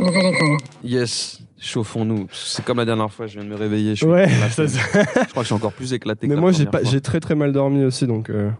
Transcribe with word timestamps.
Nouvelle 0.00 0.26
école. 0.34 0.56
Yes, 0.84 1.40
chauffons-nous. 1.58 2.26
C'est 2.32 2.64
comme 2.64 2.78
la 2.78 2.84
dernière 2.84 3.10
fois, 3.12 3.26
je 3.26 3.34
viens 3.38 3.44
de 3.44 3.48
me 3.48 3.56
réveiller. 3.56 3.90
Je, 3.90 4.04
suis 4.04 4.06
Ouais, 4.06 4.24
éclaté. 4.24 4.68
ça, 4.68 4.68
ça- 4.68 4.78
je 5.02 5.30
crois 5.30 5.34
que 5.34 5.40
je 5.40 5.44
suis 5.46 5.54
encore 5.54 5.72
plus 5.72 5.92
éclaté 5.92 6.26
que 6.26 6.28
Mais 6.30 6.34
la 6.36 6.40
moi, 6.40 6.52
j'ai 6.52 6.66
pas, 6.66 6.82
j'ai 6.82 7.00
très 7.00 7.20
très 7.20 7.34
mal 7.34 7.52
dormi 7.52 7.84
aussi, 7.84 8.06
donc 8.06 8.30
euh, 8.30 8.50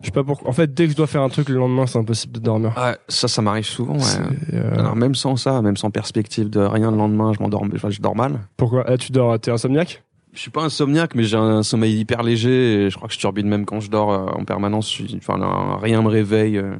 je 0.00 0.06
sais 0.06 0.12
pas 0.12 0.24
pourquoi. 0.24 0.48
En 0.50 0.52
fait, 0.52 0.72
dès 0.74 0.86
que 0.86 0.92
je 0.92 0.96
dois 0.96 1.06
faire 1.06 1.22
un 1.22 1.28
truc 1.28 1.48
le 1.48 1.56
lendemain, 1.56 1.86
c'est 1.86 1.98
impossible 1.98 2.32
de 2.34 2.40
dormir. 2.40 2.72
Ouais, 2.76 2.96
ça, 3.08 3.28
ça 3.28 3.42
m'arrive 3.42 3.64
souvent. 3.66 3.94
Ouais. 3.96 4.54
Euh, 4.54 4.78
Alors, 4.78 4.96
même 4.96 5.14
sans 5.14 5.36
ça, 5.36 5.62
même 5.62 5.76
sans 5.76 5.90
perspective 5.90 6.50
de 6.50 6.60
rien 6.60 6.90
le 6.90 6.96
lendemain, 6.96 7.32
je 7.32 7.40
m'endors, 7.42 7.62
enfin, 7.74 7.90
je 7.90 8.00
dors 8.00 8.16
mal. 8.16 8.40
pourquoi? 8.56 8.84
Ah, 8.86 8.96
tu 8.98 9.12
dors, 9.12 9.38
t'es 9.38 9.50
insomniaque? 9.50 10.02
Je 10.32 10.38
suis 10.38 10.50
pas 10.52 10.62
insomniaque, 10.62 11.16
mais 11.16 11.24
j'ai 11.24 11.36
un 11.36 11.64
sommeil 11.64 11.98
hyper 11.98 12.22
léger. 12.22 12.84
Et 12.84 12.90
je 12.90 12.94
crois 12.96 13.08
que 13.08 13.14
je 13.14 13.18
turbine 13.18 13.48
même 13.48 13.64
quand 13.66 13.80
je 13.80 13.90
dors 13.90 14.12
euh, 14.12 14.26
en 14.38 14.44
permanence. 14.44 14.96
Enfin, 15.16 15.76
rien 15.82 16.00
me 16.02 16.08
réveille. 16.08 16.56
euh, 16.56 16.76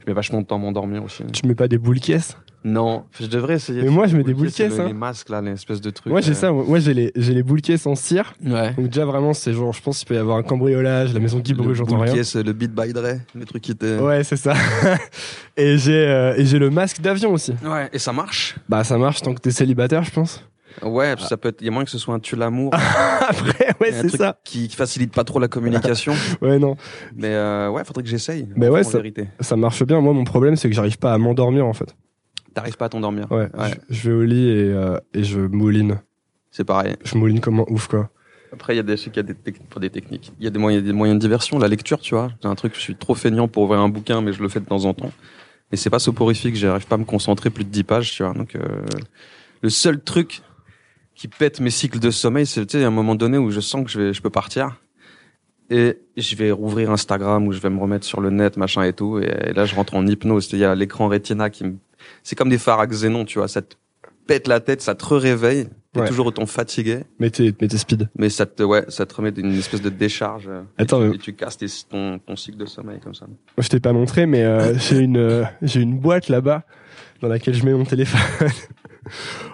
Je 0.00 0.04
mets 0.06 0.12
vachement 0.12 0.42
de 0.42 0.46
temps 0.46 0.56
à 0.56 0.58
m'endormir 0.58 1.02
aussi. 1.04 1.24
Tu 1.32 1.46
mets 1.46 1.54
pas 1.54 1.66
des 1.66 1.78
boules 1.78 1.98
caisses 2.00 2.36
Non, 2.62 3.04
je 3.18 3.26
devrais 3.26 3.54
essayer. 3.54 3.82
Mais 3.82 3.88
moi, 3.88 4.06
je 4.06 4.16
mets 4.16 4.22
des 4.22 4.34
boules 4.34 4.52
caisses, 4.52 4.76
le- 4.76 4.80
hein. 4.82 4.86
Les 4.88 4.92
masques 4.92 5.30
là, 5.30 5.40
l'espèce 5.40 5.80
de 5.80 5.88
truc. 5.88 6.10
Moi, 6.12 6.20
j'ai 6.20 6.32
euh, 6.32 6.34
ça. 6.34 6.52
Moi, 6.52 6.64
Moi, 6.68 6.78
j'ai 6.78 6.92
les, 6.92 7.10
j'ai 7.16 7.32
les 7.32 7.42
boules 7.42 7.62
caisses 7.62 7.86
en 7.86 7.94
cire. 7.94 8.34
Ouais. 8.44 8.74
Donc 8.74 8.88
déjà 8.88 9.06
vraiment, 9.06 9.32
c'est 9.32 9.52
genre, 9.54 9.72
je 9.72 9.80
pense 9.80 9.98
qu'il 9.98 10.08
peut 10.08 10.14
y 10.14 10.18
avoir 10.18 10.36
un 10.36 10.42
cambriolage, 10.42 11.14
la 11.14 11.20
maison 11.20 11.40
qui 11.40 11.54
brûle, 11.54 11.68
Le 11.68 11.74
j'entends 11.74 11.98
rien. 12.00 12.12
caisse, 12.12 12.36
le 12.36 12.52
beat 12.52 12.72
by 12.74 12.92
Dre, 12.92 13.18
le 13.34 13.44
truc 13.46 13.62
qui 13.62 13.72
était. 13.72 13.96
Ouais, 13.98 14.22
c'est 14.24 14.36
ça. 14.36 14.52
et 15.56 15.78
j'ai 15.78 16.06
euh, 16.06 16.34
et 16.36 16.44
j'ai 16.44 16.58
le 16.58 16.70
masque 16.70 17.00
d'avion 17.00 17.32
aussi. 17.32 17.54
Ouais, 17.64 17.88
et 17.92 17.98
ça 17.98 18.12
marche? 18.12 18.56
Bah 18.68 18.84
ça 18.84 18.98
marche 18.98 19.22
tant 19.22 19.34
que 19.34 19.40
t'es 19.40 19.50
célibataire, 19.50 20.02
je 20.04 20.10
pense. 20.10 20.44
Ouais, 20.82 21.14
ça 21.18 21.36
peut 21.36 21.48
être. 21.48 21.60
Il 21.62 21.64
y 21.64 21.68
a 21.68 21.72
moins 21.72 21.84
que 21.84 21.90
ce 21.90 21.98
soit 21.98 22.14
un 22.14 22.20
tue 22.20 22.36
l'amour. 22.36 22.72
Après, 23.28 23.68
ouais, 23.80 23.92
c'est 23.92 24.16
ça. 24.16 24.38
Qui, 24.44 24.68
qui 24.68 24.76
facilite 24.76 25.12
pas 25.12 25.24
trop 25.24 25.38
la 25.40 25.48
communication. 25.48 26.12
Ouais, 26.40 26.58
non, 26.58 26.76
mais 27.16 27.28
euh, 27.28 27.68
ouais, 27.70 27.84
faudrait 27.84 28.02
que 28.04 28.08
j'essaye. 28.08 28.46
Mais 28.54 28.68
ouais, 28.68 28.84
ça- 28.84 29.00
ça 29.40 29.56
marche 29.56 29.82
bien. 29.84 30.00
Moi, 30.00 30.12
mon 30.12 30.24
problème, 30.24 30.56
c'est 30.56 30.68
que 30.68 30.74
j'arrive 30.74 30.98
pas 30.98 31.12
à 31.12 31.18
m'endormir 31.18 31.66
en 31.66 31.72
fait. 31.72 31.96
T'arrives 32.54 32.76
pas 32.76 32.86
à 32.86 32.88
t'endormir. 32.88 33.30
Ouais. 33.30 33.48
Ouais. 33.56 33.70
Je, 33.88 33.94
je 33.94 34.10
vais 34.10 34.16
au 34.16 34.22
lit 34.24 34.48
et 34.48 34.70
euh, 34.72 34.98
et 35.14 35.22
je 35.24 35.40
mouline. 35.40 36.00
C'est 36.50 36.64
pareil. 36.64 36.96
Je 37.04 37.16
mouline 37.16 37.40
comme 37.40 37.60
un 37.60 37.64
ouf 37.68 37.86
quoi. 37.88 38.10
Après, 38.52 38.74
il 38.74 38.76
y 38.78 38.80
a 38.80 38.82
des, 38.82 38.96
y 38.96 39.18
a 39.18 39.22
des, 39.22 39.34
tec- 39.34 39.60
pas 39.72 39.78
des 39.78 39.90
techniques. 39.90 40.32
Il 40.40 40.44
y 40.44 40.48
a 40.48 40.50
des 40.50 40.58
moyens, 40.58 40.82
des 40.84 40.92
moyens 40.92 41.16
de 41.16 41.20
diversion. 41.20 41.58
La 41.60 41.68
lecture, 41.68 42.00
tu 42.00 42.16
vois. 42.16 42.32
C'est 42.42 42.48
un 42.48 42.56
truc, 42.56 42.74
je 42.74 42.80
suis 42.80 42.96
trop 42.96 43.14
feignant 43.14 43.46
pour 43.46 43.62
ouvrir 43.62 43.78
un 43.78 43.88
bouquin, 43.88 44.20
mais 44.22 44.32
je 44.32 44.42
le 44.42 44.48
fais 44.48 44.58
de 44.58 44.64
temps 44.64 44.84
en 44.86 44.92
temps. 44.94 45.12
Et 45.70 45.76
c'est 45.76 45.88
pas 45.90 46.00
soporifique. 46.00 46.56
J'arrive 46.56 46.86
pas 46.88 46.96
à 46.96 46.98
me 46.98 47.04
concentrer 47.04 47.50
plus 47.50 47.62
de 47.62 47.68
10 47.70 47.84
pages, 47.84 48.10
tu 48.10 48.24
vois. 48.24 48.32
Donc, 48.34 48.56
euh, 48.56 48.60
le 49.62 49.68
seul 49.70 50.02
truc 50.02 50.42
qui 51.14 51.28
pète 51.28 51.60
mes 51.60 51.70
cycles 51.70 52.00
de 52.00 52.10
sommeil, 52.10 52.44
c'est, 52.44 52.66
tu 52.66 52.78
sais, 52.78 52.84
un 52.84 52.90
moment 52.90 53.14
donné 53.14 53.38
où 53.38 53.52
je 53.52 53.60
sens 53.60 53.84
que 53.84 53.90
je 53.92 54.00
vais, 54.00 54.12
je 54.12 54.20
peux 54.20 54.30
partir. 54.30 54.80
Et 55.72 55.98
je 56.16 56.34
vais 56.34 56.50
rouvrir 56.50 56.90
Instagram 56.90 57.46
ou 57.46 57.52
je 57.52 57.60
vais 57.60 57.70
me 57.70 57.78
remettre 57.78 58.04
sur 58.04 58.20
le 58.20 58.30
net, 58.30 58.56
machin 58.56 58.82
et 58.82 58.92
tout. 58.92 59.20
Et, 59.20 59.26
et 59.50 59.52
là, 59.52 59.64
je 59.64 59.76
rentre 59.76 59.94
en 59.94 60.04
hypnose. 60.08 60.48
Il 60.52 60.58
y 60.58 60.64
a 60.64 60.74
l'écran 60.74 61.06
Retina 61.06 61.50
qui 61.50 61.62
me, 61.62 61.76
c'est 62.22 62.36
comme 62.36 62.48
des 62.48 62.58
phares 62.58 62.80
à 62.80 62.86
xénon, 62.86 63.24
tu 63.24 63.38
vois. 63.38 63.48
Ça 63.48 63.62
te 63.62 63.74
pète 64.26 64.46
la 64.48 64.60
tête, 64.60 64.80
ça 64.82 64.94
te 64.94 65.04
réveille. 65.12 65.68
T'es 65.92 66.00
Ouais. 66.00 66.06
toujours 66.06 66.26
autant 66.26 66.46
fatigué. 66.46 67.00
Mais 67.18 67.30
t'es 67.30 67.52
mais 67.60 67.66
t'es 67.66 67.76
speed. 67.76 68.08
Mais 68.16 68.28
ça 68.28 68.46
te, 68.46 68.62
ouais, 68.62 68.84
ça 68.88 69.04
te 69.06 69.12
remet 69.12 69.30
une 69.36 69.58
espèce 69.58 69.82
de 69.82 69.88
décharge. 69.90 70.46
euh, 70.48 70.62
Attends, 70.78 71.00
et, 71.00 71.04
tu, 71.04 71.08
mais- 71.10 71.14
et 71.16 71.18
tu 71.18 71.32
casses 71.34 71.56
tes- 71.56 71.66
ton, 71.88 72.20
ton 72.20 72.36
cycle 72.36 72.58
de 72.58 72.66
sommeil 72.66 73.00
comme 73.00 73.12
ça. 73.14 73.26
Moi, 73.26 73.36
je 73.58 73.68
t'ai 73.68 73.80
pas 73.80 73.92
montré, 73.92 74.26
mais 74.26 74.44
euh, 74.44 74.72
j'ai 74.78 74.98
une 74.98 75.16
euh, 75.16 75.44
j'ai 75.62 75.80
une 75.80 75.98
boîte 75.98 76.28
là-bas 76.28 76.62
dans 77.20 77.26
laquelle 77.28 77.54
je 77.54 77.64
mets 77.64 77.72
mon 77.72 77.84
téléphone. 77.84 78.48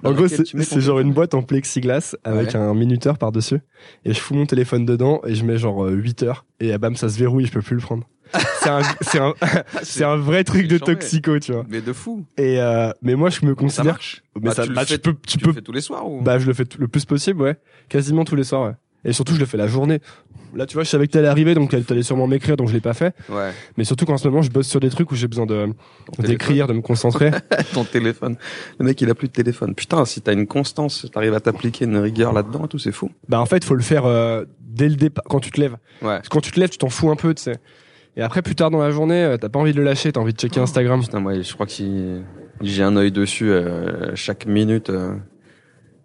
En 0.05 0.13
gros, 0.13 0.29
c'est 0.29 0.81
genre 0.81 1.01
une 1.01 1.13
boîte 1.13 1.35
en 1.35 1.43
plexiglas 1.43 2.15
avec 2.25 2.49
Ouais. 2.49 2.57
un 2.57 2.75
minuteur 2.75 3.19
par-dessus. 3.19 3.61
Et 4.05 4.13
je 4.15 4.21
fous 4.21 4.35
mon 4.35 4.47
téléphone 4.47 4.85
dedans 4.87 5.21
et 5.27 5.35
je 5.35 5.45
mets 5.45 5.59
genre 5.59 5.85
euh, 5.85 5.93
8 5.93 6.23
heures. 6.25 6.45
Et 6.61 6.73
ah, 6.73 6.79
bam, 6.79 6.97
ça 6.97 7.09
se 7.09 7.19
verrouille, 7.19 7.47
je 7.47 7.53
peux 7.53 7.63
plus 7.63 7.77
le 7.77 7.83
prendre. 7.83 8.05
c'est 8.61 8.69
un, 8.71 8.81
c'est 9.03 9.19
un, 9.21 9.35
c'est 9.83 10.05
un 10.05 10.17
vrai 10.17 10.43
truc 10.43 10.67
de 10.67 10.79
toxico, 10.79 11.39
tu 11.39 11.53
vois. 11.53 11.65
Mais 11.69 11.81
de 11.81 11.93
fou. 11.93 12.25
Et 12.37 12.61
euh, 12.61 12.91
mais 13.03 13.15
moi, 13.15 13.31
je 13.31 13.45
me 13.47 13.51
Ça 13.51 13.55
considère. 13.55 13.85
marche. 13.93 14.23
Mais 14.35 14.49
Bah, 14.49 14.55
ça, 14.55 14.65
tu 14.65 14.71
le 14.73 14.75
fais, 14.81 14.85
tu 14.87 14.99
peux, 14.99 15.13
tu 15.15 15.21
tu 15.27 15.39
peux. 15.39 15.47
le 15.49 15.53
fais 15.55 15.63
tous 15.63 15.73
les 15.73 15.81
soirs 15.81 16.11
ou? 16.11 16.21
Bah, 16.23 16.39
je 16.39 16.47
le 16.47 16.53
fais 16.53 16.65
le 16.79 16.89
plus 16.89 17.05
possible, 17.05 17.41
ouais. 17.43 17.57
Quasiment 17.89 18.25
tous 18.25 18.35
les 18.37 18.45
soirs, 18.45 18.63
ouais. 18.69 18.75
Et 19.05 19.13
surtout, 19.13 19.35
je 19.35 19.41
le 19.41 19.47
fais 19.47 19.57
la 19.57 19.69
journée. 19.69 20.01
Là, 20.57 20.67
tu 20.67 20.75
vois, 20.75 20.85
je 20.85 20.89
savais 20.89 21.07
que 21.07 21.13
t'allais 21.13 21.29
arriver, 21.29 21.55
donc 21.55 21.75
t'allais 21.87 22.03
sûrement 22.03 22.27
m'écrire, 22.27 22.57
donc 22.57 22.69
je 22.69 22.73
l'ai 22.73 22.81
pas 22.81 22.95
fait. 22.95 23.15
Ouais. 23.29 23.51
Mais 23.77 23.85
surtout 23.85 24.07
qu'en 24.07 24.17
ce 24.17 24.27
moment, 24.27 24.43
je 24.43 24.51
bosse 24.51 24.69
sur 24.69 24.81
des 24.81 24.91
trucs 24.91 25.13
où 25.13 25.15
j'ai 25.15 25.29
besoin 25.29 25.47
de 25.47 25.69
d'écrire, 26.19 26.67
de 26.67 26.73
me 26.73 26.81
concentrer. 26.81 27.31
Ton 27.75 27.85
téléphone. 27.85 28.37
Le 28.79 28.87
mec, 28.87 29.01
il 29.01 29.11
a 29.11 29.15
plus 29.15 29.29
de 29.29 29.33
téléphone. 29.33 29.75
Putain, 29.75 30.05
si 30.05 30.21
t'as 30.21 30.33
une 30.33 30.47
constance, 30.47 31.07
t'arrives 31.13 31.35
à 31.35 31.41
t'appliquer 31.41 31.85
une 31.85 31.99
rigueur 31.99 32.33
là-dedans 32.33 32.65
et 32.65 32.69
tout, 32.69 32.79
c'est 32.79 32.93
fou. 32.93 33.11
bah, 33.29 33.41
en 33.41 33.47
fait, 33.47 33.65
faut 33.65 33.75
le 33.75 33.83
faire 33.83 34.07
euh, 34.07 34.45
dès 34.61 34.89
le 34.89 34.97
départ, 34.97 35.25
quand 35.29 35.41
tu 35.41 35.51
te 35.51 35.61
lèves. 35.61 35.77
Ouais. 36.03 36.17
Parce 36.17 36.29
que 36.29 36.35
quand 36.35 36.41
tu 36.41 36.53
te 36.53 36.59
lèves, 36.59 36.71
tu 36.71 36.79
t'en 36.79 36.89
fous 36.89 37.11
un 37.11 37.17
peu, 37.17 37.35
tu 37.35 37.43
sais. 37.43 37.57
Et 38.17 38.23
après, 38.23 38.41
plus 38.41 38.55
tard 38.55 38.71
dans 38.71 38.81
la 38.81 38.91
journée, 38.91 39.23
euh, 39.23 39.37
t'as 39.37 39.51
pas 39.51 39.59
envie 39.59 39.73
de 39.73 39.77
le 39.77 39.85
lâcher, 39.85 40.11
t'as 40.11 40.21
envie 40.21 40.33
de 40.33 40.39
checker 40.39 40.61
Instagram. 40.61 41.03
Putain, 41.03 41.21
moi, 41.21 41.41
je 41.41 41.53
crois 41.53 41.67
que 41.67 41.73
si 41.73 42.23
j'ai 42.63 42.83
un 42.83 42.97
œil 42.97 43.13
dessus 43.13 43.51
euh, 43.51 44.15
chaque 44.15 44.47
minute, 44.47 44.89
euh, 44.91 45.15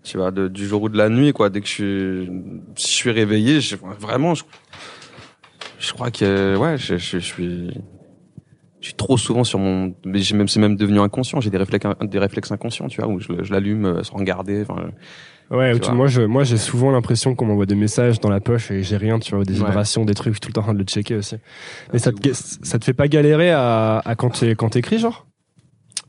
tu 0.04 0.18
vois, 0.18 0.32
de- 0.32 0.48
du 0.48 0.68
jour 0.68 0.84
ou 0.84 0.90
de 0.90 0.98
la 0.98 1.10
nuit, 1.10 1.34
quoi. 1.34 1.50
Dès 1.50 1.62
que 1.62 1.68
je 1.68 1.72
suis, 1.72 2.30
si 2.76 2.88
je 2.92 2.96
suis 2.96 3.12
réveillé, 3.12 3.62
je, 3.62 3.76
vraiment, 4.00 4.34
je, 4.36 4.44
je 5.80 5.92
crois 5.94 6.12
que, 6.12 6.56
ouais, 6.58 6.78
je, 6.78 6.98
je, 6.98 7.20
je 7.20 7.20
suis, 7.20 7.72
je 8.80 8.86
suis 8.88 8.94
trop 8.96 9.18
souvent 9.18 9.44
sur 9.44 9.60
mon, 9.60 9.94
mais 10.06 10.20
j'ai 10.20 10.36
même, 10.36 10.48
c'est 10.48 10.60
même 10.60 10.76
devenu 10.76 11.00
inconscient. 11.00 11.40
J'ai 11.42 11.50
des 11.50 11.58
réflexes, 11.58 11.86
des 12.02 12.20
réflexes 12.20 12.52
inconscients, 12.52 12.88
tu 12.88 13.02
vois, 13.02 13.10
où 13.10 13.20
je, 13.20 13.28
je 13.44 13.52
l'allume 13.52 13.86
euh, 13.86 14.04
sans 14.04 14.18
regarder. 14.18 14.64
Enfin, 14.68 14.90
Ouais, 15.52 15.78
Tu 15.78 15.92
moi, 15.92 16.08
je, 16.08 16.22
moi, 16.22 16.46
j'ai 16.46 16.56
souvent 16.58 16.92
l'impression 16.92 17.36
qu'on 17.36 17.46
m'envoie 17.46 17.66
des 17.66 17.76
messages 17.76 18.22
dans 18.22 18.30
la 18.30 18.40
poche 18.40 18.72
et 18.72 18.84
j'ai 18.84 18.96
rien, 18.96 19.20
tu 19.20 19.36
vois, 19.36 19.44
des 19.44 19.52
Ouais. 19.60 19.66
vibrations, 19.68 20.06
des 20.06 20.14
trucs, 20.14 20.32
je 20.32 20.36
suis 20.36 20.40
tout 20.40 20.48
le 20.48 20.54
temps 20.54 20.62
en 20.62 20.64
train 20.64 20.74
de 20.74 20.80
le 20.80 20.86
checker 20.86 21.16
aussi. 21.16 21.36
Mais 21.92 22.00
c'est 22.00 22.06
ça 22.06 22.12
te, 22.14 22.30
ça 22.66 22.80
te 22.80 22.86
fait 22.86 22.94
pas 22.94 23.10
galérer 23.10 23.52
à, 23.52 23.98
à 24.00 24.16
quand 24.16 24.30
t'écris, 24.70 24.98
genre? 24.98 25.28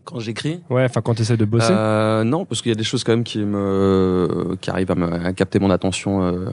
Quand 0.05 0.21
j'écris, 0.21 0.61
Ouais, 0.71 0.85
enfin, 0.85 1.01
quand 1.01 1.15
t'essaies 1.15 1.37
de 1.37 1.45
bosser. 1.45 1.73
Euh, 1.73 2.25
non, 2.25 2.45
parce 2.45 2.63
qu'il 2.63 2.71
y 2.71 2.73
a 2.73 2.77
des 2.77 2.85
choses 2.85 3.05
quand 3.05 3.13
même 3.13 3.25
qui 3.25 3.39
me, 3.39 4.57
qui 4.61 4.71
arrivent 4.71 4.91
à, 4.91 4.95
me, 4.95 5.13
à 5.27 5.33
capter 5.33 5.59
mon 5.59 5.71
attention 5.71 6.23
euh, 6.23 6.51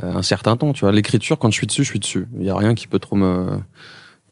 un 0.00 0.22
certain 0.22 0.56
temps. 0.56 0.72
Tu 0.72 0.80
vois, 0.80 0.92
l'écriture, 0.92 1.38
quand 1.38 1.50
je 1.50 1.56
suis 1.56 1.66
dessus, 1.66 1.84
je 1.84 1.90
suis 1.90 1.98
dessus. 1.98 2.26
Il 2.38 2.44
y 2.44 2.50
a 2.50 2.56
rien 2.56 2.74
qui 2.74 2.86
peut 2.86 2.98
trop 2.98 3.16
me, 3.16 3.58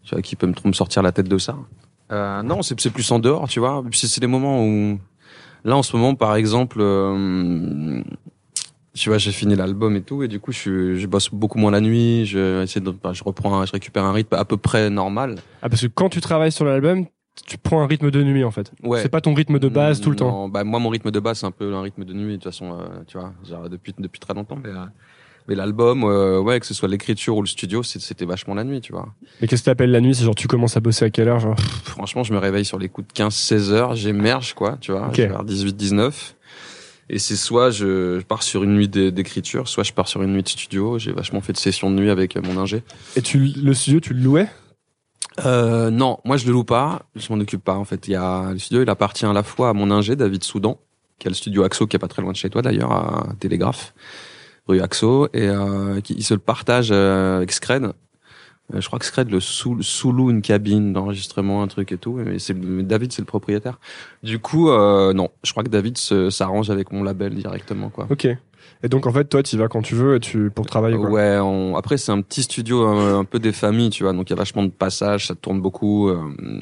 tu 0.05 0.15
vois, 0.15 0.23
qui 0.23 0.37
peut 0.37 0.47
me 0.47 0.55
trop 0.55 0.69
me 0.69 0.75
sortir 0.75 1.03
la 1.03 1.12
tête 1.12 1.29
de 1.29 1.39
ça. 1.39 1.57
Euh, 2.12 2.43
non, 2.43 2.62
c'est 2.62 2.81
c'est 2.81 2.91
plus 2.91 3.11
en 3.11 3.19
dehors, 3.19 3.49
tu 3.49 3.61
vois. 3.61 3.83
C'est 3.93 4.21
les 4.21 4.27
moments 4.29 4.65
où, 4.65 4.99
là, 5.65 5.77
en 5.77 5.83
ce 5.83 5.97
moment, 5.97 6.15
par 6.15 6.37
exemple. 6.37 6.78
Euh, 6.81 8.03
tu 8.95 9.11
vois, 9.11 9.19
j'ai 9.19 9.33
fini 9.33 9.55
l'album 9.55 9.95
et 9.95 10.01
tout, 10.01 10.23
et 10.23 10.28
du 10.28 10.41
coup, 10.41 10.53
je, 10.53 10.95
je 10.95 11.07
bosse 11.07 11.28
beaucoup 11.31 11.59
moins 11.59 11.71
la 11.71 11.83
nuit. 11.83 12.25
Je, 12.25 12.63
essaie 12.63 12.81
de, 12.81 12.91
bah, 12.91 13.13
je 13.13 13.23
reprends, 13.23 13.67
je 13.67 13.73
récupère 13.73 14.05
un 14.05 14.13
rythme 14.13 14.34
à 14.34 14.45
peu 14.47 14.57
près 14.57 14.89
normal. 14.89 15.37
Ah, 15.61 15.69
parce 15.69 15.83
que 15.83 15.87
quand 15.89 16.09
tu 16.09 16.23
travailles 16.23 16.53
sur 16.53 16.65
l'album, 16.65 17.05
tu 17.47 17.58
prends 17.58 17.82
un 17.82 17.86
rythme 17.86 18.10
de 18.10 18.22
nuit, 18.22 18.44
en 18.44 18.50
fait. 18.50 18.72
Ouais. 18.82 19.02
C'est 19.02 19.08
pas 19.08 19.20
ton 19.20 19.34
rythme 19.34 19.58
de 19.58 19.69
base 19.69 20.00
tout 20.00 20.10
le 20.10 20.16
temps. 20.16 20.48
Bah 20.48 20.64
moi 20.64 20.78
mon 20.80 20.88
rythme 20.88 21.10
de 21.10 21.20
base 21.20 21.41
c'est 21.41 21.47
un 21.47 21.50
peu 21.50 21.74
un 21.74 21.82
rythme 21.82 22.04
de 22.04 22.12
nuit 22.12 22.32
de 22.32 22.36
toute 22.36 22.44
façon 22.44 22.72
euh, 22.72 22.86
tu 23.06 23.19
vois 23.19 23.32
genre, 23.48 23.69
depuis 23.69 23.94
depuis 23.98 24.19
très 24.20 24.32
longtemps 24.34 24.58
mais 24.62 24.70
euh, 24.70 24.84
mais 25.48 25.54
l'album 25.54 26.02
euh, 26.04 26.41
ouais 26.41 26.58
que 26.60 26.66
ce 26.66 26.74
soit 26.74 26.88
l'écriture 26.88 27.36
ou 27.36 27.42
le 27.42 27.47
studio 27.47 27.82
c'était 27.82 28.24
vachement 28.24 28.54
la 28.54 28.64
nuit 28.64 28.80
tu 28.80 28.92
vois. 28.92 29.08
Mais 29.41 29.47
qu'est-ce 29.48 29.62
que 29.62 29.66
t'appelles 29.66 29.91
la 29.91 30.00
nuit? 30.00 30.14
C'est 30.14 30.24
genre, 30.24 30.34
tu 30.34 30.48
commences 30.48 30.76
à 30.76 30.80
bosser 30.80 31.04
à 31.04 31.10
quelle 31.10 31.28
heure, 31.28 31.38
genre? 31.41 31.56
Franchement 31.84 32.22
je 32.24 32.32
me 32.32 32.38
réveille 32.38 32.64
sur 32.64 32.78
les 32.78 32.88
coups 32.88 33.06
de 33.08 33.12
15 33.12 33.34
16 33.34 33.72
heures 33.72 33.94
j'émerge 33.94 34.54
quoi 34.54 34.78
tu 34.80 34.92
vois 34.92 35.08
Ok. 35.08 35.16
je 35.16 35.22
vais 35.22 35.28
vers 35.28 35.44
18 35.44 35.76
19 35.76 36.34
et 37.08 37.18
c'est 37.20 37.36
soit 37.36 37.70
je, 37.70 38.20
pars 38.22 38.42
sur 38.42 38.64
une 38.64 38.74
nuit 38.74 38.88
d'é- 38.88 39.12
d'écriture 39.12 39.68
soit 39.68 39.84
je 39.84 39.92
pars 39.92 40.08
sur 40.08 40.22
une 40.22 40.32
nuit 40.32 40.42
de 40.42 40.48
studio 40.48 40.98
j'ai 40.98 41.12
vachement 41.12 41.41
fait 41.41 41.53
de 41.53 41.58
sessions 41.58 41.91
de 41.91 41.94
nuit 41.97 42.10
avec 42.10 42.36
euh, 42.36 42.41
mon 42.42 42.58
ingé. 42.60 42.82
Et 43.14 43.22
tu, 43.22 43.38
le 43.38 43.74
studio, 43.74 44.00
tu 44.00 44.14
le 44.14 44.20
louais? 44.20 44.48
Euh, 45.44 45.91
non, 45.91 46.19
moi 46.24 46.36
je 46.36 46.47
le 46.47 46.52
loue 46.52 46.64
pas, 46.64 47.02
je 47.14 47.32
m'en 47.32 47.41
occupe 47.41 47.62
pas 47.62 47.76
en 47.76 47.84
fait. 47.84 48.08
Il 48.08 48.12
y 48.12 48.16
a 48.16 48.52
le 48.52 48.58
studio, 48.58 48.82
il 48.82 48.91
appartient 48.91 49.26
à 49.26 49.32
la 49.32 49.42
fois 49.42 49.70
à 49.70 49.72
mon 49.72 49.91
ingé 49.91 50.16
David 50.16 50.44
Soudan, 50.44 50.78
qui 51.19 51.28
a 51.28 51.30
le 51.30 51.34
studio 51.34 51.62
Axo 51.64 51.86
qui 51.86 51.97
est 51.97 51.98
pas 51.98 52.08
très 52.08 52.22
loin 52.22 52.32
de 52.32 52.36
chez 52.36 52.50
toi 52.50 52.62
d'ailleurs 52.62 52.92
à 52.92 53.26
Télégraphe, 53.38 53.94
rue 54.66 54.80
Axo, 54.80 55.26
et 55.34 55.48
euh, 55.48 56.00
qui 56.00 56.22
se 56.22 56.34
le 56.34 56.41
partage 56.41 56.88
euh, 56.91 57.36
avec 57.36 57.52
Scred. 57.52 57.92
Euh, 58.75 58.81
je 58.81 58.87
crois 58.87 58.99
que 58.99 59.04
Scred 59.04 59.31
le 59.31 59.41
sous, 59.41 59.81
sous-loue 59.82 60.31
une 60.31 60.43
cabine 60.43 60.93
d'enregistrement, 60.93 61.62
un 61.62 61.69
truc 61.69 61.93
et 61.93 61.99
tout. 61.99 62.15
Mais 62.15 62.38
c'est 62.38 62.59
David, 62.87 63.12
c'est 63.12 63.22
le 63.22 63.27
propriétaire. 63.27 63.78
Du 64.22 64.38
coup, 64.38 64.71
euh, 64.71 65.12
non, 65.12 65.30
je 65.45 65.53
crois 65.53 65.63
que 65.63 65.68
David 65.68 65.98
se- 65.98 66.30
s'arrange 66.30 66.71
avec 66.71 66.92
mon 66.92 67.03
label 67.03 67.34
directement 67.34 67.91
quoi. 67.91 68.07
Ok. 68.10 68.27
Et 68.83 68.89
donc, 68.89 69.07
en 69.07 69.13
fait, 69.13 69.24
toi, 69.24 69.42
tu 69.42 69.57
vas 69.57 69.68
quand 69.68 69.80
tu 69.80 69.95
veux 69.95 70.16
et 70.16 70.21
tu, 70.21 70.51
pour 70.51 70.66
travailler, 70.66 70.97
quoi. 70.97 71.09
Ouais, 71.09 71.39
on... 71.39 71.77
après 71.77 71.97
c'est 71.97 72.13
un 72.13 72.21
petit 72.21 72.42
studio 72.42 72.86
euh, 72.86 73.21
un, 73.21 73.24
peu 73.24 73.39
des 73.39 73.53
familles, 73.53 73.91
tu 73.91 74.03
vois, 74.03 74.13
donc 74.13 74.28
il 74.28 74.33
y 74.33 74.34
a 74.34 74.36
vachement 74.36 74.65
de 74.65 74.71
passages, 74.71 75.28
ça 75.28 75.34
tourne 75.34 75.60
beaucoup, 75.60 76.09
euh, 76.09 76.21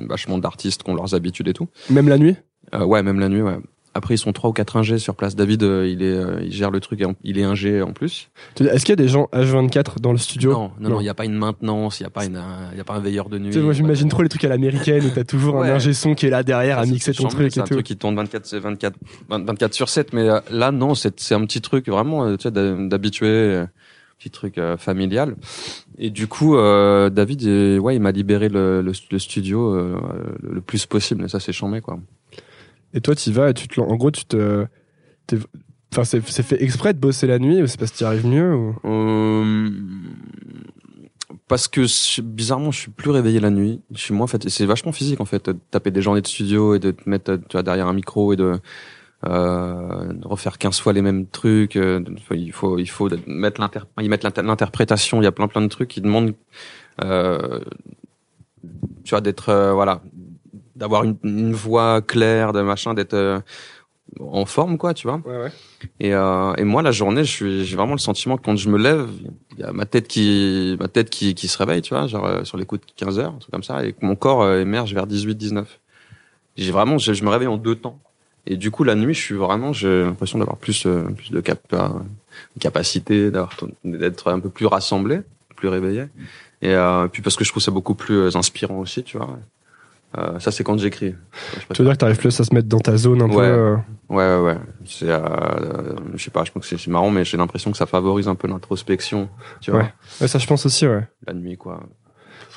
vachement 0.08 0.38
d'artistes 0.38 0.82
qui 0.82 0.90
ont 0.90 0.94
leurs 0.94 1.14
habitudes 1.14 1.48
et 1.48 1.54
tout. 1.54 1.68
Même 1.90 2.08
la 2.08 2.18
nuit? 2.18 2.36
Euh, 2.74 2.84
ouais, 2.84 3.02
même 3.02 3.18
la 3.18 3.28
nuit, 3.28 3.42
ouais. 3.42 3.58
Après 3.94 4.14
ils 4.14 4.18
sont 4.18 4.32
trois 4.32 4.50
ou 4.50 4.52
quatre 4.52 4.76
ingés 4.76 4.98
sur 4.98 5.14
place. 5.14 5.36
David, 5.36 5.62
euh, 5.62 5.88
il 5.88 6.02
est, 6.02 6.12
euh, 6.12 6.40
il 6.42 6.52
gère 6.52 6.70
le 6.72 6.80
truc, 6.80 7.00
et 7.00 7.04
en- 7.04 7.14
il 7.22 7.38
est 7.38 7.44
ingé 7.44 7.80
en 7.80 7.92
plus. 7.92 8.28
Est-ce 8.60 8.84
qu'il 8.84 8.90
y 8.90 8.92
a 8.92 8.96
des 8.96 9.06
gens 9.08 9.28
H24 9.32 10.00
dans 10.00 10.10
le 10.12 10.18
studio? 10.18 10.52
Non, 10.52 10.70
non, 10.80 10.90
non, 10.90 11.00
il 11.00 11.04
y 11.04 11.08
a 11.08 11.14
pas 11.14 11.24
une 11.24 11.34
maintenance, 11.38 12.00
il 12.00 12.02
y 12.02 12.06
a 12.06 12.10
pas 12.10 12.24
une, 12.24 12.36
un- 12.36 12.70
il 12.72 12.78
y 12.78 12.80
a 12.80 12.84
pas 12.84 12.94
un 12.94 13.00
veilleur 13.00 13.28
de 13.28 13.38
nuit. 13.38 13.50
Tu 13.50 13.58
sais, 13.58 13.60
moi, 13.64 13.72
j'imagine 13.72 14.08
trop 14.08 14.22
les 14.22 14.28
trucs 14.28 14.44
à 14.44 14.48
l'américaine 14.48 15.04
où 15.04 15.10
t'as 15.10 15.22
toujours 15.24 15.54
Ouais. 15.56 15.70
un 15.70 15.74
ingé 15.76 15.92
son 15.92 16.14
qui 16.14 16.26
est 16.26 16.30
là 16.30 16.42
derrière 16.42 16.78
à 16.78 16.80
Ah, 16.82 16.84
c'est- 16.86 16.90
mixer 16.92 17.12
c'est 17.12 17.22
ton 17.22 17.28
chambé, 17.30 17.44
truc 17.44 17.52
C'est 17.52 17.60
et 17.60 17.62
un 17.62 17.66
tout. 17.66 17.74
truc 17.74 17.86
qui 17.86 17.96
tourne 17.96 18.16
24, 18.16 18.46
c'est 18.46 18.58
24, 18.58 18.96
24 19.28 19.74
sur 19.74 19.88
7, 19.88 20.12
mais 20.12 20.28
euh, 20.28 20.40
là 20.50 20.72
non, 20.72 20.94
c'est 20.94 21.20
c'est 21.20 21.34
un 21.36 21.44
petit 21.46 21.60
truc 21.60 21.88
vraiment, 21.88 22.24
euh, 22.26 22.36
tu 22.36 22.42
sais, 22.44 22.50
d'ha- 22.50 22.74
d'habitué, 22.88 23.26
euh, 23.28 23.66
petit 24.18 24.30
truc 24.30 24.58
euh, 24.58 24.76
familial. 24.76 25.36
Et 25.98 26.10
du 26.10 26.26
coup, 26.26 26.56
euh, 26.56 27.10
David, 27.10 27.44
euh, 27.46 27.78
ouais, 27.78 27.94
il 27.94 28.00
m'a 28.02 28.10
libéré 28.10 28.48
le, 28.48 28.82
le, 28.82 28.92
le 29.10 29.18
studio 29.20 29.74
euh, 29.74 29.96
le 30.42 30.60
plus 30.60 30.86
possible. 30.86 31.24
Et 31.24 31.28
ça, 31.28 31.38
c'est 31.38 31.52
chambé, 31.52 31.80
quoi. 31.80 31.98
Et 32.94 33.00
toi, 33.00 33.14
tu 33.14 33.30
vas 33.32 33.50
et 33.50 33.54
tu 33.54 33.68
te, 33.68 33.80
en 33.80 33.96
gros, 33.96 34.12
tu 34.12 34.24
te, 34.24 34.66
enfin, 35.92 36.04
c'est, 36.04 36.20
fait 36.20 36.62
exprès 36.62 36.94
de 36.94 36.98
bosser 36.98 37.26
la 37.26 37.40
nuit 37.40 37.60
ou 37.60 37.66
c'est 37.66 37.78
parce 37.78 37.90
que 37.90 37.98
tu 37.98 38.04
arrives 38.04 38.26
mieux 38.26 38.54
ou... 38.54 38.76
Euh, 38.84 39.70
parce 41.48 41.68
que 41.68 41.82
bizarrement, 42.22 42.70
je 42.70 42.78
suis 42.78 42.90
plus 42.90 43.10
réveillé 43.10 43.40
la 43.40 43.50
nuit. 43.50 43.82
Je 43.90 43.98
suis 43.98 44.14
moins 44.14 44.26
fatigué. 44.26 44.50
C'est 44.50 44.64
vachement 44.64 44.92
physique 44.92 45.20
en 45.20 45.24
fait, 45.24 45.50
de 45.50 45.58
taper 45.70 45.90
des 45.90 46.00
journées 46.00 46.22
de 46.22 46.26
studio 46.26 46.74
et 46.74 46.78
de 46.78 46.92
te 46.92 47.08
mettre 47.08 47.38
tu 47.48 47.62
derrière 47.62 47.88
un 47.88 47.92
micro 47.92 48.32
et 48.32 48.36
de, 48.36 48.60
euh, 49.26 50.12
refaire 50.22 50.58
15 50.58 50.80
fois 50.80 50.92
les 50.92 51.02
mêmes 51.02 51.26
trucs. 51.26 51.76
euh, 51.76 52.00
il 52.30 52.52
faut, 52.52 52.78
il 52.78 52.88
faut 52.88 53.10
mettre 53.26 53.60
l'interprétation. 53.60 55.20
Il 55.20 55.24
y 55.24 55.28
a 55.28 55.32
plein 55.32 55.48
plein 55.48 55.62
de 55.62 55.68
trucs 55.68 55.88
qui 55.88 56.00
demandent, 56.00 56.34
tu 57.00 57.06
vois, 59.10 59.20
d'être 59.20 59.72
voilà, 59.74 60.02
d'avoir 60.76 61.04
une, 61.04 61.16
une 61.22 61.52
voix 61.52 62.02
claire, 62.02 62.52
de 62.52 62.60
machin, 62.62 62.94
d'être 62.94 63.14
euh, 63.14 63.40
en 64.20 64.44
forme 64.46 64.78
quoi, 64.78 64.94
tu 64.94 65.06
vois. 65.06 65.20
Ouais, 65.24 65.38
ouais. 65.38 65.52
Et, 66.00 66.14
euh, 66.14 66.54
et 66.54 66.64
moi, 66.64 66.82
la 66.82 66.92
journée, 66.92 67.24
je 67.24 67.30
suis, 67.30 67.64
j'ai 67.64 67.76
vraiment 67.76 67.92
le 67.92 67.98
sentiment 67.98 68.36
que 68.36 68.42
quand 68.42 68.56
je 68.56 68.68
me 68.68 68.78
lève, 68.78 69.08
il 69.52 69.60
y 69.60 69.62
a 69.62 69.72
ma 69.72 69.86
tête 69.86 70.08
qui, 70.08 70.76
ma 70.80 70.88
tête 70.88 71.10
qui, 71.10 71.34
qui 71.34 71.48
se 71.48 71.58
réveille, 71.58 71.82
tu 71.82 71.94
vois, 71.94 72.06
genre 72.06 72.26
euh, 72.26 72.44
sur 72.44 72.56
les 72.56 72.66
coups 72.66 72.80
de 72.86 72.92
15 72.96 73.18
heures, 73.18 73.32
un 73.34 73.38
truc 73.38 73.50
comme 73.50 73.62
ça, 73.62 73.84
et 73.84 73.92
que 73.92 74.04
mon 74.04 74.16
corps 74.16 74.42
euh, 74.42 74.60
émerge 74.60 74.94
vers 74.94 75.06
18, 75.06 75.34
19. 75.34 75.80
J'ai 76.56 76.72
vraiment, 76.72 76.98
je, 76.98 77.12
je 77.12 77.24
me 77.24 77.30
réveille 77.30 77.48
en 77.48 77.56
deux 77.56 77.74
temps. 77.74 77.98
Et 78.46 78.56
du 78.56 78.70
coup, 78.70 78.84
la 78.84 78.94
nuit, 78.94 79.14
je 79.14 79.20
suis 79.20 79.34
vraiment, 79.34 79.72
j'ai 79.72 80.04
l'impression 80.04 80.38
d'avoir 80.38 80.58
plus, 80.58 80.86
euh, 80.86 81.04
plus 81.16 81.30
de 81.30 81.40
cap, 81.40 81.60
euh, 81.72 81.88
de 82.56 82.60
capacité, 82.60 83.30
d'avoir, 83.30 83.56
d'être 83.84 84.30
un 84.30 84.40
peu 84.40 84.50
plus 84.50 84.66
rassemblé, 84.66 85.20
plus 85.56 85.68
réveillé. 85.68 86.04
Et 86.60 86.74
euh, 86.74 87.08
puis 87.08 87.22
parce 87.22 87.36
que 87.36 87.44
je 87.44 87.50
trouve 87.50 87.62
ça 87.62 87.70
beaucoup 87.70 87.94
plus 87.94 88.14
euh, 88.14 88.36
inspirant 88.36 88.78
aussi, 88.78 89.02
tu 89.02 89.16
vois. 89.16 89.38
Euh, 90.16 90.38
ça, 90.38 90.50
c'est 90.50 90.62
quand 90.64 90.78
j'écris. 90.78 91.14
Tu 91.72 91.82
veux 91.82 91.84
dire 91.86 91.94
que 91.94 91.98
t'arrives 91.98 92.18
plus 92.18 92.38
à 92.40 92.44
se 92.44 92.54
mettre 92.54 92.68
dans 92.68 92.78
ta 92.80 92.96
zone 92.96 93.22
un 93.22 93.28
peu 93.28 93.36
Ouais. 93.36 93.44
euh, 93.46 93.76
Ouais, 94.08 94.36
ouais, 94.36 94.40
ouais. 94.42 94.56
C'est, 94.84 95.08
euh, 95.08 95.18
je 96.14 96.22
sais 96.22 96.30
pas, 96.30 96.44
je 96.44 96.52
pense 96.52 96.68
que 96.68 96.76
c'est 96.76 96.90
marrant, 96.90 97.10
mais 97.10 97.24
j'ai 97.24 97.36
l'impression 97.36 97.70
que 97.72 97.76
ça 97.76 97.86
favorise 97.86 98.28
un 98.28 98.34
peu 98.36 98.46
l'introspection, 98.46 99.28
tu 99.60 99.70
vois, 99.70 99.80
Ouais. 99.80 99.92
ouais, 100.20 100.28
ça 100.28 100.38
je 100.38 100.46
pense 100.46 100.66
aussi, 100.66 100.86
ouais. 100.86 101.08
la 101.26 101.32
nuit, 101.34 101.56
quoi. 101.56 101.80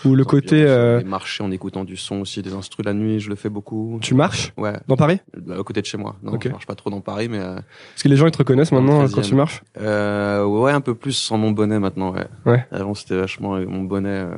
Ou 0.06 0.14
le 0.14 0.24
côté, 0.26 0.64
euh, 0.64 1.02
marcher 1.04 1.44
en 1.44 1.50
écoutant 1.50 1.84
du 1.84 1.98
son 1.98 2.18
aussi, 2.22 2.44
des 2.44 2.54
instrus 2.54 2.86
la 2.86 2.94
nuit, 2.94 3.20
je 3.20 3.30
le 3.30 3.36
fais 3.36 3.50
beaucoup. 3.50 3.98
tu 4.02 4.14
marches 4.14 4.54
Ouais, 4.56 4.74
dans 4.88 4.96
Paris 4.96 5.20
là, 5.48 5.56
à 5.60 5.64
côté 5.64 5.82
de 5.82 5.88
chez 5.88 5.98
moi. 5.98 6.16
Non, 6.22 6.34
Ok. 6.34 6.44
je 6.46 6.50
marche 6.50 6.68
pas 6.68 6.76
trop 6.76 6.92
dans 6.92 7.02
Paris, 7.02 7.28
mais 7.30 7.40
euh, 7.40 7.56
Parce 7.56 8.04
que 8.04 8.08
les 8.08 8.16
gens 8.16 8.28
ils 8.28 8.32
te 8.32 8.38
reconnaissent 8.38 8.72
maintenant 8.72 9.04
13e. 9.04 9.16
quand 9.16 9.22
tu 9.22 9.34
marches 9.34 9.64
euh, 9.82 10.46
ouais, 10.46 10.72
un 10.72 10.82
peu 10.82 10.94
plus 10.94 11.14
sans 11.14 11.40
mon 11.40 11.50
bonnet 11.50 11.80
maintenant. 11.80 12.12
Ouais. 12.14 12.28
Ouais. 12.46 12.68
Avant, 12.72 12.94
c'était 12.94 13.18
vachement 13.18 13.58
mon 13.60 13.82
bonnet, 13.86 14.10
euh, 14.10 14.36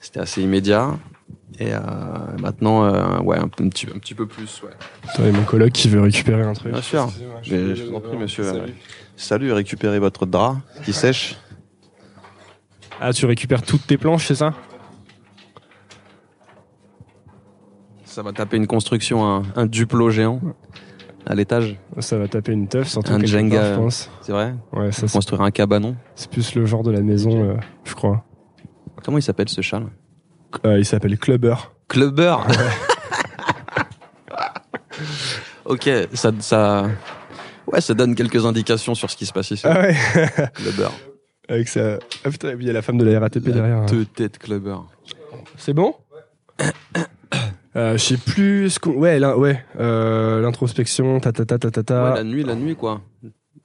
c'était 0.00 0.20
assez 0.20 0.42
immédiat. 0.42 0.90
Et 1.60 1.72
euh, 1.74 1.78
maintenant, 2.40 2.84
euh, 2.84 3.18
ouais, 3.20 3.38
un, 3.38 3.48
petit, 3.48 3.86
un 3.92 3.98
petit 3.98 4.14
peu 4.14 4.26
plus, 4.26 4.62
ouais. 4.62 4.70
Attends, 5.08 5.22
il 5.24 5.26
y 5.26 5.28
a 5.28 5.32
mon 5.32 5.44
coloc 5.44 5.70
qui 5.72 5.88
veut 5.88 6.00
récupérer 6.00 6.42
un 6.42 6.52
truc. 6.52 6.72
Bien 6.72 6.82
sûr. 6.82 7.04
Excusez-moi, 7.04 7.40
Mais 7.50 7.74
je 7.74 7.84
vous 7.84 7.94
en 7.96 8.00
prie, 8.00 8.16
monsieur. 8.16 8.44
Salut. 8.44 8.74
Salut, 9.16 9.52
récupérez 9.52 9.98
votre 9.98 10.24
drap 10.26 10.56
qui 10.84 10.92
sèche. 10.92 11.36
Ah, 13.00 13.12
tu 13.12 13.26
récupères 13.26 13.62
toutes 13.62 13.86
tes 13.86 13.96
planches, 13.98 14.26
c'est 14.26 14.34
ça? 14.36 14.54
Ça 18.04 18.22
va 18.22 18.32
taper 18.32 18.56
une 18.56 18.66
construction, 18.66 19.24
un, 19.24 19.42
un 19.56 19.66
duplo 19.66 20.10
géant 20.10 20.40
à 21.26 21.34
l'étage. 21.34 21.76
Ça 22.00 22.16
va 22.18 22.26
taper 22.28 22.52
une 22.52 22.68
teuf, 22.68 22.88
surtout 22.88 23.12
Un 23.12 23.24
Jenga. 23.24 23.60
part, 23.60 23.68
je 23.68 23.74
pense. 23.80 24.10
C'est 24.22 24.32
vrai? 24.32 24.54
Ouais, 24.72 24.92
ça 24.92 25.06
c'est- 25.06 25.12
Construire 25.12 25.42
un 25.42 25.50
cabanon. 25.50 25.96
c'est 26.14 26.30
plus 26.30 26.54
le 26.54 26.64
genre 26.66 26.82
de 26.82 26.90
la 26.90 27.00
maison, 27.00 27.30
euh, 27.50 27.54
je 27.84 27.94
crois. 27.94 28.24
Comment 29.04 29.18
il 29.18 29.22
s'appelle 29.22 29.48
ce 29.48 29.60
chat 29.60 29.80
là? 29.80 29.86
Euh, 29.86 29.88
il 30.64 30.84
s'appelle 30.84 31.18
Clubber. 31.18 31.72
Clubber 31.88 32.36
Ok, 35.64 35.88
ça, 36.14 36.32
ça... 36.40 36.86
Ouais, 37.66 37.80
ça 37.80 37.94
donne 37.94 38.14
quelques 38.14 38.44
indications 38.46 38.94
sur 38.94 39.10
ce 39.10 39.16
qui 39.16 39.26
se 39.26 39.32
passe 39.32 39.50
ici. 39.50 39.66
Ah 39.66 39.80
ouais 39.80 39.94
Clubber. 40.54 40.90
Avec 41.48 41.68
sa... 41.68 41.98
Ah 42.24 42.30
putain, 42.30 42.54
il 42.58 42.66
y 42.66 42.70
a 42.70 42.72
la 42.72 42.82
femme 42.82 42.98
de 42.98 43.04
la 43.04 43.20
RATP 43.20 43.48
derrière. 43.50 43.78
hein. 43.78 43.86
Deux 43.86 44.04
têtes 44.06 44.38
Clubber. 44.38 44.78
C'est 45.56 45.74
bon? 45.74 45.94
Euh, 47.76 47.92
Je 47.92 47.98
sais 48.02 48.16
plus 48.16 48.70
ce 48.70 48.80
qu'on... 48.80 48.92
Ouais, 48.92 49.18
là, 49.18 49.36
ouais. 49.36 49.62
Euh, 49.78 50.40
L'introspection, 50.40 51.20
ta 51.20 51.32
ta 51.32 51.44
ta 51.44 51.58
ta 51.58 51.70
ta 51.70 51.82
ta. 51.82 52.04
Ouais, 52.10 52.14
la 52.16 52.24
nuit, 52.24 52.42
la 52.42 52.54
nuit 52.54 52.74
quoi. 52.74 53.02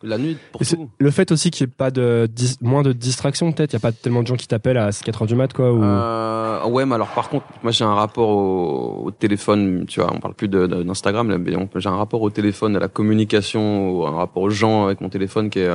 La 0.06 0.18
nuit 0.18 0.38
pour 0.52 0.62
Et 0.62 0.66
c'est- 0.66 0.76
tout. 0.76 0.90
le 1.00 1.12
fait 1.12 1.32
aussi 1.32 1.50
qu'il 1.50 1.66
n'y 1.66 1.72
ait 1.72 1.76
pas 1.78 1.90
de 1.90 2.28
dis- 2.30 2.58
moins 2.62 2.82
de 2.84 2.92
distractions 2.92 3.52
peut-être, 3.54 3.72
il 3.72 3.78
n'y 3.78 3.82
a 3.82 3.82
pas 3.82 3.94
tellement 3.94 4.22
de 4.22 4.28
gens 4.28 4.36
qui 4.36 4.48
t'appellent 4.50 4.78
à 4.78 4.90
4h 4.92 5.26
du 5.26 5.36
mat 5.36 5.54
quoi 5.54 5.72
ou... 5.72 5.82
Euh, 5.82 6.66
ouais, 6.68 6.86
mais 6.86 6.96
alors 6.96 7.08
par 7.08 7.30
contre, 7.30 7.46
moi 7.64 7.72
j'ai 7.72 7.86
un 7.86 7.94
rapport 7.96 8.28
au, 8.28 9.04
au 9.06 9.12
téléphone, 9.12 9.86
tu 9.88 10.02
vois, 10.02 10.12
on 10.14 10.20
parle 10.20 10.34
plus 10.34 10.50
d'Instagram, 10.50 11.34
mais 11.38 11.54
j'ai 11.78 11.90
un 11.90 11.96
rapport 11.96 12.22
au 12.22 12.30
téléphone, 12.30 12.76
à 12.76 12.80
la 12.80 12.90
communication, 12.90 14.06
un 14.06 14.12
rapport 14.12 14.44
aux 14.44 14.50
gens 14.50 14.86
avec 14.86 15.00
mon 15.00 15.08
téléphone 15.10 15.50
qui 15.50 15.60
est, 15.60 15.70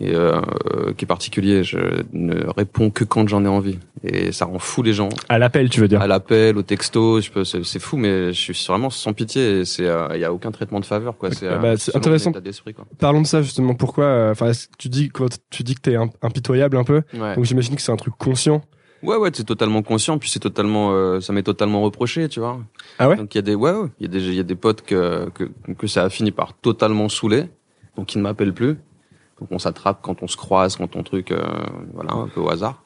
qui 0.00 0.04
est, 0.04 0.14
euh, 0.14 0.92
qui 0.96 1.04
est 1.04 1.06
particulier. 1.06 1.64
Je 1.64 1.78
ne 2.12 2.46
réponds 2.56 2.90
que 2.90 3.04
quand 3.04 3.28
j'en 3.28 3.44
ai 3.44 3.48
envie. 3.48 3.78
Et 4.02 4.32
ça 4.32 4.44
rend 4.44 4.58
fou 4.58 4.82
les 4.82 4.92
gens. 4.92 5.08
À 5.28 5.38
l'appel, 5.38 5.70
tu 5.70 5.80
veux 5.80 5.88
dire? 5.88 6.00
À 6.02 6.06
l'appel, 6.06 6.58
au 6.58 6.62
texto, 6.62 7.20
je 7.20 7.30
peux, 7.30 7.44
c'est, 7.44 7.78
fou, 7.78 7.96
mais 7.96 8.32
je 8.32 8.52
suis 8.52 8.66
vraiment 8.68 8.90
sans 8.90 9.12
pitié. 9.12 9.60
et 9.60 9.64
il 9.78 10.20
y 10.20 10.24
a 10.24 10.32
aucun 10.32 10.50
traitement 10.50 10.80
de 10.80 10.84
faveur, 10.84 11.16
quoi. 11.16 11.30
C'est, 11.30 11.46
euh, 11.46 11.58
bah, 11.58 11.74
intéressant. 11.94 12.32
quoi. 12.32 12.42
Parlons 12.98 13.22
de 13.22 13.26
ça 13.26 13.40
justement. 13.42 13.74
Pourquoi 13.74 14.04
euh, 14.04 14.30
Enfin, 14.32 14.50
tu 14.78 14.88
dis 14.88 15.08
quand 15.08 15.28
tu 15.50 15.62
dis 15.62 15.74
que 15.74 15.80
t'es 15.80 15.96
im- 15.96 16.10
impitoyable 16.22 16.76
un 16.76 16.84
peu, 16.84 17.02
Ouais. 17.14 17.34
donc 17.36 17.44
j'imagine 17.44 17.74
que 17.76 17.82
c'est 17.82 17.92
un 17.92 17.96
truc 17.96 18.14
conscient. 18.18 18.62
Ouais, 19.02 19.16
ouais, 19.16 19.30
c'est 19.34 19.44
totalement 19.44 19.82
conscient, 19.82 20.18
puis 20.18 20.30
c'est 20.30 20.38
totalement, 20.40 20.92
euh, 20.92 21.20
ça 21.20 21.32
m'est 21.34 21.42
totalement 21.42 21.82
reproché, 21.82 22.28
tu 22.28 22.40
vois. 22.40 22.58
Ah 22.98 23.08
ouais? 23.08 23.16
Donc 23.16 23.34
il 23.34 23.38
y 23.38 23.40
a 23.40 23.42
des, 23.42 23.54
ouais, 23.54 23.70
ouais, 23.72 23.88
il 24.00 24.06
y 24.06 24.08
a 24.08 24.12
des, 24.12 24.26
il 24.28 24.34
y 24.34 24.40
a 24.40 24.44
des 24.44 24.54
potes 24.54 24.80
que, 24.82 25.28
que, 25.34 25.44
que 25.76 25.86
ça 25.86 26.04
a 26.04 26.08
fini 26.10 26.30
par 26.30 26.54
totalement 26.54 27.08
saouler, 27.10 27.44
donc 27.96 28.14
ils 28.14 28.18
ne 28.18 28.22
m'appellent 28.22 28.54
plus. 28.54 28.76
Donc 29.44 29.52
on 29.52 29.58
s'attrape 29.58 29.98
quand 30.00 30.22
on 30.22 30.26
se 30.26 30.38
croise, 30.38 30.76
quand 30.76 30.96
on 30.96 31.02
truc, 31.02 31.30
euh, 31.30 31.44
voilà, 31.92 32.14
un 32.14 32.28
peu 32.28 32.40
au 32.40 32.48
hasard. 32.48 32.82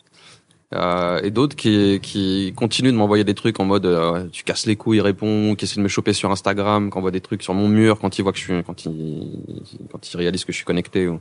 Euh, 0.75 1.20
et 1.22 1.31
d'autres 1.31 1.55
qui, 1.55 2.00
qui 2.02 2.52
continuent 2.56 2.90
de 2.90 2.96
m'envoyer 2.96 3.22
des 3.22 3.34
trucs 3.34 3.60
en 3.60 3.64
mode 3.64 3.87
euh, 3.87 4.26
tu 4.32 4.43
casses 4.43 4.66
les 4.66 4.75
couilles, 4.75 5.00
réponds, 5.00 5.55
qui 5.55 5.66
essaient 5.66 5.76
de 5.76 5.82
me 5.82 5.88
choper 5.88 6.12
sur 6.12 6.32
Instagram, 6.32 6.90
qui 6.90 6.99
envoient 6.99 7.12
des 7.12 7.20
trucs 7.20 7.44
sur 7.44 7.55
mon 7.55 7.69
mur 7.69 8.00
quand 8.00 8.19
ils 8.19 8.22
voient 8.22 8.32
que 8.32 8.38
je 8.38 8.43
suis, 8.43 8.64
quand 8.64 8.87
ils, 8.87 9.38
quand 9.93 10.12
ils 10.12 10.16
réalisent 10.16 10.44
que 10.44 10.50
je 10.50 10.56
suis 10.56 10.64
connecté, 10.64 11.06
ou 11.06 11.20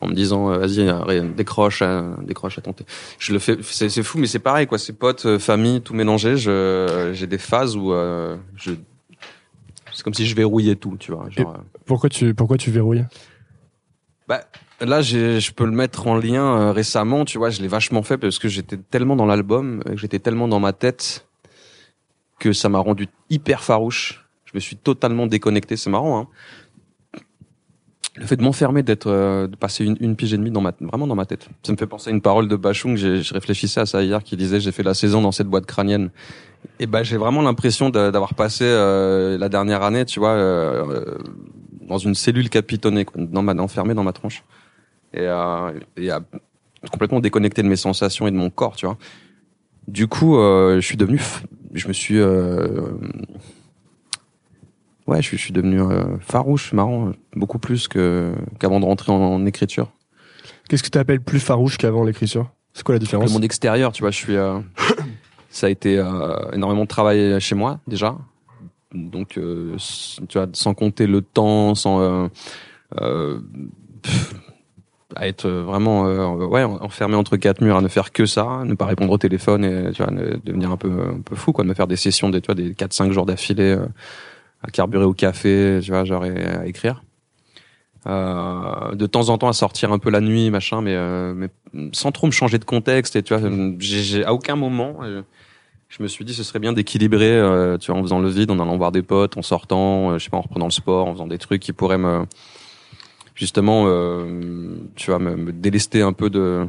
en 0.00 0.08
me 0.08 0.14
disant 0.14 0.50
euh, 0.50 0.56
vas-y 0.56 0.88
euh, 0.88 1.28
décroche, 1.36 1.82
euh, 1.82 2.14
décroche 2.22 2.56
à 2.56 2.62
tenter. 2.62 2.86
Je 3.18 3.34
le 3.34 3.38
fais, 3.38 3.58
c'est, 3.60 4.02
fou, 4.02 4.16
mais 4.16 4.26
c'est 4.26 4.38
pareil 4.38 4.66
quoi, 4.66 4.78
c'est 4.78 4.94
potes, 4.94 5.36
famille, 5.36 5.82
tout 5.82 5.92
mélangé. 5.92 6.38
Je, 6.38 7.10
j'ai 7.12 7.26
des 7.26 7.38
phases 7.38 7.76
où 7.76 7.92
je, 8.56 8.72
c'est 9.92 10.02
comme 10.02 10.14
si 10.14 10.24
je 10.24 10.34
verrouillais 10.34 10.76
tout, 10.76 10.96
tu 10.98 11.12
vois. 11.12 11.28
Pourquoi 11.84 12.08
tu 12.08 12.32
pourquoi 12.32 12.56
tu 12.56 12.70
verrouilles? 12.70 13.04
Bah, 14.30 14.44
là, 14.80 15.02
je 15.02 15.50
peux 15.50 15.64
le 15.64 15.72
mettre 15.72 16.06
en 16.06 16.14
lien 16.14 16.44
euh, 16.44 16.72
récemment, 16.72 17.24
tu 17.24 17.36
vois, 17.36 17.50
je 17.50 17.60
l'ai 17.60 17.66
vachement 17.66 18.04
fait 18.04 18.16
parce 18.16 18.38
que 18.38 18.46
j'étais 18.46 18.76
tellement 18.76 19.16
dans 19.16 19.26
l'album, 19.26 19.82
euh, 19.88 19.96
j'étais 19.96 20.20
tellement 20.20 20.46
dans 20.46 20.60
ma 20.60 20.72
tête 20.72 21.26
que 22.38 22.52
ça 22.52 22.68
m'a 22.68 22.78
rendu 22.78 23.08
hyper 23.28 23.64
farouche. 23.64 24.24
Je 24.44 24.52
me 24.54 24.60
suis 24.60 24.76
totalement 24.76 25.26
déconnecté, 25.26 25.76
c'est 25.76 25.90
marrant, 25.90 26.20
hein. 26.20 26.28
Le 28.14 28.26
fait 28.26 28.36
de 28.36 28.42
m'enfermer, 28.42 28.84
d'être, 28.84 29.08
euh, 29.08 29.48
de 29.48 29.56
passer 29.56 29.84
une, 29.84 29.96
une 29.98 30.14
pige 30.14 30.32
et 30.32 30.36
demie 30.36 30.52
dans 30.52 30.60
ma, 30.60 30.74
vraiment 30.80 31.08
dans 31.08 31.16
ma 31.16 31.26
tête. 31.26 31.48
Ça 31.64 31.72
me 31.72 31.76
fait 31.76 31.86
penser 31.86 32.10
à 32.10 32.12
une 32.12 32.20
parole 32.20 32.46
de 32.46 32.54
Bachung, 32.54 32.96
je 32.96 33.34
réfléchissais 33.34 33.80
à 33.80 33.86
ça 33.86 34.00
hier, 34.00 34.22
qui 34.22 34.36
disait, 34.36 34.60
j'ai 34.60 34.72
fait 34.72 34.84
la 34.84 34.94
saison 34.94 35.22
dans 35.22 35.32
cette 35.32 35.48
boîte 35.48 35.66
crânienne. 35.66 36.10
Et 36.78 36.86
ben, 36.86 37.02
j'ai 37.02 37.16
vraiment 37.16 37.42
l'impression 37.42 37.90
d'avoir 37.90 38.34
passé 38.34 38.64
euh, 38.64 39.38
la 39.38 39.48
dernière 39.48 39.82
année, 39.82 40.04
tu 40.04 40.20
vois, 40.20 40.34
dans 41.90 41.98
une 41.98 42.14
cellule 42.14 42.48
capitonnée, 42.48 43.04
quoi, 43.04 43.20
dans 43.22 43.42
ma, 43.42 43.52
enfermée 43.54 43.94
dans 43.94 44.04
ma 44.04 44.12
tronche. 44.12 44.42
Et, 45.12 45.20
euh, 45.22 45.72
et 45.96 46.10
à- 46.10 46.22
complètement 46.90 47.20
déconnecté 47.20 47.62
de 47.62 47.68
mes 47.68 47.76
sensations 47.76 48.26
et 48.26 48.30
de 48.30 48.36
mon 48.36 48.48
corps, 48.48 48.76
tu 48.76 48.86
vois. 48.86 48.96
Du 49.88 50.06
coup, 50.06 50.38
euh, 50.38 50.76
je 50.76 50.86
suis 50.86 50.96
devenu, 50.96 51.20
je 51.74 51.88
me 51.88 51.92
suis, 51.92 52.18
euh, 52.18 52.80
ouais, 55.06 55.20
je 55.20 55.26
suis, 55.26 55.36
je 55.36 55.42
suis 55.42 55.52
devenu 55.52 55.80
euh, 55.82 56.16
farouche, 56.20 56.72
marrant, 56.72 57.10
beaucoup 57.34 57.58
plus 57.58 57.88
que 57.88 58.32
qu'avant 58.60 58.78
de 58.80 58.84
rentrer 58.84 59.10
en, 59.12 59.16
en 59.16 59.44
écriture. 59.46 59.90
Qu'est-ce 60.68 60.84
que 60.84 60.90
tu 60.90 60.98
appelles 60.98 61.20
plus 61.20 61.40
farouche 61.40 61.76
qu'avant 61.76 62.04
l'écriture? 62.04 62.50
C'est 62.72 62.84
quoi 62.84 62.94
la 62.94 62.98
Le 63.00 63.04
différence 63.04 63.32
monde 63.32 63.44
extérieur, 63.44 63.90
tu 63.92 64.02
vois, 64.02 64.12
je 64.12 64.16
suis, 64.16 64.36
euh, 64.36 64.60
ça 65.50 65.66
a 65.66 65.70
été 65.70 65.98
euh, 65.98 66.52
énormément 66.52 66.82
de 66.84 66.88
travail 66.88 67.40
chez 67.40 67.56
moi 67.56 67.80
déjà, 67.88 68.16
donc 68.94 69.38
euh, 69.38 69.76
tu 70.28 70.38
vois, 70.38 70.48
sans 70.52 70.74
compter 70.74 71.06
le 71.06 71.22
temps, 71.22 71.74
sans 71.74 72.00
euh, 72.00 72.28
euh, 73.00 73.40
à 75.16 75.28
être 75.28 75.48
vraiment 75.48 76.06
euh, 76.06 76.46
ouais 76.46 76.64
enfermé 76.64 77.16
entre 77.16 77.36
quatre 77.36 77.60
murs, 77.60 77.76
à 77.76 77.82
ne 77.82 77.88
faire 77.88 78.12
que 78.12 78.26
ça, 78.26 78.62
ne 78.64 78.74
pas 78.74 78.86
répondre 78.86 79.12
au 79.12 79.18
téléphone 79.18 79.64
et 79.64 79.92
tu 79.92 80.02
vois, 80.02 80.12
devenir 80.44 80.70
un 80.70 80.76
peu 80.76 80.90
un 80.90 81.20
peu 81.20 81.36
fou 81.36 81.52
quoi, 81.52 81.64
de 81.64 81.68
me 81.68 81.74
faire 81.74 81.86
des 81.86 81.96
sessions 81.96 82.30
de 82.30 82.38
tu 82.38 82.46
vois 82.46 82.54
des 82.54 82.74
quatre 82.74 82.92
cinq 82.92 83.12
jours 83.12 83.26
d'affilée 83.26 83.76
à 84.62 84.70
carburer 84.70 85.04
au 85.04 85.14
café, 85.14 85.80
tu 85.82 85.90
vois, 85.90 86.04
genre 86.04 86.22
à 86.22 86.66
écrire. 86.66 87.02
Euh, 88.06 88.94
de 88.94 89.04
temps 89.04 89.28
en 89.28 89.36
temps 89.36 89.48
à 89.48 89.52
sortir 89.52 89.92
un 89.92 89.98
peu 89.98 90.08
la 90.08 90.22
nuit 90.22 90.48
machin 90.48 90.80
mais 90.80 90.94
euh, 90.94 91.34
mais 91.34 91.50
sans 91.92 92.12
trop 92.12 92.26
me 92.26 92.32
changer 92.32 92.58
de 92.58 92.64
contexte 92.64 93.14
et 93.14 93.22
tu 93.22 93.36
vois 93.36 93.50
j'ai 93.78 94.24
à 94.24 94.32
aucun 94.32 94.56
moment 94.56 95.00
je 95.90 96.02
me 96.02 96.08
suis 96.08 96.24
dit 96.24 96.32
ce 96.34 96.42
serait 96.44 96.60
bien 96.60 96.72
d'équilibrer, 96.72 97.32
euh, 97.36 97.76
tu 97.76 97.90
vois, 97.90 98.00
en 98.00 98.02
faisant 98.02 98.20
le 98.20 98.28
vide, 98.30 98.50
en 98.50 98.58
allant 98.60 98.76
voir 98.78 98.92
des 98.92 99.02
potes, 99.02 99.36
en 99.36 99.42
sortant, 99.42 100.12
euh, 100.12 100.18
je 100.18 100.24
sais 100.24 100.30
pas, 100.30 100.36
en 100.38 100.42
reprenant 100.42 100.66
le 100.66 100.70
sport, 100.70 101.06
en 101.08 101.12
faisant 101.12 101.26
des 101.26 101.36
trucs 101.38 101.60
qui 101.60 101.72
pourraient 101.72 101.98
me, 101.98 102.24
justement, 103.34 103.84
euh, 103.88 104.74
tu 104.94 105.10
vois, 105.10 105.18
me, 105.18 105.36
me 105.36 105.52
délester 105.52 106.00
un 106.02 106.12
peu 106.12 106.30
de. 106.30 106.66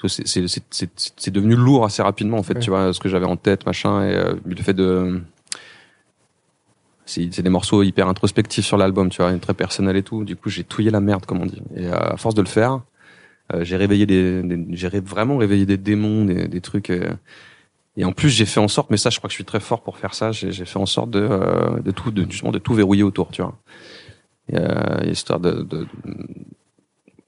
parce 0.00 0.16
que 0.16 0.22
c'est- 0.46 1.30
devenu 1.30 1.56
lourd 1.56 1.84
assez 1.84 2.02
rapidement 2.02 2.38
en 2.38 2.42
fait, 2.44 2.54
Ouais. 2.54 2.60
tu 2.60 2.70
vois, 2.70 2.92
ce 2.92 3.00
que 3.00 3.08
j'avais 3.08 3.26
en 3.26 3.36
tête, 3.36 3.66
machin, 3.66 4.02
et 4.08 4.14
euh, 4.14 4.34
le 4.46 4.56
fait 4.62 4.74
de. 4.74 5.20
C'est 7.04 7.40
des 7.42 7.48
morceaux 7.48 7.82
hyper 7.82 8.06
introspectifs 8.06 8.66
sur 8.66 8.76
l'album, 8.76 9.08
tu 9.08 9.22
vois, 9.22 9.32
très 9.38 9.54
personnel 9.54 9.96
et 9.96 10.02
tout. 10.02 10.24
Du 10.24 10.36
coup, 10.36 10.50
j'ai 10.50 10.62
touillé 10.62 10.90
la 10.90 11.00
merde, 11.00 11.24
comme 11.24 11.40
on 11.40 11.46
dit. 11.46 11.62
Et 11.74 11.86
euh, 11.86 11.94
à 11.96 12.16
force 12.18 12.34
de 12.34 12.42
le 12.42 12.46
faire, 12.48 12.80
euh, 13.54 13.64
j'ai 13.64 13.76
réveillé 13.78 14.04
des, 14.04 14.42
des- 14.42 14.66
j'ai 14.76 14.88
vraiment 15.00 15.38
réveillé 15.38 15.64
des 15.64 15.78
démons, 15.78 16.26
des, 16.26 16.46
des 16.48 16.60
trucs. 16.60 16.90
Et 17.98 18.04
en 18.04 18.12
plus, 18.12 18.30
j'ai 18.30 18.46
fait 18.46 18.60
en 18.60 18.68
sorte, 18.68 18.90
mais 18.90 18.96
ça, 18.96 19.10
je 19.10 19.18
crois 19.18 19.26
que 19.26 19.32
je 19.32 19.38
suis 19.38 19.44
très 19.44 19.58
fort 19.58 19.82
pour 19.82 19.98
faire 19.98 20.14
ça. 20.14 20.30
J'ai 20.30 20.52
fait 20.52 20.78
en 20.78 20.86
sorte 20.86 21.10
de, 21.10 21.20
euh, 21.20 21.80
de 21.80 21.90
tout, 21.90 22.12
de, 22.12 22.24
justement, 22.30 22.52
de 22.52 22.60
tout 22.60 22.72
verrouiller 22.72 23.02
autour, 23.02 23.30
tu 23.32 23.42
vois. 23.42 23.58
Et, 24.52 24.56
euh, 24.56 25.10
histoire 25.10 25.40
de, 25.40 25.62
de, 25.62 25.86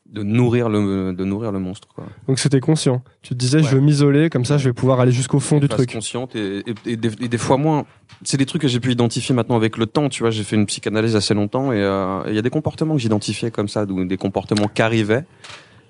de 0.06 0.22
nourrir 0.22 0.68
le, 0.68 1.12
de 1.12 1.24
nourrir 1.24 1.50
le 1.50 1.58
monstre, 1.58 1.88
quoi. 1.92 2.06
Donc 2.28 2.38
c'était 2.38 2.60
conscient. 2.60 3.02
Tu 3.22 3.30
te 3.30 3.34
disais, 3.34 3.64
je 3.64 3.74
veux 3.74 3.80
m'isoler, 3.80 4.30
comme 4.30 4.44
ça, 4.44 4.58
je 4.58 4.68
vais 4.68 4.72
pouvoir 4.72 5.00
aller 5.00 5.10
jusqu'au 5.10 5.40
fond 5.40 5.58
du 5.58 5.68
truc. 5.68 5.92
consciente 5.92 6.36
et, 6.36 6.58
et, 6.58 6.74
et 6.86 6.96
des, 6.96 7.24
et 7.24 7.28
des 7.28 7.38
fois 7.38 7.56
moins. 7.56 7.84
C'est 8.22 8.36
des 8.36 8.46
trucs 8.46 8.62
que 8.62 8.68
j'ai 8.68 8.78
pu 8.80 8.92
identifier 8.92 9.34
maintenant 9.34 9.56
avec 9.56 9.76
le 9.76 9.86
temps. 9.86 10.08
Tu 10.08 10.22
vois, 10.22 10.30
j'ai 10.30 10.44
fait 10.44 10.54
une 10.54 10.66
psychanalyse 10.66 11.16
assez 11.16 11.34
longtemps 11.34 11.72
et 11.72 11.82
euh, 11.82 12.22
il 12.28 12.34
y 12.34 12.38
a 12.38 12.42
des 12.42 12.50
comportements 12.50 12.94
que 12.94 13.00
j'identifiais 13.00 13.50
comme 13.50 13.68
ça, 13.68 13.86
des 13.86 14.16
comportements 14.16 14.68
qui 14.68 14.82
arrivaient 14.82 15.24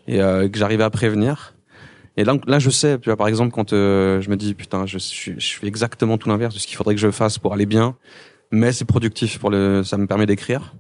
et 0.08 0.22
euh, 0.22 0.49
que 0.49 0.58
j'arrivais 0.58 0.84
à 0.84 0.90
prévenir. 0.90 1.54
Et 2.17 2.25
là, 2.25 2.37
là, 2.47 2.59
je 2.59 2.71
sais. 2.71 2.99
Tu 2.99 3.09
vois, 3.09 3.17
par 3.17 3.29
exemple, 3.29 3.52
quand 3.52 3.73
euh, 3.73 4.21
je 4.21 4.29
me 4.31 4.37
dis 4.37 4.55
putain, 4.55 4.85
je, 4.87 4.99
suis- 4.99 5.35
je 5.38 5.55
fais 5.59 5.67
exactement 5.67 6.19
tout 6.19 6.29
l'inverse 6.29 6.55
de 6.55 6.61
ce 6.61 6.67
qu'il 6.67 6.76
faudrait 6.76 6.95
que 6.95 7.00
je 7.00 7.11
fasse 7.11 7.38
pour 7.38 7.52
aller 7.55 7.67
bien, 7.67 7.95
mais 8.50 8.73
c'est 8.73 8.85
productif 8.85 9.38
pour 9.38 9.50
le, 9.50 9.83
ça 9.85 9.97
me 9.97 10.07
permet 10.07 10.26
d'écrire. 10.26 10.75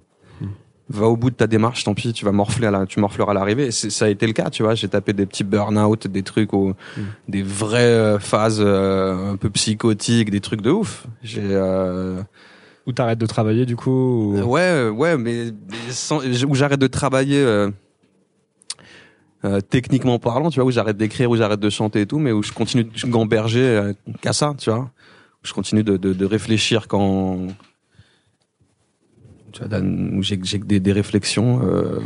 Va 0.92 1.06
au 1.06 1.16
bout 1.16 1.30
de 1.30 1.36
ta 1.36 1.46
démarche, 1.46 1.84
tant 1.84 1.94
pis, 1.94 2.12
tu 2.12 2.24
vas 2.24 2.32
morfler 2.32 2.66
à 2.66 2.72
la, 2.72 2.84
tu 2.84 2.98
morfleras 2.98 3.30
à 3.30 3.34
l'arrivée. 3.34 3.70
Ça 3.70 4.06
a 4.06 4.08
été 4.08 4.26
le 4.26 4.32
cas, 4.32 4.50
tu 4.50 4.64
vois. 4.64 4.74
J'ai 4.74 4.88
tapé 4.88 5.12
des 5.12 5.24
petits 5.24 5.44
burn-out, 5.44 6.08
des 6.08 6.24
trucs 6.24 6.52
au, 6.52 6.74
des 7.28 7.44
vraies 7.44 7.78
euh, 7.84 8.18
phases 8.18 8.58
euh, 8.60 9.34
un 9.34 9.36
peu 9.36 9.50
psychotiques, 9.50 10.30
des 10.30 10.40
trucs 10.40 10.62
de 10.62 10.70
ouf. 10.72 11.06
J'ai 11.22 11.42
euh, 11.44 12.20
Ou 12.88 12.92
t'arrêtes 12.92 13.20
de 13.20 13.26
travailler, 13.26 13.66
du 13.66 13.76
coup. 13.76 14.34
ou- 14.34 14.42
ouais, 14.42 14.88
ouais, 14.88 15.16
mais, 15.16 15.52
mais 15.70 15.92
sans, 15.92 16.24
où 16.26 16.54
j'arrête 16.56 16.80
de 16.80 16.88
travailler 16.88 17.38
euh, 17.40 17.70
euh, 19.44 19.60
techniquement 19.60 20.18
parlant, 20.18 20.50
tu 20.50 20.56
vois, 20.56 20.66
où 20.66 20.70
j'arrête 20.70 20.98
d'écrire, 20.98 21.30
où 21.30 21.36
j'arrête 21.36 21.60
de 21.60 21.70
chanter 21.70 22.02
et 22.02 22.06
tout, 22.06 22.18
mais 22.18 22.32
où 22.32 22.42
je 22.42 22.52
continue 22.52 22.84
de 22.84 23.06
gamberger 23.06 23.60
euh, 23.60 23.92
qu'à 24.20 24.34
ça, 24.34 24.54
tu 24.58 24.70
vois. 24.70 24.90
Où 25.42 25.46
je 25.46 25.54
continue 25.54 25.82
de, 25.82 25.96
de, 25.96 26.24
réfléchir 26.26 26.86
quand 26.86 27.46
tu 29.52 29.64
vois, 29.64 29.78
où 29.80 30.22
j'ai 30.22 30.36
des, 30.36 30.80
des 30.80 30.92
réflexions, 30.92 31.62
euh, 31.64 32.00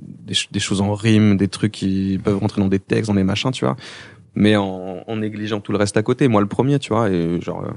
des, 0.00 0.34
des 0.50 0.58
choses 0.58 0.80
en 0.80 0.92
rime, 0.94 1.36
des 1.36 1.46
trucs 1.46 1.70
qui 1.70 2.18
peuvent 2.22 2.38
rentrer 2.38 2.60
dans 2.60 2.66
des 2.66 2.80
textes, 2.80 3.06
dans 3.06 3.14
des 3.14 3.22
machins, 3.22 3.52
tu 3.52 3.64
vois, 3.64 3.76
mais 4.34 4.56
en, 4.56 5.04
en 5.06 5.16
négligeant 5.16 5.60
tout 5.60 5.70
le 5.70 5.78
reste 5.78 5.96
à 5.96 6.02
côté. 6.02 6.26
Moi, 6.26 6.40
le 6.40 6.48
premier, 6.48 6.80
tu 6.80 6.92
vois, 6.92 7.08
et 7.08 7.40
genre, 7.40 7.64
euh, 7.64 7.70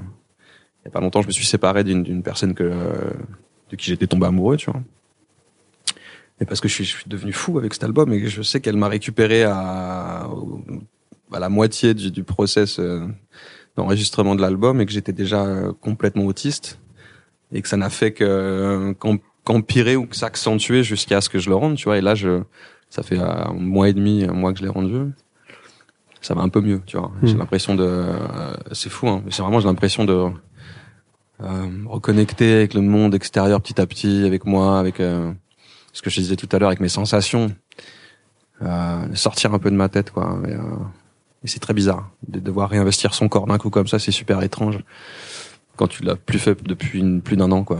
il 0.80 0.86
y 0.86 0.88
a 0.88 0.90
pas 0.90 1.00
longtemps, 1.00 1.22
je 1.22 1.28
me 1.28 1.32
suis 1.32 1.46
séparé 1.46 1.84
d'une 1.84 2.24
personne 2.24 2.54
que 2.54 2.64
de 2.64 3.76
qui 3.76 3.86
j'étais 3.86 4.08
tombé 4.08 4.26
amoureux, 4.26 4.56
tu 4.56 4.68
vois. 4.68 4.82
Et 6.40 6.44
parce 6.44 6.60
que 6.60 6.68
je 6.68 6.74
suis, 6.74 6.84
je 6.84 6.90
suis 6.96 7.08
devenu 7.08 7.32
fou 7.32 7.58
avec 7.58 7.72
cet 7.74 7.84
album 7.84 8.12
et 8.12 8.20
que 8.20 8.28
je 8.28 8.42
sais 8.42 8.60
qu'elle 8.60 8.76
m'a 8.76 8.88
récupéré 8.88 9.44
à, 9.44 10.26
à 11.32 11.38
la 11.38 11.48
moitié 11.48 11.94
du, 11.94 12.10
du 12.10 12.24
process 12.24 12.78
euh, 12.78 13.06
d'enregistrement 13.76 14.34
de 14.34 14.40
l'album 14.42 14.80
et 14.80 14.86
que 14.86 14.92
j'étais 14.92 15.12
déjà 15.12 15.44
euh, 15.44 15.72
complètement 15.80 16.24
autiste 16.24 16.80
et 17.52 17.62
que 17.62 17.68
ça 17.68 17.76
n'a 17.76 17.90
fait 17.90 18.12
que 18.12 18.24
euh, 18.24 18.94
qu'em- 18.94 19.18
qu'empirer 19.44 19.94
ou 19.96 20.06
que 20.06 20.16
s'accentuer 20.16 20.82
jusqu'à 20.82 21.20
ce 21.20 21.28
que 21.28 21.38
je 21.38 21.48
le 21.48 21.54
rende, 21.56 21.76
tu 21.76 21.84
vois. 21.84 21.98
Et 21.98 22.00
là, 22.00 22.14
je, 22.14 22.42
ça 22.90 23.02
fait 23.02 23.18
un 23.18 23.52
mois 23.52 23.88
et 23.88 23.92
demi, 23.92 24.24
un 24.24 24.32
mois 24.32 24.52
que 24.52 24.58
je 24.58 24.64
l'ai 24.64 24.70
rendu. 24.70 25.12
Ça 26.20 26.34
va 26.34 26.42
un 26.42 26.48
peu 26.48 26.60
mieux, 26.60 26.80
tu 26.86 26.96
vois. 26.96 27.10
J'ai 27.22 27.34
Hmm. 27.34 27.38
l'impression 27.38 27.74
de, 27.74 27.84
euh, 27.84 28.54
c'est 28.72 28.90
fou, 28.90 29.08
hein, 29.08 29.22
mais 29.24 29.30
c'est 29.32 29.42
vraiment 29.42 29.58
j'ai 29.60 29.66
l'impression 29.68 30.04
de 30.04 30.28
euh, 31.40 31.66
reconnecter 31.86 32.52
avec 32.54 32.74
le 32.74 32.80
monde 32.80 33.14
extérieur 33.14 33.60
petit 33.60 33.80
à 33.80 33.86
petit, 33.86 34.24
avec 34.24 34.44
moi, 34.44 34.78
avec 34.78 35.00
euh, 35.00 35.32
ce 35.92 36.02
que 36.02 36.10
je 36.10 36.20
disais 36.20 36.36
tout 36.36 36.48
à 36.52 36.58
l'heure, 36.58 36.68
avec 36.68 36.80
mes 36.80 36.88
sensations, 36.88 37.54
euh, 38.62 39.14
sortir 39.14 39.52
un 39.54 39.58
peu 39.58 39.70
de 39.70 39.76
ma 39.76 39.88
tête, 39.88 40.10
quoi. 40.10 40.38
Et, 40.46 40.52
euh, 40.52 40.60
et 41.44 41.48
c'est 41.48 41.58
très 41.60 41.74
bizarre 41.74 42.10
de 42.28 42.38
devoir 42.40 42.70
réinvestir 42.70 43.14
son 43.14 43.28
corps 43.28 43.46
d'un 43.46 43.58
coup 43.58 43.70
comme 43.70 43.88
ça, 43.88 43.98
c'est 43.98 44.12
super 44.12 44.42
étrange 44.42 44.78
quand 45.76 45.88
tu 45.88 46.02
l'as 46.04 46.16
plus 46.16 46.38
fait 46.38 46.62
depuis 46.64 47.00
une- 47.00 47.22
plus 47.22 47.36
d'un 47.36 47.50
an, 47.50 47.64
quoi. 47.64 47.78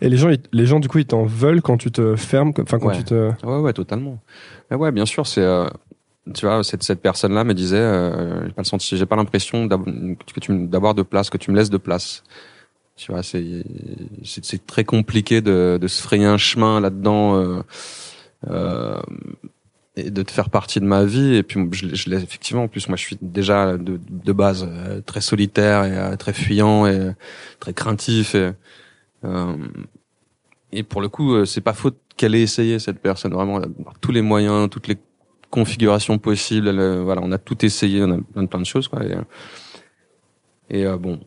Et 0.00 0.08
les 0.08 0.16
gens, 0.16 0.28
ils- 0.28 0.42
les 0.52 0.66
gens, 0.66 0.80
du 0.80 0.88
coup, 0.88 0.98
ils 0.98 1.06
t'en 1.06 1.24
veulent 1.24 1.62
quand 1.62 1.76
tu 1.78 1.90
te 1.90 2.14
fermes, 2.14 2.52
enfin, 2.60 2.78
quand 2.78 2.88
Ouais. 2.88 2.96
tu 2.98 3.04
te. 3.04 3.32
Ouais, 3.44 3.58
ouais, 3.58 3.72
totalement. 3.72 4.18
Mais 4.70 4.76
ouais, 4.76 4.92
bien 4.92 5.06
sûr, 5.06 5.26
c'est. 5.26 5.40
euh, 5.42 5.66
tu 6.34 6.46
vois, 6.46 6.62
cette, 6.62 6.84
cette 6.84 7.00
personne-là 7.02 7.42
me 7.42 7.52
disait, 7.54 7.76
euh, 7.78 8.46
j'ai 8.46 8.52
pas 8.52 8.62
le 8.62 8.66
senti, 8.66 8.96
j'ai 8.96 9.06
pas 9.06 9.16
l'impression 9.16 9.66
d'avoir 9.66 10.94
de 10.94 11.02
place, 11.02 11.30
que 11.30 11.38
tu 11.38 11.50
me 11.50 11.56
laisses 11.56 11.70
de 11.70 11.78
place. 11.78 12.22
Tu 13.02 13.10
vois, 13.10 13.24
c'est 13.24 13.64
c'est 14.22 14.64
très 14.64 14.84
compliqué 14.84 15.40
de, 15.40 15.76
de 15.80 15.88
se 15.88 16.00
frayer 16.00 16.24
un 16.24 16.38
chemin 16.38 16.78
là-dedans 16.78 17.34
euh, 17.34 17.62
euh, 18.48 19.02
et 19.96 20.12
de 20.12 20.22
te 20.22 20.30
faire 20.30 20.50
partie 20.50 20.78
de 20.78 20.84
ma 20.84 21.04
vie. 21.04 21.34
Et 21.34 21.42
puis 21.42 21.58
je, 21.72 21.92
je 21.92 22.14
effectivement. 22.14 22.62
En 22.62 22.68
plus, 22.68 22.86
moi, 22.86 22.96
je 22.96 23.02
suis 23.02 23.18
déjà 23.20 23.76
de, 23.76 23.98
de 24.08 24.32
base 24.32 24.68
euh, 24.68 25.00
très 25.00 25.20
solitaire 25.20 25.84
et 25.84 25.98
euh, 25.98 26.14
très 26.14 26.32
fuyant 26.32 26.86
et 26.86 26.96
euh, 26.96 27.12
très 27.58 27.72
craintif. 27.72 28.36
Et, 28.36 28.52
euh, 29.24 29.56
et 30.70 30.84
pour 30.84 31.00
le 31.00 31.08
coup, 31.08 31.44
c'est 31.44 31.60
pas 31.60 31.72
faute 31.72 31.98
qu'elle 32.16 32.36
ait 32.36 32.42
essayé 32.42 32.78
cette 32.78 33.00
personne 33.00 33.32
vraiment 33.32 33.58
a 33.58 33.66
tous 34.00 34.12
les 34.12 34.22
moyens, 34.22 34.70
toutes 34.70 34.86
les 34.86 34.98
configurations 35.50 36.18
possibles. 36.18 36.70
voilà, 37.02 37.20
on 37.24 37.32
a 37.32 37.38
tout 37.38 37.64
essayé, 37.64 38.04
on 38.04 38.12
a 38.12 38.18
plein 38.32 38.42
de 38.44 38.48
plein 38.48 38.60
de 38.60 38.66
choses 38.66 38.86
quoi. 38.86 39.00
Et, 39.04 39.16
et, 40.70 40.86
euh, 40.86 40.96
bon, 40.96 41.18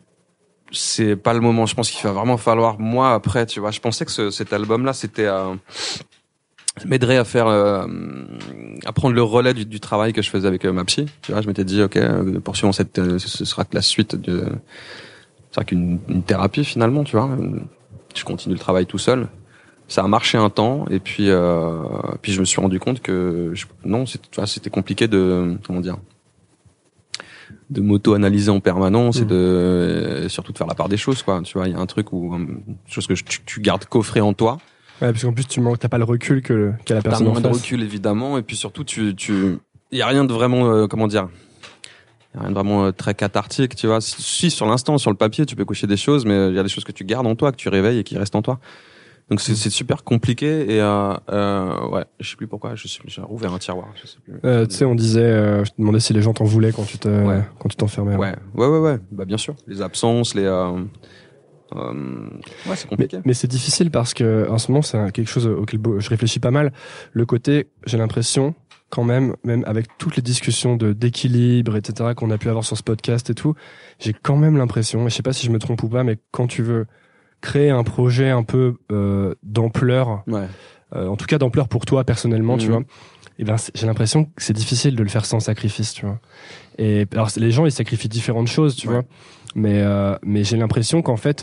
c'est 0.72 1.16
pas 1.16 1.32
le 1.34 1.40
moment. 1.40 1.66
Je 1.66 1.74
pense 1.74 1.90
qu'il 1.90 2.02
va 2.04 2.12
vraiment 2.12 2.36
falloir 2.36 2.78
moi 2.78 3.14
après. 3.14 3.46
Tu 3.46 3.60
vois, 3.60 3.70
je 3.70 3.80
pensais 3.80 4.04
que 4.04 4.10
ce- 4.10 4.30
cet 4.30 4.52
album-là, 4.52 4.92
c'était 4.92 5.26
euh, 5.26 5.54
m'aiderait 6.84 7.16
à 7.16 7.24
faire 7.24 7.46
euh, 7.46 7.86
à 8.84 8.92
prendre 8.92 9.14
le 9.14 9.22
relais 9.22 9.54
du, 9.54 9.64
du 9.64 9.80
travail 9.80 10.12
que 10.12 10.22
je 10.22 10.30
faisais 10.30 10.46
avec 10.48 10.64
euh, 10.64 10.72
ma 10.72 10.84
psy. 10.84 11.06
Tu 11.22 11.32
vois, 11.32 11.40
je 11.40 11.46
m'étais 11.48 11.64
dit 11.64 11.82
ok, 11.82 11.96
euh, 11.96 12.40
poursuivons 12.40 12.72
cette, 12.72 12.98
euh, 12.98 13.18
ce 13.18 13.44
sera 13.44 13.64
que 13.64 13.74
la 13.74 13.82
suite 13.82 14.14
de, 14.16 14.44
c'est 15.52 15.64
qu'une 15.64 15.98
une 16.08 16.22
thérapie 16.22 16.64
finalement. 16.64 17.04
Tu 17.04 17.16
vois, 17.16 17.30
je 18.14 18.24
continue 18.24 18.54
le 18.54 18.60
travail 18.60 18.86
tout 18.86 18.98
seul. 18.98 19.28
Ça 19.88 20.02
a 20.02 20.08
marché 20.08 20.36
un 20.36 20.50
temps 20.50 20.84
et 20.90 20.98
puis 20.98 21.30
euh, 21.30 21.78
puis 22.20 22.32
je 22.32 22.40
me 22.40 22.44
suis 22.44 22.60
rendu 22.60 22.80
compte 22.80 23.00
que 23.00 23.52
je, 23.54 23.66
non, 23.84 24.04
c'était 24.04 24.68
compliqué 24.70 25.06
de 25.06 25.56
comment 25.64 25.80
dire 25.80 25.96
de 27.70 27.80
m'auto-analyser 27.80 28.50
en 28.50 28.60
permanence 28.60 29.16
et 29.16 29.20
Mhm. 29.22 29.26
de 29.28 30.22
et 30.24 30.28
surtout 30.28 30.52
de 30.52 30.58
faire 30.58 30.66
la 30.66 30.74
part 30.74 30.88
des 30.88 30.96
choses 30.96 31.22
quoi. 31.22 31.40
Tu 31.42 31.56
vois 31.58 31.68
il 31.68 31.72
y 31.72 31.76
a 31.76 31.80
un 31.80 31.86
truc 31.86 32.12
où 32.12 32.34
une 32.34 32.76
chose 32.86 33.06
que 33.06 33.14
je- 33.14 33.24
tu, 33.24 33.40
tu 33.44 33.60
gardes 33.60 33.84
coffré 33.86 34.20
en 34.20 34.32
toi. 34.32 34.58
Ouais, 35.02 35.12
parce 35.12 35.22
qu'en 35.24 35.32
plus, 35.34 35.46
tu 35.46 35.60
manques, 35.60 35.78
t'as 35.78 35.88
pas 35.88 35.98
le 35.98 36.04
recul 36.04 36.40
que 36.42 36.72
qu'a 36.86 36.94
la 36.94 37.02
T'as 37.02 37.10
personne 37.10 37.28
en 37.28 37.32
moins 37.32 37.40
de 37.42 37.48
recul 37.48 37.82
évidemment. 37.82 38.38
Et 38.38 38.42
puis 38.42 38.56
surtout 38.56 38.84
tu 38.84 39.14
tu 39.14 39.58
il 39.92 39.98
y 39.98 40.02
a 40.02 40.06
rien 40.06 40.24
de 40.24 40.32
vraiment 40.32 40.66
euh, 40.70 40.86
comment 40.86 41.06
dire? 41.06 41.28
Y 42.34 42.38
a 42.38 42.40
rien 42.40 42.48
de 42.50 42.54
vraiment 42.54 42.86
euh, 42.86 42.92
très 42.92 43.14
cathartique 43.14 43.74
tu 43.76 43.86
vois. 43.86 44.00
Si, 44.00 44.20
si, 44.22 44.50
sur 44.50 44.66
l'instant 44.66 44.98
sur 44.98 45.10
le 45.10 45.16
papier 45.16 45.46
tu 45.46 45.56
peux 45.56 45.64
coucher 45.64 45.86
des 45.86 45.96
choses 45.96 46.24
mais 46.24 46.48
il 46.48 46.54
y 46.54 46.58
a 46.58 46.62
des 46.62 46.68
choses 46.68 46.84
que 46.84 46.92
tu 46.92 47.04
gardes 47.04 47.26
en 47.26 47.34
toi 47.34 47.50
que 47.52 47.56
tu 47.56 47.68
réveilles 47.68 47.98
et 47.98 48.04
qui 48.04 48.16
restent 48.18 48.36
en 48.36 48.42
toi 48.42 48.58
donc 49.30 49.40
c'est 49.40 49.54
c'est 49.56 49.70
super 49.70 50.04
compliqué 50.04 50.72
et 50.74 50.80
euh, 50.80 51.12
euh, 51.30 51.88
ouais 51.88 52.04
je 52.20 52.30
sais 52.30 52.36
plus 52.36 52.46
pourquoi 52.46 52.74
je 52.76 52.86
j'ai 53.06 53.22
rouvert 53.22 53.52
un 53.52 53.58
tiroir 53.58 53.88
je 54.00 54.06
sais 54.06 54.18
plus 54.22 54.34
Euh, 54.44 54.66
tu 54.66 54.74
sais, 54.76 54.84
on 54.84 54.94
disait, 54.94 55.20
euh, 55.20 55.64
je 55.64 55.70
te 55.72 55.76
demandais 55.78 55.98
si 56.00 56.12
les 56.12 56.22
gens 56.22 56.32
t'en 56.32 56.44
voulaient 56.44 56.72
quand 56.72 56.84
tu 56.84 56.98
te, 56.98 57.08
Ouais. 57.08 57.42
quand 57.58 57.68
tu 57.68 57.76
t'enfermais. 57.76 58.16
ouais 58.16 58.34
ouais 58.54 58.66
ouais 58.68 58.78
ouais 58.78 58.98
bah 59.10 59.24
bien 59.24 59.36
sûr 59.38 59.54
les 59.66 59.82
absences 59.82 60.34
les 60.34 60.44
euh, 60.44 60.80
euh, 61.74 62.28
ouais 62.68 62.76
c'est 62.76 62.84
Mais, 62.84 62.88
compliqué 62.90 63.18
mais 63.24 63.34
c'est 63.34 63.48
difficile 63.48 63.90
parce 63.90 64.14
que 64.14 64.48
en 64.48 64.58
ce 64.58 64.70
moment 64.70 64.82
c'est 64.82 65.10
quelque 65.12 65.28
chose 65.28 65.46
auquel 65.46 65.80
je 65.98 66.08
réfléchis 66.08 66.38
pas 66.38 66.52
mal. 66.52 66.72
Le 67.12 67.26
côté, 67.26 67.68
j'ai 67.86 67.98
l'impression 67.98 68.54
quand 68.88 69.02
même, 69.02 69.34
même 69.42 69.64
avec 69.66 69.86
toutes 69.98 70.14
les 70.14 70.22
discussions 70.22 70.76
de 70.76 70.92
d'équilibre, 70.92 71.74
etc. 71.76 72.10
qu'on 72.14 72.30
a 72.30 72.38
pu 72.38 72.48
avoir 72.48 72.64
sur 72.64 72.76
ce 72.76 72.84
podcast 72.84 73.28
et 73.30 73.34
tout, 73.34 73.54
j'ai 73.98 74.12
quand 74.12 74.36
même 74.36 74.56
l'impression, 74.56 75.06
et 75.06 75.10
je 75.10 75.14
sais 75.16 75.24
pas 75.24 75.32
si 75.32 75.44
je 75.44 75.50
me 75.50 75.58
trompe 75.58 75.82
ou 75.82 75.88
pas, 75.88 76.04
mais 76.04 76.18
quand 76.30 76.46
tu 76.46 76.62
veux 76.62 76.86
créer 77.46 77.70
un 77.70 77.84
projet 77.84 78.30
un 78.30 78.42
peu 78.42 78.74
euh, 78.90 79.34
d'ampleur, 79.42 80.22
ouais 80.26 80.46
euh, 80.94 81.08
en 81.08 81.16
tout 81.16 81.26
cas 81.26 81.38
d'ampleur 81.38 81.66
pour 81.68 81.84
toi 81.84 82.04
personnellement, 82.04 82.56
tu 82.58 82.66
Mhm. 82.66 82.72
vois. 82.72 82.82
Et 83.38 83.44
ben 83.44 83.56
c'est- 83.56 83.72
j'ai 83.76 83.86
l'impression 83.86 84.24
que 84.24 84.30
c'est 84.38 84.52
difficile 84.62 84.94
de 84.96 85.02
le 85.02 85.08
faire 85.08 85.24
sans 85.26 85.40
sacrifice, 85.40 85.92
tu 85.92 86.06
vois. 86.06 86.18
Et 86.78 87.06
alors 87.12 87.28
les 87.36 87.50
gens 87.50 87.66
ils 87.66 87.72
sacrifient 87.72 88.08
différentes 88.08 88.46
choses, 88.48 88.76
tu 88.76 88.86
Ouais. 88.88 88.94
vois. 88.94 89.04
Mais 89.56 89.80
euh, 89.82 90.16
mais 90.22 90.44
j'ai 90.44 90.56
l'impression 90.56 91.02
qu'en 91.02 91.16
fait, 91.16 91.40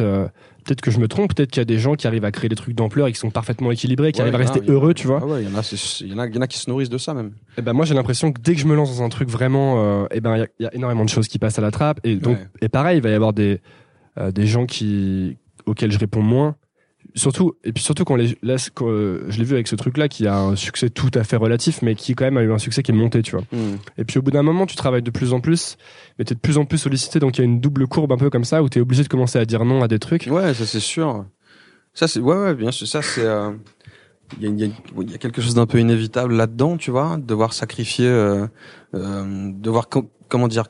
peut-être 0.63 0.81
que 0.81 0.91
je 0.91 1.00
me 1.00 1.07
trompe, 1.07 1.33
peut-être 1.36 1.51
qu'il 1.51 1.60
y 1.62 1.67
a 1.69 1.72
des 1.75 1.77
gens 1.79 1.95
qui 1.95 2.07
arrivent 2.07 2.25
à 2.25 2.31
créer 2.31 2.48
des 2.50 2.55
trucs 2.55 2.74
d'ampleur 2.75 3.07
et 3.07 3.12
qui 3.12 3.19
sont 3.19 3.31
parfaitement 3.31 3.69
équilibrés, 3.72 4.12
qui 4.12 4.19
Ouais, 4.22 4.29
arrivent 4.29 4.36
à 4.36 4.50
a, 4.50 4.51
rester 4.53 4.62
a. 4.67 4.72
heureux, 4.72 4.93
tu 4.93 5.07
vois. 5.07 5.19
Ah 5.22 5.25
ouais, 5.27 5.43
il 5.43 5.50
y 5.50 5.53
en 5.53 5.57
a, 5.57 5.63
c'est- 5.63 6.01
il 6.05 6.12
y 6.12 6.13
en 6.15 6.19
a, 6.19 6.27
il 6.27 6.36
y 6.36 6.38
en 6.38 6.41
a 6.41 6.48
qui 6.48 6.57
se 6.60 6.69
nourrissent 6.69 6.89
de 6.98 6.98
ça 7.00 7.13
même. 7.13 7.31
Et 7.57 7.62
ben 7.62 7.74
moi 7.74 7.86
j'ai 7.86 7.95
l'impression 7.95 8.31
que 8.31 8.39
dès 8.41 8.53
que 8.55 8.62
je 8.62 8.67
me 8.67 8.75
lance 8.75 8.95
dans 8.98 9.03
un 9.03 9.10
truc 9.10 9.29
vraiment, 9.29 10.07
et 10.10 10.22
ben 10.22 10.36
il 10.36 10.39
y 10.39 10.43
a- 10.43 10.48
il 10.60 10.63
y, 10.63 10.67
a 10.67 10.74
énormément 10.75 11.03
de 11.05 11.10
choses 11.10 11.27
qui 11.27 11.38
passent 11.39 11.60
à 11.60 11.63
la 11.63 11.72
trappe. 11.72 12.00
Et 12.05 12.15
donc 12.15 12.38
et 12.62 12.69
pareil, 12.69 12.98
il 12.98 13.03
va 13.03 13.10
y 13.10 13.13
avoir 13.15 13.33
des 13.33 13.62
des 14.31 14.45
gens 14.48 14.65
qui 14.67 15.38
auxquels 15.65 15.91
je 15.91 16.00
réponds 16.00 16.22
moins. 16.22 16.55
Surtout 17.15 17.53
et 17.65 17.74
puis 17.74 17.84
surtout 17.84 18.05
quand, 18.05 18.15
les, 18.15 18.38
là, 18.41 18.58
c'est- 18.58 18.72
quand, 18.74 18.88
euh, 18.89 19.25
je 19.27 19.38
l'ai 19.38 19.43
vu 19.43 19.53
avec 19.55 19.67
ce 19.67 19.75
truc 19.75 19.98
là 19.98 20.08
qui 20.08 20.25
a 20.25 20.38
un 20.39 20.55
succès 20.55 20.89
tout 20.89 21.12
à 21.15 21.24
fait 21.25 21.36
relatif, 21.36 21.82
mais 21.82 21.96
qui 21.96 22.15
quand 22.15 22.24
même 22.24 22.38
a 22.38 22.41
eu 22.43 22.51
un 22.51 22.58
succès 22.58 22.82
qui 22.82 22.91
est 22.91 22.96
monté, 22.96 23.22
tu 23.22 23.32
vois. 23.36 23.43
Hmm. 23.51 23.75
Et 23.98 24.05
puis 24.05 24.20
au 24.20 24.22
bout 24.22 24.32
d'un 24.32 24.41
moment, 24.41 24.65
tu 24.65 24.75
travailles 24.77 25.01
de 25.03 25.12
plus 25.12 25.34
en 25.34 25.41
plus, 25.41 25.75
mais 26.17 26.24
t'es 26.25 26.34
de 26.34 26.39
plus 26.39 26.58
en 26.58 26.63
plus 26.65 26.77
sollicité, 26.77 27.20
donc 27.20 27.38
il 27.38 27.41
y 27.41 27.43
a 27.43 27.46
une 27.46 27.60
double 27.60 27.88
courbe 27.88 28.13
un 28.13 28.17
peu 28.17 28.29
comme 28.29 28.46
ça 28.46 28.63
où 28.63 28.70
t'es 28.70 28.79
obligé 28.79 29.03
de 29.03 29.10
commencer 29.10 29.38
à 29.38 29.43
dire 29.46 29.65
non 29.65 29.84
à 29.84 29.88
des 29.89 30.00
trucs. 30.00 30.27
Ouais, 30.32 30.53
ça 30.53 30.65
c'est 30.65 30.79
sûr. 30.79 31.25
Ça 31.93 32.08
c'est 32.08 32.22
ouais, 32.22 32.36
ouais, 32.38 32.55
bien 32.55 32.72
sûr. 32.72 32.88
Ça 32.88 33.01
c'est 33.01 33.25
euh, 33.25 33.51
il 34.39 34.43
y, 34.43 34.48
a, 34.48 34.50
il 34.50 34.60
y 34.60 34.63
a- 34.63 35.01
il 35.01 35.12
y 35.12 35.13
a 35.13 35.17
quelque 35.17 35.41
chose 35.41 35.53
d'un 35.55 35.67
peu 35.67 35.79
inévitable 35.79 36.34
là-dedans, 36.34 36.77
tu 36.77 36.89
vois, 36.89 37.17
devoir 37.17 37.51
sacrifier, 37.53 38.08
euh, 38.08 38.48
euh, 38.96 39.51
devoir 39.53 39.89
co- 39.89 40.10
comment 40.29 40.48
dire, 40.48 40.70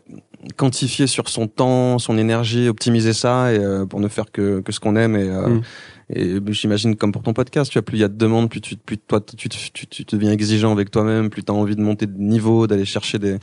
quantifier 0.58 1.08
sur 1.08 1.30
son 1.30 1.48
temps, 1.48 2.00
son 2.00 2.18
énergie, 2.18 2.68
optimiser 2.70 3.14
ça 3.14 3.54
et 3.54 3.60
euh, 3.60 3.86
pour 3.86 4.00
ne 4.00 4.08
faire 4.08 4.32
que, 4.32 4.60
que 4.62 4.72
ce 4.72 4.80
qu'on 4.80 4.96
aime 4.96 5.16
et 5.16 5.30
euh, 5.30 5.48
Mm. 5.48 5.62
et 6.10 6.54
j'imagine 6.54 6.96
comme 6.96 7.12
pour 7.12 7.24
ton 7.24 7.34
podcast, 7.34 7.72
tu 7.72 7.78
vois, 7.80 7.84
plus 7.86 7.98
il 7.98 8.02
y 8.02 8.04
a 8.04 8.08
de 8.10 8.18
demandes, 8.18 8.50
plus 8.50 8.60
tu 8.62 8.76
plus 8.76 8.98
toi 8.98 9.22
tu, 9.22 9.48
tu, 9.50 9.72
tu, 9.72 9.88
tu 9.88 10.04
deviens 10.04 10.32
exigeant 10.32 10.72
avec 10.72 10.92
toi-même, 10.92 11.30
plus 11.30 11.44
tu 11.44 11.52
as 11.52 11.56
envie 11.56 11.76
de 11.76 11.82
monter 11.82 12.06
de 12.08 12.18
niveau, 12.18 12.68
d'aller 12.68 12.86
chercher 12.86 13.20
des 13.20 13.38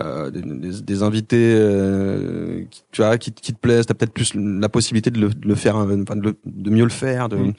euh, 0.00 0.30
des, 0.30 0.40
des- 0.40 0.80
des 0.80 1.02
invités 1.02 1.54
euh, 1.54 2.64
qui, 2.70 2.82
tu 2.92 3.02
vois 3.02 3.18
qui, 3.18 3.30
qui 3.30 3.52
te 3.52 3.58
plaisent 3.58 3.84
t'as 3.84 3.92
peut-être 3.94 4.14
plus 4.14 4.32
la 4.34 4.70
possibilité 4.70 5.10
de 5.10 5.20
le, 5.20 5.28
de 5.28 5.46
le 5.46 5.54
faire 5.54 5.76
enfin 5.76 6.16
de, 6.16 6.22
le- 6.22 6.36
de 6.46 6.70
mieux 6.70 6.84
le 6.84 6.88
faire 6.90 7.28
de... 7.28 7.36
Mm. 7.36 7.52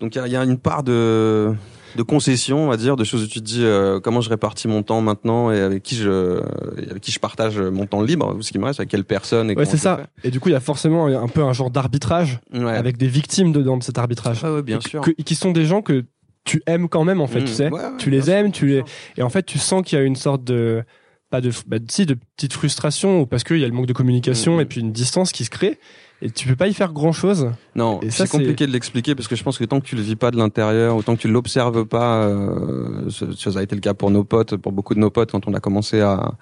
donc 0.00 0.14
il 0.14 0.18
y 0.18 0.20
a, 0.22 0.26
y 0.28 0.36
a 0.36 0.44
une 0.44 0.56
part 0.58 0.82
de 0.84 1.52
de 1.96 2.02
concession 2.02 2.64
on 2.64 2.68
va 2.68 2.76
dire 2.76 2.96
de 2.96 3.04
choses 3.04 3.22
où 3.24 3.26
tu 3.26 3.40
te 3.40 3.44
dis 3.44 3.64
euh, 3.64 4.00
comment 4.00 4.20
je 4.20 4.28
répartis 4.30 4.68
mon 4.68 4.82
temps 4.82 5.00
maintenant 5.00 5.50
et 5.50 5.60
avec 5.60 5.82
qui 5.82 5.96
je 5.96 6.40
et 6.80 6.90
avec 6.90 7.02
qui 7.02 7.12
je 7.12 7.18
partage 7.18 7.58
mon 7.58 7.86
temps 7.86 8.02
libre 8.02 8.34
ou 8.36 8.42
ce 8.42 8.52
qui 8.52 8.58
me 8.58 8.64
reste 8.64 8.80
avec 8.80 8.90
quelle 8.90 9.04
personne 9.04 9.50
et 9.50 9.56
Ouais, 9.56 9.64
c'est 9.64 9.76
ça. 9.76 10.06
Et 10.24 10.30
du 10.30 10.40
coup, 10.40 10.48
il 10.48 10.52
y 10.52 10.54
a 10.56 10.60
forcément 10.60 11.06
un 11.06 11.28
peu 11.28 11.42
un 11.42 11.52
genre 11.52 11.70
d'arbitrage 11.70 12.40
ouais. 12.52 12.72
avec 12.76 12.96
des 12.98 13.08
victimes 13.08 13.52
dedans 13.52 13.76
de 13.76 13.82
cet 13.82 13.98
arbitrage. 13.98 14.42
Ouais, 14.44 14.50
ouais, 14.50 14.62
bien 14.62 14.78
Et 14.84 14.88
sûr 14.88 15.00
que- 15.00 15.10
qui 15.10 15.34
sont 15.34 15.52
des 15.52 15.64
gens 15.64 15.82
que 15.82 16.04
tu 16.44 16.62
aimes 16.66 16.88
quand 16.88 17.04
même 17.04 17.20
en 17.20 17.26
fait, 17.26 17.40
Mm. 17.40 17.44
tu 17.44 17.52
sais. 17.52 17.70
Ouais, 17.70 17.80
tu 17.98 18.10
les 18.10 18.22
sûr, 18.22 18.32
aimes, 18.34 18.52
tu 18.52 18.66
les 18.66 18.82
et 19.16 19.22
en 19.22 19.28
fait 19.30 19.44
tu 19.44 19.58
sens 19.58 19.82
qu'il 19.82 19.98
y 19.98 20.00
a 20.00 20.04
une 20.04 20.16
sorte 20.16 20.44
de 20.44 20.82
pas 21.30 21.40
de 21.42 21.50
bah, 21.66 21.76
si 21.90 22.06
de 22.06 22.16
petite 22.36 22.54
frustration 22.54 23.20
ou 23.20 23.26
parce 23.26 23.44
qu'il 23.44 23.58
y 23.58 23.64
a 23.64 23.66
le 23.68 23.74
manque 23.74 23.86
de 23.86 23.92
communication 23.92 24.56
Mm. 24.56 24.60
et 24.60 24.64
puis 24.64 24.80
une 24.80 24.92
distance 24.92 25.32
qui 25.32 25.44
se 25.44 25.50
crée 25.50 25.78
et 26.20 26.30
tu 26.30 26.48
peux 26.48 26.56
pas 26.56 26.66
y 26.68 26.74
faire 26.74 26.92
grand 26.92 27.12
chose. 27.12 27.50
Non, 27.76 28.00
c'est 28.10 28.24
compliqué 28.30 28.66
de 28.66 28.72
l'expliquer 28.72 29.14
parce 29.14 29.28
que 29.28 29.36
je 29.36 29.44
pense 29.44 29.56
que 29.58 29.64
tant 29.64 29.80
que 29.80 29.86
tu 29.86 29.94
le 29.96 30.02
vis 30.02 30.16
pas 30.16 30.30
de 30.30 30.36
l'intérieur, 30.36 30.96
ou 30.96 31.02
tant 31.02 31.14
que 31.14 31.20
tu 31.20 31.28
l'observes 31.28 31.84
pas, 31.86 32.24
euh, 32.26 33.08
ça, 33.08 33.58
a 33.58 33.62
été 33.62 33.74
le 33.74 33.80
cas 33.80 33.94
pour 33.94 34.10
nos 34.10 34.24
potes, 34.24 34.56
pour 34.56 34.72
beaucoup 34.72 34.94
de 34.94 35.00
nos 35.00 35.10
potes 35.10 35.30
quand 35.32 35.46
on 35.46 35.54
a 35.54 35.60
commencé 35.60 36.00
à, 36.00 36.32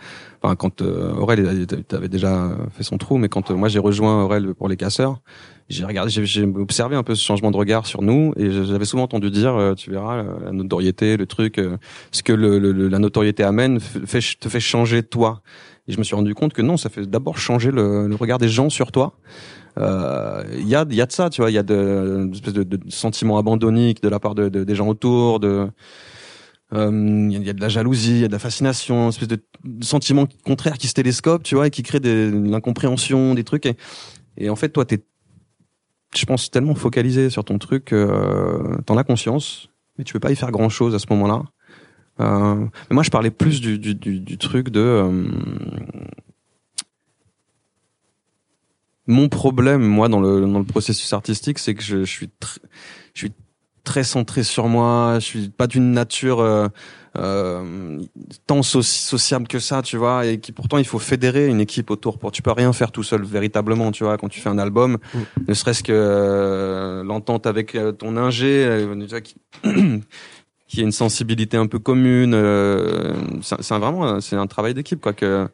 enfin 0.42 0.56
quand 0.56 0.80
euh, 0.83 1.12
Aurel 1.14 1.66
avait 1.92 2.09
déjà 2.09 2.50
fait 2.73 2.83
son 2.83 2.97
trou, 2.99 3.18
mais 3.18 3.28
quand 3.28 3.50
euh, 3.50 3.54
moi 3.54 3.68
j'ai 3.68 3.78
rejoint 3.78 4.25
Aurel 4.25 4.54
pour 4.54 4.68
les 4.68 4.76
casseurs, 4.76 5.21
j'ai 5.68 5.85
regardé, 5.85 6.11
j'ai- 6.11 6.45
observé 6.45 6.97
un 6.97 7.02
peu 7.02 7.14
ce 7.14 7.25
changement 7.25 7.50
de 7.50 7.56
regard 7.56 7.87
sur 7.87 8.00
nous 8.00 8.33
et 8.37 8.50
j'avais 8.50 8.85
souvent 8.85 9.02
entendu 9.02 9.30
dire, 9.30 9.54
euh, 9.56 9.75
tu 9.75 9.90
verras, 9.90 10.18
euh, 10.18 10.25
la 10.47 10.52
notoriété, 10.52 11.16
le 11.16 11.26
truc, 11.26 11.61
ce 12.12 12.23
que 12.23 12.33
le, 12.33 12.59
le- 12.59 12.73
le- 12.73 12.88
la 12.88 12.99
notoriété 12.99 13.42
amène, 13.42 13.80
fait- 13.80 14.38
te 14.38 14.49
fait 14.49 14.61
changer 14.61 15.02
toi. 15.02 15.42
Et 15.88 15.92
je 15.92 15.99
me 15.99 16.04
suis 16.04 16.16
rendu 16.16 16.35
compte 16.35 16.52
que 16.52 16.62
non, 16.62 16.76
ça 16.76 16.88
fait 16.88 17.06
d'abord 17.09 17.38
changer 17.38 17.71
le, 17.71 18.09
le 18.09 18.14
regard 18.16 18.38
des 18.38 18.49
gens 18.49 18.71
sur 18.71 18.90
toi. 18.90 19.12
Euh, 19.78 20.45
Il 20.52 20.68
y 20.68 20.75
a, 20.75 20.87
y 20.88 21.00
a 21.00 21.06
de 21.06 21.12
ça, 21.12 21.30
tu 21.30 21.40
vois. 21.40 21.50
Il 21.50 21.54
y 21.54 21.59
a 21.59 21.62
de, 21.62 22.25
une 22.26 22.33
espèce 22.33 22.54
de, 22.54 22.62
de 22.62 22.78
sentiment 22.90 23.38
abandonnique 23.38 24.02
de 24.02 24.09
la 24.09 24.18
part 24.21 24.35
de, 24.35 24.49
de- 24.49 24.64
des 24.64 24.75
gens 24.75 24.88
autour. 24.88 25.40
De, 25.40 25.68
euh, 26.73 27.28
il 27.30 27.37
il 27.40 27.47
y 27.47 27.50
a 27.50 27.52
de 27.52 27.61
la 27.61 27.68
jalousie, 27.68 28.12
il 28.12 28.21
y 28.21 28.25
a 28.25 28.28
de 28.28 28.33
la 28.33 28.38
fascination, 28.38 29.04
une 29.04 29.09
espèce 29.11 29.28
de 29.28 29.38
sentiment 29.83 30.26
contraire 30.45 30.78
qui 30.78 30.88
se 30.88 30.95
télescope, 30.95 31.42
tu 31.42 31.54
vois, 31.54 31.66
et 31.68 31.71
qui 31.71 31.83
crée 31.83 32.00
de 32.00 32.33
l'incompréhension, 32.50 33.35
des 33.35 33.45
trucs. 33.45 33.66
Et, 33.66 33.76
et 34.38 34.50
en 34.50 34.56
fait, 34.56 34.71
toi, 34.71 34.85
t'es, 34.85 35.04
je 36.16 36.25
pense, 36.25 36.50
tellement 36.50 36.75
focalisé 36.75 37.30
sur 37.30 37.45
ton 37.45 37.59
truc, 37.59 37.92
euh, 37.92 38.76
t'en 38.87 38.97
as 38.97 39.04
conscience, 39.04 39.68
mais 39.98 40.05
tu 40.05 40.12
peux 40.12 40.20
pas 40.20 40.33
y 40.33 40.37
faire 40.37 40.51
grand 40.51 40.68
chose 40.68 40.94
à 40.94 40.98
ce 40.98 41.07
moment-là. 41.11 41.42
Euh, 42.20 42.55
mais 42.90 42.94
moi, 42.94 43.03
je 43.03 43.11
parlais 43.11 43.31
plus 43.31 43.61
du, 43.61 43.79
du, 43.79 43.94
du, 43.94 44.20
du 44.20 44.38
truc 44.38 44.70
de 44.70 44.81
euh, 44.81 45.24
mon 49.07 49.29
problème, 49.29 49.83
moi, 49.83 50.09
dans 50.09 50.21
le 50.21 50.40
dans 50.40 50.59
le 50.59 50.64
processus 50.64 51.12
artistique, 51.12 51.59
c'est 51.59 51.75
que 51.75 51.83
je, 51.83 51.99
je 52.05 52.11
suis 52.11 52.27
tr- 52.40 52.59
je 53.14 53.21
suis 53.21 53.33
très 53.85 54.03
centré 54.05 54.42
sur 54.42 54.66
moi. 54.69 55.14
Je 55.21 55.25
suis 55.25 55.49
pas 55.49 55.66
d'une 55.69 55.92
nature 55.92 56.40
euh, 56.40 56.66
euh, 57.16 58.01
tant 58.47 58.61
soci- 58.61 59.07
sociable 59.07 59.47
que 59.49 59.59
ça, 59.59 59.81
tu 59.83 59.97
vois, 59.97 60.27
et 60.27 60.38
qui 60.40 60.51
pourtant 60.53 60.79
il 60.79 60.85
faut 60.85 60.99
fédérer 60.99 61.47
une 61.47 61.61
équipe 61.61 61.90
autour. 61.90 62.19
Pour 62.19 62.33
tu 62.33 62.42
peux 62.42 62.51
rien 62.51 62.73
faire 62.73 62.90
tout 62.92 63.03
seul 63.05 63.23
véritablement, 63.25 63.92
tu 63.92 64.05
vois, 64.05 64.19
quand 64.19 64.29
tu 64.29 64.40
fais 64.40 64.49
un 64.51 64.59
album, 64.59 64.99
Mm. 65.14 65.19
ne 65.49 65.55
serait-ce 65.55 65.83
que 65.83 65.92
euh, 65.95 67.05
l'entente 67.05 67.47
avec 67.47 67.75
euh, 67.75 67.92
ton 67.92 68.16
ingé, 68.16 68.64
euh, 68.66 68.95
tu 69.01 69.07
vois, 69.07 69.21
qui 69.21 69.37
qui 70.69 70.81
a 70.81 70.83
une 70.83 70.92
sensibilité 70.92 71.57
un 71.57 71.69
peu 71.69 71.79
commune. 71.79 72.35
Euh, 72.35 73.14
c'est 73.40 73.75
vraiment 73.79 74.21
c'est 74.21 74.37
un 74.37 74.49
travail 74.49 74.75
d'équipe 74.75 75.01
quoi 75.01 75.12
que 75.12 75.47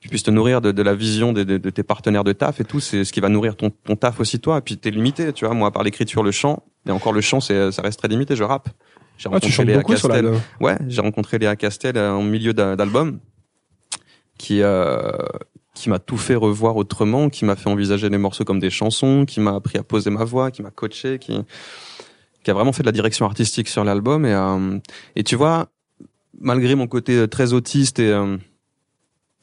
tu 0.00 0.08
puisses 0.08 0.22
te 0.22 0.30
nourrir 0.30 0.60
de, 0.60 0.70
de 0.72 0.82
la 0.82 0.94
vision 0.94 1.32
de, 1.32 1.42
de- 1.42 1.58
de 1.58 1.70
tes 1.70 1.82
partenaires 1.82 2.24
de 2.24 2.32
taf 2.32 2.60
et 2.60 2.64
tout, 2.64 2.78
c'est 2.80 3.04
ce 3.04 3.12
qui 3.12 3.20
va 3.20 3.28
nourrir 3.28 3.56
ton, 3.56 3.70
ton 3.70 3.96
taf 3.96 4.20
aussi 4.20 4.38
toi. 4.38 4.58
Et 4.58 4.60
puis 4.60 4.76
t'es 4.76 4.90
limité, 4.90 5.32
tu 5.32 5.44
vois. 5.44 5.54
Moi, 5.54 5.70
par 5.72 5.82
l'écriture, 5.82 6.22
le 6.22 6.30
chant, 6.30 6.62
et 6.86 6.90
encore 6.92 7.12
le 7.12 7.20
chant, 7.20 7.40
c'est 7.40 7.72
ça 7.72 7.82
reste 7.82 7.98
très 7.98 8.08
limité. 8.08 8.36
Je 8.36 8.44
rappe. 8.44 8.68
J'ai 9.18 9.28
Ah, 9.32 9.40
chantes 9.40 9.66
Léa 9.66 9.82
Castel. 9.82 10.10
l'album. 10.24 10.40
Ouais, 10.60 10.76
j'ai 10.86 11.00
rencontré 11.00 11.38
Léa 11.38 11.56
Castel 11.56 11.96
euh, 11.96 12.12
en 12.12 12.22
milieu 12.22 12.52
d'a- 12.52 12.76
d'album, 12.76 13.18
qui 14.38 14.62
euh, 14.62 15.10
qui 15.74 15.90
m'a 15.90 15.98
tout 15.98 16.16
fait 16.16 16.34
revoir 16.36 16.76
autrement, 16.76 17.28
qui 17.28 17.44
m'a 17.44 17.56
fait 17.56 17.68
envisager 17.68 18.08
les 18.08 18.18
morceaux 18.18 18.44
comme 18.44 18.58
des 18.60 18.70
chansons, 18.70 19.24
qui 19.26 19.40
m'a 19.40 19.54
appris 19.56 19.78
à 19.78 19.82
poser 19.82 20.10
ma 20.10 20.24
voix, 20.24 20.50
qui 20.52 20.62
m'a 20.62 20.70
coaché, 20.70 21.18
qui 21.18 21.40
qui 22.44 22.50
a 22.50 22.54
vraiment 22.54 22.72
fait 22.72 22.82
de 22.82 22.86
la 22.88 22.92
direction 22.92 23.26
artistique 23.26 23.68
sur 23.68 23.82
l'album. 23.84 24.24
Et 24.24 24.32
euh, 24.34 24.78
et 25.16 25.24
tu 25.24 25.34
vois, 25.34 25.66
malgré 26.40 26.76
mon 26.76 26.86
côté 26.86 27.26
très 27.26 27.52
autiste 27.52 27.98
et 27.98 28.10
euh, 28.12 28.36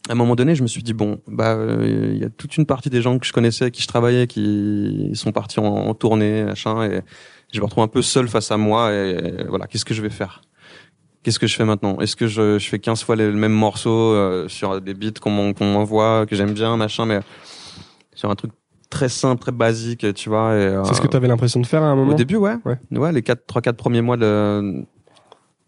à 0.09 0.11
un 0.11 0.15
moment 0.15 0.35
donné, 0.35 0.55
je 0.55 0.61
me 0.63 0.67
suis 0.67 0.83
dit 0.83 0.93
bon, 0.93 1.19
bah 1.27 1.53
euh, 1.55 2.11
il 2.13 2.19
y 2.21 2.23
a 2.23 2.29
toute 2.29 2.57
une 2.57 2.65
partie 2.65 2.89
des 2.89 3.01
gens 3.01 3.17
que 3.17 3.25
je 3.25 3.33
connaissais, 3.33 3.63
avec 3.65 3.73
qui 3.73 3.81
je 3.81 3.87
travaillais, 3.87 4.27
qui 4.27 5.11
sont 5.15 5.31
partis 5.31 5.59
en, 5.59 5.65
en 5.65 5.93
tournée, 5.93 6.43
machin, 6.43 6.83
et 6.83 7.01
je 7.51 7.59
me 7.59 7.65
retrouve 7.65 7.83
un 7.83 7.87
peu 7.87 8.01
seul 8.01 8.27
face 8.27 8.51
à 8.51 8.57
moi. 8.57 8.91
Et, 8.93 9.45
voilà, 9.49 9.65
qu'est-ce 9.67 9.85
que 9.85 9.93
je 9.93 10.01
vais 10.01 10.09
faire? 10.09 10.41
Qu'est-ce 11.23 11.39
que 11.39 11.47
je 11.47 11.55
fais 11.55 11.65
maintenant? 11.65 11.97
Est-ce 11.99 12.15
que 12.15 12.27
je, 12.27 12.59
je 12.59 12.69
fais 12.69 12.77
15 12.77 13.03
fois 13.03 13.15
le, 13.15 13.31
le 13.31 13.37
même 13.37 13.51
morceau 13.53 13.89
euh, 14.13 14.47
sur 14.47 14.79
des 14.79 14.93
beats 14.93 15.19
qu'on 15.19 15.31
m'en- 15.31 15.53
qu'on 15.53 15.65
m'envoie, 15.65 16.25
que 16.27 16.35
j'aime 16.35 16.53
bien, 16.53 16.77
machin, 16.77 17.05
mais 17.07 17.19
sur 18.13 18.29
un 18.29 18.35
truc 18.35 18.51
très 18.91 19.09
simple, 19.09 19.41
très 19.41 19.51
basique, 19.51 20.13
tu 20.13 20.29
vois. 20.29 20.49
euh, 20.51 20.83
C'est 20.83 20.93
ce 20.93 21.01
que 21.01 21.07
tu 21.07 21.17
avais 21.17 21.27
l'impression 21.27 21.59
de 21.59 21.65
faire 21.65 21.81
à 21.81 21.87
un 21.87 21.95
moment? 21.95 22.11
au 22.11 22.15
début, 22.15 22.35
ouais. 22.35 22.55
Ouais. 22.63 22.77
Ouais, 22.91 23.11
les 23.11 23.23
quatre, 23.23 23.43
trois, 23.47 23.61
quatre 23.63 23.77
premiers 23.77 24.01
mois 24.01 24.17
de, 24.17 24.85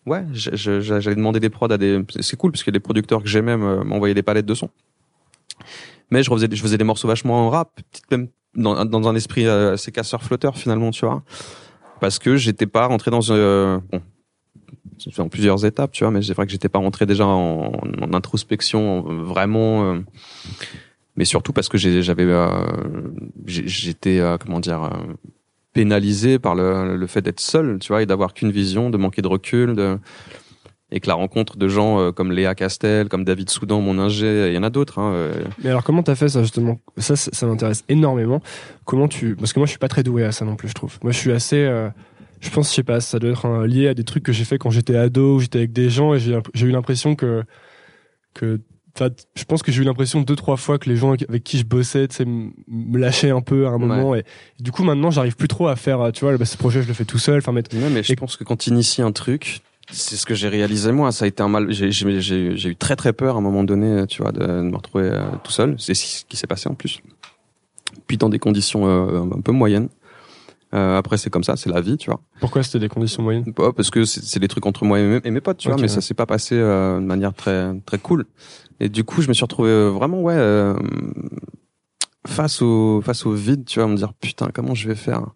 ouais, 0.07 0.25
j'allais 0.31 1.15
demander 1.15 1.39
des 1.39 1.49
prods 1.49 1.67
à 1.71 1.77
des, 1.77 2.01
c'est 2.21 2.35
cool 2.37 2.51
parce 2.51 2.63
que 2.63 2.71
les 2.71 2.79
producteurs 2.79 3.21
que 3.21 3.27
j'aimais 3.29 3.55
me- 3.57 3.83
m'envoyaient 3.83 4.15
des 4.15 4.23
palettes 4.23 4.45
de 4.47 4.53
sons. 4.55 4.69
Mais 6.09 6.23
je 6.23 6.29
faisais, 6.29 6.47
je 6.51 6.61
faisais 6.61 6.77
des 6.77 6.83
morceaux 6.83 7.07
vachement 7.07 7.45
en 7.45 7.49
rap, 7.49 7.79
même 8.11 8.29
dans, 8.55 8.85
dans 8.85 9.07
un 9.07 9.15
esprit 9.15 9.45
euh, 9.45 9.73
assez 9.73 9.91
casseur-flotteur 9.91 10.57
finalement, 10.57 10.91
tu 10.91 11.05
vois. 11.05 11.21
Parce 11.99 12.17
que 12.19 12.37
j'étais 12.37 12.65
pas 12.67 12.85
rentré 12.87 13.11
dans, 13.11 13.19
euh, 13.29 13.79
bon, 13.91 14.01
en 15.17 15.29
plusieurs 15.29 15.65
étapes, 15.65 15.91
tu 15.91 16.03
vois, 16.03 16.11
mais 16.11 16.21
c'est 16.21 16.33
vrai 16.33 16.45
que 16.45 16.51
j'étais 16.51 16.69
pas 16.69 16.79
rentré 16.79 17.05
déjà 17.05 17.25
en, 17.25 17.71
introspection 18.13 18.99
en- 18.99 19.23
vraiment. 19.23 19.93
euh, 19.93 19.99
mais 21.15 21.25
surtout 21.25 21.51
parce 21.51 21.67
que 21.67 21.77
j'avais, 21.77 22.23
euh, 22.23 22.49
j'étais, 23.45 24.21
comment 24.39 24.59
dire, 24.59 24.89
pénalisé 25.77 26.39
par 26.39 26.55
le, 26.55 26.97
le 26.97 27.07
fait 27.07 27.21
d'être 27.21 27.39
seul, 27.39 27.77
tu 27.79 27.89
vois, 27.89 28.01
et 28.01 28.05
d'avoir 28.05 28.33
qu'une 28.33 28.51
vision, 28.51 28.89
de 28.89 28.97
manquer 28.97 29.21
de 29.21 29.27
recul, 29.27 29.75
de 29.75 29.97
et 30.89 31.01
que 31.01 31.07
la 31.07 31.15
rencontre 31.15 31.57
de 31.57 31.67
gens 31.67 31.99
euh, 31.99 32.11
comme 32.13 32.31
Léa 32.31 32.55
Castel, 32.55 33.09
comme 33.09 33.25
David 33.25 33.49
Soudan, 33.49 33.81
mon 33.81 33.99
ingé, 33.99 34.47
il 34.47 34.53
y 34.55 34.57
en 34.57 34.63
a 34.63 34.69
d'autres. 34.69 34.99
Hein, 34.99 35.11
euh, 35.13 35.33
Mais 35.61 35.69
alors 35.69 35.83
comment 35.83 36.01
t'as 36.01 36.15
fait 36.15 36.29
ça 36.29 36.41
justement? 36.41 36.79
Ça, 36.97 37.15
ça, 37.17 37.45
m'intéresse 37.45 37.83
énormément. 37.89 38.41
Comment 38.85 39.09
tu 39.09 39.35
Parce 39.35 39.51
que 39.51 39.59
moi, 39.59 39.65
je 39.65 39.71
suis 39.71 39.79
pas 39.79 39.89
très 39.89 40.03
doué 40.03 40.23
à 40.23 40.31
ça 40.31 40.45
non 40.45 40.55
plus, 40.55 40.69
je 40.69 40.73
trouve. 40.73 40.97
Moi, 41.03 41.11
je 41.11 41.17
suis 41.17 41.33
assez. 41.33 41.57
euh, 41.57 41.89
Je 42.39 42.49
pense, 42.49 42.69
je 42.69 42.75
sais 42.75 42.83
pas, 42.83 43.01
ça 43.01 43.19
doit 43.19 43.31
être 43.31 43.65
lié 43.65 43.89
à 43.89 43.93
des 43.93 44.05
trucs 44.05 44.23
que 44.23 44.31
j'ai 44.31 44.45
fait 44.45 44.57
quand 44.57 44.69
j'étais 44.71 44.95
ado, 44.95 45.35
où 45.35 45.39
j'étais 45.41 45.57
avec 45.59 45.73
des 45.73 45.89
gens 45.89 46.13
et 46.13 46.19
j'ai 46.19 46.65
eu 46.65 46.71
l'impression 46.71 47.15
que 47.15 47.43
que. 48.33 48.61
Je 49.35 49.43
pense 49.43 49.63
que 49.63 49.71
j'ai 49.71 49.81
eu 49.81 49.85
l'impression 49.85 50.21
deux 50.21 50.35
trois 50.35 50.57
fois 50.57 50.77
que 50.77 50.89
les 50.89 50.95
gens 50.95 51.13
avec 51.13 51.43
qui 51.43 51.57
je 51.57 51.65
bossais, 51.65 52.07
me 52.25 52.97
lâchaient 52.97 53.29
un 53.29 53.41
peu 53.41 53.67
à 53.67 53.69
un 53.69 53.77
moment 53.77 54.15
et, 54.15 54.23
du 54.59 54.71
coup 54.71 54.83
maintenant 54.83 55.11
j'arrive 55.11 55.35
plus 55.35 55.47
trop 55.47 55.67
à 55.67 55.75
faire, 55.75 56.01
euh, 56.01 56.11
tu 56.11 56.25
vois, 56.25 56.37
bah, 56.37 56.45
ce 56.45 56.57
projet 56.57 56.81
je 56.81 56.87
le 56.87 56.93
fais 56.93 57.05
tout 57.05 57.19
seul. 57.19 57.37
Enfin, 57.39 57.51
mettre 57.51 57.75
ouais, 57.75 57.89
mais 57.89 58.03
je 58.03 58.13
Et- 58.13 58.15
pense 58.15 58.37
que 58.37 58.43
quand 58.43 58.57
tu 58.57 58.69
inities 58.69 59.01
un 59.01 59.11
truc, 59.11 59.61
c'est 59.91 60.15
ce 60.15 60.25
que 60.25 60.35
j'ai 60.35 60.49
réalisé 60.49 60.91
moi. 60.91 61.11
Ça 61.11 61.25
a 61.25 61.27
été 61.27 61.41
un 61.41 61.47
mal. 61.47 61.71
J'ai, 61.71 62.69
eu 62.69 62.75
très 62.75 62.95
très 62.95 63.13
peur 63.13 63.35
à 63.35 63.37
un 63.39 63.41
moment 63.41 63.63
donné, 63.63 64.05
tu 64.07 64.21
vois, 64.21 64.31
de, 64.31 64.39
de 64.39 64.61
me 64.61 64.75
retrouver 64.75 65.09
euh, 65.11 65.23
tout 65.43 65.51
seul. 65.51 65.75
C'est 65.77 65.93
ce 65.93 66.25
qui 66.25 66.35
s'est 66.35 66.47
passé 66.47 66.67
en 66.69 66.73
plus. 66.73 66.99
Puis 68.05 68.17
dans 68.17 68.29
des 68.29 68.39
conditions 68.39 68.87
euh, 68.87 69.21
un 69.21 69.41
peu 69.41 69.51
moyennes. 69.51 69.89
Euh, 70.73 70.97
après, 70.97 71.17
c'est 71.17 71.29
comme 71.29 71.43
ça, 71.43 71.55
c'est 71.55 71.69
la 71.69 71.81
vie, 71.81 71.97
tu 71.97 72.09
vois. 72.09 72.19
Pourquoi 72.39 72.61
c'était 72.63 72.79
des 72.79 72.89
conditions 72.89 73.23
moyennes? 73.23 73.53
Bah, 73.55 73.71
Parce 73.75 73.89
que 73.89 74.03
c'est, 74.05 74.39
des 74.39 74.47
trucs 74.47 74.65
entre 74.65 74.83
moi 74.83 74.99
et 74.99 75.03
mes, 75.03 75.21
et 75.23 75.31
mes 75.31 75.41
potes, 75.41 75.57
tu 75.57 75.69
vois. 75.69 75.77
Mais 75.77 75.83
ouais. 75.83 75.87
ça 75.87 76.01
s'est 76.01 76.13
pas 76.13 76.25
passé 76.25 76.55
euh, 76.55 76.99
de 76.99 77.05
manière 77.05 77.33
très 77.33 77.73
très 77.85 77.97
cool. 77.97 78.25
Et 78.79 78.89
du 78.89 79.03
coup, 79.03 79.21
je 79.21 79.29
me 79.29 79.33
suis 79.33 79.43
retrouvé 79.43 79.69
euh, 79.69 79.89
vraiment 79.89 80.21
ouais 80.21 80.35
euh, 80.35 80.75
face 82.27 82.61
au 82.61 83.01
face 83.01 83.25
au 83.25 83.33
vide, 83.33 83.65
tu 83.65 83.79
vois, 83.79 83.87
me 83.87 83.95
dire 83.95 84.13
putain 84.13 84.49
comment 84.53 84.75
je 84.75 84.87
vais 84.87 84.95
faire? 84.95 85.27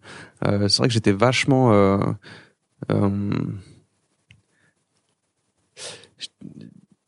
Euh, 0.46 0.68
c'est 0.68 0.78
vrai 0.78 0.88
que 0.88 0.94
j'étais 0.94 1.12
vachement 1.12 1.72
euh, 1.72 1.98
euh, 2.90 3.30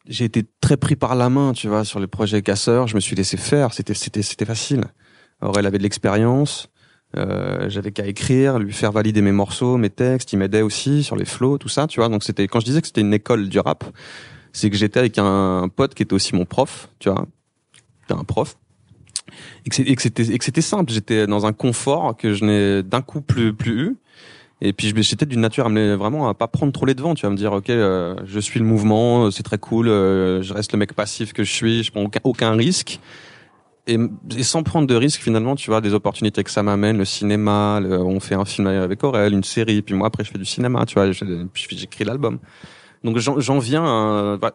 j'ai 0.06 0.24
été 0.24 0.44
très 0.60 0.76
pris 0.76 0.96
par 0.96 1.14
la 1.14 1.30
main, 1.30 1.52
tu 1.52 1.68
vois, 1.68 1.84
sur 1.84 1.98
les 1.98 2.06
projets 2.06 2.42
casseurs. 2.42 2.86
Je 2.86 2.94
me 2.94 3.00
suis 3.00 3.16
laissé 3.16 3.36
faire. 3.36 3.72
C'était, 3.72 3.94
c'était, 3.94 4.22
c'était 4.22 4.44
facile. 4.44 4.84
Aurel 5.40 5.66
avait 5.66 5.78
de 5.78 5.82
l'expérience. 5.82 6.68
Euh, 7.16 7.68
j'avais 7.68 7.92
qu'à 7.92 8.06
écrire, 8.06 8.58
lui 8.58 8.72
faire 8.72 8.92
valider 8.92 9.22
mes 9.22 9.32
morceaux, 9.32 9.76
mes 9.76 9.90
textes. 9.90 10.32
Il 10.32 10.38
m'aidait 10.38 10.62
aussi 10.62 11.02
sur 11.02 11.16
les 11.16 11.24
flows, 11.24 11.58
tout 11.58 11.68
ça, 11.68 11.86
tu 11.86 12.00
vois. 12.00 12.08
Donc 12.08 12.24
c'était, 12.24 12.46
quand 12.48 12.60
je 12.60 12.64
disais 12.64 12.80
que 12.80 12.86
c'était 12.86 13.02
une 13.02 13.14
école 13.14 13.48
du 13.48 13.58
rap, 13.60 13.84
c'est 14.52 14.70
que 14.70 14.76
j'étais 14.76 14.98
avec 14.98 15.18
un 15.18 15.68
pote 15.74 15.94
qui 15.94 16.02
était 16.02 16.14
aussi 16.14 16.34
mon 16.34 16.44
prof, 16.44 16.88
tu 16.98 17.10
vois. 17.10 17.26
C'était 18.02 18.18
un 18.18 18.24
prof. 18.24 18.56
Et 19.66 19.70
que 19.70 20.02
c'était, 20.02 20.60
simple. 20.60 20.92
J'étais 20.92 21.26
dans 21.26 21.46
un 21.46 21.52
confort 21.52 22.16
que 22.16 22.34
je 22.34 22.44
n'ai 22.44 22.82
d'un 22.82 23.02
coup 23.02 23.20
plus, 23.20 23.54
plus 23.54 23.80
eu. 23.80 23.96
Et 24.60 24.72
puis 24.72 24.94
j'étais 24.96 25.26
d'une 25.26 25.40
nature 25.40 25.66
à 25.66 25.68
me 25.68 25.94
vraiment 25.94 26.28
à 26.28 26.34
pas 26.34 26.46
prendre 26.46 26.72
trop 26.72 26.86
les 26.86 26.94
devants, 26.94 27.14
tu 27.14 27.26
vas 27.26 27.30
me 27.30 27.36
dire 27.36 27.52
ok, 27.52 27.68
euh, 27.70 28.14
je 28.24 28.38
suis 28.38 28.60
le 28.60 28.64
mouvement, 28.64 29.30
c'est 29.30 29.42
très 29.42 29.58
cool, 29.58 29.88
euh, 29.88 30.42
je 30.42 30.54
reste 30.54 30.72
le 30.72 30.78
mec 30.78 30.94
passif 30.94 31.32
que 31.32 31.44
je 31.44 31.52
suis, 31.52 31.82
je 31.82 31.90
prends 31.90 32.08
aucun 32.22 32.52
risque. 32.52 33.00
Et, 33.86 33.98
et 34.36 34.42
sans 34.42 34.62
prendre 34.62 34.86
de 34.86 34.94
risque 34.94 35.20
finalement, 35.20 35.56
tu 35.56 35.70
vois, 35.70 35.80
des 35.80 35.92
opportunités 35.92 36.42
que 36.42 36.50
ça 36.50 36.62
m'amène, 36.62 36.96
le 36.96 37.04
cinéma, 37.04 37.80
on 37.82 38.18
fait 38.18 38.34
un 38.34 38.46
film 38.46 38.66
avec 38.66 39.04
Aurel, 39.04 39.34
une 39.34 39.44
série, 39.44 39.82
puis 39.82 39.94
moi 39.94 40.06
après 40.06 40.24
je 40.24 40.30
fais 40.30 40.38
du 40.38 40.46
cinéma, 40.46 40.86
tu 40.86 40.94
vois, 40.94 41.10
j'écris 41.12 42.04
l'album. 42.04 42.38
Donc 43.02 43.18
j'en 43.18 43.58
viens 43.58 43.84
à, 43.84 44.36
bah, 44.38 44.52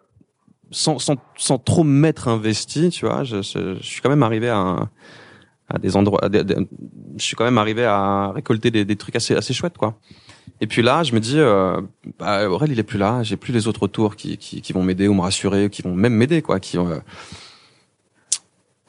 sans, 0.71 0.97
sans, 0.97 1.15
sans 1.37 1.59
trop 1.59 1.83
m'être 1.83 2.27
investi, 2.27 2.89
tu 2.89 3.05
vois, 3.05 3.23
je, 3.23 3.41
je, 3.41 3.77
suis 3.81 4.01
quand 4.01 4.09
même 4.09 4.23
arrivé 4.23 4.49
à, 4.49 4.89
à 5.69 5.77
des 5.77 5.95
endroits, 5.95 6.21
je 6.31 7.23
suis 7.23 7.35
quand 7.35 7.45
même 7.45 7.59
arrivé 7.59 7.85
à 7.85 8.31
récolter 8.31 8.71
des, 8.71 8.85
des 8.85 8.95
trucs 8.95 9.15
assez, 9.15 9.35
assez 9.35 9.53
chouettes, 9.53 9.77
quoi. 9.77 9.99
Et 10.61 10.67
puis 10.67 10.81
là, 10.81 11.03
je 11.03 11.13
me 11.13 11.19
dis, 11.19 11.39
euh, 11.39 11.79
bah, 12.17 12.49
Aurel, 12.49 12.71
il 12.71 12.79
est 12.79 12.83
plus 12.83 12.97
là, 12.97 13.23
j'ai 13.23 13.37
plus 13.37 13.53
les 13.53 13.67
autres 13.67 13.83
autour 13.83 14.15
qui, 14.15 14.37
qui, 14.37 14.61
qui 14.61 14.73
vont 14.73 14.83
m'aider 14.83 15.07
ou 15.07 15.13
me 15.13 15.21
rassurer, 15.21 15.69
qui 15.69 15.81
vont 15.81 15.93
même 15.93 16.13
m'aider, 16.13 16.41
quoi, 16.41 16.59
qui, 16.59 16.77
euh, 16.77 16.99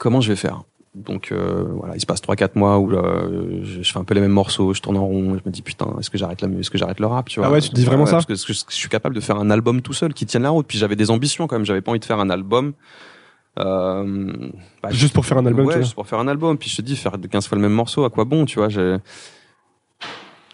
comment 0.01 0.21
je 0.21 0.31
vais 0.31 0.37
faire 0.37 0.65
donc 0.97 1.31
euh, 1.31 1.67
voilà, 1.77 1.95
il 1.95 2.01
se 2.01 2.07
passe 2.07 2.21
trois 2.21 2.35
quatre 2.35 2.57
mois 2.57 2.79
où 2.81 2.91
euh, 2.91 3.61
je, 3.63 3.81
je 3.81 3.93
fais 3.93 3.99
un 4.01 4.03
peu 4.03 4.13
les 4.13 4.21
mêmes 4.21 4.33
morceaux, 4.33 4.75
je 4.75 4.81
tourne 4.81 4.97
en 4.97 5.07
rond, 5.07 5.37
je 5.39 5.49
me 5.49 5.51
dis 5.53 5.63
putain, 5.63 5.87
est-ce 6.01 6.11
que 6.11 6.19
j'arrête 6.19 6.41
la 6.41 6.49
musique, 6.49 6.63
est-ce 6.63 6.71
que 6.71 6.79
j'arrête 6.79 6.99
le 6.99 7.07
rap, 7.07 7.29
tu 7.29 7.39
vois? 7.39 7.49
Ah 7.49 7.53
ouais, 7.53 7.61
tu 7.61 7.71
te 7.71 7.77
dis 7.77 7.85
vraiment 7.85 8.07
ça? 8.07 8.15
Parce 8.15 8.27
que, 8.27 8.33
parce 8.33 8.45
que 8.45 8.53
je, 8.53 8.61
je 8.69 8.75
suis 8.75 8.89
capable 8.89 9.15
de 9.15 9.21
faire 9.21 9.37
un 9.37 9.51
album 9.51 9.83
tout 9.83 9.93
seul 9.93 10.13
qui 10.13 10.27
tienne 10.27 10.43
la 10.43 10.51
route. 10.51 10.67
Puis 10.67 10.79
j'avais 10.79 10.97
des 10.97 11.13
ambitions 11.13 11.47
quand 11.47 11.55
même, 11.55 11.65
j'avais 11.65 11.81
pas 11.81 11.93
envie 11.93 12.01
de 12.01 12.05
faire 12.05 12.19
un 12.19 12.29
album. 12.29 12.73
Euh, 13.61 14.51
bah, 14.83 14.91
Juste 14.91 15.15
pour 15.15 15.25
faire 15.25 15.39
un 15.39 15.47
album, 15.47 15.67
ouais, 15.67 15.75
tu 15.75 15.79
vois? 15.79 15.83
juste 15.85 15.95
pour 15.95 16.09
faire 16.09 16.19
un 16.19 16.27
album. 16.27 16.59
Puis 16.59 16.71
je 16.71 16.79
te 16.79 16.83
dis 16.83 16.97
faire 16.97 17.13
15 17.31 17.47
fois 17.47 17.55
le 17.55 17.63
même 17.63 17.73
morceau, 17.73 18.05
à 18.05 18.11
quoi 18.11 18.25
bon, 18.25 18.45
tu 18.45 18.59
vois? 18.59 18.69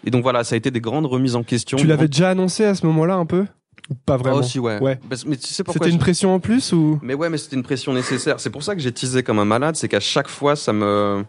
Et 0.03 0.11
donc 0.11 0.21
voilà, 0.21 0.43
ça 0.43 0.53
a 0.53 0.57
été 0.57 0.69
des 0.69 0.81
grandes 0.81 1.07
remises 1.07 1.35
en 1.35 1.41
question. 1.41 1.77
Tu 1.77 1.87
l'avais 1.87 2.07
déjà 2.07 2.29
annoncé 2.29 2.63
à 2.63 2.75
ce 2.75 2.85
moment-là 2.85 3.15
un 3.15 3.25
peu? 3.25 3.47
Ou 3.89 3.95
pas 3.95 4.13
Ah, 4.15 4.17
vraiment 4.17 4.37
aussi, 4.39 4.59
ouais. 4.59 4.79
Ouais. 4.81 4.99
Parce- 5.09 5.25
mais 5.25 5.37
tu 5.37 5.47
sais 5.47 5.63
pourquoi 5.63 5.79
C'était 5.85 5.91
une 5.93 5.99
je- 5.99 6.03
pression 6.03 6.33
en 6.35 6.39
plus 6.39 6.73
ou? 6.73 6.99
Mais 7.01 7.13
ouais, 7.13 7.29
mais 7.29 7.37
c'était 7.37 7.55
une 7.55 7.63
pression 7.63 7.93
nécessaire. 7.93 8.39
C'est 8.39 8.49
pour 8.49 8.63
ça 8.63 8.75
que 8.75 8.81
j'ai 8.81 8.91
teasé 8.91 9.23
comme 9.23 9.39
un 9.39 9.45
malade, 9.45 9.75
c'est 9.77 9.87
qu'à 9.87 9.99
chaque 10.01 10.27
fois, 10.27 10.55
ça 10.57 10.73
me, 10.73 11.23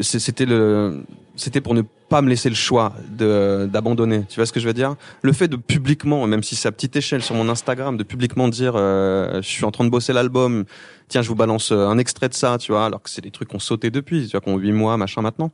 c'était 0.00 0.46
le, 0.46 1.04
c'était 1.36 1.60
pour 1.60 1.74
ne 1.74 1.82
pas 2.08 2.22
me 2.22 2.28
laisser 2.30 2.48
le 2.48 2.54
choix 2.54 2.94
de 3.10 3.68
d'abandonner. 3.70 4.24
Tu 4.28 4.36
vois 4.36 4.46
ce 4.46 4.52
que 4.52 4.60
je 4.60 4.66
veux 4.66 4.72
dire? 4.72 4.94
Le 5.22 5.32
fait 5.32 5.48
de 5.48 5.56
publiquement, 5.56 6.26
même 6.26 6.42
si 6.42 6.56
c'est 6.56 6.68
à 6.68 6.72
petite 6.72 6.96
échelle 6.96 7.22
sur 7.22 7.34
mon 7.34 7.48
Instagram, 7.50 7.96
de 7.98 8.02
publiquement 8.04 8.48
dire, 8.48 8.74
euh, 8.76 9.42
je 9.42 9.48
suis 9.48 9.64
en 9.64 9.70
train 9.70 9.84
de 9.84 9.90
bosser 9.90 10.12
l'album. 10.14 10.64
Tiens, 11.08 11.20
je 11.20 11.28
vous 11.28 11.34
balance 11.34 11.70
euh, 11.70 11.86
un 11.86 11.98
extrait 11.98 12.30
de 12.30 12.34
ça, 12.34 12.56
tu 12.58 12.72
vois, 12.72 12.86
alors 12.86 13.02
que 13.02 13.10
c'est 13.10 13.20
des 13.20 13.30
trucs 13.30 13.48
qu'on 13.48 13.58
sauté 13.58 13.90
depuis, 13.90 14.24
tu 14.26 14.30
vois, 14.32 14.40
qu'on 14.40 14.56
huit 14.56 14.72
mois, 14.72 14.96
machin 14.96 15.20
maintenant. 15.20 15.50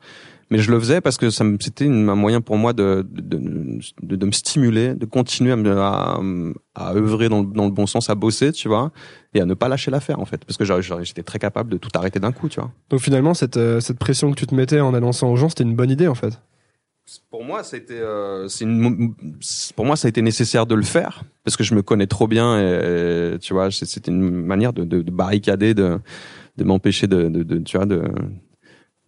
Mais 0.51 0.59
je 0.59 0.71
le 0.73 0.81
faisais 0.81 1.01
parce 1.01 1.17
que 1.17 1.31
ça 1.31 1.45
c'était 1.61 1.87
un 1.87 2.15
moyen 2.17 2.41
pour 2.41 2.57
moi 2.57 2.73
de 2.73 3.07
de, 3.09 3.39
de, 4.03 4.17
de 4.17 4.27
me 4.27 4.33
stimuler, 4.33 4.95
de 4.95 5.07
continuer 5.07 5.53
à, 5.53 5.57
me, 5.57 5.79
à, 5.79 6.21
à 6.75 6.95
œuvrer 6.95 7.29
dans, 7.29 7.41
le- 7.43 7.53
dans 7.53 7.65
le 7.67 7.71
bon 7.71 7.87
sens, 7.87 8.11
à 8.11 8.15
bosser, 8.17 8.51
tu 8.53 8.67
vois 8.69 8.91
et 9.33 9.41
à 9.41 9.45
ne 9.45 9.55
pas 9.55 9.69
lâcher 9.69 9.91
l'affaire 9.93 10.19
en 10.19 10.25
fait 10.25 10.45
parce 10.45 10.57
que 10.57 10.65
j'étais 11.05 11.23
très 11.23 11.39
capable 11.39 11.71
de 11.71 11.77
tout 11.79 11.91
arrêter 11.95 12.19
d'un 12.19 12.33
coup 12.33 12.49
tu 12.49 12.59
vois 12.61 12.73
Donc 12.91 12.99
finalement, 13.01 13.33
cette, 13.33 13.57
euh, 13.57 13.79
cette 13.79 13.99
pression 13.99 14.31
que 14.33 14.37
tu 14.37 14.47
te 14.47 14.55
mettais 14.57 14.81
en 14.81 14.93
annonçant 14.93 15.31
aux 15.31 15.37
gens, 15.37 15.49
c'était 15.49 15.63
une 15.63 15.77
bonne 15.77 15.91
idée 15.91 16.09
en 16.09 16.17
fait. 16.17 16.41
pour 17.31 17.45
moi 17.45 17.63
ça 17.63 17.77
a 17.77 17.79
été 17.79 17.95
euh, 18.01 18.49
c'est 18.49 18.65
une 18.65 19.15
pour 19.77 19.85
moi 19.87 19.95
ça 19.97 20.07
a 20.07 20.09
été 20.09 20.21
nécessaire 20.23 20.67
de 20.67 20.75
le 20.75 20.83
faire 20.83 21.23
parce 21.45 21.57
que 21.57 21.63
je 21.63 21.75
me 21.77 21.83
connais 21.83 22.09
trop 22.09 22.27
bien 22.27 22.59
et, 22.61 23.35
et, 23.35 23.39
tu 23.39 23.53
vois 23.55 23.71
c'était 23.71 24.11
une 24.11 24.29
manière 24.31 24.73
de, 24.73 24.83
de, 24.85 25.03
de 25.03 25.11
barricader 25.13 25.75
de 25.75 25.99
de 26.57 26.65
m'empêcher 26.65 27.07
de, 27.07 27.29
de, 27.29 27.45
de 27.45 27.59
tu 27.59 27.77
vois 27.77 27.87
de 27.87 28.03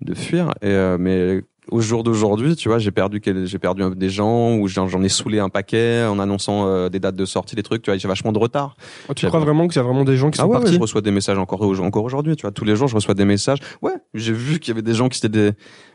de 0.04 0.14
fuir 0.14 0.50
et 0.62 0.66
euh, 0.68 0.96
mais 0.98 1.42
au 1.70 1.80
jour 1.80 2.02
d'aujourd'hui, 2.02 2.56
tu 2.56 2.68
vois, 2.68 2.78
j'ai 2.78 2.90
perdu 2.90 3.22
j'ai 3.44 3.58
perdu 3.58 3.84
des 3.94 4.10
gens 4.10 4.56
ou 4.56 4.66
j'en 4.66 5.02
ai 5.02 5.08
saoulé 5.08 5.38
un 5.38 5.48
paquet 5.48 6.04
en 6.04 6.18
annonçant 6.18 6.66
euh, 6.66 6.88
des 6.88 6.98
dates 6.98 7.14
de 7.14 7.24
sortie, 7.24 7.54
des 7.54 7.62
trucs, 7.62 7.82
tu 7.82 7.90
vois, 7.90 7.96
j'ai 7.96 8.08
vachement 8.08 8.32
de 8.32 8.38
retard. 8.38 8.76
Oh, 9.08 9.14
tu 9.14 9.26
crois 9.28 9.38
vraiment 9.38 9.68
qu'il 9.68 9.76
y 9.76 9.78
a 9.78 9.82
vraiment 9.84 10.02
des 10.04 10.16
gens 10.16 10.30
qui 10.32 10.40
Ah 10.40 10.42
sont 10.42 10.48
ouais, 10.48 10.56
ouais, 10.56 10.62
partis 10.62 10.74
je 10.74 10.80
reçois 10.80 11.00
des 11.02 11.12
messages 11.12 11.38
encore 11.38 11.62
encore 11.62 12.04
aujourd'hui, 12.04 12.34
tu 12.34 12.42
vois. 12.42 12.50
Tous 12.50 12.64
les 12.64 12.74
jours, 12.74 12.88
je 12.88 12.96
reçois 12.96 13.14
des 13.14 13.24
messages. 13.24 13.58
Ouais, 13.80 13.94
j'ai 14.12 14.32
vu 14.32 14.58
qu'il 14.58 14.72
y 14.72 14.74
avait 14.74 14.82
des 14.82 14.94
gens 14.94 15.08
qui 15.08 15.18
étaient 15.18 15.28
des. 15.28 15.52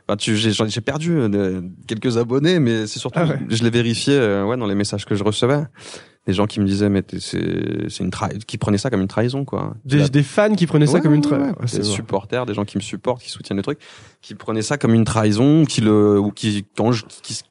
Enfin, 0.08 0.16
tu, 0.16 0.38
j'ai, 0.38 0.52
j'ai 0.52 0.82
perdu 0.82 1.18
euh, 1.20 1.62
quelques 1.86 2.18
abonnés, 2.18 2.60
mais 2.60 2.88
c'est 2.88 3.00
surtout, 3.00 3.20
Ah 3.22 3.26
ouais. 3.28 3.40
je 3.50 3.62
les 3.62 3.70
vérifiais, 3.70 4.18
euh, 4.18 4.46
ouais, 4.46 4.56
dans 4.56 4.68
les 4.68 4.76
messages 4.76 5.06
que 5.06 5.16
je 5.16 5.24
recevais. 5.26 5.64
Des 6.28 6.34
gens 6.34 6.46
qui 6.46 6.60
me 6.60 6.66
disaient, 6.66 6.90
mais 6.90 7.04
c'est, 7.20 7.40
une 8.00 8.12
qui 8.46 8.58
prenaient 8.58 8.78
ça 8.78 8.90
comme 8.90 9.02
une 9.02 9.08
trahison, 9.08 9.46
quoi. 9.46 9.76
Des, 9.86 10.24
fans 10.24 10.54
qui 10.54 10.68
prenaient 10.68 10.86
ça 10.86 11.00
comme 11.00 11.14
une 11.14 11.26
ouais, 11.26 11.32
tra- 11.32 11.40
ouais. 11.40 11.68
C'est 11.68 11.80
des 11.80 11.84
supporters, 11.84 12.46
des 12.46 12.54
gens 12.54 12.66
qui 12.66 12.78
me 12.78 12.84
supportent, 12.84 13.22
qui 13.22 13.30
soutiennent 13.32 13.58
le 13.58 13.64
truc, 13.64 13.80
qui 14.22 14.36
prenaient 14.36 14.62
ça 14.62 14.78
comme 14.78 14.94
une 14.94 15.06
trahison, 15.06 15.64
qui 15.66 15.80
le, 15.80 16.20
ou 16.20 16.32
qui, 16.32 16.66
quand 16.76 16.92
je- 16.92 17.06
qui, 17.24 17.42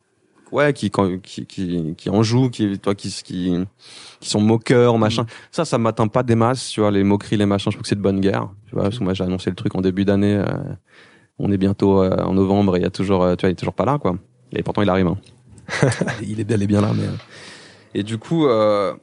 ouais, 0.53 0.75
qui, 0.75 0.91
quand- 0.91 1.19
qui, 1.23 1.47
qui, 1.47 1.95
qui 1.97 2.11
en 2.11 2.23
jouent, 2.23 2.51
qui, 2.51 2.79
toi, 2.79 2.95
qui, 2.95 3.09
qui, 3.25 3.55
qui 4.21 4.29
sont 4.29 4.41
moqueurs, 4.43 4.99
machin. 4.99 5.23
Mm. 5.23 5.27
Ça, 5.53 5.65
ça 5.65 5.79
m'atteint 5.79 6.09
pas 6.09 6.23
des 6.23 6.35
masses, 6.35 6.69
tu 6.69 6.81
vois, 6.81 6.91
les 6.91 7.03
moqueries, 7.03 7.39
les 7.39 7.47
machins. 7.47 7.73
Je 7.73 7.77
trouve 7.77 7.83
que 7.83 7.89
c'est 7.89 7.97
de 7.97 8.03
bonne 8.03 8.21
guerre, 8.21 8.51
tu 8.67 8.75
vois, 8.75 8.85
parce 8.85 8.99
que 8.99 9.05
moi, 9.05 9.15
j'ai 9.15 9.25
annoncé 9.25 9.49
le 9.49 9.57
truc 9.57 9.75
en 9.75 9.81
début 9.81 10.05
d'année. 10.05 10.35
euh, 10.35 10.45
on 11.39 11.51
est 11.53 11.59
bientôt 11.59 12.03
euh, 12.03 12.17
en 12.17 12.35
novembre 12.35 12.77
et 12.77 12.81
il 12.81 12.83
y 12.83 12.87
a 12.87 12.91
toujours, 12.91 13.23
euh, 13.23 13.37
tu 13.37 13.43
vois, 13.43 13.51
il 13.51 13.53
est 13.53 13.57
toujours 13.57 13.75
pas 13.75 13.85
là, 13.85 13.99
quoi. 13.99 14.17
Et 14.53 14.63
pourtant, 14.63 14.83
il 14.83 14.89
arrive. 14.91 15.07
Hein. 15.07 15.19
il 16.23 16.41
est 16.41 16.45
bien, 16.45 16.57
il 16.57 16.63
est 16.63 16.67
bien 16.67 16.81
là, 16.81 16.93
mais. 16.95 17.05
Euh. 17.97 18.01
Et 18.01 18.03
du 18.03 18.19
coup, 18.19 18.47
euh, 18.47 18.95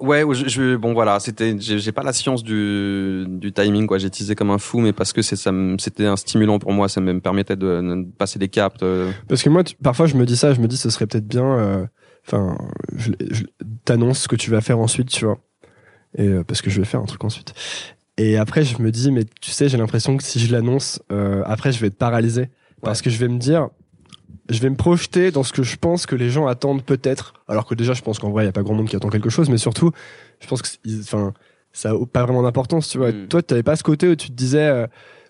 ouais, 0.00 0.22
je, 0.32 0.48
je- 0.48 0.76
bon 0.76 0.92
voilà, 0.92 1.20
c'était, 1.20 1.56
j'ai 1.58 1.92
pas 1.92 2.02
la 2.02 2.12
science 2.12 2.42
du, 2.42 3.24
du 3.28 3.52
timing, 3.52 3.86
quoi. 3.86 3.98
J'ai 3.98 4.10
teasé 4.10 4.34
comme 4.34 4.50
un 4.50 4.58
fou, 4.58 4.80
mais 4.80 4.92
parce 4.92 5.12
que 5.12 5.22
c'est, 5.22 5.36
ça, 5.36 5.52
me- 5.52 5.78
c'était 5.78 6.06
un 6.06 6.16
stimulant 6.16 6.58
pour 6.58 6.72
moi, 6.72 6.88
ça 6.88 7.00
me 7.00 7.20
permettait 7.20 7.56
de, 7.56 7.80
de 7.80 8.06
passer 8.16 8.38
des 8.38 8.48
caps. 8.48 8.78
de- 8.78 9.10
Parce 9.28 9.42
que 9.42 9.48
moi, 9.50 9.64
tu- 9.64 9.76
parfois, 9.76 10.06
je 10.06 10.16
me 10.16 10.24
dis 10.26 10.36
ça, 10.36 10.54
je 10.54 10.60
me 10.60 10.66
dis, 10.68 10.76
ce 10.76 10.90
serait 10.90 11.06
peut-être 11.06 11.26
bien. 11.28 11.44
euh, 11.58 11.86
Enfin, 12.26 12.58
je, 12.96 13.12
je 13.30 13.44
t'annonce 13.86 14.20
ce 14.20 14.28
que 14.28 14.36
tu 14.36 14.50
vas 14.50 14.60
faire 14.60 14.78
ensuite, 14.78 15.08
tu 15.08 15.24
vois. 15.24 15.38
Et 16.18 16.28
euh, 16.28 16.44
parce 16.44 16.60
que 16.60 16.68
je 16.68 16.78
vais 16.78 16.84
faire 16.84 17.00
un 17.00 17.06
truc 17.06 17.24
ensuite. 17.24 17.54
Et 18.18 18.36
après, 18.36 18.62
je 18.62 18.80
me 18.82 18.90
dis, 18.90 19.10
mais 19.10 19.24
tu 19.40 19.50
sais, 19.50 19.70
j'ai 19.70 19.78
l'impression 19.78 20.18
que 20.18 20.22
si 20.22 20.38
je 20.38 20.52
l'annonce, 20.52 21.00
euh, 21.10 21.42
après, 21.46 21.72
je 21.72 21.80
vais 21.80 21.86
être 21.86 21.96
paralysé 21.96 22.50
parce 22.82 23.00
que 23.00 23.08
je 23.08 23.16
vais 23.16 23.28
me 23.28 23.38
dire, 23.38 23.68
je 24.48 24.58
vais 24.60 24.70
me 24.70 24.76
projeter 24.76 25.30
dans 25.30 25.42
ce 25.42 25.52
que 25.52 25.62
je 25.62 25.76
pense 25.76 26.06
que 26.06 26.14
les 26.16 26.30
gens 26.30 26.46
attendent 26.46 26.82
peut-être. 26.82 27.34
Alors 27.48 27.66
que 27.66 27.74
déjà, 27.74 27.92
je 27.94 28.02
pense 28.02 28.18
qu'en 28.18 28.30
vrai, 28.30 28.44
il 28.44 28.46
y 28.46 28.48
a 28.48 28.52
pas 28.52 28.62
grand 28.62 28.74
monde 28.74 28.88
qui 28.88 28.96
attend 28.96 29.08
quelque 29.10 29.30
chose, 29.30 29.48
mais 29.48 29.58
surtout, 29.58 29.90
je 30.40 30.46
pense 30.46 30.62
que, 30.62 30.68
enfin, 31.00 31.32
ça 31.72 31.90
a 31.90 32.06
pas 32.12 32.22
vraiment 32.24 32.42
d'importance, 32.42 32.88
tu 32.88 32.98
vois. 32.98 33.12
Mm. 33.12 33.28
Toi, 33.28 33.42
tu 33.42 33.62
pas 33.62 33.76
ce 33.76 33.82
côté 33.82 34.08
où 34.08 34.16
tu 34.16 34.28
te 34.28 34.34
disais. 34.34 34.66
euh, 34.68 34.86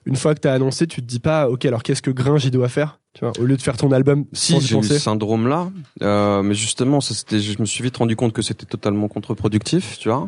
une 0.07 0.17
fois 0.17 0.35
que 0.35 0.41
t'as 0.41 0.55
annoncé, 0.55 0.87
tu 0.87 1.03
te 1.03 1.07
dis 1.07 1.19
pas, 1.21 1.51
ok, 1.51 1.67
alors 1.67 1.83
qu'est-ce 1.83 2.01
que 2.01 2.11
Gringe 2.11 2.43
il 2.47 2.51
doit 2.51 2.71
faire, 2.71 2.99
tu 3.13 3.21
vois, 3.23 3.33
au 3.39 3.45
lieu 3.45 3.55
de 3.55 3.61
faire 3.61 3.77
ton 3.77 3.93
album 3.93 4.25
Si 4.33 4.55
j'ai 4.63 4.79
eu 4.79 4.83
ce 4.83 4.99
syndrome-là, 4.99 5.71
euh, 6.03 6.43
mais 6.43 6.55
justement, 6.55 7.03
ça 7.03 7.13
c'était, 7.15 7.39
je 7.39 7.61
me 7.61 7.67
suis 7.67 7.85
vite 7.85 7.99
rendu 7.99 8.17
compte 8.17 8.33
que 8.33 8.41
c'était 8.41 8.65
totalement 8.65 9.09
contre-productif, 9.09 9.99
tu 9.99 10.09
vois, 10.09 10.27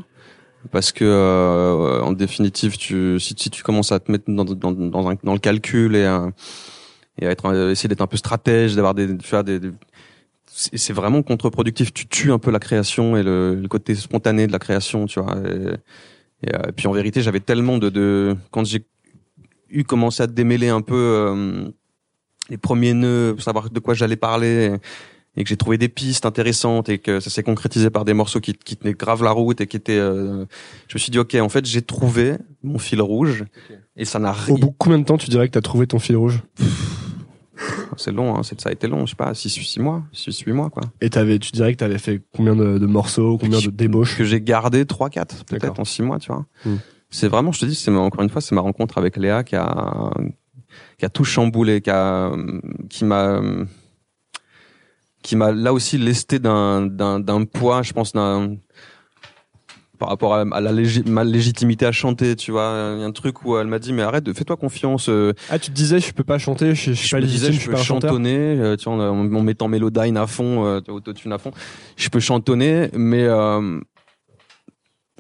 parce 0.71 0.93
que 0.93 1.07
euh, 1.07 2.03
en 2.03 2.13
définitive, 2.13 2.77
tu, 2.77 3.19
si, 3.19 3.35
si 3.39 3.49
tu 3.49 3.63
commences 3.63 3.93
à 3.93 3.99
te 3.99 4.13
mettre 4.13 4.25
dans, 4.29 4.45
dans, 4.45 4.73
dans, 4.73 5.09
un- 5.09 5.17
dans 5.25 5.33
le 5.33 5.39
calcul 5.41 5.97
et, 5.97 6.05
et 7.23 7.27
être, 7.27 7.47
euh, 7.47 7.71
essayer 7.71 7.89
d'être 7.89 8.01
un 8.03 8.07
peu 8.07 8.17
stratège, 8.17 8.75
d'avoir 8.75 8.95
des, 8.95 9.17
tu 9.17 9.31
vois, 9.31 9.43
des, 9.43 9.59
des- 9.61 9.71
c'est 10.55 10.93
vraiment 10.93 11.23
contre-productif. 11.23 11.93
Tu 11.95 12.07
tues 12.07 12.31
un 12.33 12.39
peu 12.39 12.51
la 12.51 12.59
création 12.59 13.17
et 13.17 13.23
le, 13.23 13.55
le 13.55 13.69
côté 13.69 13.95
spontané 13.95 14.47
de 14.47 14.53
la 14.53 14.59
création, 14.59 15.07
tu 15.07 15.21
vois. 15.21 15.37
Et, 15.47 16.47
et, 16.49 16.55
euh, 16.55 16.73
puis 16.77 16.87
en 16.89 16.93
vérité, 16.93 17.23
j'avais 17.23 17.41
tellement 17.41 17.79
de, 17.79 17.89
de 17.89 18.37
quand 18.51 18.65
j'ai 18.65 18.85
eu 19.71 19.85
commencé 19.85 20.23
à 20.23 20.27
démêler 20.27 20.69
un 20.69 20.83
peu. 20.83 20.95
euh, 20.97 21.69
les 22.51 22.59
premiers 22.59 22.93
nœuds, 22.93 23.33
pour 23.35 23.43
savoir 23.45 23.71
de 23.71 23.79
quoi 23.81 23.95
j'allais 23.95 24.17
parler. 24.17 24.77
et 25.37 25.45
que 25.45 25.49
j'ai 25.49 25.57
trouvé 25.57 25.79
des 25.79 25.89
pistes 25.89 26.27
intéressantes 26.27 26.89
et 26.91 26.99
que 26.99 27.21
ça 27.21 27.31
s'est 27.31 27.45
concrétisé 27.45 27.89
par 27.89 28.05
des 28.05 28.13
morceaux 28.15 28.41
qui, 28.41 28.53
qui 28.53 28.77
tenaient 28.77 28.93
grave 28.93 29.23
la 29.23 29.31
route 29.31 29.61
et 29.63 29.67
qui 29.67 29.79
étaient 29.79 29.97
euh, 29.99 30.45
je 30.89 30.95
me 30.97 30.99
suis 30.99 31.11
dit 31.11 31.19
ok 31.19 31.37
en 31.37 31.49
fait 31.49 31.65
j'ai 31.65 31.81
trouvé 31.81 32.35
mon 32.63 32.79
fil 32.79 33.01
rouge 33.01 33.45
et 33.97 34.05
ça 34.05 34.19
n'a 34.19 34.31
Au 34.33 34.35
rien 34.35 34.55
bout 34.57 34.67
de 34.67 34.75
combien 34.77 34.99
de 34.99 35.05
temps 35.05 35.17
tu 35.17 35.31
dirais 35.31 35.47
que 35.47 35.53
t'as 35.53 35.63
trouvé 35.63 35.87
ton 35.87 35.99
fil 36.01 36.17
rouge? 36.17 36.43
C'est 37.97 38.13
long 38.13 38.35
hein, 38.37 38.43
c'est- 38.43 38.61
ça 38.61 38.71
a 38.71 38.73
été 38.73 38.89
long 38.89 39.05
je 39.07 39.11
sais 39.11 39.17
pas 39.17 39.35
6 39.35 39.51
six 39.51 39.79
mois 39.81 40.03
6 40.13 40.41
8 40.41 40.53
mois 40.53 40.71
quoi. 40.71 40.83
Et 41.01 41.11
t'avais, 41.11 41.39
tu 41.39 41.53
dirais 41.53 41.73
que 41.73 41.79
t'avais 41.79 41.99
fait 41.99 42.23
combien 42.35 42.57
de, 42.57 42.79
de 42.79 42.87
morceaux, 42.87 43.37
combien 43.39 43.61
de 43.61 43.71
débauches 43.71 44.17
que 44.17 44.25
j'ai 44.25 44.41
gardé 44.41 44.87
3 44.87 45.11
4 45.11 45.45
peut-être 45.45 45.79
en 45.81 45.85
6 45.85 46.03
mois 46.03 46.19
tu 46.19 46.33
vois. 46.33 46.47
Hmm. 46.65 46.77
c'est 47.11 47.29
vraiment 47.29 47.53
je 47.53 47.61
te 47.61 47.67
dis 47.67 47.75
c'est 47.75 47.91
encore 47.91 48.23
une 48.23 48.31
fois 48.31 48.41
c'est 48.41 48.55
ma 48.55 48.61
rencontre 48.63 48.97
avec 48.99 49.17
Léa 49.17 49.45
qui 49.45 49.57
a 49.57 50.11
qui 50.99 51.05
a 51.05 51.09
tout 51.11 51.25
chamboulé 51.25 51.81
qui 51.83 51.91
a 51.91 52.33
qui 52.89 53.05
m'a 53.05 53.41
qui 55.23 55.37
m'a 55.37 55.53
là 55.53 55.73
aussi 55.73 55.99
lesté 55.99 56.39
d'un 56.39 56.83
d'un 56.87 57.21
d'un 57.21 57.45
poids 57.45 57.83
je 57.83 57.93
pense 57.93 58.13
d'un 58.13 58.57
par 60.03 60.09
rapport 60.09 60.35
à, 60.35 60.41
à 60.41 60.61
la 60.61 60.73
ma 61.07 61.23
légitimité 61.23 61.87
à 61.87 61.93
chanter 61.93 62.35
tu 62.35 62.51
vois. 62.51 62.95
Il 62.97 63.01
y 63.03 63.05
a 63.05 63.07
un 63.07 63.13
truc 63.13 63.45
où 63.45 63.57
elle 63.57 63.69
m'a 63.69 63.79
dit 63.79 63.93
mais 63.93 64.03
arrête 64.03 64.33
fais-toi 64.33 64.57
confiance 64.57 65.09
euh, 65.09 65.33
Ah, 65.49 65.61
tu 65.61 65.71
te 65.71 65.77
disais, 65.77 66.01
je 66.01 66.13
peux 66.13 66.25
pas 66.25 66.39
chanter, 66.39 66.75
je, 66.75 66.91
je 66.91 66.93
suis 66.95 67.07
je 67.07 67.11
pas 67.13 67.19
me 67.19 67.23
légitime, 67.23 67.51
disais, 67.51 67.61
je 67.61 67.67
peux 67.67 67.73
pas 67.77 67.83
chantonner, 67.83 68.37
euh, 68.59 68.75
tu 68.77 68.91
vois, 68.91 68.95
en, 68.99 69.33
en 69.33 69.43
mettant 69.43 69.69
Melodyne 69.69 70.17
à 70.17 70.27
fond, 70.27 70.67
euh, 70.67 70.81
autotune 70.89 71.33
à 71.33 71.39
fond. 71.39 71.53
Je 71.97 72.09
peux 72.09 72.19
chantonner, 72.19 72.89
mais 72.95 73.23
euh, 73.23 73.79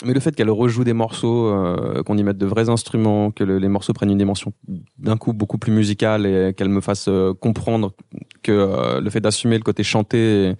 mais 0.04 0.14
le 0.14 0.18
fait 0.20 0.34
qu'elle 0.34 0.50
rejoue 0.50 0.82
des 0.82 0.94
morceaux, 0.94 1.46
euh, 1.46 2.02
qu'on 2.02 2.18
y 2.18 2.24
mette 2.24 2.38
de 2.38 2.46
vrais 2.46 2.68
instruments, 2.68 3.30
que 3.30 3.44
le- 3.44 3.58
les 3.58 3.68
morceaux 3.68 3.92
prennent 3.92 4.10
une 4.10 4.18
dimension 4.18 4.52
d'un 4.98 5.16
coup 5.16 5.32
beaucoup 5.32 5.58
plus 5.58 5.70
musicale 5.70 6.26
et 6.26 6.54
qu'elle 6.56 6.70
me 6.70 6.80
fasse 6.80 7.06
euh, 7.06 7.34
comprendre 7.34 7.92
que 8.42 8.50
euh, 8.50 9.00
le 9.00 9.10
fait 9.10 9.20
d'assumer 9.20 9.58
le 9.58 9.62
côté 9.62 9.84
chanté, 9.84 10.54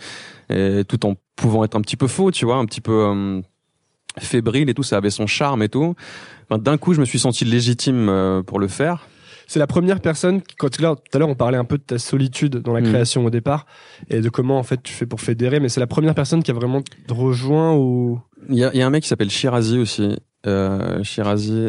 et, 0.48 0.78
et 0.80 0.84
tout 0.84 1.04
en 1.06 1.14
pouvant 1.34 1.64
être 1.64 1.74
un 1.74 1.80
petit 1.80 1.96
peu 1.96 2.06
faux, 2.06 2.30
tu 2.30 2.44
vois, 2.44 2.54
un 2.56 2.66
petit 2.66 2.80
peu 2.80 3.42
fébrile 4.18 4.68
et 4.70 4.74
tout, 4.74 4.82
ça 4.82 4.96
avait 4.96 5.10
son 5.10 5.26
charme 5.26 5.62
et 5.62 5.68
tout. 5.68 5.94
Enfin, 6.48 6.58
d'un 6.60 6.76
coup, 6.78 6.94
je 6.94 7.00
me 7.00 7.04
suis 7.04 7.18
senti 7.18 7.44
légitime 7.44 8.08
euh, 8.08 8.42
pour 8.42 8.58
le 8.58 8.68
faire. 8.68 9.06
C'est 9.48 9.58
la 9.58 9.66
première 9.66 10.00
personne, 10.00 10.40
qui- 10.40 10.54
quand 10.56 10.70
tout 10.70 10.80
à 10.80 10.82
l'heure- 10.82 10.96
tout 10.96 11.14
à 11.14 11.18
l'heure 11.18 11.28
on 11.28 11.34
parlait 11.34 11.58
un 11.58 11.64
peu 11.64 11.76
de 11.76 11.82
ta 11.82 11.98
solitude 11.98 12.56
dans 12.58 12.72
la 12.72 12.80
Mm. 12.80 12.84
création 12.90 13.24
au 13.24 13.30
départ 13.30 13.66
et 14.08 14.20
de 14.20 14.28
comment 14.30 14.58
en 14.58 14.62
fait 14.62 14.82
tu 14.82 14.92
fais 14.92 15.04
pour 15.04 15.20
fédérer, 15.20 15.60
mais 15.60 15.68
c'est 15.68 15.80
la 15.80 15.86
première 15.86 16.14
personne 16.14 16.42
qui 16.42 16.50
a 16.50 16.54
vraiment 16.54 16.82
rejoint 17.10 17.74
ou? 17.74 18.20
Il 18.48 18.56
y 18.56 18.64
a, 18.64 18.70
il 18.72 18.78
y 18.78 18.82
a 18.82 18.86
un 18.86 18.90
mec 18.90 19.02
qui 19.02 19.08
s'appelle 19.08 19.30
Shirazi 19.30 19.78
aussi. 19.78 20.16
Euh, 20.46 21.02
Shirazi, 21.04 21.68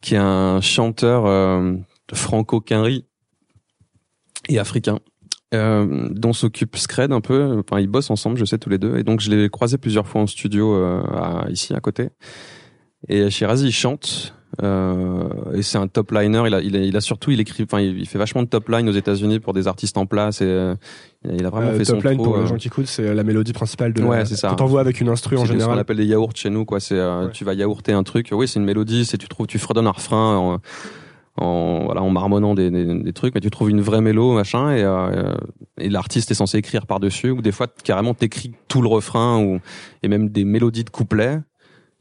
qui 0.00 0.14
est 0.14 0.18
un 0.18 0.60
chanteur 0.60 1.26
euh, 1.26 1.74
franco-quinri 2.14 3.04
et 4.48 4.58
africain, 4.58 4.98
euh, 5.54 6.08
dont 6.10 6.32
s'occupe 6.32 6.76
Scred 6.76 7.12
un 7.12 7.20
peu. 7.20 7.62
Enfin, 7.66 7.80
ils 7.80 7.86
bossent 7.88 8.10
ensemble, 8.10 8.36
je 8.38 8.44
sais, 8.44 8.58
tous 8.58 8.70
les 8.70 8.78
deux. 8.78 8.96
Et 8.98 9.02
donc, 9.04 9.20
je 9.20 9.30
l'ai 9.30 9.48
croisé 9.48 9.78
plusieurs 9.78 10.06
fois 10.06 10.20
en 10.22 10.26
studio 10.26 10.74
euh, 10.74 11.02
à- 11.04 11.46
ici, 11.50 11.74
à 11.74 11.80
côté. 11.80 12.08
Et 13.08 13.30
Shirazi, 13.30 13.66
il 13.68 13.72
chante. 13.72 14.32
Euh, 14.62 15.28
et 15.54 15.62
c'est 15.62 15.76
un 15.76 15.86
top 15.86 16.12
liner. 16.12 16.42
Il 16.46 16.54
a, 16.54 16.60
il 16.62 16.76
a, 16.76 16.80
il 16.80 16.96
a 16.96 17.00
surtout, 17.00 17.30
il 17.30 17.40
écrit, 17.40 17.64
enfin, 17.64 17.80
il, 17.80 18.06
fait 18.08 18.18
vachement 18.18 18.42
de 18.42 18.48
top 18.48 18.68
line 18.70 18.88
aux 18.88 18.92
États-Unis 18.92 19.38
pour 19.38 19.52
des 19.52 19.68
artistes 19.68 19.98
en 19.98 20.06
place. 20.06 20.40
Et 20.40 20.46
euh, 20.46 20.74
il 21.30 21.44
a 21.44 21.50
vraiment 21.50 21.68
euh, 21.68 21.76
fait 21.76 21.84
son 21.84 21.94
top 21.94 22.04
line 22.04 22.14
trou, 22.16 22.24
pour 22.24 22.36
euh, 22.38 22.42
les 22.42 22.46
gens 22.46 22.56
qui 22.56 22.68
écoutent, 22.68 22.86
c'est 22.86 23.14
la 23.14 23.22
mélodie 23.22 23.52
principale 23.52 23.92
de 23.92 24.02
Ouais, 24.02 24.24
c'est 24.24 24.36
ça. 24.36 24.48
Quand 24.48 24.62
on 24.62 24.66
voit 24.66 24.80
avec 24.80 25.00
une 25.00 25.08
instru 25.10 25.36
en 25.36 25.40
c'est 25.40 25.46
ce 25.48 25.52
qu'on 25.52 25.58
général. 25.58 25.78
appelle 25.78 25.98
des 25.98 26.06
yaourts 26.06 26.32
chez 26.34 26.48
nous, 26.50 26.64
quoi. 26.64 26.80
C'est, 26.80 26.94
euh, 26.98 27.26
Ouais. 27.26 27.30
tu 27.32 27.44
vas 27.44 27.52
yaourter 27.54 27.92
un 27.92 28.02
truc. 28.02 28.28
Oui, 28.32 28.48
c'est 28.48 28.58
une 28.58 28.64
mélodie. 28.64 29.04
C'est 29.04 29.18
tu 29.18 29.28
trouves, 29.28 29.46
tu 29.46 29.58
fredonnes 29.58 29.88
un 29.88 29.90
refrain 29.92 30.58
en, 31.36 31.84
voilà, 31.84 32.02
en 32.02 32.10
marmonnant 32.10 32.54
des, 32.54 32.70
des, 32.70 32.84
des 32.84 33.12
trucs, 33.12 33.34
mais 33.34 33.40
tu 33.40 33.50
trouves 33.50 33.70
une 33.70 33.80
vraie 33.80 34.00
mélo, 34.00 34.34
machin, 34.34 34.70
et, 34.70 34.82
euh, 34.82 35.34
et 35.78 35.88
l'artiste 35.88 36.30
est 36.30 36.34
censé 36.34 36.58
écrire 36.58 36.86
par 36.86 37.00
dessus. 37.00 37.30
Ou 37.30 37.42
des 37.42 37.52
fois, 37.52 37.66
carrément, 37.84 38.14
t'écris 38.14 38.52
tout 38.68 38.82
le 38.82 38.88
refrain 38.88 39.42
ou 39.42 39.60
et 40.02 40.08
même 40.08 40.28
des 40.28 40.44
mélodies 40.44 40.84
de 40.84 40.90
couplets 40.90 41.40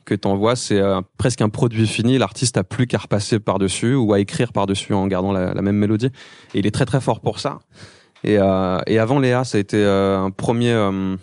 que 0.05 0.15
t'envoies. 0.15 0.55
C'est 0.55 0.79
euh, 0.79 1.01
presque 1.17 1.41
un 1.41 1.49
produit 1.49 1.87
fini. 1.87 2.17
L'artiste 2.17 2.57
a 2.57 2.63
plus 2.63 2.87
qu'à 2.87 2.99
repasser 2.99 3.39
par 3.39 3.59
dessus 3.59 3.95
ou 3.95 4.13
à 4.13 4.19
écrire 4.19 4.53
par 4.53 4.67
dessus 4.67 4.93
en 4.93 5.07
gardant 5.07 5.31
la, 5.31 5.53
même 5.61 5.77
mélodie. 5.77 6.11
Et 6.53 6.59
il 6.59 6.67
est 6.67 6.71
très 6.71 6.85
très 6.85 7.01
fort 7.01 7.19
pour 7.19 7.39
ça. 7.39 7.59
Et, 8.23 8.37
euh, 8.39 8.79
et 8.87 8.99
avant 8.99 9.19
Léa, 9.19 9.43
ça 9.43 9.57
a 9.57 9.61
été 9.61 9.77
euh, 9.77 10.19
un 10.19 10.31
premier 10.31 10.71
euh, 10.71 11.15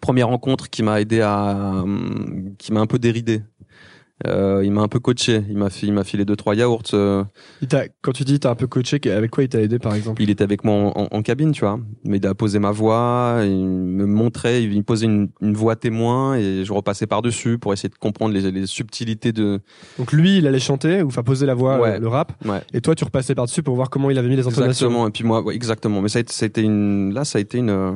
première 0.00 0.28
rencontre 0.28 0.68
qui 0.68 0.82
m'a 0.82 1.00
aidé 1.00 1.20
à 1.20 1.82
euh, 1.84 1.98
qui 2.58 2.72
m'a 2.72 2.80
un 2.80 2.86
peu 2.86 2.98
déridé. 2.98 3.42
Euh, 4.26 4.62
il 4.64 4.72
m'a 4.72 4.80
un 4.80 4.88
peu 4.88 4.98
coaché. 4.98 5.42
Il 5.50 5.58
m'a 5.58 5.68
il 5.82 5.92
m'a 5.92 6.02
filé 6.02 6.24
deux 6.24 6.36
trois 6.36 6.54
yaourts. 6.54 6.82
euh, 6.94 7.22
Il 7.60 7.68
quand 8.00 8.12
tu 8.12 8.24
dis 8.24 8.40
t'as 8.40 8.50
un 8.50 8.54
peu 8.54 8.66
coaché, 8.66 8.98
avec 9.10 9.30
quoi 9.30 9.44
il 9.44 9.48
t'a 9.50 9.60
aidé 9.60 9.78
par 9.78 9.94
exemple? 9.94 10.22
Il 10.22 10.30
était 10.30 10.42
avec 10.42 10.64
moi 10.64 10.72
en, 10.74 11.02
en- 11.02 11.08
en 11.10 11.22
cabine, 11.22 11.52
tu 11.52 11.60
vois. 11.60 11.78
Il 12.04 12.10
m'aidait 12.12 12.28
à 12.28 12.34
poser 12.34 12.58
ma 12.58 12.70
voix. 12.70 13.40
Il 13.44 13.66
me 13.66 14.06
montrait, 14.06 14.62
il 14.62 14.74
me 14.74 14.82
posait 14.82 15.04
une, 15.04 15.28
une 15.42 15.52
voix 15.52 15.76
témoin 15.76 16.34
et 16.36 16.64
je 16.64 16.72
repassais 16.72 17.06
par 17.06 17.20
dessus 17.20 17.58
pour 17.58 17.74
essayer 17.74 17.90
de 17.90 17.94
comprendre 17.96 18.32
les, 18.32 18.50
les 18.50 18.66
subtilités 18.66 19.32
de. 19.32 19.60
Donc 19.98 20.12
lui, 20.12 20.38
il 20.38 20.46
allait 20.46 20.60
chanter 20.60 21.02
ou 21.02 21.10
faire 21.10 21.24
poser 21.24 21.44
la 21.44 21.54
voix, 21.54 21.78
Ouais. 21.78 21.96
euh, 21.96 21.98
le 21.98 22.08
rap, 22.08 22.32
Ouais. 22.46 22.62
et 22.72 22.80
toi 22.80 22.94
tu 22.94 23.04
repassais 23.04 23.34
par 23.34 23.44
dessus 23.44 23.62
pour 23.62 23.74
voir 23.76 23.90
comment 23.90 24.08
il 24.10 24.16
avait 24.16 24.28
mis 24.28 24.36
les 24.36 24.46
intonations. 24.46 24.64
Exactement. 24.66 25.06
Et 25.08 25.10
puis 25.10 25.24
moi, 25.24 25.42
ouais, 25.42 25.54
exactement. 25.54 26.00
Mais 26.00 26.08
ça 26.08 26.20
a 26.20 26.22
a 26.22 26.46
été 26.46 26.62
une, 26.62 27.12
là, 27.12 27.24
ça 27.26 27.36
a 27.36 27.40
été 27.42 27.58
une. 27.58 27.68
euh, 27.70 27.92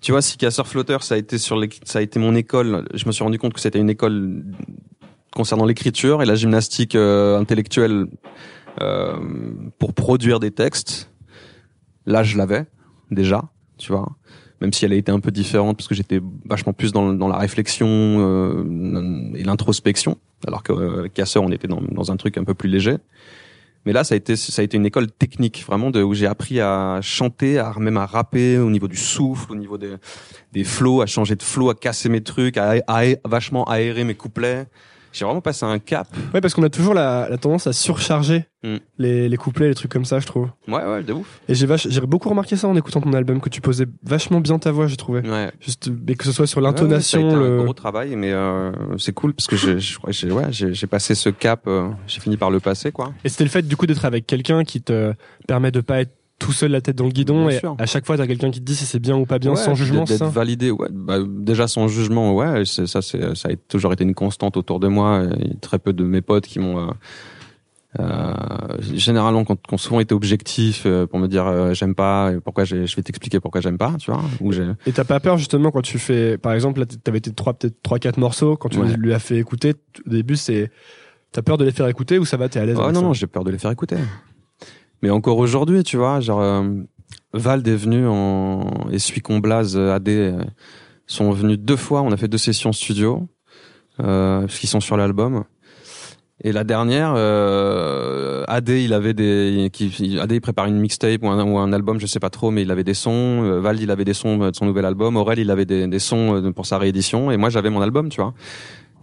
Tu 0.00 0.12
vois, 0.12 0.22
si 0.22 0.36
Casseur 0.38 0.66
Flotteur, 0.66 1.02
ça 1.02 1.16
a 1.16 1.18
été 1.18 1.36
sur 1.38 1.56
les, 1.58 1.68
ça 1.84 1.98
a 1.98 2.02
été 2.02 2.18
mon 2.18 2.34
école. 2.34 2.86
Je 2.94 3.04
me 3.06 3.12
suis 3.12 3.22
rendu 3.24 3.38
compte 3.38 3.52
que 3.54 3.60
c'était 3.60 3.78
une 3.78 3.90
école 3.90 4.42
concernant 5.34 5.64
l'écriture 5.64 6.22
et 6.22 6.26
la 6.26 6.34
gymnastique 6.34 6.94
euh, 6.94 7.38
intellectuelle 7.38 8.06
euh, 8.80 9.16
pour 9.78 9.92
produire 9.92 10.40
des 10.40 10.50
textes. 10.50 11.10
Là, 12.06 12.22
je 12.22 12.36
l'avais 12.38 12.64
déjà, 13.10 13.44
tu 13.78 13.92
vois. 13.92 14.08
Même 14.60 14.72
si 14.72 14.84
elle 14.84 14.92
a 14.92 14.96
été 14.96 15.12
un 15.12 15.20
peu 15.20 15.30
différente 15.30 15.76
parce 15.76 15.88
que 15.88 15.94
j'étais 15.94 16.20
vachement 16.48 16.72
plus 16.72 16.92
dans, 16.92 17.12
dans 17.12 17.28
la 17.28 17.36
réflexion 17.36 17.86
euh, 17.88 19.32
et 19.34 19.42
l'introspection, 19.44 20.16
alors 20.46 20.62
que 20.62 20.72
euh, 20.72 21.08
Casseur, 21.12 21.42
on 21.42 21.50
était 21.50 21.68
dans, 21.68 21.82
dans 21.82 22.10
un 22.12 22.16
truc 22.16 22.38
un 22.38 22.44
peu 22.44 22.54
plus 22.54 22.68
léger. 22.68 22.96
Mais 23.84 23.92
là, 23.92 24.02
ça 24.02 24.14
a 24.14 24.16
été, 24.16 24.36
ça 24.36 24.62
a 24.62 24.64
été 24.64 24.78
une 24.78 24.86
école 24.86 25.10
technique, 25.10 25.62
vraiment, 25.66 25.90
de, 25.90 26.02
où 26.02 26.14
j'ai 26.14 26.26
appris 26.26 26.58
à 26.60 27.00
chanter, 27.02 27.58
à 27.58 27.74
même 27.78 27.98
à 27.98 28.06
rapper 28.06 28.56
au 28.58 28.70
niveau 28.70 28.88
du 28.88 28.96
souffle, 28.96 29.52
au 29.52 29.56
niveau 29.56 29.76
des, 29.76 29.96
des 30.52 30.64
flows, 30.64 31.02
à 31.02 31.06
changer 31.06 31.36
de 31.36 31.42
flow, 31.42 31.68
à 31.68 31.74
casser 31.74 32.08
mes 32.08 32.22
trucs, 32.22 32.56
à, 32.56 32.76
à- 32.86 33.00
à 33.02 33.28
vachement 33.28 33.64
aérer 33.64 34.04
mes 34.04 34.14
couplets. 34.14 34.66
J'ai 35.14 35.24
vraiment 35.24 35.40
passé 35.40 35.64
un 35.64 35.78
cap. 35.78 36.06
Ouais, 36.34 36.40
parce 36.42 36.52
qu'on 36.52 36.62
a 36.64 36.68
toujours 36.68 36.92
la, 36.92 37.28
la 37.30 37.38
tendance 37.38 37.66
à 37.66 37.72
surcharger 37.72 38.44
Mm. 38.64 38.76
les, 38.96 39.28
les 39.28 39.36
couplets, 39.36 39.68
les 39.68 39.74
trucs 39.74 39.92
comme 39.92 40.06
ça, 40.06 40.20
je 40.20 40.26
trouve. 40.26 40.48
Ouais, 40.68 40.82
ouais, 40.86 41.02
de 41.02 41.12
ouf. 41.12 41.40
Et 41.50 41.54
j'ai 41.54 41.66
j'ai 41.76 42.00
beaucoup 42.00 42.30
remarqué 42.30 42.56
ça 42.56 42.66
en 42.66 42.74
écoutant 42.74 43.02
ton 43.02 43.12
album, 43.12 43.38
que 43.42 43.50
tu 43.50 43.60
posais 43.60 43.84
vachement 44.02 44.40
bien 44.40 44.58
ta 44.58 44.72
voix, 44.72 44.86
j'ai 44.86 44.96
trouvé. 44.96 45.20
Ouais. 45.20 45.52
Juste, 45.60 45.90
mais 46.08 46.14
que 46.14 46.24
ce 46.24 46.32
soit 46.32 46.46
sur 46.46 46.62
l'intonation, 46.62 47.28
ouais, 47.28 47.34
le... 47.34 47.60
un 47.60 47.64
gros 47.64 47.74
travail, 47.74 48.16
mais 48.16 48.32
euh, 48.32 48.72
c'est 48.96 49.12
cool 49.12 49.34
parce 49.34 49.48
que 49.48 49.56
j'ai, 49.56 50.30
ouais, 50.32 50.46
j'ai 50.50 50.86
passé 50.86 51.14
ce 51.14 51.28
cap. 51.28 51.64
euh, 51.66 51.90
j'ai 52.06 52.20
fini 52.20 52.38
par 52.38 52.50
le 52.50 52.58
passer, 52.58 52.90
quoi. 52.90 53.12
Et 53.22 53.28
c'était 53.28 53.44
le 53.44 53.50
fait 53.50 53.60
du 53.68 53.76
coup 53.76 53.86
d'être 53.86 54.06
avec 54.06 54.26
quelqu'un 54.26 54.64
qui 54.64 54.80
te 54.80 55.12
permet 55.46 55.70
de 55.70 55.82
pas 55.82 56.00
être 56.00 56.12
tout 56.38 56.52
seul 56.52 56.72
la 56.72 56.80
tête 56.80 56.96
dans 56.96 57.04
le 57.04 57.10
guidon 57.12 57.46
Bien 57.46 57.56
et 57.56 57.58
sûr. 57.60 57.76
à 57.78 57.86
chaque 57.86 58.04
fois 58.06 58.16
t'as 58.16 58.26
quelqu'un 58.26 58.50
qui 58.50 58.60
te 58.60 58.64
dit 58.64 58.74
si 58.74 58.84
c'est 58.86 58.98
bien 58.98 59.16
ou 59.16 59.24
pas 59.24 59.38
bien 59.38 59.50
Ouais, 59.52 59.56
sans 59.56 59.74
jugement, 59.74 60.04
d'être, 60.04 60.24
validé 60.26 60.70
ouais 60.70 60.88
bah, 60.90 61.18
déjà 61.26 61.68
sans 61.68 61.86
jugement 61.88 62.34
ouais 62.34 62.64
ça 62.64 63.00
c'est 63.02 63.34
ça 63.36 63.48
a 63.48 63.56
toujours 63.68 63.92
été 63.92 64.04
une 64.04 64.14
constante 64.14 64.56
autour 64.56 64.80
de 64.80 64.88
moi 64.88 65.22
très 65.60 65.78
peu 65.78 65.92
de 65.92 66.02
mes 66.04 66.20
potes 66.22 66.46
qui 66.46 66.58
m'ont 66.58 66.88
euh, 66.88 66.92
euh, 68.00 68.34
généralement 68.94 69.44
quand, 69.44 69.56
quand 69.68 69.76
souvent 69.76 70.00
été 70.00 70.12
objectifs 70.14 70.82
euh, 70.84 71.06
pour 71.06 71.20
me 71.20 71.28
dire 71.28 71.72
j'aime 71.74 71.94
pas 71.94 72.32
et 72.32 72.40
pourquoi 72.40 72.64
je 72.64 72.76
vais 72.76 73.02
t'expliquer 73.02 73.38
pourquoi 73.38 73.60
j'aime 73.60 73.78
pas 73.78 73.94
tu 74.00 74.10
vois 74.10 74.20
ou 74.40 74.52
Et 74.52 74.92
t'as 74.92 75.04
pas 75.04 75.20
peur 75.20 75.38
justement 75.38 75.70
quand 75.70 75.82
tu 75.82 76.00
fais, 76.00 76.36
par 76.36 76.52
exemple, 76.54 76.80
là 76.80 76.86
t'avais 76.86 77.20
tes 77.20 77.32
trois 77.32 77.54
peut-être 77.54 77.80
trois 77.84 78.00
quatre 78.00 78.18
morceaux 78.18 78.56
quand 78.56 78.68
tu 78.68 78.80
Ouais. 78.80 78.92
lui 78.96 79.14
as 79.14 79.20
fait 79.20 79.38
écouter. 79.38 79.74
Au 80.06 80.10
début 80.10 80.34
c'est, 80.34 80.72
t'as 81.30 81.42
peur 81.42 81.56
de 81.56 81.64
les 81.64 81.70
faire 81.70 81.86
écouter 81.86 82.18
ou 82.18 82.24
ça 82.24 82.36
va, 82.36 82.48
t'es 82.48 82.58
à 82.58 82.66
l'aise 82.66 82.76
oh 82.80 82.88
non 82.90 82.94
ça 82.94 83.00
non 83.02 83.12
j'ai 83.12 83.28
peur 83.28 83.44
de 83.44 83.52
les 83.52 83.58
faire 83.58 83.70
écouter 83.70 83.96
mais 85.04 85.10
encore 85.10 85.36
aujourd'hui 85.36 85.84
tu 85.84 85.98
vois 85.98 86.20
genre 86.20 86.40
euh, 86.40 86.64
est 87.34 87.76
venu 87.76 88.06
en 88.06 88.88
et 88.90 88.98
celui 88.98 89.20
qu'on 89.20 89.38
AD 89.38 90.08
sont 91.06 91.30
venus 91.30 91.58
deux 91.58 91.76
fois. 91.76 92.02
On 92.02 92.12
a 92.12 92.16
fait 92.16 92.28
deux 92.28 92.38
sessions 92.38 92.72
studio 92.72 93.28
euh, 94.00 94.40
parce 94.40 94.58
qu'ils 94.58 94.68
sont 94.68 94.80
sur 94.80 94.96
l'album. 94.96 95.44
Et 96.42 96.50
la 96.50 96.64
dernière 96.64 97.14
euh, 97.16 98.44
AD 98.48 98.68
il 98.70 98.92
avait 98.92 99.14
des 99.14 99.70
AD 100.20 100.32
il 100.32 100.40
prépare 100.40 100.66
une 100.66 100.80
mixtape 100.80 101.22
ou 101.22 101.28
un, 101.28 101.44
ou 101.44 101.58
un 101.58 101.72
album 101.72 102.00
je 102.00 102.06
sais 102.06 102.18
pas 102.18 102.30
trop 102.30 102.50
mais 102.50 102.62
il 102.62 102.70
avait 102.70 102.84
des 102.84 102.94
sons. 102.94 103.44
Euh, 103.44 103.60
Vald 103.60 103.80
il 103.80 103.90
avait 103.90 104.04
des 104.04 104.14
sons 104.14 104.38
de 104.38 104.54
son 104.54 104.66
nouvel 104.66 104.84
album. 104.84 105.16
Aurel 105.16 105.38
il 105.38 105.50
avait 105.50 105.66
des, 105.66 105.86
des 105.86 105.98
sons 105.98 106.42
euh, 106.42 106.50
pour 106.50 106.66
sa 106.66 106.78
réédition. 106.78 107.30
Et 107.30 107.36
moi 107.36 107.50
j'avais 107.50 107.70
mon 107.70 107.82
album 107.82 108.08
tu 108.08 108.20
vois 108.20 108.34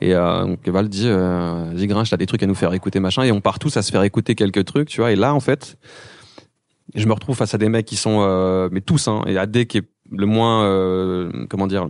et 0.02 0.16
euh, 0.16 0.46
donc 0.46 0.68
Val 0.68 0.90
dit, 0.90 1.06
euh, 1.06 1.72
Grinch, 1.76 2.10
t'as 2.10 2.18
des 2.18 2.26
trucs 2.26 2.42
à 2.42 2.48
nous 2.48 2.56
faire 2.56 2.74
écouter, 2.74 3.00
machin. 3.00 3.24
Et 3.24 3.32
on 3.32 3.40
part 3.40 3.60
tous 3.60 3.78
à 3.78 3.84
se 3.84 3.92
faire 3.92 4.04
écouter 4.04 4.34
quelques 4.34 4.66
trucs, 4.66 4.90
tu 4.90 5.00
vois. 5.00 5.12
Et 5.12 5.16
là, 5.16 5.34
en 5.36 5.40
fait, 5.40 5.78
je 6.96 7.06
me 7.06 7.14
retrouve 7.14 7.38
face 7.38 7.54
à 7.54 7.60
des 7.60 7.70
mecs 7.70 7.86
qui 7.86 7.96
sont, 7.96 8.20
euh, 8.22 8.68
mais 8.72 8.82
tous, 8.82 9.08
hein. 9.08 9.22
Et 9.28 9.38
AD 9.38 9.66
qui 9.66 9.78
est 9.78 9.88
le 10.12 10.26
moins, 10.26 10.66
euh, 10.66 11.32
comment 11.50 11.68
dire, 11.68 11.88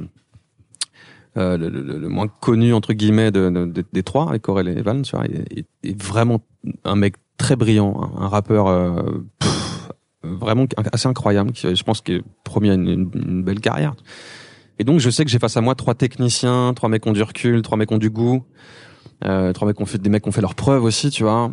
euh, 1.37 1.57
le, 1.57 2.09
moins 2.09 2.27
connu 2.27 2.73
entre 2.73 2.91
guillemets 2.91 3.31
de, 3.31 3.49
de- 3.49 3.65
de- 3.65 3.85
des 3.93 4.03
trois, 4.03 4.27
avec 4.27 4.41
Corel 4.41 4.67
et 4.67 4.81
Van, 4.81 5.01
tu 5.01 5.15
vois. 5.15 5.25
Et 5.83 5.93
vraiment 5.93 6.41
un 6.83 6.95
mec 6.95 7.15
très 7.37 7.55
brillant, 7.55 8.11
un, 8.19 8.27
rappeur 8.27 8.67
vraiment 10.21 10.65
assez 10.91 11.07
incroyable. 11.07 11.53
Qui, 11.53 11.73
je 11.73 11.83
pense 11.83 12.01
qu'il 12.01 12.15
est 12.15 12.23
promis 12.43 12.69
une, 12.69 13.43
belle 13.43 13.61
carrière. 13.61 13.95
Et 14.81 14.83
donc, 14.83 14.99
je 14.99 15.11
sais 15.11 15.23
que 15.23 15.29
j'ai 15.29 15.37
face 15.37 15.55
à 15.57 15.61
moi 15.61 15.75
trois 15.75 15.93
techniciens, 15.93 16.73
trois 16.75 16.89
mecs 16.89 17.03
qui 17.03 17.09
ont 17.09 17.13
du 17.13 17.21
recul, 17.21 17.61
trois 17.61 17.77
mecs 17.77 17.89
qui 17.89 17.93
ont 17.93 17.99
du 17.99 18.09
goût, 18.09 18.43
euh, 19.25 19.53
trois 19.53 19.67
mecs 19.67 19.77
qui 19.77 19.83
ont 19.83 19.85
fait 19.85 19.99
des 20.01 20.09
mecs 20.09 20.23
qui 20.23 20.29
ont 20.29 20.31
fait 20.31 20.41
leurs 20.41 20.55
preuves 20.55 20.83
aussi, 20.83 21.11
tu 21.11 21.21
vois, 21.21 21.51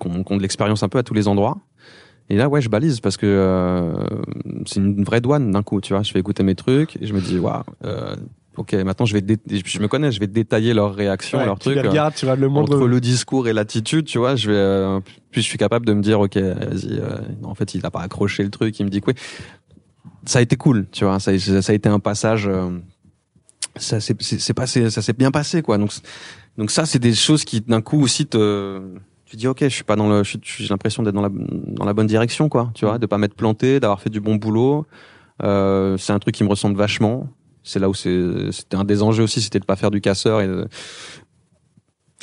qui 0.00 0.08
ont, 0.08 0.24
qui 0.24 0.32
ont 0.32 0.36
de 0.38 0.42
l'expérience 0.42 0.82
un 0.82 0.88
peu 0.88 0.96
à 0.96 1.02
tous 1.02 1.12
les 1.12 1.28
endroits. 1.28 1.58
Et 2.30 2.36
là, 2.38 2.48
ouais, 2.48 2.62
je 2.62 2.70
balise 2.70 3.00
parce 3.00 3.18
que 3.18 3.26
euh, 3.26 3.92
c'est 4.64 4.80
une 4.80 5.04
vraie 5.04 5.20
douane 5.20 5.50
d'un 5.50 5.62
coup, 5.62 5.82
tu 5.82 5.92
vois. 5.92 6.02
Je 6.02 6.10
fais 6.10 6.20
écouter 6.20 6.42
mes 6.42 6.54
trucs 6.54 6.96
et 7.02 7.06
je 7.06 7.12
me 7.12 7.20
dis, 7.20 7.38
waouh, 7.38 7.64
euh, 7.84 8.16
ok, 8.56 8.72
maintenant 8.72 9.04
je 9.04 9.12
vais, 9.12 9.20
dé- 9.20 9.36
je 9.46 9.78
me 9.78 9.88
connais, 9.88 10.10
je 10.10 10.20
vais 10.20 10.26
détailler 10.26 10.72
leurs 10.72 10.94
réactions, 10.94 11.36
Ouais, 11.36 11.44
leurs 11.44 11.58
tu 11.58 11.64
trucs. 11.68 11.74
les 11.82 11.86
regardes, 11.86 12.14
tu 12.14 12.24
regardes 12.24 12.40
le 12.40 12.46
euh, 12.46 12.48
monde. 12.48 12.72
entre 12.72 12.86
le 12.86 12.98
discours 12.98 13.46
et 13.46 13.52
l'attitude, 13.52 14.06
tu 14.06 14.16
vois, 14.16 14.36
je 14.36 14.50
vais, 14.50 14.56
euh, 14.56 15.00
puis 15.30 15.42
je 15.42 15.46
suis 15.46 15.58
capable 15.58 15.84
de 15.84 15.92
me 15.92 16.00
dire, 16.00 16.18
ok, 16.18 16.38
vas-y, 16.38 16.98
euh, 16.98 17.18
non, 17.42 17.50
en 17.50 17.54
fait, 17.54 17.74
il 17.74 17.84
a 17.84 17.90
pas 17.90 18.00
accroché 18.00 18.42
le 18.42 18.48
truc, 18.50 18.80
il 18.80 18.84
me 18.86 18.90
dit 18.90 19.02
que 19.02 19.08
oui. 19.10 19.14
Ça 20.26 20.38
a 20.38 20.42
été 20.42 20.56
cool, 20.56 20.86
tu 20.90 21.04
vois, 21.04 21.18
ça, 21.20 21.30
a- 21.32 21.72
été 21.74 21.88
un 21.88 21.98
passage, 21.98 22.46
euh, 22.48 22.70
ça 23.76 24.00
s'est 24.00 24.14
passé, 24.54 24.90
ça 24.90 25.02
s'est 25.02 25.12
bien 25.12 25.30
passé, 25.30 25.62
quoi. 25.62 25.76
Donc, 25.78 25.90
donc 26.56 26.70
ça, 26.70 26.86
c'est 26.86 26.98
des 26.98 27.14
choses 27.14 27.44
qui 27.44 27.60
d'un 27.60 27.82
coup 27.82 28.00
aussi 28.00 28.26
te, 28.26 28.80
tu 29.26 29.36
dis, 29.36 29.46
ok, 29.48 29.58
je 29.62 29.68
suis 29.68 29.84
pas 29.84 29.96
dans 29.96 30.08
le, 30.08 30.22
j'ai 30.24 30.66
l'impression 30.68 31.02
d'être 31.02 31.14
dans 31.14 31.22
la, 31.22 31.30
dans 31.30 31.84
la 31.84 31.92
bonne 31.92 32.06
direction, 32.06 32.48
quoi, 32.48 32.70
tu 32.74 32.84
vois, 32.84 32.98
de 32.98 33.06
pas 33.06 33.18
m'être 33.18 33.34
planté, 33.34 33.80
d'avoir 33.80 34.00
fait 34.00 34.10
du 34.10 34.20
bon 34.20 34.36
boulot. 34.36 34.86
Euh, 35.42 35.96
c'est 35.98 36.12
un 36.12 36.18
truc 36.18 36.34
qui 36.34 36.44
me 36.44 36.48
ressemble 36.48 36.76
vachement. 36.76 37.28
C'est 37.62 37.78
là 37.78 37.88
où 37.88 37.94
c'était 37.94 38.76
un 38.76 38.84
des 38.84 39.02
enjeux 39.02 39.24
aussi, 39.24 39.40
c'était 39.40 39.58
de 39.58 39.64
pas 39.64 39.76
faire 39.76 39.90
du 39.90 40.00
casseur 40.00 40.40
et 40.40 40.46
de, 40.46 40.68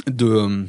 de 0.08 0.66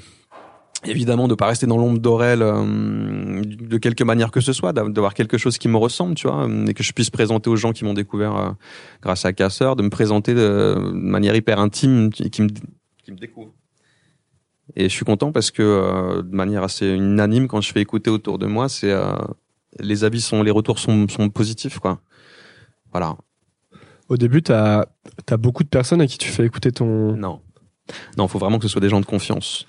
évidemment 0.85 1.29
de 1.29 1.35
pas 1.35 1.47
rester 1.47 1.67
dans 1.67 1.77
l'ombre 1.77 1.99
d'Aurel 1.99 2.43
euh, 2.43 3.43
de 3.45 3.79
quelque 3.79 4.05
manière 4.05 4.31
que 4.31 4.41
ce 4.41 4.53
soit, 4.53 4.73
d'av- 4.73 4.93
d'avoir 4.93 5.15
quelque 5.15 5.39
chose 5.39 5.59
qui 5.59 5.69
me 5.69 5.77
ressemble, 5.77 6.15
tu 6.15 6.27
vois, 6.29 6.49
et 6.67 6.75
que 6.75 6.83
je 6.83 6.93
puisse 6.93 7.11
présenter 7.11 7.51
aux 7.51 7.57
gens 7.57 7.73
qui 7.73 7.85
m'ont 7.85 7.95
découvert 7.95 8.37
euh, 8.37 8.51
grâce 9.03 9.25
à 9.25 9.33
Casseur, 9.33 9.77
de 9.77 9.83
me 9.83 9.91
présenter 9.91 10.35
de, 10.35 10.75
de 10.77 10.91
manière 10.93 11.35
hyper 11.37 11.59
intime 11.61 12.11
et 12.21 12.31
qui 12.31 12.43
me, 12.43 12.49
qui 13.05 13.13
me 13.13 13.17
découvre. 13.19 13.53
Et 14.77 14.85
je 14.85 14.95
suis 14.95 15.05
content 15.05 15.33
parce 15.33 15.51
que 15.51 15.63
euh, 15.63 16.23
de 16.23 16.35
manière 16.35 16.63
assez 16.63 16.87
unanime, 16.89 17.47
quand 17.49 17.61
je 17.61 17.73
fais 17.73 17.81
écouter 17.81 18.11
autour 18.11 18.39
de 18.39 18.47
moi, 18.47 18.69
c'est 18.69 18.91
euh, 18.91 19.13
les 19.81 20.05
avis 20.05 20.21
sont, 20.21 20.43
les 20.43 20.51
retours 20.51 20.79
sont, 20.79 21.09
sont 21.09 21.29
positifs, 21.29 21.79
quoi. 21.79 22.01
Voilà. 22.93 23.17
Au 24.09 24.17
début, 24.17 24.43
t'as 24.43 24.85
as 25.31 25.37
beaucoup 25.37 25.63
de 25.63 25.69
personnes 25.69 26.01
à 26.01 26.07
qui 26.07 26.19
tu 26.19 26.29
fais 26.29 26.45
écouter 26.45 26.73
ton. 26.73 27.17
Non. 27.17 27.41
Non, 28.17 28.29
faut 28.29 28.39
vraiment 28.39 28.59
que 28.59 28.65
ce 28.65 28.69
soit 28.69 28.81
des 28.81 28.89
gens 28.89 29.01
de 29.01 29.07
confiance. 29.07 29.67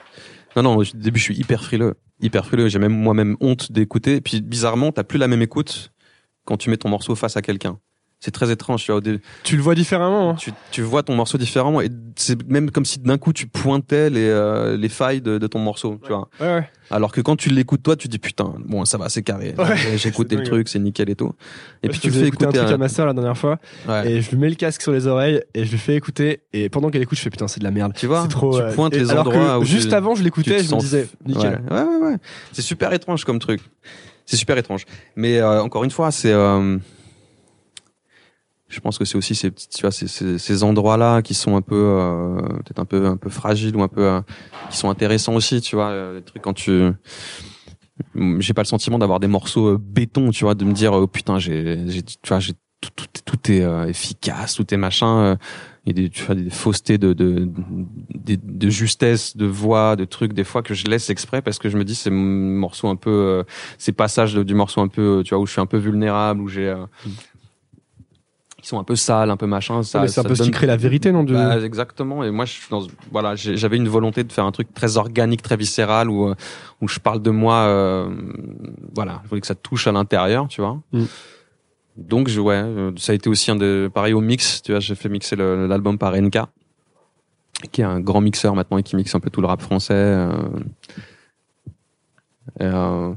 Non, 0.55 0.63
non, 0.63 0.77
au 0.77 0.83
début, 0.83 1.19
je 1.19 1.23
suis 1.23 1.37
hyper 1.37 1.63
frileux. 1.63 1.95
Hyper 2.21 2.45
frileux. 2.45 2.67
J'ai 2.67 2.79
même 2.79 2.93
moi-même 2.93 3.37
honte 3.39 3.71
d'écouter. 3.71 4.21
Puis, 4.21 4.41
bizarrement, 4.41 4.91
t'as 4.91 5.03
plus 5.03 5.17
la 5.17 5.27
même 5.27 5.41
écoute 5.41 5.91
quand 6.45 6.57
tu 6.57 6.69
mets 6.69 6.77
ton 6.77 6.89
morceau 6.89 7.15
face 7.15 7.37
à 7.37 7.41
quelqu'un. 7.41 7.79
C'est 8.23 8.31
très 8.31 8.49
étrange. 8.51 8.83
Tu 8.85 8.91
vois, 8.91 8.99
au 8.99 9.01
début, 9.01 9.21
Tu 9.43 9.57
le 9.57 9.61
vois 9.61 9.75
différemment. 9.75 10.29
Hein. 10.29 10.35
tu, 10.35 10.53
tu 10.71 10.81
vois 10.81 11.03
ton 11.03 11.13
morceau 11.13 11.37
différemment 11.37 11.81
et 11.81 11.89
c'est 12.15 12.41
même 12.49 12.71
comme 12.71 12.85
si 12.85 12.99
d'un 12.99 13.17
coup 13.17 13.33
tu 13.33 13.47
pointais 13.47 14.09
les, 14.09 14.29
euh, 14.29 14.77
les 14.77 14.87
failles 14.87 15.19
de, 15.19 15.37
de 15.37 15.47
ton 15.47 15.59
morceau, 15.59 15.99
tu 16.01 16.07
vois. 16.07 16.29
Ouais, 16.39 16.47
ouais. 16.47 16.69
Alors 16.89 17.11
que 17.11 17.19
quand 17.19 17.35
tu 17.35 17.49
l'écoutes 17.49 17.83
toi, 17.83 17.97
tu 17.97 18.07
dis 18.07 18.19
putain, 18.19 18.53
bon 18.65 18.85
ça 18.85 18.97
va, 18.97 19.09
c'est 19.09 19.23
carré. 19.23 19.55
Ouais, 19.57 19.75
J'ai 19.97 20.07
écouté 20.07 20.37
le 20.37 20.43
truc, 20.43 20.69
c'est 20.69 20.79
nickel 20.79 21.09
et 21.09 21.15
tout. 21.15 21.33
Et 21.81 21.89
puis 21.89 21.99
tu 21.99 22.11
fais 22.11 22.27
écouter 22.27 22.45
un 22.45 22.51
truc 22.51 22.69
à- 22.71 22.77
ma 22.77 22.87
sœur 22.87 23.07
la 23.07 23.13
dernière 23.13 23.37
fois 23.37 23.57
Ouais. 23.89 24.09
et 24.09 24.21
je 24.21 24.29
lui 24.31 24.37
mets 24.37 24.47
le 24.49 24.55
casque 24.55 24.81
sur 24.81 24.93
les 24.93 25.05
oreilles 25.07 25.41
et 25.53 25.65
je 25.65 25.71
lui 25.71 25.77
fais 25.77 25.95
écouter 25.95 26.41
et 26.53 26.69
pendant 26.69 26.89
qu'elle 26.91 27.01
écoute 27.01 27.17
je 27.17 27.23
fais 27.23 27.29
putain 27.29 27.49
c'est 27.49 27.59
de 27.59 27.65
la 27.65 27.71
merde 27.71 27.91
Tu 27.95 28.07
vois, 28.07 28.25
trop 28.27 28.55
tu 28.57 28.61
euh, 28.63 28.71
pointes 28.73 28.95
les 28.95 29.11
endroits 29.11 29.59
où 29.59 29.65
juste 29.65 29.89
tu- 29.89 29.95
avant 29.95 30.15
je 30.15 30.23
l'écoutais 30.23 30.63
je 30.63 30.73
me 30.73 30.79
disais 30.79 31.07
nickel 31.25 31.61
Ouais, 31.69 31.77
ouais, 31.77 31.83
ouais. 31.83 32.07
ouais. 32.11 32.17
C'est 32.53 32.61
super 32.61 32.93
étrange 32.93 33.25
comme 33.25 33.39
truc. 33.39 33.59
C'est 34.25 34.37
super 34.37 34.57
étrange. 34.57 34.85
Mais 35.17 35.39
euh, 35.39 35.61
encore 35.61 35.83
une 35.83 35.91
fois, 35.91 36.09
c'est. 36.11 36.31
Je 38.73 38.79
pense 38.79 38.97
que 38.97 39.05
c'est 39.05 39.17
aussi 39.17 39.35
ces 39.35 39.51
petits- 39.51 39.69
tu 39.69 39.81
vois, 39.81 39.91
ces, 39.91 40.07
ces, 40.07 40.37
ces 40.39 40.63
endroits-là 40.63 41.21
qui 41.21 41.33
sont 41.33 41.55
un 41.55 41.61
peu 41.61 41.75
euh, 41.75 42.41
peut-être 42.41 42.79
un 42.79 42.85
peu 42.85 43.05
un 43.05 43.17
peu 43.17 43.29
fragiles 43.29 43.75
ou 43.75 43.83
un 43.83 43.87
peu 43.87 44.05
euh, 44.05 44.21
qui 44.69 44.77
sont 44.77 44.89
intéressants 44.89 45.35
aussi. 45.35 45.61
Tu 45.61 45.75
vois, 45.75 45.89
euh, 45.89 46.19
des 46.19 46.25
trucs 46.25 46.41
quand 46.41 46.53
tu. 46.53 46.91
J'ai 48.39 48.53
pas 48.53 48.63
le 48.63 48.67
sentiment 48.67 48.97
d'avoir 48.97 49.19
des 49.19 49.27
morceaux 49.27 49.73
euh, 49.73 49.77
béton, 49.79 50.31
tu 50.31 50.43
vois, 50.45 50.55
de 50.55 50.65
me 50.65 50.73
dire 50.73 50.93
oh, 50.93 51.05
putain 51.07 51.37
j'ai 51.39 51.79
j'ai 51.87 52.01
tu 52.01 52.17
vois 52.27 52.39
j'ai 52.39 52.53
tout, 52.81 52.89
tout, 52.95 53.05
tout 53.23 53.51
est 53.51 53.61
euh, 53.61 53.85
efficace, 53.87 54.55
tout 54.55 54.73
est 54.73 54.77
machin. 54.77 55.37
il 55.85 55.97
y 55.97 56.01
a 56.01 56.03
des, 56.03 56.09
tu 56.09 56.23
vois, 56.25 56.35
des 56.35 56.49
faussetés 56.49 56.97
de, 56.97 57.13
de, 57.13 57.47
de, 58.13 58.37
de 58.43 58.69
justesse, 58.69 59.37
de 59.37 59.45
voix, 59.45 59.95
de 59.95 60.03
trucs, 60.05 60.33
des 60.33 60.43
fois 60.43 60.61
que 60.63 60.73
je 60.73 60.85
laisse 60.87 61.09
exprès 61.09 61.41
parce 61.41 61.59
que 61.59 61.69
je 61.69 61.77
me 61.77 61.85
dis 61.85 61.95
c'est 61.95 62.09
mon 62.09 62.59
morceau 62.59 62.87
un 62.89 62.97
peu, 62.97 63.09
euh, 63.09 63.43
ces 63.77 63.93
passages 63.93 64.33
du 64.35 64.53
morceau 64.55 64.81
un 64.81 64.89
peu, 64.89 65.21
tu 65.23 65.33
vois, 65.33 65.41
où 65.41 65.45
je 65.45 65.51
suis 65.53 65.61
un 65.61 65.65
peu 65.65 65.77
vulnérable, 65.77 66.41
où 66.41 66.49
j'ai, 66.49 66.67
euh, 66.67 66.85
qui 68.63 68.69
sont 68.69 68.79
un 68.79 68.85
peu 68.85 68.95
sales, 68.95 69.29
un 69.29 69.35
peu 69.35 69.45
machin. 69.45 69.83
Ça, 69.83 70.01
Mais 70.01 70.07
c'est 70.07 70.21
un 70.21 70.23
peu 70.23 70.35
ce 70.35 70.43
qui 70.43 70.51
crée 70.51 70.67
la 70.67 70.77
vérité 70.77 71.11
non 71.11 71.25
de... 71.25 71.33
Bah, 71.33 71.59
exactement. 71.59 72.23
Et 72.23 72.31
moi, 72.31 72.45
je 72.45 72.53
suis 72.53 72.69
dans, 72.69 72.87
voilà, 73.11 73.35
j'avais 73.35 73.75
une 73.75 73.89
volonté 73.89 74.23
de 74.23 74.31
faire 74.31 74.45
un 74.45 74.53
truc 74.53 74.73
très 74.73 74.95
organique, 74.95 75.41
très 75.41 75.57
viscéral, 75.57 76.09
où 76.09 76.29
euh, 76.29 76.35
où 76.79 76.87
je 76.87 76.99
parle 76.99 77.21
de 77.21 77.29
moi. 77.29 77.55
euh, 77.55 78.09
voilà, 78.95 79.19
je 79.25 79.29
voulais 79.29 79.41
que 79.41 79.47
ça 79.47 79.55
touche 79.55 79.85
à 79.87 79.91
l'intérieur, 79.91 80.47
tu 80.47 80.61
vois. 80.61 80.79
Mm. 80.93 81.03
Donc, 81.97 82.29
je, 82.29 82.39
ouais, 82.39 82.55
euh, 82.55 82.91
ça 82.95 83.11
a 83.11 83.15
été 83.15 83.29
aussi 83.29 83.51
un 83.51 83.57
de, 83.57 83.91
pareil 83.93 84.13
au 84.13 84.21
mix. 84.21 84.61
Tu 84.61 84.71
vois, 84.71 84.79
j'ai 84.79 84.95
fait 84.95 85.09
mixer 85.09 85.35
l'album 85.35 85.97
par 85.97 86.15
NK, 86.15 86.39
qui 87.73 87.81
est 87.81 87.85
un 87.85 87.99
grand 87.99 88.21
mixeur 88.21 88.55
maintenant 88.55 88.77
et 88.77 88.83
qui 88.83 88.95
mixe 88.95 89.13
un 89.13 89.19
peu 89.19 89.29
tout 89.29 89.41
le 89.41 89.47
rap 89.47 89.61
français. 89.61 89.93
euh, 89.93 90.31
et, 92.61 92.63
euh, 92.63 93.13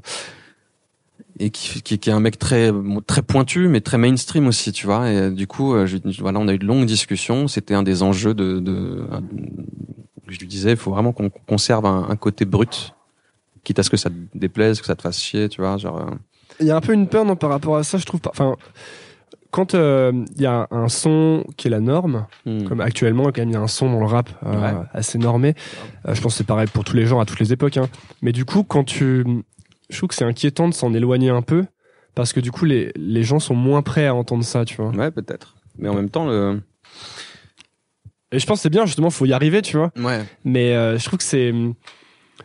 et 1.39 1.51
qui, 1.51 1.83
qui, 1.83 1.99
qui 1.99 2.11
est 2.11 2.13
un 2.13 2.21
mec 2.21 2.39
très 2.39 2.73
très 3.07 3.23
pointu 3.23 3.69
mais 3.69 3.81
très 3.81 3.99
mainstream 3.99 4.47
aussi 4.47 4.73
tu 4.73 4.87
vois 4.87 5.11
et 5.11 5.17
euh, 5.19 5.31
du 5.31 5.47
coup 5.47 5.75
euh, 5.75 5.87
je, 5.87 5.99
voilà 6.21 6.39
on 6.41 6.49
a 6.49 6.55
eu 6.55 6.59
de 6.59 6.65
longues 6.67 6.87
discussions 6.87 7.47
c'était 7.49 7.75
un 7.75 7.83
des 7.83 8.03
enjeux 8.03 8.33
de, 8.35 8.59
de 8.61 9.07
un- 9.13 9.23
je 10.29 10.39
lui 10.39 10.47
disais 10.47 10.71
il 10.71 10.77
faut 10.77 10.91
vraiment 10.91 11.13
qu'on 11.13 11.31
conserve 11.31 11.85
un, 11.87 12.07
un 12.09 12.17
côté 12.17 12.45
brut 12.45 12.95
quitte 13.65 13.79
à 13.79 13.83
ce 13.83 13.91
que 13.91 13.97
ça 13.97 14.09
te 14.11 14.15
déplaise 14.35 14.81
que 14.81 14.87
ça 14.87 14.97
te 14.97 15.03
fasse 15.03 15.21
chier 15.21 15.49
tu 15.49 15.61
vois 15.61 15.77
genre 15.77 15.99
euh, 16.01 16.15
Il 16.61 16.67
y 16.67 16.71
a 16.71 16.77
un 16.77 16.81
peu 16.81 16.93
une 16.95 17.07
peur 17.09 17.25
non, 17.25 17.37
par 17.37 17.51
rapport 17.51 17.77
à 17.77 17.83
ça, 17.85 17.99
je 17.99 18.07
trouve 18.07 18.21
pas. 18.21 18.31
Enfin, 18.31 18.57
quand 19.51 19.75
euh, 19.75 20.13
il 20.37 20.43
y 20.43 20.47
a 20.47 20.67
un 20.71 20.89
son 20.89 21.45
qui 21.57 21.69
est 21.69 21.71
la 21.71 21.81
norme, 21.81 22.27
hmm. 22.47 22.65
comme 22.65 22.81
actuellement, 22.81 23.25
quand 23.25 23.39
même, 23.39 23.51
il 23.51 23.55
y 23.55 23.57
a 23.57 23.61
un 23.61 23.67
son 23.69 23.91
dans 23.91 24.01
le 24.01 24.07
rap 24.07 24.29
euh, 24.45 24.61
Ouais. 24.61 24.75
assez 24.93 25.19
normé. 25.19 25.55
Euh, 26.07 26.15
je 26.15 26.21
pense 26.23 26.33
que 26.35 26.39
c'est 26.39 26.47
pareil 26.47 26.67
pour 26.73 26.85
tous 26.85 26.97
les 26.97 27.07
gens 27.07 27.21
à 27.21 27.25
toutes 27.27 27.41
les 27.41 27.53
époques. 27.53 27.77
Hein. 27.77 27.89
Mais 28.23 28.33
du 28.33 28.45
coup, 28.45 28.63
quand 28.65 28.85
tu, 28.85 29.25
je 29.91 29.97
trouve 29.97 30.09
que 30.09 30.15
c'est 30.15 30.25
inquiétant 30.25 30.69
de 30.69 30.75
s'en 30.75 30.93
éloigner 30.95 31.31
un 31.31 31.43
peu 31.43 31.65
parce 32.15 32.33
que 32.33 32.41
du 32.41 32.51
coup, 32.51 32.65
les 32.65 32.93
les 32.97 33.23
gens 33.23 33.39
sont 33.41 33.55
moins 33.55 33.83
prêts 33.83 34.07
à 34.07 34.15
entendre 34.15 34.45
ça, 34.45 34.65
tu 34.65 34.77
vois. 34.77 34.91
ouais 34.91 35.11
peut-être 35.11 35.57
mais 35.79 35.89
en 35.89 35.95
même 35.95 36.09
temps 36.11 36.27
le 36.27 36.61
Et 38.33 38.39
je 38.39 38.47
pense 38.47 38.59
que 38.59 38.63
c'est 38.63 38.71
bien 38.71 38.87
justement, 38.87 39.11
faut 39.11 39.27
y 39.27 39.33
arriver, 39.33 39.63
tu 39.63 39.77
vois. 39.77 39.93
ouais 39.97 40.25
Mais 40.45 40.75
euh, 40.75 40.99
je 40.99 41.05
trouve 41.05 41.19
que 41.19 41.25
c'est 41.25 41.53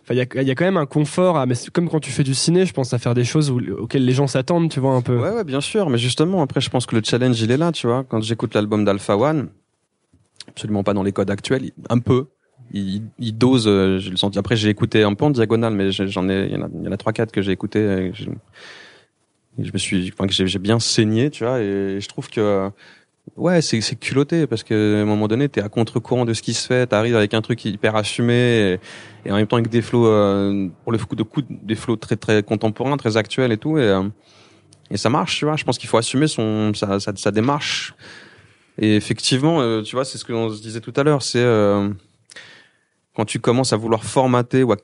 Enfin, 0.04 0.14
il 0.14 0.18
y 0.18 0.22
a, 0.22 0.26
il 0.42 0.48
y 0.48 0.52
a 0.52 0.56
quand 0.56 0.64
même 0.66 0.78
un 0.78 0.86
confort 0.86 1.38
à, 1.38 1.46
mais 1.46 1.54
c'est 1.54 1.70
comme 1.70 1.90
quand 1.90 2.00
tu 2.00 2.12
fais 2.12 2.24
du 2.24 2.34
ciné, 2.34 2.66
je 2.66 2.74
pense 2.74 2.94
à 2.94 2.98
faire 2.98 3.14
des 3.14 3.26
choses 3.26 3.52
où- 3.52 3.60
auxquelles 3.78 4.06
les 4.06 4.14
gens 4.14 4.26
s'attendent, 4.26 4.70
tu 4.70 4.80
vois, 4.80 4.94
un 4.94 5.02
peu. 5.02 5.18
Ouais, 5.18 5.32
ouais, 5.32 5.44
bien 5.44 5.60
sûr. 5.62 5.90
Mais 5.90 5.98
justement, 5.98 6.42
après, 6.42 6.62
je 6.62 6.70
pense 6.70 6.86
que 6.86 6.96
le 6.96 7.02
challenge, 7.04 7.40
il 7.42 7.52
est 7.52 7.58
là, 7.58 7.72
tu 7.74 7.88
vois. 7.88 8.06
Quand 8.06 8.22
j'écoute 8.22 8.54
l'album 8.54 8.86
d'Alpha 8.86 9.18
One, 9.18 9.50
absolument 10.48 10.84
pas 10.84 10.94
dans 10.94 11.04
les 11.04 11.12
codes 11.12 11.30
actuels, 11.30 11.72
un 11.90 12.00
peu. 12.00 12.28
Il, 12.74 13.04
il 13.20 13.38
dose, 13.38 13.68
euh, 13.68 14.00
j'ai 14.00 14.12
le 14.12 14.18
senti. 14.18 14.40
Après, 14.40 14.56
j'ai 14.56 14.70
écouté 14.70 15.04
un 15.04 15.14
peu 15.14 15.26
en 15.26 15.30
diagonale, 15.30 15.74
mais 15.74 15.92
j'en 15.92 16.30
ai, 16.30 16.48
il 16.48 16.84
y 16.86 16.88
en 16.88 16.92
a, 16.92 16.98
trois, 16.98 17.14
quatre 17.14 17.32
que 17.32 17.42
j'ai 17.42 17.52
écouté. 17.52 17.80
et 17.80 18.14
je 19.64 19.72
me 19.74 19.78
suis, 19.78 20.12
enfin, 20.14 20.26
j'ai 20.30 20.60
bien 20.60 20.80
saigné, 20.80 21.30
tu 21.30 21.44
vois. 21.44 21.60
Et 21.60 22.00
je 22.00 22.08
trouve 22.08 22.30
que, 22.30 22.70
ouais, 23.36 23.62
c'est 23.62 23.82
c'est 23.82 23.98
culotté 23.98 24.48
parce 24.48 24.64
que 24.64 25.00
à 25.00 25.02
un 25.02 25.06
moment 25.06 25.28
donné, 25.28 25.50
t'es 25.50 25.62
à 25.62 25.70
contre-courant 25.70 26.26
de 26.26 26.34
ce 26.34 26.42
qui 26.42 26.54
se 26.54 26.66
fait. 26.66 26.88
T'arrives 26.88 27.16
avec 27.16 27.34
un 27.34 27.42
truc 27.42 27.64
hyper 27.66 27.96
assumé 27.96 28.80
et, 29.26 29.32
en 29.32 29.36
même 29.36 29.48
temps 29.48 29.58
avec 29.58 29.70
des 29.70 29.82
flots, 29.82 30.08
euh, 30.08 30.70
pour 30.84 30.92
le 30.92 30.98
coup 30.98 31.16
de 31.16 31.24
coup, 31.24 31.42
des 31.50 31.76
flots 31.76 31.98
très 31.98 32.16
très 32.16 32.44
contemporains, 32.44 32.98
très 32.98 33.18
actuels 33.18 33.52
et 33.52 33.58
tout. 33.58 33.78
Et 33.78 33.84
euh, 33.84 34.04
et 34.92 34.98
ça 34.98 35.10
marche, 35.10 35.38
tu 35.38 35.46
vois. 35.46 35.56
Je 35.56 35.64
pense 35.64 35.78
qu'il 35.78 35.90
faut 35.90 35.98
assumer 35.98 36.28
son 36.28 36.74
sa, 36.74 37.00
sa, 37.00 37.32
démarche. 37.32 37.94
Et 38.78 38.96
effectivement, 38.96 39.62
euh, 39.62 39.82
tu 39.82 39.96
vois, 39.96 40.06
c'est 40.06 40.18
ce 40.18 40.26
que 40.26 40.34
l'on 40.34 40.50
se 40.50 40.62
disait 40.62 40.82
tout 40.82 40.94
à 40.98 41.04
l'heure, 41.04 41.22
c'est 41.22 41.40
euh, 41.40 41.90
quand 43.16 43.26
tu 43.26 43.40
commences 43.40 43.74
à 43.74 43.78
vouloir 43.78 44.04
formater 44.06 44.64
ou 44.64 44.72
à 44.72 44.78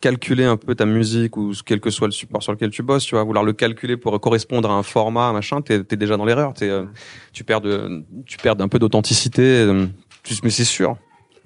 calculer 0.00 0.44
un 0.44 0.56
peu 0.56 0.74
ta 0.74 0.84
musique 0.84 1.36
ou 1.36 1.52
quel 1.64 1.80
que 1.80 1.90
soit 1.90 2.08
le 2.08 2.12
support 2.12 2.42
sur 2.42 2.50
lequel 2.52 2.70
tu 2.70 2.82
bosses, 2.82 3.04
tu 3.04 3.14
vas 3.14 3.22
vouloir 3.22 3.44
le 3.44 3.52
calculer 3.52 3.96
pour 3.96 4.20
correspondre 4.20 4.68
à 4.70 4.74
un 4.74 4.82
format, 4.82 5.32
machin, 5.32 5.62
t'es 5.62 5.76
es 5.88 5.96
déjà 5.96 6.16
dans 6.16 6.24
l'erreur. 6.24 6.54
Euh, 6.62 6.86
tu 7.32 7.44
perds 7.44 7.60
de, 7.60 8.04
tu 8.26 8.36
perds 8.38 8.56
un 8.60 8.68
peu 8.68 8.78
d'authenticité. 8.80 9.42
euh, 9.42 9.86
tu- 10.24 10.34
mais 10.42 10.50
c'est 10.50 10.64
sûr, 10.64 10.96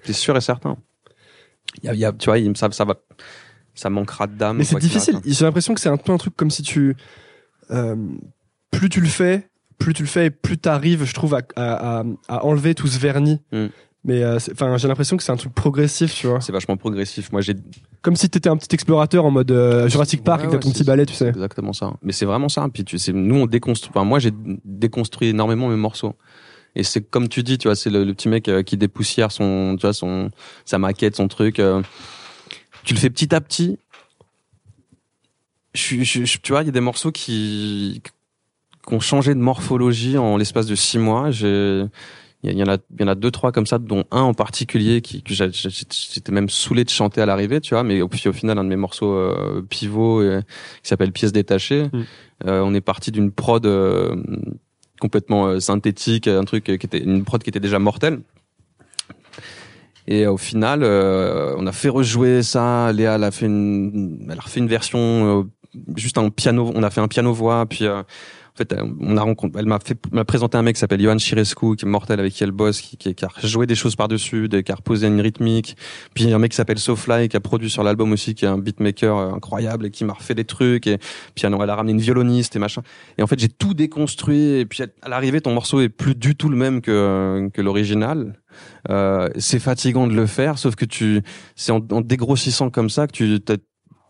c'est 0.04 0.14
sûr 0.14 0.36
et 0.36 0.40
certain. 0.40 0.76
Il 1.82 1.86
y 1.86 1.88
a, 1.90 1.94
il 1.94 2.00
y 2.00 2.04
a, 2.06 2.12
tu 2.12 2.30
vois, 2.30 2.38
ça, 2.54 2.70
ça 2.70 2.84
va, 2.86 2.94
ça 3.74 3.90
manquera 3.90 4.26
d'âme. 4.26 4.56
Mais 4.56 4.64
c'est 4.64 4.78
difficile. 4.78 5.20
J'ai 5.24 5.44
l'impression 5.44 5.74
que 5.74 5.80
c'est 5.80 5.90
un 5.90 5.98
peu 5.98 6.12
un 6.12 6.16
truc 6.18 6.34
comme 6.34 6.50
si 6.50 6.62
tu, 6.62 6.96
euh, 7.70 7.94
plus 8.70 8.88
tu 8.88 9.02
le 9.02 9.08
fais, 9.08 9.50
plus 9.78 9.92
tu 9.92 10.02
le 10.02 10.08
fais, 10.08 10.26
et 10.26 10.30
plus 10.30 10.56
t'arrives, 10.56 11.04
je 11.04 11.12
trouve, 11.12 11.34
à, 11.34 11.42
à, 11.56 11.98
à, 12.00 12.04
à 12.28 12.44
enlever 12.46 12.74
tout 12.74 12.86
ce 12.86 12.98
vernis. 12.98 13.42
Mm. 13.52 13.66
Mais 14.08 14.22
euh, 14.22 14.38
enfin, 14.52 14.76
j'ai 14.76 14.86
l'impression 14.86 15.16
que 15.16 15.24
c'est 15.24 15.32
un 15.32 15.36
truc 15.36 15.52
progressif, 15.52 16.14
tu 16.14 16.28
vois. 16.28 16.40
C'est 16.40 16.52
vachement 16.52 16.76
progressif. 16.76 17.32
Moi, 17.32 17.40
j'ai 17.40 17.54
Comme 18.02 18.14
si 18.14 18.30
t'étais 18.30 18.48
un 18.48 18.56
petit 18.56 18.72
explorateur 18.72 19.24
en 19.24 19.32
mode 19.32 19.50
euh, 19.50 19.88
Jurassic 19.88 20.22
Park 20.22 20.42
Ouais, 20.42 20.46
avec 20.46 20.54
ouais, 20.60 20.60
ton 20.62 20.70
petit 20.70 20.84
balai, 20.84 21.04
tu 21.06 21.12
sais. 21.14 21.28
Exactement 21.28 21.72
ça. 21.72 21.92
Mais 22.02 22.12
c'est 22.12 22.24
vraiment 22.24 22.48
ça. 22.48 22.68
Puis 22.72 22.84
tu 22.84 22.98
sais, 22.98 23.12
nous 23.12 23.34
on 23.34 23.46
déconstruit. 23.46 23.90
Enfin, 23.92 24.04
moi 24.04 24.20
j'ai 24.20 24.30
déconstruit 24.64 25.28
énormément 25.30 25.68
mes 25.68 25.74
morceaux. 25.76 26.14
Et 26.76 26.84
c'est 26.84 27.00
comme 27.02 27.28
tu 27.28 27.42
dis, 27.42 27.58
tu 27.58 27.66
vois, 27.66 27.74
c'est 27.74 27.90
le, 27.90 28.04
le 28.04 28.14
petit 28.14 28.28
mec 28.28 28.48
euh, 28.48 28.62
qui 28.62 28.76
dépoussière 28.76 29.32
son, 29.32 29.74
tu 29.76 29.82
vois, 29.82 29.92
son, 29.92 30.30
sa 30.64 30.78
maquette, 30.78 31.16
son 31.16 31.26
truc. 31.26 31.58
euh, 31.58 31.82
tu 32.84 32.94
le 32.94 33.00
fais 33.00 33.10
petit 33.10 33.34
à 33.34 33.40
petit. 33.40 33.76
Je, 35.74 36.02
je, 36.04 36.24
je- 36.24 36.38
tu 36.38 36.52
vois, 36.52 36.62
il 36.62 36.66
y 36.66 36.68
a 36.68 36.72
des 36.72 36.80
morceaux 36.80 37.10
qui, 37.12 38.02
qui 38.86 38.94
ont 38.94 39.00
changé 39.00 39.34
de 39.34 39.40
morphologie 39.40 40.16
en 40.16 40.36
l'espace 40.36 40.66
de 40.66 40.74
six 40.74 40.98
mois. 40.98 41.30
J'ai, 41.30 41.84
il 42.52 42.58
y, 42.58 42.62
en 42.62 42.68
a, 42.68 42.78
il 42.94 43.00
y 43.00 43.04
en 43.04 43.08
a 43.08 43.14
deux, 43.14 43.30
trois 43.30 43.52
comme 43.52 43.66
ça, 43.66 43.78
dont 43.78 44.04
un 44.10 44.22
en 44.22 44.34
particulier 44.34 45.00
qui, 45.00 45.22
que 45.22 45.34
j'étais 45.34 46.32
même 46.32 46.48
saoulé 46.48 46.84
de 46.84 46.90
chanter 46.90 47.20
à 47.20 47.26
l'arrivée, 47.26 47.60
tu 47.60 47.74
vois. 47.74 47.82
Mais 47.82 48.02
au, 48.02 48.08
puis 48.08 48.28
au 48.28 48.32
final, 48.32 48.58
un 48.58 48.64
de 48.64 48.68
mes 48.68 48.76
morceaux 48.76 49.12
euh, 49.12 49.62
pivot 49.68 50.20
euh, 50.20 50.40
qui 50.82 50.88
s'appelle 50.88 51.12
Pièces 51.12 51.32
détachées. 51.32 51.84
Mm. 51.92 52.02
Euh, 52.46 52.60
on 52.60 52.74
est 52.74 52.80
parti 52.80 53.10
d'une 53.10 53.32
prod 53.32 53.64
euh, 53.66 54.16
complètement 55.00 55.46
euh, 55.46 55.60
synthétique, 55.60 56.28
un 56.28 56.44
truc 56.44 56.64
qui 56.64 56.72
était 56.72 57.02
une 57.02 57.24
prod 57.24 57.42
qui 57.42 57.50
était 57.50 57.60
déjà 57.60 57.78
mortelle. 57.78 58.20
Et 60.08 60.26
au 60.26 60.36
final, 60.36 60.82
euh, 60.82 61.54
on 61.58 61.66
a 61.66 61.72
fait 61.72 61.88
rejouer 61.88 62.42
ça. 62.42 62.92
Léa, 62.92 63.16
elle 63.16 63.24
a 63.24 63.30
fait 63.30 63.46
une, 63.46 64.28
elle 64.30 64.38
a 64.38 64.42
refait 64.42 64.60
une 64.60 64.68
version 64.68 64.98
euh, 64.98 65.42
juste 65.96 66.18
un 66.18 66.30
piano. 66.30 66.70
On 66.74 66.82
a 66.82 66.90
fait 66.90 67.00
un 67.00 67.08
piano 67.08 67.32
voix, 67.32 67.66
puis 67.66 67.86
euh, 67.86 68.02
en 68.56 68.58
fait, 68.58 68.74
on 69.00 69.18
a 69.18 69.22
rencontré, 69.22 69.60
elle 69.60 69.66
m'a 69.66 69.78
fait, 69.78 69.98
m'a 70.12 70.24
présenté 70.24 70.56
un 70.56 70.62
mec 70.62 70.76
qui 70.76 70.80
s'appelle 70.80 71.02
Johan 71.02 71.18
Chirescu, 71.18 71.76
qui 71.76 71.84
est 71.84 71.88
mortel 71.88 72.20
avec 72.20 72.32
qui 72.32 72.42
elle 72.42 72.52
bosse, 72.52 72.80
qui, 72.80 72.96
qui, 72.96 73.14
qui 73.14 73.24
a 73.24 73.28
joué 73.42 73.66
des 73.66 73.74
choses 73.74 73.96
par 73.96 74.08
dessus, 74.08 74.48
qui 74.48 74.72
a 74.72 74.74
reposé 74.74 75.08
une 75.08 75.20
rythmique. 75.20 75.76
Puis 76.14 76.32
un 76.32 76.38
mec 76.38 76.52
qui 76.52 76.56
s'appelle 76.56 76.78
Sofly, 76.78 77.28
qui 77.28 77.36
a 77.36 77.40
produit 77.40 77.68
sur 77.68 77.82
l'album 77.82 78.12
aussi, 78.12 78.34
qui 78.34 78.46
est 78.46 78.48
un 78.48 78.56
beatmaker 78.56 79.18
euh, 79.18 79.32
incroyable 79.34 79.84
et 79.84 79.90
qui 79.90 80.04
m'a 80.04 80.14
refait 80.14 80.34
des 80.34 80.46
trucs. 80.46 80.86
Et 80.86 80.96
puis 81.34 81.44
elle 81.46 81.52
a 81.52 81.74
ramené 81.74 81.92
une 81.92 82.00
violoniste 82.00 82.56
et 82.56 82.58
machin. 82.58 82.80
Et 83.18 83.22
en 83.22 83.26
fait, 83.26 83.38
j'ai 83.38 83.50
tout 83.50 83.74
déconstruit. 83.74 84.60
Et 84.60 84.64
puis 84.64 84.82
à 85.02 85.08
l'arrivée, 85.08 85.42
ton 85.42 85.52
morceau 85.52 85.82
est 85.82 85.90
plus 85.90 86.14
du 86.14 86.34
tout 86.34 86.48
le 86.48 86.56
même 86.56 86.80
que 86.80 87.50
que 87.52 87.60
l'original. 87.60 88.40
Euh, 88.88 89.28
c'est 89.36 89.58
fatigant 89.58 90.06
de 90.06 90.14
le 90.14 90.26
faire, 90.26 90.58
sauf 90.58 90.76
que 90.76 90.86
tu, 90.86 91.20
c'est 91.56 91.72
en, 91.72 91.84
en 91.90 92.00
dégrossissant 92.00 92.70
comme 92.70 92.88
ça 92.88 93.06
que 93.06 93.12
tu 93.12 93.38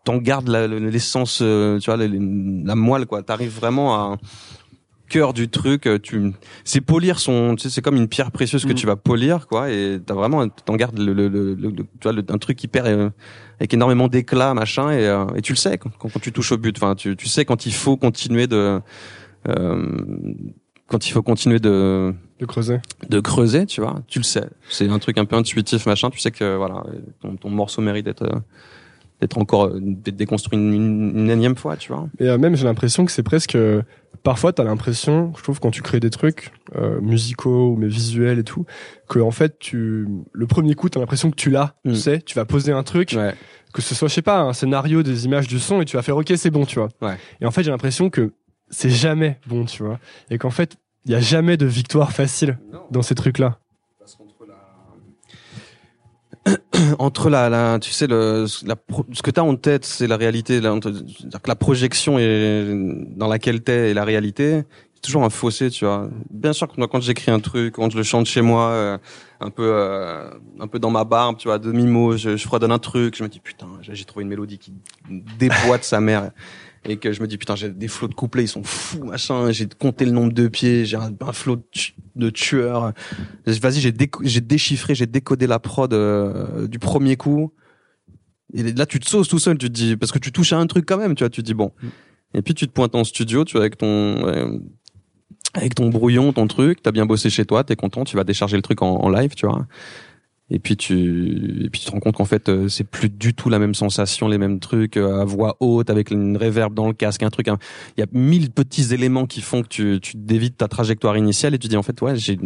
t'en 0.07 0.17
gardes 0.19 0.49
l'essence, 0.49 1.41
euh, 1.43 1.79
tu 1.81 1.91
vois, 1.91 1.97
la, 1.99 2.07
la 2.09 2.75
moelle, 2.77 3.05
quoi. 3.07 3.23
T'arrives 3.23 3.55
vraiment 3.55 3.95
à 4.13 4.17
cœur 5.09 5.33
du 5.35 5.49
truc. 5.49 5.87
euh, 5.87 5.99
Tu, 5.99 6.33
c'est 6.65 6.81
polir 6.81 7.19
son, 7.19 7.55
tu 7.57 7.63
sais, 7.65 7.71
c'est 7.75 7.83
comme 7.83 7.97
une 7.97 8.09
pierre 8.09 8.31
précieuse 8.31 8.65
que 8.65 8.73
Mm. 8.73 8.77
tu 8.77 8.87
vas 8.87 8.97
polir, 8.97 9.47
quoi. 9.49 9.71
Et 9.71 9.99
t'as 10.05 10.15
vraiment, 10.15 10.49
t'en 10.49 10.77
gardes 10.77 10.99
le, 10.99 11.13
le, 11.13 11.29
le, 11.29 11.55
le- 11.55 11.73
tu 11.75 11.85
vois, 12.05 12.13
le- 12.13 12.25
un 12.29 12.39
truc 12.39 12.63
hyper 12.65 12.87
euh, 12.87 13.11
avec 13.61 13.75
énormément 13.75 14.09
d'éclat, 14.09 14.55
machin. 14.55 14.91
Et, 14.93 15.07
euh, 15.07 15.27
et 15.37 15.43
tu 15.43 15.53
le 15.53 15.59
sais 15.59 15.77
quand, 15.79 15.91
tu 16.23 16.33
touches 16.33 16.53
au 16.53 16.57
but. 16.59 16.77
Enfin, 16.79 16.95
tu, 16.95 17.17
tu 17.17 17.27
sais 17.29 17.45
quand 17.45 17.67
il 17.67 17.73
faut 17.75 17.97
continuer 17.97 18.47
de, 18.47 18.81
euh, 19.49 19.87
quand 20.89 21.07
il 21.09 21.13
faut 21.13 21.23
continuer 21.23 21.59
de 21.59 22.15
De 22.41 22.47
creuser. 22.47 22.79
de 23.09 23.21
creuser, 23.21 23.67
tu 23.67 23.81
vois, 23.81 23.97
tu 24.07 24.19
le 24.21 24.25
sais. 24.25 24.47
C'est 24.69 24.89
un 24.89 24.99
truc 24.99 25.19
un 25.19 25.25
peu 25.25 25.37
intuitif, 25.37 25.87
machin. 25.87 26.11
Tu 26.11 26.21
sais 26.21 26.31
que 26.31 26.57
voilà, 26.57 26.83
ton, 27.21 27.37
ton 27.37 27.51
morceau 27.51 27.83
mérite 27.83 28.05
d'être 28.07 28.29
d'être 29.21 29.39
encore 29.39 29.67
euh, 29.67 29.79
d'être 29.81 30.17
déconstruit 30.17 30.59
une, 30.59 30.73
une, 30.73 31.19
une 31.19 31.31
énième 31.31 31.57
fois, 31.57 31.77
tu 31.77 31.93
vois. 31.93 32.09
Et 32.19 32.29
euh, 32.29 32.39
même, 32.39 32.57
j'ai 32.57 32.65
l'impression 32.65 33.05
que 33.05 33.13
c'est 33.13 33.23
presque. 33.23 33.55
euh, 33.55 33.83
Parfois, 34.23 34.53
t'as 34.53 34.65
l'impression, 34.65 35.33
je 35.37 35.43
trouve, 35.45 35.61
quand 35.61 35.71
tu 35.71 35.83
crées 35.83 36.01
des 36.01 36.11
trucs 36.11 36.51
euh, 36.75 37.01
musicaux 37.01 37.71
ou 37.71 37.77
mais 37.77 37.87
visuels 37.87 38.41
et 38.41 38.45
tout, 38.45 38.65
que 39.09 39.21
en 39.21 39.31
fait, 39.31 39.59
tu 39.61 40.09
le 40.33 40.47
premier 40.49 40.75
coup, 40.75 40.89
t'as 40.89 40.99
l'impression 40.99 41.31
que 41.31 41.37
tu 41.37 41.49
l'as. 41.51 41.77
Mm. 41.85 41.91
Tu 41.93 41.97
sais, 41.97 42.21
tu 42.23 42.35
vas 42.35 42.45
poser 42.45 42.73
un 42.73 42.83
truc, 42.83 43.15
Ouais. 43.17 43.35
que 43.73 43.83
ce 43.83 43.95
soit, 43.95 44.09
je 44.09 44.15
sais 44.15 44.23
pas, 44.23 44.41
un 44.41 44.53
scénario, 44.53 45.05
des 45.05 45.27
images, 45.27 45.47
du 45.47 45.61
son, 45.61 45.81
et 45.81 45.85
tu 45.85 45.97
vas 45.97 46.03
faire 46.03 46.17
OK, 46.17 46.33
c'est 46.37 46.51
bon, 46.51 46.65
tu 46.67 46.81
vois. 46.81 46.89
Ouais. 47.03 47.17
Et 47.41 47.47
en 47.47 47.53
fait, 47.53 47.63
j'ai 47.63 47.71
l'impression 47.71 48.11
que 48.11 48.33
c'est 48.69 48.91
jamais 48.91 49.39
bon, 49.47 49.65
tu 49.65 49.85
vois, 49.85 50.01
et 50.31 50.39
qu'en 50.39 50.51
fait, 50.51 50.77
il 51.05 51.13
y 51.13 51.15
a 51.15 51.21
jamais 51.21 51.57
de 51.57 51.67
victoire 51.67 52.11
facile 52.11 52.59
dans 52.91 53.03
ces 53.03 53.15
trucs-là. 53.15 53.61
Entre 56.99 57.31
la, 57.31 57.49
la, 57.49 57.79
tu 57.79 57.91
sais, 57.91 58.07
le, 58.07 58.47
la, 58.65 58.77
ce 59.13 59.23
que 59.23 59.31
t'as 59.31 59.43
en 59.43 59.57
tête, 59.57 59.85
c'est 59.85 60.07
la 60.07 60.17
réalité. 60.17 60.61
La, 60.61 60.75
la 61.47 61.57
projection 61.57 62.19
est 62.19 62.67
dans 63.17 63.29
laquelle 63.29 63.63
t'es 63.63 63.91
et 63.91 63.95
la 63.95 64.05
réalité, 64.05 64.63
c'est 64.95 65.01
toujours 65.03 65.25
un 65.25 65.31
fossé, 65.31 65.71
tu 65.71 65.85
vois. 65.85 66.09
Bien 66.31 66.53
sûr 66.53 66.69
que 66.69 66.85
quand 66.87 67.01
j'écris 67.01 67.31
un 67.31 67.41
truc, 67.41 67.75
quand 67.75 67.91
je 67.91 67.97
le 67.97 68.03
chante 68.03 68.27
chez 68.27 68.43
moi, 68.43 68.69
euh, 68.71 68.99
un 69.41 69.51
peu, 69.51 69.71
euh, 69.73 70.31
un 70.61 70.67
peu 70.69 70.79
dans 70.79 70.91
ma 70.91 71.05
barbe, 71.05 71.37
tu 71.37 71.49
vois, 71.49 71.59
demi 71.59 71.87
mot, 71.87 72.17
je, 72.17 72.37
je 72.37 72.47
fredonne 72.47 72.73
un 72.73 72.79
truc, 72.79 73.17
je 73.17 73.23
me 73.23 73.29
dis 73.29 73.41
putain, 73.41 73.67
j'ai 73.81 74.05
trouvé 74.05 74.23
une 74.23 74.29
mélodie 74.29 74.59
qui 74.59 74.73
déboîte 75.11 75.85
sa 75.85 76.01
mère. 76.01 76.31
Et 76.89 76.99
que 76.99 77.13
je 77.13 77.21
me 77.21 77.27
dis 77.27 77.37
putain 77.39 77.57
j'ai 77.57 77.71
des 77.71 77.89
flots 77.89 78.09
de 78.09 78.15
couplets 78.15 78.45
ils 78.45 78.49
sont 78.49 78.63
fous 78.63 79.05
machin 79.05 79.51
j'ai 79.51 79.67
compté 79.67 80.05
le 80.05 80.13
nombre 80.13 80.33
de 80.33 80.47
pieds 80.49 80.85
j'ai 80.85 80.97
un, 80.97 81.13
un 81.21 81.33
flot 81.33 81.57
de, 81.57 81.63
tu- 81.73 81.95
de 82.15 82.31
tueurs. 82.31 82.93
Vas-y 83.47 83.81
j'ai 83.81 84.41
déchiffré 84.41 84.95
j'ai 84.95 85.07
décodé 85.07 85.47
la 85.47 85.59
prod 85.59 85.93
euh, 85.93 86.67
du 86.69 86.79
premier 86.79 87.17
coup. 87.17 87.53
Et 88.55 88.63
là 88.73 88.87
tu 88.87 89.01
te 89.01 89.09
sauces 89.09 89.29
tout 89.29 89.39
seul 89.41 89.59
tu 89.59 89.67
te 89.69 89.73
dis 89.73 89.97
parce 89.97 90.13
que 90.13 90.19
tu 90.19 90.31
touches 90.33 90.53
à 90.53 90.59
un 90.59 90.67
truc 90.67 90.87
quand 90.87 90.99
même 90.99 91.15
tu 91.15 91.25
vois 91.25 91.31
tu 91.31 91.43
te 91.43 91.47
dis 91.47 91.55
bon. 91.55 91.73
Et 92.35 92.43
puis 92.43 92.55
tu 92.55 92.67
te 92.67 92.73
pointes 92.73 92.95
en 92.95 93.05
studio 93.05 93.45
tu 93.45 93.53
vois 93.53 93.63
avec 93.63 93.77
ton 93.79 93.87
euh, 93.87 94.59
avec 95.55 95.75
ton 95.75 95.89
brouillon 95.89 96.33
ton 96.33 96.47
truc 96.47 96.83
t'as 96.83 96.93
bien 96.93 97.07
bossé 97.07 97.31
chez 97.31 97.45
toi 97.45 97.65
t'es 97.65 97.77
content 97.77 98.05
tu 98.05 98.17
vas 98.17 98.25
décharger 98.25 98.57
le 98.57 98.63
truc 98.63 98.83
en 98.83 99.09
live 99.09 99.35
tu 99.35 99.47
vois 99.47 99.67
et 100.49 100.59
puis 100.61 100.77
tu 100.77 101.65
et 101.65 101.71
puis 101.71 101.81
tu 101.81 101.87
te 101.87 101.91
rends 101.91 101.99
compte 101.99 102.15
qu'en 102.17 102.25
fait 102.25 102.49
euh, 102.49 102.69
c'est 102.69 102.85
plus 102.85 103.09
du 103.09 103.35
tout 103.35 103.49
la 103.49 103.59
même 103.59 103.75
sensation 103.75 104.29
les 104.29 104.39
mêmes 104.39 104.61
trucs 104.61 104.97
euh, 104.97 105.21
à 105.21 105.25
voix 105.25 105.57
haute 105.59 105.91
avec 105.91 106.13
une 106.13 106.37
réverb 106.37 106.73
dans 106.73 106.87
le 106.87 106.93
casque 106.93 107.25
un 107.25 107.31
truc 107.31 107.49
il 107.49 108.01
y 108.01 108.03
a 108.03 108.07
mille 108.13 108.51
petits 108.53 108.95
éléments 108.95 109.27
qui 109.27 109.41
font 109.41 109.63
que 109.63 109.69
tu 109.69 109.99
tu 110.01 110.17
dévites 110.17 110.57
ta 110.59 110.69
trajectoire 110.69 111.17
initiale 111.17 111.55
et 111.55 111.59
tu 111.59 111.67
dis 111.67 111.77
en 111.77 111.83
fait 111.83 112.01
ouais 112.01 112.15
j'ai 112.17 112.39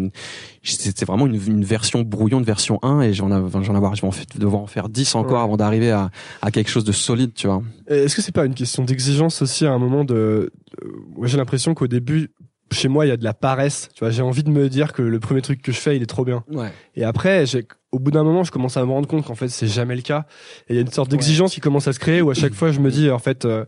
c'est 0.62 1.05
vraiment 1.05 1.26
une, 1.26 1.34
une 1.34 1.64
version 1.64 2.01
brouillon 2.03 2.40
de 2.40 2.46
version 2.46 2.78
1 2.82 3.03
et 3.03 3.12
j'en 3.12 3.28
j'en 3.62 3.74
avoir 3.74 3.94
je 3.94 4.01
vais 4.03 4.09
en 4.09 4.12
fait 4.12 4.38
devoir 4.38 4.62
en 4.62 4.66
faire 4.66 4.88
10 4.88 5.14
encore 5.16 5.30
Ouais. 5.32 5.44
avant 5.44 5.57
d'arriver 5.59 5.90
à 5.90 6.11
à 6.40 6.51
quelque 6.51 6.70
chose 6.70 6.84
de 6.84 6.92
solide 6.92 7.32
tu 7.34 7.46
vois 7.48 7.62
Est-ce 7.86 8.16
que 8.16 8.22
c'est 8.22 8.32
pas 8.32 8.46
une 8.46 8.55
question 8.55 8.82
d'exigence 8.84 9.42
aussi 9.42 9.66
à 9.66 9.72
un 9.72 9.78
moment 9.78 10.05
de, 10.05 10.51
j'ai 11.24 11.36
l'impression 11.36 11.74
qu'au 11.74 11.86
début 11.86 12.30
chez 12.73 12.89
moi 12.89 13.07
il 13.07 13.09
y 13.09 13.12
a 13.12 13.16
de 13.16 13.25
la 13.25 13.35
paresse, 13.35 13.89
tu 13.95 14.01
vois, 14.01 14.11
j'ai 14.11 14.23
envie 14.23 14.43
de 14.45 14.51
me 14.51 14.68
dire 14.68 14.93
que 14.93 15.03
le 15.03 15.18
premier 15.21 15.43
truc 15.43 15.61
que 15.62 15.73
je 15.73 15.79
fais 15.79 15.97
il 15.97 16.03
est 16.03 16.07
trop 16.07 16.25
bien. 16.25 16.45
ouais 16.51 16.73
Et 16.95 17.05
après 17.05 17.45
au 17.93 17.99
bout 17.99 18.11
d'un 18.11 18.23
moment 18.23 18.45
je 18.45 18.53
commence 18.53 18.77
à 18.77 18.85
me 18.85 18.91
rendre 18.91 19.09
compte 19.09 19.25
qu'en 19.27 19.35
fait 19.35 19.49
c'est 19.49 19.66
jamais 19.66 19.97
le 19.97 20.03
cas 20.03 20.27
et 20.68 20.75
il 20.75 20.77
y 20.77 20.79
a 20.79 20.83
une 20.83 20.91
sorte 20.93 21.11
d'exigence 21.11 21.53
qui 21.55 21.61
commence 21.61 21.89
à 21.89 21.93
se 21.93 21.99
créer 21.99 22.23
où 22.23 22.31
à 22.31 22.35
chaque 22.35 22.55
fois 22.55 22.71
je 22.73 22.81
me 22.81 22.91
dis 22.91 23.11
en 23.11 23.18
fait 23.18 23.45
euh, 23.45 23.64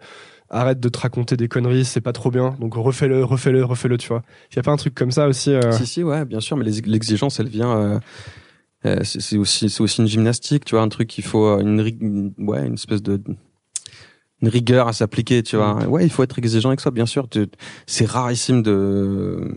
arrête 0.50 0.78
de 0.80 0.88
te 0.90 0.98
raconter 0.98 1.36
des 1.36 1.48
conneries, 1.48 1.84
c'est 1.86 2.02
pas 2.02 2.12
trop 2.12 2.30
bien. 2.30 2.54
Donc 2.60 2.74
refais-le, 2.74 3.24
refais-le, 3.24 3.64
refais-le, 3.64 3.96
tu 3.96 4.08
vois. 4.08 4.22
Il 4.52 4.56
y 4.56 4.58
a 4.58 4.62
pas 4.62 4.70
un 4.70 4.76
truc 4.76 4.94
comme 4.94 5.10
ça 5.10 5.26
aussi 5.26 5.50
euh, 5.52 5.72
Si 5.72 5.86
si 5.86 6.02
ouais 6.04 6.24
bien 6.26 6.40
sûr 6.40 6.56
mais 6.58 6.64
l'exigence 6.64 7.40
elle 7.40 7.48
vient 7.48 7.74
euh, 7.76 7.98
euh, 8.84 8.98
c'est 9.04 9.36
aussi 9.38 9.70
c'est 9.70 9.80
aussi 9.80 10.00
une 10.02 10.08
gymnastique 10.08 10.64
tu 10.64 10.74
vois 10.74 10.82
un 10.82 10.88
truc 10.88 11.08
qu'il 11.08 11.24
faut 11.24 11.46
euh, 11.46 11.60
une- 11.60 12.32
ouais 12.38 12.66
une 12.66 12.74
espèce 12.74 13.02
de 13.02 13.20
une 14.42 14.48
rigueur 14.48 14.88
à 14.88 14.92
s'appliquer 14.92 15.42
tu 15.42 15.56
vois 15.56 15.84
ouais 15.86 16.04
il 16.04 16.10
faut 16.10 16.22
être 16.22 16.38
exigeant 16.38 16.68
avec 16.70 16.80
soi 16.80 16.90
bien 16.90 17.06
sûr 17.06 17.28
c'est 17.86 18.06
rarissime 18.06 18.62
de 18.62 18.72
euh, 18.72 19.48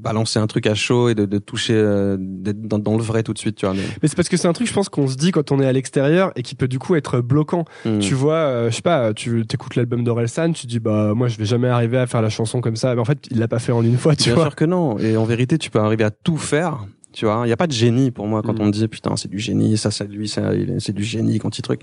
balancer 0.00 0.38
un 0.38 0.46
truc 0.46 0.66
à 0.66 0.74
chaud 0.74 1.08
et 1.08 1.14
de, 1.14 1.26
de 1.26 1.38
toucher 1.38 1.74
euh, 1.74 2.16
d'être 2.18 2.62
dans, 2.62 2.78
dans 2.78 2.96
le 2.96 3.02
vrai 3.02 3.22
tout 3.22 3.32
de 3.32 3.38
suite 3.38 3.56
tu 3.56 3.66
vois 3.66 3.74
mais, 3.74 3.82
Mais 4.02 4.08
c'est 4.08 4.16
parce 4.16 4.28
que 4.28 4.36
c'est 4.36 4.48
un 4.48 4.52
truc, 4.52 4.66
je 4.66 4.72
pense, 4.72 4.88
qu'on 4.88 5.06
se 5.06 5.16
dit 5.16 5.30
quand 5.32 5.52
on 5.52 5.60
est 5.60 5.66
à 5.66 5.72
l'extérieur 5.72 6.32
et 6.36 6.42
qui 6.42 6.54
peut 6.54 6.68
du 6.68 6.78
coup 6.78 6.94
être 6.94 7.20
bloquant. 7.20 7.64
Hmm. 7.84 7.98
Tu 7.98 8.14
vois, 8.14 8.34
euh, 8.34 8.70
je 8.70 8.76
sais 8.76 8.82
pas, 8.82 9.12
tu 9.14 9.46
t'écoutes 9.46 9.76
l'album 9.76 10.04
d'Orelsan, 10.04 10.52
tu 10.52 10.66
dis 10.66 10.80
bah 10.80 11.12
moi 11.14 11.28
je 11.28 11.36
vais 11.36 11.44
jamais 11.44 11.68
arriver 11.68 11.98
à 11.98 12.06
faire 12.06 12.22
la 12.22 12.30
chanson 12.30 12.60
comme 12.60 12.76
ça. 12.76 12.94
Mais 12.94 13.00
en 13.00 13.04
fait, 13.04 13.26
il 13.30 13.38
l'a 13.38 13.48
pas 13.48 13.58
fait 13.58 13.72
en 13.72 13.82
une 13.82 13.98
fois, 13.98 14.16
tu 14.16 14.24
Bien 14.24 14.34
vois. 14.34 14.44
sûr 14.44 14.56
que 14.56 14.64
non. 14.64 14.98
Et 14.98 15.16
en 15.16 15.24
vérité, 15.24 15.58
tu 15.58 15.70
peux 15.70 15.78
arriver 15.78 16.04
à 16.04 16.10
tout 16.10 16.36
faire. 16.36 16.86
Tu 17.16 17.24
vois, 17.24 17.46
il 17.46 17.48
y 17.48 17.52
a 17.52 17.56
pas 17.56 17.66
de 17.66 17.72
génie 17.72 18.10
pour 18.10 18.26
moi 18.26 18.42
quand 18.42 18.52
Mm. 18.58 18.62
on 18.62 18.66
me 18.66 18.70
dit 18.72 18.86
putain 18.88 19.16
c'est 19.16 19.30
du 19.30 19.38
génie, 19.38 19.78
ça 19.78 19.90
c'est 19.90 20.06
lui, 20.06 20.28
il 20.28 20.76
c'est 20.80 20.92
du 20.92 21.02
génie 21.02 21.38
quand 21.38 21.56
il 21.58 21.62
truc. 21.62 21.80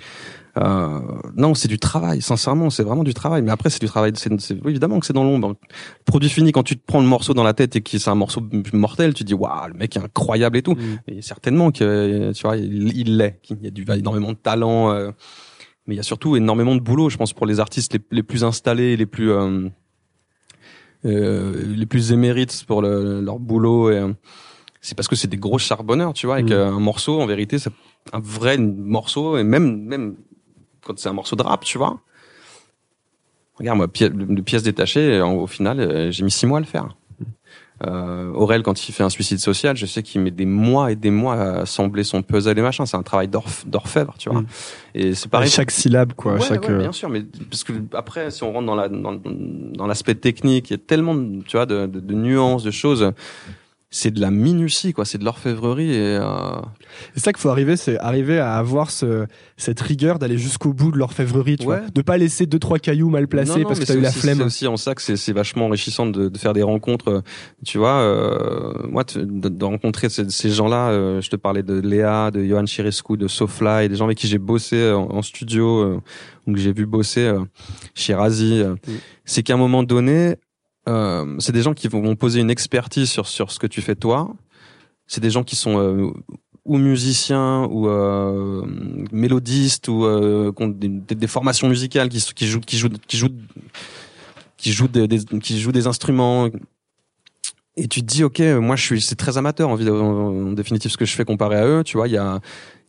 Euh, 0.60 1.00
non, 1.36 1.56
c'est 1.56 1.68
du 1.68 1.80
travail. 1.80 2.22
Sincèrement, 2.22 2.70
c'est 2.70 2.84
vraiment 2.84 3.04
du 3.04 3.16
travail. 3.16 3.42
Mais 3.42 3.50
après, 3.50 3.72
c'est 3.72 3.80
du 3.82 3.88
travail. 3.88 4.12
C'est, 4.16 4.32
évidemment 4.64 5.00
que 5.00 5.08
c'est 5.08 5.14
dans 5.14 5.24
l'ombre. 5.24 5.56
Produit 6.06 6.30
fini 6.30 6.52
quand 6.52 6.62
tu 6.62 6.78
te 6.78 6.84
prends 6.86 7.02
le 7.02 7.08
morceau 7.08 7.34
dans 7.34 7.44
la 7.44 7.56
tête 7.56 7.76
et 7.76 7.82
que 7.82 7.98
c'est 7.98 8.12
un 8.12 8.16
morceau 8.16 8.42
mortel, 8.74 9.16
tu 9.16 9.24
dis 9.24 9.34
waouh 9.34 9.70
le 9.70 9.74
mec 9.74 9.98
est 9.98 10.00
incroyable 10.00 10.58
et 10.58 10.62
tout. 10.62 10.76
Mm. 10.76 11.00
Et 11.08 11.22
certainement 11.24 11.72
que 11.72 12.32
tu 12.34 12.42
vois, 12.44 12.56
il 12.58 12.96
il 12.96 13.18
l'est. 13.18 13.40
qu'il 13.42 13.58
y 13.64 13.68
a 13.68 13.72
du 13.72 13.86
énormément 13.92 14.34
de 14.34 14.38
talent. 14.38 14.92
euh, 14.92 15.10
mais 15.88 15.96
il 15.96 15.98
y 15.98 16.00
a 16.00 16.04
surtout 16.04 16.36
énormément 16.36 16.76
de 16.76 16.80
boulot, 16.82 17.10
je 17.10 17.18
pense, 17.18 17.34
pour 17.34 17.48
les 17.48 17.60
artistes 17.60 17.92
les, 17.94 18.00
les 18.12 18.24
plus 18.24 18.44
installés, 18.44 18.96
les 18.96 19.08
plus 19.08 19.32
euh, 19.32 19.68
euh, 21.06 21.74
les 21.76 21.86
plus 21.86 22.12
émérites 22.12 22.64
pour 22.68 22.82
le- 22.84 23.20
leur 23.22 23.40
boulot. 23.40 23.90
Et, 23.92 24.02
c'est 24.84 24.96
parce 24.96 25.08
que 25.08 25.16
c'est 25.16 25.28
des 25.30 25.38
gros 25.38 25.58
charbonneurs, 25.58 26.14
tu 26.14 26.28
vois, 26.28 26.40
et 26.40 26.44
Mm. 26.44 26.50
qu'un 26.50 26.80
morceau, 26.80 27.20
en 27.22 27.26
vérité, 27.26 27.58
c'est 27.58 27.72
un 28.12 28.20
vrai 28.20 28.58
morceau, 28.60 29.38
et 29.38 29.44
même 29.44 29.82
même 29.84 30.16
quand 30.86 31.00
c'est 31.00 31.10
un 31.10 31.14
morceau 31.14 31.36
de 31.36 31.42
rap, 31.42 31.64
tu 31.64 31.78
vois. 31.80 32.00
Regarde, 33.58 33.78
moi, 33.78 33.88
pi- 33.88 34.10
de 34.10 34.42
pièces 34.42 34.64
détachées, 34.64 35.22
en- 35.22 35.34
au 35.36 35.48
final, 35.48 35.80
euh, 35.80 36.12
j'ai 36.12 36.24
mis 36.24 36.32
six 36.32 36.46
mois 36.46 36.58
à 36.58 36.62
le 36.62 36.68
faire. 36.68 36.96
Euh, 37.86 38.32
Aurel, 38.34 38.64
quand 38.64 38.88
il 38.88 38.92
fait 38.94 39.04
un 39.04 39.10
suicide 39.10 39.40
social, 39.40 39.76
je 39.76 39.86
sais 39.86 40.04
qu'il 40.04 40.22
met 40.22 40.32
des 40.32 40.46
mois 40.46 40.92
et 40.92 40.96
des 40.96 41.12
mois 41.12 41.36
à 41.36 41.60
assembler 41.62 42.04
son 42.04 42.22
puzzle 42.22 42.58
et 42.58 42.62
machin. 42.62 42.86
C'est 42.86 42.96
un 42.98 43.04
travail 43.04 43.28
d'orfèvre, 43.66 44.16
tu 44.18 44.30
vois. 44.30 44.42
Mm. 44.42 44.48
Et 44.96 45.14
c'est 45.16 45.28
pareil. 45.30 45.50
chaque 45.50 45.72
syllabe, 45.72 46.14
quoi. 46.14 46.34
Ouais, 46.36 46.40
chaque, 46.42 46.64
ouais, 46.64 46.70
euh, 46.72 46.78
bien 46.80 46.92
sûr, 46.92 47.10
mais 47.10 47.24
parce 47.50 47.64
que 47.64 47.74
après, 47.94 48.32
si 48.32 48.44
on 48.44 48.54
rentre 48.54 48.68
dans 48.68 48.76
la 48.76 48.90
dans, 48.90 49.14
dans 49.22 49.88
l'aspect 49.88 50.16
technique, 50.16 50.70
il 50.70 50.74
y 50.74 50.76
a 50.76 50.80
tellement, 50.80 51.16
tu 51.46 51.58
vois, 51.58 51.66
de, 51.66 51.86
de, 51.88 52.00
de 52.00 52.14
nuances, 52.14 52.64
de 52.64 52.72
choses. 52.72 53.12
C'est 53.96 54.10
de 54.10 54.20
la 54.20 54.32
minutie, 54.32 54.91
quoi. 54.91 55.06
C'est 55.06 55.20
de 55.20 55.24
l'orfèvrerie 55.24 55.94
et 55.94 56.18
euh, 56.20 56.26
C'est 57.14 57.20
ça 57.26 57.32
qu'il 57.32 57.39
faut 57.41 57.50
arriver, 57.50 57.78
c'est 57.78 58.00
arriver 58.00 58.39
à 58.39 58.56
avoir 58.58 58.89
ce, 58.89 59.28
cette 59.56 59.80
rigueur 59.80 60.18
d'aller 60.18 60.39
jusqu'au 60.39 60.74
bout 60.74 60.91
de 60.91 60.98
l'orfèvrerie, 60.98 61.58
tu 61.58 61.68
Ouais. 61.68 61.78
vois. 61.80 61.89
De 61.94 62.02
pas 62.02 62.18
laisser 62.18 62.48
deux, 62.48 62.58
trois 62.58 62.80
cailloux 62.80 63.10
mal 63.12 63.28
placés 63.28 63.52
Non, 63.52 63.58
non, 63.60 63.64
parce 63.68 63.80
que 63.80 63.86
t'as 63.86 63.94
eu 63.96 64.00
la 64.02 64.12
flemme. 64.12 64.38
C'est 64.39 64.44
aussi 64.46 64.68
en 64.68 64.78
ça 64.78 64.96
que 64.96 65.02
c'est, 65.04 65.32
vachement 65.32 65.68
enrichissant 65.68 66.08
de, 66.08 66.28
de 66.28 66.38
faire 66.39 66.54
des 66.54 66.64
rencontres. 66.64 67.10
euh, 67.10 67.22
Tu 67.64 67.78
vois, 67.78 68.00
euh, 68.02 68.74
moi, 68.89 69.04
de, 69.04 69.48
de 69.50 69.64
rencontrer 69.66 70.10
ces, 70.10 70.28
ces 70.32 70.50
gens-là, 70.50 70.89
euh, 70.89 71.22
je 71.22 71.30
te 71.30 71.36
parlais 71.36 71.62
de 71.62 71.80
Léa, 71.80 72.32
de 72.32 72.44
Johan 72.44 72.66
Chirescu, 72.66 73.16
de 73.16 73.28
Sofla 73.28 73.84
et 73.84 73.89
des 73.89 73.96
gens 73.96 74.06
avec 74.06 74.18
qui 74.18 74.26
j'ai 74.28 74.39
bossé 74.39 74.76
euh, 74.78 74.98
en, 74.98 75.18
en 75.18 75.22
studio, 75.22 75.82
euh, 75.84 76.00
ou 76.48 76.54
que 76.54 76.60
j'ai 76.60 76.74
vu 76.74 76.88
bosser 76.88 77.22
euh, 77.28 77.41
chez 77.94 78.16
Razi. 78.16 78.60
euh, 78.62 78.74
Mm. 78.88 78.91
C'est 79.26 79.44
qu'à 79.44 79.54
un 79.54 79.58
moment 79.58 79.84
donné, 79.84 80.36
euh, 80.88 81.36
c'est 81.40 81.52
des 81.52 81.62
gens 81.62 81.74
qui 81.74 81.88
vont 81.88 82.16
poser 82.16 82.42
une 82.42 82.50
expertise 82.50 83.10
sur 83.10 83.28
sur 83.28 83.52
ce 83.52 83.60
que 83.60 83.68
tu 83.68 83.82
fais 83.82 83.96
toi. 83.96 84.34
C'est 85.08 85.22
des 85.22 85.30
gens 85.30 85.44
qui 85.44 85.56
sont 85.56 85.80
euh, 85.80 86.12
ou 86.66 86.78
musiciens 86.78 87.66
ou 87.70 87.88
euh, 87.88 88.66
mélodistes 89.12 89.88
ou 89.88 90.06
euh, 90.06 90.52
qui 90.52 90.64
ont 90.64 90.68
des, 90.70 91.28
formations 91.28 91.68
musicales 91.68 92.10
qui, 92.10 92.20
jouent 92.20 92.60
qui 92.62 92.78
jouent 92.78 92.90
qui 93.08 93.18
jouent 93.18 93.30
qui 94.58 94.72
jouent 94.72 94.88
des- 94.88 95.08
qui 95.42 95.60
jouent 95.60 95.72
des 95.74 95.88
instruments 95.88 96.50
et 97.76 97.88
tu 97.88 98.01
te 98.01 98.05
dis 98.05 98.24
ok 98.24 98.39
moi 98.61 98.76
je 98.76 98.84
suis 98.84 99.01
c'est 99.01 99.15
très 99.15 99.38
amateur 99.38 99.69
en, 99.69 100.51
définitive 100.53 100.91
ce 100.91 100.97
que 100.97 101.05
je 101.05 101.15
fais 101.15 101.26
comparé 101.26 101.57
à 101.57 101.65
eux 101.65 101.84
tu 101.84 101.97
vois 101.97 102.07
il 102.07 102.13
y 102.13 102.17
a 102.17 102.39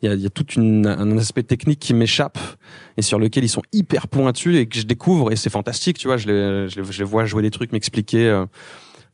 il 0.02 0.08
y 0.08 0.12
a, 0.12 0.14
il 0.14 0.20
y 0.20 0.26
a 0.26 0.30
tout 0.30 0.44
un 0.58 1.18
aspect 1.18 1.42
technique 1.42 1.78
qui 1.78 1.94
m'échappe 1.94 2.38
et 2.98 3.02
sur 3.02 3.18
lequel 3.18 3.44
ils 3.44 3.48
sont 3.48 3.62
hyper 3.72 4.08
pointus 4.08 4.56
et 4.56 4.66
que 4.66 4.76
je 4.76 4.82
découvre 4.84 5.32
et 5.32 5.36
c'est 5.36 5.50
fantastique 5.50 5.96
tu 5.98 6.08
vois 6.08 6.18
je 6.18 6.26
les, 6.26 6.68
je 6.68 6.80
les, 6.80 6.92
je 6.92 6.98
les 6.98 7.04
vois 7.04 7.24
jouer 7.24 7.42
des 7.42 7.50
trucs 7.50 7.72
m'expliquer 7.72 8.28
euh, 8.28 8.44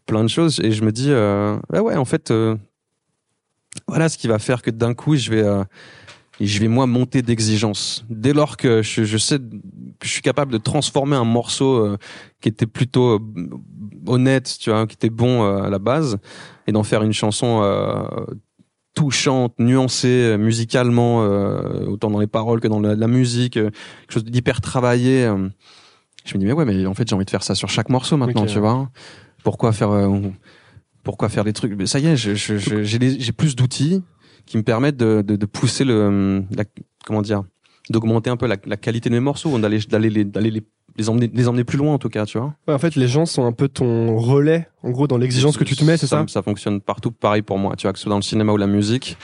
plein 0.07 0.25
de 0.25 0.29
choses 0.29 0.59
et 0.61 0.73
je 0.73 0.83
me 0.83 0.91
dis 0.91 1.11
euh, 1.11 1.57
ouais 1.71 1.95
en 1.95 2.05
fait 2.05 2.33
euh, 2.33 2.57
voilà 3.87 4.09
ce 4.09 4.19
qui 4.19 4.27
va 4.27 4.41
faire 4.41 4.63
que 4.63 4.71
d'un 4.71 4.95
coup 4.95 5.15
je 5.15 5.31
vais 5.31 5.43
euh, 5.43 5.63
je 6.41 6.59
vais 6.59 6.69
moi 6.69 6.87
monter 6.87 7.23
d'exigence. 7.23 8.05
Dès 8.09 8.33
lors 8.33 8.57
que 8.57 8.83
je, 8.83 9.05
je 9.05 9.19
sais 9.19 9.39
je 10.03 10.09
suis 10.09 10.23
capable 10.23 10.53
de 10.53 10.59
transformer 10.59 11.17
un 11.17 11.25
morceau 11.25 11.85
euh, 11.85 11.99
qui 12.41 12.49
était 12.49 12.67
plutôt 12.67 13.21
honnête 14.07 14.57
tu 14.61 14.71
vois 14.71 14.87
qui 14.87 14.95
était 14.95 15.11
bon 15.11 15.43
euh, 15.45 15.63
à 15.63 15.71
la 15.71 15.79
base 15.79 16.19
et 16.67 16.73
d'en 16.73 16.83
faire 16.83 17.03
une 17.03 17.13
chanson 17.13 17.61
euh, 17.63 18.03
touchante 18.95 19.55
nuancée 19.59 20.09
euh, 20.09 20.37
musicalement 20.39 21.19
autant 21.87 22.11
dans 22.11 22.19
les 22.21 22.27
paroles 22.27 22.61
que 22.61 22.69
dans 22.69 22.81
la, 22.81 22.95
la 22.95 23.07
musique 23.07 23.55
quelque 23.55 23.73
chose 24.13 24.25
d'hyper 24.25 24.61
travaillé 24.61 25.31
je 26.25 26.35
me 26.35 26.39
dis 26.41 26.47
mais 26.47 26.53
ouais 26.53 26.65
mais 26.65 26.87
en 26.87 26.95
fait 26.95 27.09
j'ai 27.09 27.15
envie 27.15 27.25
de 27.25 27.31
faire 27.31 27.43
ça 27.43 27.55
sur 27.55 27.69
chaque 27.69 27.89
morceau 27.89 28.17
maintenant 28.17 28.43
tu 28.47 28.59
vois. 28.59 28.91
Pourquoi 29.43 29.73
faire 29.73 29.91
pourquoi 31.03 31.29
faire 31.31 31.45
des 31.45 31.55
trucs? 31.55 31.73
Mais 31.79 31.87
ça 31.87 31.99
y 31.99 32.07
est 32.07 32.17
je- 32.17 32.35
je- 32.35 32.59
je- 32.59 32.83
j'ai 32.83 33.33
plus 33.33 33.57
d'outils 33.57 34.03
qui 34.45 34.59
me 34.59 34.63
permettent 34.63 34.99
de, 34.99 35.23
de, 35.23 35.37
de 35.37 35.47
pousser 35.47 35.85
le 35.85 36.43
la, 36.51 36.65
comment 37.07 37.23
dire 37.23 37.43
d'augmenter 37.89 38.29
un 38.31 38.37
peu 38.37 38.47
la, 38.47 38.57
la 38.67 38.77
qualité 38.77 39.09
de 39.09 39.15
mes 39.15 39.21
morceaux 39.21 39.59
d'aller 39.59 39.79
d'aller 39.89 40.11
les 40.11 40.25
d'aller 40.25 40.51
les, 40.51 40.63
les 40.97 41.09
emmener 41.09 41.31
les 41.33 41.49
emmener 41.49 41.65
plus 41.65 41.79
loin 41.79 41.95
en 41.95 41.99
tout 41.99 42.09
cas 42.09 42.27
tu 42.27 42.39
vois. 42.39 42.55
Ouais, 42.67 42.75
en 42.75 42.79
fait, 42.79 42.97
les 42.97 43.09
gens 43.09 43.27
sont 43.27 43.45
un 43.45 43.53
peu 43.53 43.69
ton 43.69 44.17
relais, 44.17 44.69
en 44.83 44.91
gros, 44.91 45.07
dans 45.07 45.19
l'exigence 45.19 45.57
que 45.57 45.65
tu 45.65 45.77
te 45.77 45.85
mets, 45.85 45.97
c'est 45.97 46.07
ça? 46.07 46.25
ça 46.29 46.43
fonctionne 46.43 46.81
partout 46.81 47.11
pareil 47.11 47.43
pour 47.43 47.59
moi 47.59 47.75
tu 47.77 47.87
vois 47.87 47.93
que 47.93 47.99
ce 47.99 48.05
soit 48.05 48.11
dans 48.11 48.17
le 48.17 48.23
cinéma 48.23 48.53
ou 48.53 48.57
la 48.57 48.67
musique. 48.67 49.17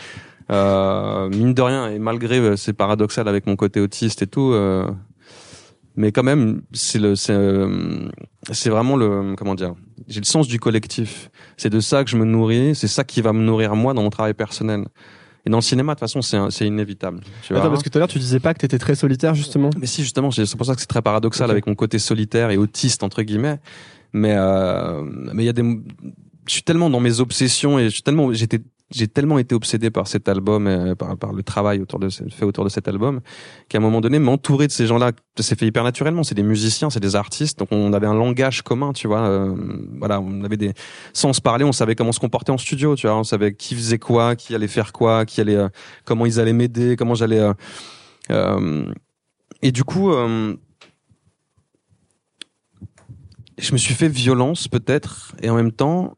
Euh, 0.51 1.29
mine 1.29 1.55
de 1.55 1.63
rien 1.63 1.91
et 1.91 1.99
malgré 1.99 2.39
euh, 2.39 2.55
c'est 2.55 2.73
paradoxal 2.73 3.27
avec 3.27 3.49
mon 3.49 3.57
côté 3.57 3.81
autiste 3.81 4.23
et 4.23 4.29
tout 4.29 4.53
euh, 4.53 4.89
mais 5.97 6.13
quand 6.13 6.23
même 6.23 6.63
c'est 6.73 7.01
le 7.01 7.17
c'est 7.17 7.33
euh, 7.33 8.09
c'est 8.53 8.71
vraiment 8.71 8.95
le 8.95 9.35
comment 9.37 9.57
dire 9.57 9.75
j'ai 10.07 10.21
le 10.21 10.25
sens 10.27 10.47
du 10.47 10.61
collectif. 10.61 11.31
C'est 11.57 11.71
de 11.71 11.81
ça 11.81 12.05
que 12.05 12.11
je 12.11 12.17
me 12.17 12.25
nourris 12.25 12.77
c'est 12.77 12.87
ça 12.87 13.03
qui 13.03 13.23
va 13.23 13.33
me 13.33 13.43
nourrir 13.43 13.75
moi 13.75 13.93
dans 13.93 14.03
mon 14.03 14.11
travail 14.11 14.35
personnel 14.35 14.85
et 15.47 15.51
dans 15.51 15.59
le 15.59 15.63
cinéma 15.63 15.95
de 15.95 15.97
toute 15.97 16.01
façon 16.01 16.21
c'est 16.23 16.37
un- 16.37 16.51
c'est 16.51 16.67
inévitable 16.67 17.21
tu 17.43 17.53
vois 17.53 17.63
Attends, 17.63 17.71
parce 17.71 17.83
que 17.83 17.89
tout 17.89 17.97
à 17.97 18.01
l'heure, 18.01 18.09
tu 18.09 18.19
disais 18.19 18.41
pas 18.41 18.53
que 18.53 18.59
t'étais 18.59 18.79
très 18.79 18.95
solitaire, 18.97 19.35
justement. 19.35 19.71
mais 19.79 19.87
si 19.87 20.03
justement, 20.03 20.31
c'est 20.31 20.57
pour 20.57 20.67
ça 20.67 20.75
que 20.75 20.81
c'est 20.81 20.87
très 20.87 21.03
paradoxal 21.03 21.51
avec 21.51 21.67
mon 21.67 21.75
côté 21.75 21.99
solitaire 21.99 22.51
et 22.51 22.57
autiste 22.57 23.03
entre 23.03 23.23
guillemets. 23.23 23.59
Mais 24.13 24.35
euh, 24.37 25.03
mais 25.33 25.43
il 25.45 25.47
y 25.47 25.49
a 25.49 25.53
des, 25.53 25.63
je 26.47 26.53
suis 26.53 26.63
tellement 26.63 26.91
dans 26.91 27.01
mes 27.01 27.21
obsessions 27.21 27.79
et 27.79 27.85
je 27.85 27.89
suis 27.91 28.03
tellement, 28.03 28.33
j'étais, 28.33 28.61
j'ai 28.91 29.09
tellement 29.09 29.39
été 29.39 29.55
obsédé 29.55 29.91
par 29.91 30.07
cet 30.07 30.29
album, 30.29 30.69
et 30.69 30.95
par, 30.95 31.33
le 31.33 31.43
travail 31.43 31.81
autour 31.81 31.99
de 31.99 32.09
fait 32.09 32.45
autour 32.45 32.65
de 32.65 32.69
cet 32.69 32.87
album, 32.87 33.21
qu'à 33.69 33.79
un 33.79 33.81
moment 33.81 34.01
donné, 34.01 34.19
m'entourer 34.19 34.69
de 34.69 34.73
ces 34.73 34.87
gens-là, 34.87 35.13
ça 35.37 35.43
s'est 35.43 35.57
fait 35.57 35.67
hyper 35.67 35.83
naturellement. 35.83 36.23
C'est 36.23 36.37
des 36.37 36.45
musiciens, 36.45 36.89
c'est 36.89 37.01
des 37.01 37.17
artistes, 37.17 37.59
donc 37.59 37.69
on 37.73 37.93
avait 37.93 38.07
un 38.07 38.15
langage 38.15 38.63
commun, 38.63 38.93
tu 38.93 39.09
vois. 39.09 39.23
euh, 39.23 39.55
voilà, 39.99 40.21
on 40.21 40.45
avait 40.45 40.57
des, 40.57 40.73
sans 41.13 41.33
se 41.33 41.41
parler, 41.41 41.65
on 41.65 41.73
savait 41.73 41.97
comment 41.97 42.13
se 42.13 42.21
comporter 42.21 42.53
en 42.53 42.59
studio, 42.59 42.95
tu 42.95 43.07
vois. 43.09 43.17
On 43.17 43.25
savait 43.25 43.55
qui 43.55 43.75
faisait 43.75 43.99
quoi, 43.99 44.37
qui 44.37 44.55
allait 44.55 44.69
faire 44.69 44.93
quoi, 44.93 45.25
qui 45.25 45.41
allait, 45.41 45.57
euh, 45.57 45.69
comment 46.05 46.25
ils 46.25 46.39
allaient 46.39 46.53
m'aider, 46.53 46.97
comment 46.97 47.15
j'allais. 47.15 47.41
euh, 47.41 47.55
euh, 48.31 48.93
et 49.63 49.73
du 49.73 49.85
coup, 49.85 50.13
euh, 50.13 50.55
je 53.59 53.73
me 53.73 53.79
suis 53.79 53.95
fait 53.95 54.09
violence 54.09 54.69
peut-être, 54.69 55.35
et 55.43 55.51
en 55.51 55.57
même 55.57 55.73
temps, 55.73 56.16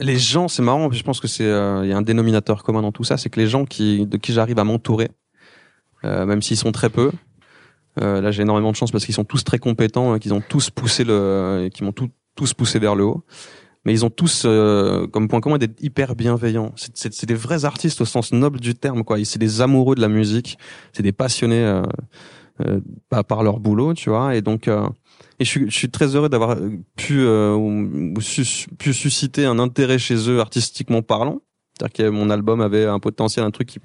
les 0.00 0.18
gens, 0.18 0.48
c'est 0.48 0.62
marrant, 0.62 0.90
je 0.90 1.02
pense 1.02 1.20
que 1.20 1.28
c'est, 1.28 1.44
euh, 1.44 1.84
il 1.84 1.90
y 1.90 1.92
a 1.92 1.96
un 1.96 2.02
dénominateur 2.02 2.62
commun 2.62 2.82
dans 2.82 2.92
tout 2.92 3.04
ça, 3.04 3.16
c'est 3.16 3.30
que 3.30 3.40
les 3.40 3.46
gens 3.46 3.64
qui, 3.64 4.06
de 4.06 4.16
qui 4.16 4.32
j'arrive 4.32 4.58
à 4.58 4.64
m'entourer, 4.64 5.10
euh, 6.04 6.26
même 6.26 6.42
s'ils 6.42 6.56
sont 6.56 6.72
très 6.72 6.90
peu, 6.90 7.10
euh, 8.00 8.20
là 8.20 8.30
j'ai 8.32 8.42
énormément 8.42 8.72
de 8.72 8.76
chance 8.76 8.90
parce 8.90 9.04
qu'ils 9.04 9.14
sont 9.14 9.24
tous 9.24 9.44
très 9.44 9.58
compétents, 9.58 10.14
euh, 10.14 10.18
qu'ils 10.18 10.34
ont 10.34 10.42
tous 10.46 10.70
poussé 10.70 11.04
le, 11.04 11.68
qu'ils 11.72 11.84
m'ont 11.86 11.92
tout- 11.92 12.10
tous 12.34 12.52
poussé 12.54 12.78
vers 12.78 12.94
le 12.96 13.04
haut. 13.04 13.24
Mais 13.86 13.92
ils 13.92 14.04
ont 14.04 14.10
tous 14.10 14.44
euh, 14.46 15.06
comme 15.08 15.28
point 15.28 15.40
commun 15.40 15.58
d'être 15.58 15.78
hyper 15.82 16.16
bienveillants. 16.16 16.72
C'est- 16.94 17.26
des 17.26 17.34
vrais 17.34 17.66
artistes 17.66 18.00
au 18.00 18.06
sens 18.06 18.32
noble 18.32 18.58
du 18.58 18.74
terme, 18.74 19.04
quoi. 19.04 19.22
C'est 19.24 19.38
des 19.38 19.60
amoureux 19.60 19.94
de 19.94 20.00
la 20.00 20.08
musique, 20.08 20.56
c'est 20.94 21.02
des 21.02 21.12
passionnés 21.12 21.62
euh, 21.62 21.82
euh, 22.64 22.80
par 23.28 23.42
leur 23.42 23.60
boulot, 23.60 23.92
tu 23.92 24.08
vois. 24.08 24.34
Et 24.36 24.40
donc, 24.40 24.68
euh, 24.68 24.88
et 25.40 25.44
je 25.44 25.50
suis, 25.50 25.70
je 25.70 25.74
suis 25.76 25.90
très 25.90 26.14
heureux 26.16 26.28
d'avoir 26.28 26.56
pu 26.96 27.20
euh, 27.20 27.54
ou 27.54 28.20
su- 28.20 28.66
pu 28.78 28.92
susciter 28.92 29.44
un 29.46 29.58
intérêt 29.58 29.98
chez 29.98 30.28
eux 30.30 30.40
artistiquement 30.40 31.02
parlant. 31.02 31.40
C'est-à-dire 31.76 32.06
que 32.06 32.08
mon 32.10 32.30
album 32.30 32.60
avait 32.60 32.84
un 32.86 33.00
potentiel, 33.00 33.44
un 33.44 33.50
truc 33.50 33.66
qui, 33.66 33.80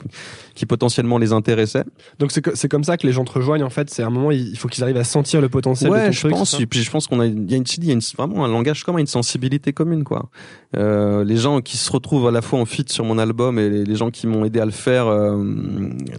qui 0.53 0.67
potentiellement 0.67 1.17
les 1.17 1.33
intéressait. 1.33 1.83
Donc, 2.19 2.31
c'est 2.31 2.55
c'est 2.55 2.69
comme 2.69 2.83
ça 2.83 2.97
que 2.97 3.07
les 3.07 3.13
gens 3.13 3.25
te 3.25 3.31
rejoignent, 3.31 3.63
en 3.63 3.71
fait. 3.71 3.89
C'est 3.89 4.03
à 4.03 4.05
un 4.05 4.11
moment, 4.11 4.29
il 4.29 4.55
faut 4.59 4.67
qu'ils 4.67 4.83
arrivent 4.83 4.97
à 4.97 5.03
sentir 5.03 5.41
le 5.41 5.49
potentiel 5.49 5.89
de 5.89 5.95
Ouais, 5.95 6.05
ton 6.05 6.11
je 6.11 6.19
truc. 6.19 6.31
pense. 6.33 6.59
Et 6.59 6.67
puis 6.67 6.83
je 6.83 6.91
pense 6.91 7.07
qu'on 7.07 7.19
a, 7.19 7.25
il 7.25 7.49
y 7.49 7.55
a 7.55 7.57
une, 7.57 7.63
il 7.79 7.85
y 7.85 7.89
a 7.89 7.93
une- 7.93 7.99
vraiment 8.15 8.45
un 8.45 8.47
langage 8.47 8.83
commun, 8.83 8.99
une 8.99 9.07
sensibilité 9.07 9.73
commune, 9.73 10.03
quoi. 10.03 10.29
Euh, 10.77 11.23
les 11.23 11.37
gens 11.37 11.61
qui 11.61 11.77
se 11.77 11.91
retrouvent 11.91 12.27
à 12.27 12.31
la 12.31 12.43
fois 12.43 12.59
en 12.59 12.65
feat 12.65 12.91
sur 12.91 13.05
mon 13.05 13.17
album 13.17 13.57
et 13.57 13.71
les, 13.71 13.85
les 13.85 13.95
gens 13.95 14.11
qui 14.11 14.27
m'ont 14.27 14.45
aidé 14.45 14.59
à 14.59 14.65
le 14.65 14.71
faire, 14.71 15.07
euh, 15.07 15.43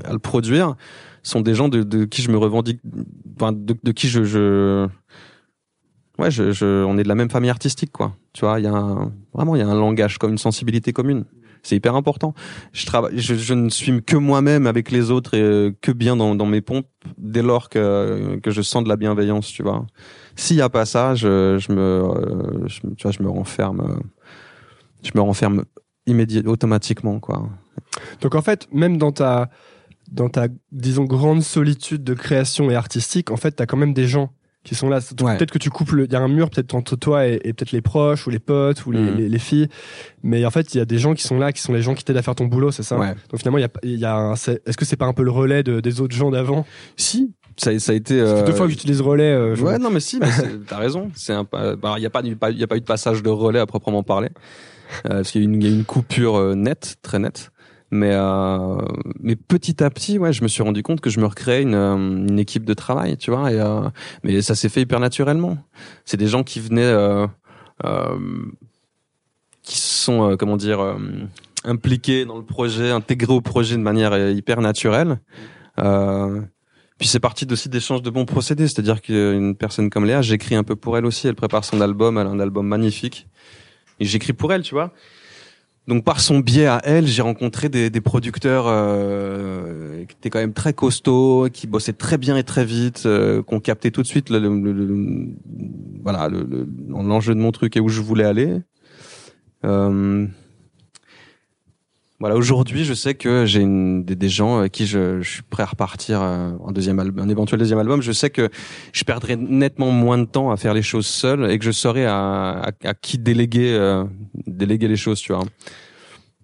à 0.04 0.12
le 0.12 0.18
produire, 0.18 0.74
sont 1.22 1.40
des 1.40 1.54
gens 1.54 1.68
de, 1.68 1.82
de 1.82 2.04
qui 2.04 2.22
je 2.22 2.30
me 2.30 2.38
revendique, 2.38 2.80
enfin, 3.36 3.52
de, 3.52 3.76
de 3.82 3.92
qui 3.92 4.08
je, 4.08 4.24
je, 4.24 4.88
ouais, 6.18 6.30
je, 6.30 6.52
je, 6.52 6.84
on 6.84 6.98
est 6.98 7.02
de 7.02 7.08
la 7.08 7.14
même 7.14 7.30
famille 7.30 7.50
artistique, 7.50 7.92
quoi. 7.92 8.16
Tu 8.32 8.44
vois, 8.44 8.60
il 8.60 8.64
y 8.64 8.68
a 8.68 8.72
un, 8.72 9.12
vraiment, 9.32 9.56
il 9.56 9.60
y 9.60 9.62
a 9.62 9.68
un 9.68 9.74
langage 9.74 10.18
comme 10.18 10.30
une 10.30 10.38
sensibilité 10.38 10.92
commune. 10.92 11.24
C'est 11.62 11.76
hyper 11.76 11.94
important. 11.94 12.32
Je 12.72 12.86
travaille, 12.86 13.18
je, 13.18 13.34
je 13.34 13.52
ne 13.52 13.68
suis 13.68 14.02
que 14.02 14.16
moi-même 14.16 14.66
avec 14.66 14.90
les 14.90 15.10
autres 15.10 15.34
et 15.34 15.42
euh, 15.42 15.72
que 15.82 15.92
bien 15.92 16.16
dans, 16.16 16.34
dans 16.34 16.46
mes 16.46 16.62
pompes 16.62 16.86
dès 17.18 17.42
lors 17.42 17.68
que, 17.68 18.40
que 18.42 18.50
je 18.50 18.62
sens 18.62 18.82
de 18.82 18.88
la 18.88 18.96
bienveillance, 18.96 19.48
tu 19.48 19.62
vois. 19.62 19.86
S'il 20.36 20.56
y 20.56 20.62
a 20.62 20.70
pas 20.70 20.86
ça, 20.86 21.14
je, 21.14 21.58
je 21.58 21.72
me, 21.72 21.80
euh, 21.80 22.66
tu 22.96 23.02
vois, 23.02 23.12
je 23.12 23.22
me 23.22 23.28
renferme, 23.28 23.80
euh, 23.80 24.00
je 25.02 25.10
me 25.14 25.20
renferme 25.20 25.64
immédiatement, 26.06 26.52
automatiquement, 26.52 27.20
quoi. 27.20 27.46
Donc 28.22 28.34
en 28.34 28.42
fait, 28.42 28.66
même 28.72 28.96
dans 28.96 29.12
ta, 29.12 29.50
dans 30.10 30.28
ta, 30.28 30.48
disons, 30.72 31.04
grande 31.04 31.42
solitude 31.42 32.02
de 32.04 32.14
création 32.14 32.70
et 32.70 32.74
artistique, 32.74 33.30
en 33.30 33.36
fait, 33.36 33.52
t'as 33.52 33.66
quand 33.66 33.76
même 33.76 33.94
des 33.94 34.06
gens 34.06 34.32
qui 34.62 34.74
sont 34.74 34.90
là. 34.90 34.98
Ouais. 35.22 35.36
Peut-être 35.38 35.52
que 35.52 35.58
tu 35.58 35.70
coupes, 35.70 35.92
le- 35.92 36.04
il 36.04 36.12
y 36.12 36.16
a 36.16 36.20
un 36.20 36.28
mur 36.28 36.50
peut-être 36.50 36.74
entre 36.74 36.94
toi 36.96 37.26
et, 37.26 37.40
et 37.44 37.52
peut-être 37.54 37.72
les 37.72 37.80
proches 37.80 38.26
ou 38.26 38.30
les 38.30 38.38
potes 38.38 38.84
ou 38.84 38.90
les, 38.92 39.00
Mhm. 39.00 39.16
les, 39.16 39.28
les 39.30 39.38
filles, 39.38 39.68
mais 40.22 40.44
en 40.44 40.50
fait, 40.50 40.74
il 40.74 40.78
y 40.78 40.80
a 40.82 40.84
des 40.84 40.98
gens 40.98 41.14
qui 41.14 41.22
sont 41.22 41.38
là, 41.38 41.50
qui 41.52 41.62
sont 41.62 41.72
les 41.72 41.80
gens 41.80 41.94
qui 41.94 42.04
t'aident 42.04 42.18
à 42.18 42.22
faire 42.22 42.34
ton 42.34 42.44
boulot, 42.44 42.70
c'est 42.70 42.82
ça? 42.82 42.98
Ouais. 42.98 43.14
Donc 43.30 43.38
finalement, 43.40 43.56
il 43.56 43.62
y 43.62 43.64
a, 43.64 43.70
y 43.84 44.04
a 44.04 44.32
est-ce 44.66 44.76
que 44.76 44.84
c'est 44.84 44.96
pas 44.96 45.06
un 45.06 45.14
peu 45.14 45.22
le 45.22 45.30
relais 45.30 45.62
de, 45.62 45.80
des 45.80 46.00
autres 46.02 46.14
gens 46.14 46.30
d'avant? 46.30 46.66
Si, 46.96 47.32
ça, 47.56 47.78
ça 47.78 47.92
a 47.92 47.94
été. 47.94 48.20
Euh, 48.20 48.44
Deux 48.44 48.52
fois 48.52 48.66
que 48.66 48.72
j'utilise 48.72 49.00
relais. 49.00 49.32
euh, 49.32 49.56
Ouais, 49.56 49.78
non, 49.78 49.90
mais 49.90 50.00
si, 50.00 50.18
mais 50.18 50.28
t'as 50.68 50.76
raison. 50.78 51.10
C'est 51.14 51.32
un, 51.32 51.44
bah, 51.44 51.94
il 51.96 52.02
y 52.02 52.06
a 52.06 52.10
pas, 52.10 52.20
il 52.22 52.58
y 52.58 52.62
a 52.62 52.66
pas 52.66 52.76
eu 52.76 52.80
de 52.80 52.84
passage 52.84 53.22
de 53.22 53.30
relais 53.30 53.60
à 53.60 53.66
proprement 53.66 54.02
parler, 54.02 54.28
euh, 55.06 55.08
parce 55.08 55.30
qu'il 55.30 55.40
y 55.40 55.44
a 55.44 55.48
eu 55.48 55.50
une, 55.54 55.62
il 55.62 55.66
y 55.66 55.70
a 55.70 55.74
eu 55.74 55.78
une 55.78 55.84
coupure 55.86 56.36
euh, 56.36 56.54
nette, 56.54 56.96
très 57.00 57.18
nette. 57.18 57.50
Mais, 57.90 58.12
euh, 58.12 58.76
mais 59.20 59.34
petit 59.36 59.82
à 59.82 59.90
petit, 59.90 60.18
ouais, 60.18 60.32
je 60.32 60.42
me 60.42 60.48
suis 60.48 60.62
rendu 60.62 60.82
compte 60.82 61.00
que 61.00 61.10
je 61.10 61.18
me 61.18 61.26
recréais 61.26 61.62
une, 61.62 61.74
euh, 61.74 61.96
une 61.96 62.38
équipe 62.38 62.64
de 62.64 62.74
travail, 62.74 63.16
tu 63.16 63.30
vois. 63.30 63.50
Et, 63.50 63.58
euh, 63.58 63.88
mais 64.22 64.42
ça 64.42 64.54
s'est 64.54 64.68
fait 64.68 64.82
hyper 64.82 65.00
naturellement. 65.00 65.58
C'est 66.04 66.16
des 66.16 66.28
gens 66.28 66.42
qui 66.44 66.60
venaient. 66.60 66.82
Euh, 66.82 67.26
euh, 67.84 68.18
sont, 69.62 70.36
comment 70.38 70.56
dire, 70.56 70.96
impliqués 71.64 72.24
dans 72.24 72.36
le 72.36 72.44
projet, 72.44 72.90
intégrés 72.90 73.34
au 73.34 73.40
projet 73.40 73.76
de 73.76 73.82
manière 73.82 74.16
hyper 74.30 74.60
naturelle. 74.60 75.20
Euh, 75.78 76.40
puis 76.98 77.08
c'est 77.08 77.20
parti 77.20 77.46
aussi 77.50 77.68
d'échanges 77.68 78.02
de 78.02 78.10
bons 78.10 78.24
procédés, 78.24 78.66
c'est-à-dire 78.66 79.00
qu'une 79.00 79.54
personne 79.54 79.88
comme 79.88 80.04
Léa, 80.04 80.22
j'écris 80.22 80.54
un 80.54 80.64
peu 80.64 80.76
pour 80.76 80.98
elle 80.98 81.06
aussi. 81.06 81.28
Elle 81.28 81.34
prépare 81.34 81.64
son 81.64 81.80
album, 81.80 82.18
elle 82.18 82.26
a 82.26 82.30
un 82.30 82.40
album 82.40 82.66
magnifique, 82.66 83.28
et 84.00 84.04
j'écris 84.04 84.32
pour 84.32 84.52
elle, 84.52 84.62
tu 84.62 84.74
vois. 84.74 84.92
Donc 85.88 86.04
par 86.04 86.20
son 86.20 86.38
biais 86.38 86.66
à 86.66 86.80
elle, 86.84 87.06
j'ai 87.06 87.22
rencontré 87.22 87.68
des, 87.68 87.90
des 87.90 88.00
producteurs 88.00 88.66
euh, 88.68 90.04
qui 90.04 90.14
étaient 90.14 90.30
quand 90.30 90.38
même 90.38 90.52
très 90.52 90.72
costauds, 90.72 91.48
qui 91.52 91.66
bossaient 91.66 91.94
très 91.94 92.18
bien 92.18 92.36
et 92.36 92.44
très 92.44 92.64
vite, 92.64 93.04
euh, 93.06 93.42
qui 93.42 93.54
ont 93.54 93.60
capté 93.60 93.90
tout 93.90 94.02
de 94.02 94.06
suite 94.06 94.30
le, 94.30 94.38
le, 94.38 94.72
le, 94.72 95.28
voilà 96.02 96.28
l'enjeu 96.88 97.34
de 97.34 97.40
mon 97.40 97.50
truc 97.50 97.76
et 97.76 97.80
où 97.80 97.88
je 97.88 98.00
voulais 98.00 98.24
aller. 98.24 98.60
Euh, 99.64 100.26
voilà, 102.20 102.36
aujourd'hui, 102.36 102.84
je 102.84 102.92
sais 102.92 103.14
que 103.14 103.46
j'ai 103.46 103.64
des, 103.64 104.14
des, 104.14 104.28
gens 104.28 104.58
avec 104.58 104.72
qui 104.72 104.86
je, 104.86 105.22
je, 105.22 105.30
suis 105.30 105.42
prêt 105.42 105.62
à 105.62 105.66
repartir 105.66 106.20
euh, 106.20 106.50
en 106.60 106.70
deuxième 106.70 106.98
album, 106.98 107.24
un 107.24 107.30
éventuel 107.30 107.58
deuxième 107.58 107.78
album. 107.78 108.02
Je 108.02 108.12
sais 108.12 108.28
que 108.28 108.50
je 108.92 109.04
perdrai 109.04 109.36
nettement 109.36 109.90
moins 109.90 110.18
de 110.18 110.26
temps 110.26 110.50
à 110.50 110.58
faire 110.58 110.74
les 110.74 110.82
choses 110.82 111.06
seul 111.06 111.50
et 111.50 111.58
que 111.58 111.64
je 111.64 111.70
saurai 111.70 112.04
à, 112.04 112.50
à, 112.50 112.72
à 112.84 112.92
qui 112.92 113.16
déléguer, 113.16 113.72
euh, 113.72 114.04
déléguer 114.46 114.86
les 114.86 114.96
choses, 114.96 115.18
tu 115.20 115.32
vois. 115.32 115.44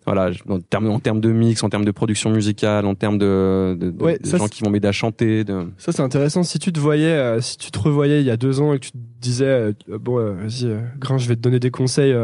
Voilà, 0.06 0.30
en 0.48 0.60
termes, 0.60 0.88
en 0.88 0.98
termes 0.98 1.20
de 1.20 1.30
mix, 1.30 1.62
en 1.62 1.68
termes 1.68 1.84
de 1.84 1.90
production 1.90 2.30
musicale, 2.30 2.86
en 2.86 2.94
termes 2.94 3.18
de, 3.18 3.76
de, 3.78 3.90
de, 3.90 4.18
gens 4.24 4.48
qui 4.48 4.62
vont 4.62 4.70
m'aider 4.70 4.88
à 4.88 4.92
chanter. 4.92 5.44
De... 5.44 5.66
Ça, 5.76 5.92
c'est 5.92 6.00
intéressant. 6.00 6.42
Si 6.42 6.58
tu 6.58 6.72
te 6.72 6.80
voyais, 6.80 7.12
euh, 7.12 7.42
si 7.42 7.58
tu 7.58 7.70
te 7.70 7.78
revoyais 7.78 8.20
il 8.20 8.26
y 8.26 8.30
a 8.30 8.38
deux 8.38 8.62
ans 8.62 8.72
et 8.72 8.78
que 8.78 8.86
tu 8.86 8.92
te 8.92 8.98
disais, 9.20 9.74
bon, 9.88 10.36
vas-y, 10.36 10.74
Grain, 10.98 11.18
je 11.18 11.28
vais 11.28 11.36
te 11.36 11.40
donner 11.40 11.60
des 11.60 11.70
conseils 11.70 12.14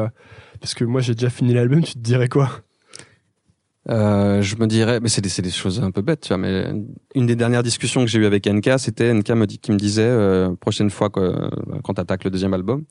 parce 0.59 0.73
que 0.73 0.85
moi 0.85 1.03
j'ai 1.03 1.15
déjà 1.15 1.29
fini 1.29 1.53
l'album, 1.53 1.83
tu 1.83 1.95
te 1.95 1.99
dirais 1.99 2.31
quoi? 2.31 2.63
Euh, 3.89 4.43
je 4.43 4.57
me 4.57 4.67
dirais, 4.67 5.01
mais 5.01 5.09
c'est 5.09 5.21
des, 5.21 5.43
des, 5.43 5.51
choses 5.51 5.81
un 5.81 5.91
peu 5.91 6.03
bêtes, 6.03 6.21
tu 6.21 6.29
vois. 6.29 6.39
Mais 6.39 6.67
une 7.15 7.27
des 7.27 7.35
dernières 7.35 7.65
discussions 7.65 8.03
que 8.03 8.07
j'ai 8.07 8.19
eues 8.21 8.27
avec 8.27 8.47
NK, 8.47 8.79
c'était 8.79 9.13
NK 9.13 9.31
me 9.31 9.47
dit, 9.47 9.59
qui 9.59 9.73
me 9.73 9.77
disait, 9.77 10.03
euh, 10.05 10.55
prochaine 10.55 10.91
fois 10.91 11.11
que, 11.11 11.51
quand 11.83 11.95
t'attaques 11.95 12.25
le 12.25 12.31
deuxième 12.31 12.55
album, 12.55 12.85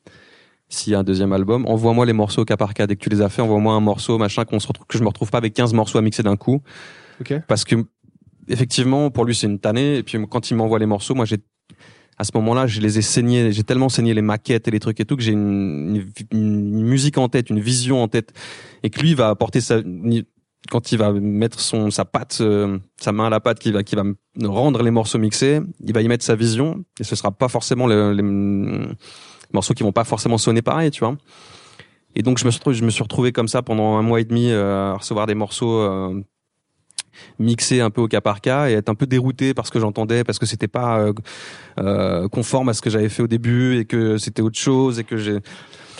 s'il 0.67 0.91
y 0.91 0.95
a 0.95 0.99
un 0.99 1.03
deuxième 1.03 1.31
album, 1.31 1.65
envoie-moi 1.65 2.05
les 2.05 2.13
morceaux 2.13 2.43
cas 2.43 2.57
par 2.57 2.73
cas. 2.73 2.87
Dès 2.87 2.95
que 2.95 3.01
tu 3.03 3.09
les 3.09 3.21
as 3.21 3.29
fait, 3.29 3.41
envoie-moi 3.41 3.73
un 3.73 3.79
morceau, 3.79 4.17
machin, 4.17 4.43
qu'on 4.43 4.59
se 4.59 4.67
retrouve, 4.67 4.87
que 4.87 4.97
je 4.97 5.03
me 5.03 5.07
retrouve 5.07 5.29
pas 5.29 5.37
avec 5.37 5.53
15 5.53 5.73
morceaux 5.73 5.97
à 5.97 6.01
mixer 6.01 6.23
d'un 6.23 6.35
coup. 6.35 6.61
Okay. 7.21 7.39
Parce 7.47 7.63
que, 7.63 7.75
effectivement, 8.47 9.11
pour 9.11 9.25
lui, 9.25 9.35
c'est 9.35 9.47
une 9.47 9.59
tannée. 9.59 9.97
Et 9.97 10.03
puis, 10.03 10.17
quand 10.29 10.51
il 10.51 10.55
m'envoie 10.55 10.79
les 10.79 10.85
morceaux, 10.85 11.13
moi, 11.13 11.25
j'ai, 11.25 11.37
à 12.17 12.23
ce 12.25 12.31
moment-là, 12.35 12.67
je 12.67 12.81
les 12.81 12.99
ai 12.99 13.01
saignés, 13.01 13.51
j'ai 13.51 13.63
tellement 13.63 13.89
saigné 13.89 14.13
les 14.13 14.21
maquettes 14.21 14.67
et 14.67 14.71
les 14.71 14.79
trucs 14.79 14.99
et 14.99 15.05
tout 15.05 15.15
que 15.15 15.23
j'ai 15.23 15.31
une, 15.31 16.03
une, 16.31 16.39
une, 16.39 16.83
musique 16.83 17.17
en 17.17 17.29
tête, 17.29 17.49
une 17.49 17.59
vision 17.59 18.01
en 18.01 18.07
tête, 18.07 18.33
et 18.83 18.89
que 18.89 18.99
lui 19.01 19.13
va 19.13 19.29
apporter 19.29 19.61
sa, 19.61 19.81
quand 20.69 20.91
il 20.91 20.97
va 20.97 21.11
mettre 21.11 21.59
son 21.59 21.89
sa 21.89 22.05
patte, 22.05 22.39
euh, 22.41 22.77
sa 22.99 23.11
main 23.11 23.25
à 23.25 23.29
la 23.29 23.39
patte, 23.39 23.59
qui 23.59 23.71
va 23.71 23.83
qui 23.83 23.95
va 23.95 24.03
rendre 24.43 24.83
les 24.83 24.91
morceaux 24.91 25.17
mixés, 25.17 25.59
il 25.79 25.93
va 25.93 26.01
y 26.01 26.07
mettre 26.07 26.23
sa 26.23 26.35
vision 26.35 26.83
et 26.99 27.03
ce 27.03 27.15
sera 27.15 27.31
pas 27.31 27.47
forcément 27.47 27.87
les, 27.87 28.13
les 28.13 28.23
morceaux 29.53 29.73
qui 29.73 29.83
vont 29.83 29.91
pas 29.91 30.03
forcément 30.03 30.37
sonner 30.37 30.61
pareil, 30.61 30.91
tu 30.91 30.99
vois. 30.99 31.17
Et 32.15 32.21
donc 32.21 32.37
je 32.37 32.45
me 32.45 32.51
suis 32.51 32.59
retrouvé, 32.59 32.75
je 32.75 32.83
me 32.83 32.89
suis 32.89 33.03
retrouvé 33.03 33.31
comme 33.31 33.47
ça 33.47 33.61
pendant 33.61 33.97
un 33.97 34.01
mois 34.01 34.19
et 34.19 34.25
demi 34.25 34.51
euh, 34.51 34.93
à 34.93 34.97
recevoir 34.97 35.27
des 35.27 35.35
morceaux 35.35 35.79
euh, 35.79 36.21
mixés 37.39 37.81
un 37.81 37.89
peu 37.89 38.01
au 38.01 38.07
cas 38.07 38.21
par 38.21 38.41
cas 38.41 38.69
et 38.69 38.73
être 38.73 38.89
un 38.89 38.95
peu 38.95 39.07
dérouté 39.07 39.53
parce 39.53 39.69
que 39.69 39.79
j'entendais 39.79 40.23
parce 40.23 40.37
que 40.37 40.45
c'était 40.45 40.67
pas 40.67 41.11
conforme 42.31 42.69
à 42.69 42.73
ce 42.73 42.81
que 42.81 42.89
j'avais 42.89 43.09
fait 43.09 43.23
au 43.23 43.27
début 43.27 43.77
et 43.79 43.85
que 43.85 44.17
c'était 44.17 44.41
autre 44.41 44.59
chose 44.59 44.99
et 44.99 45.03
que 45.03 45.17
j'ai 45.17 45.39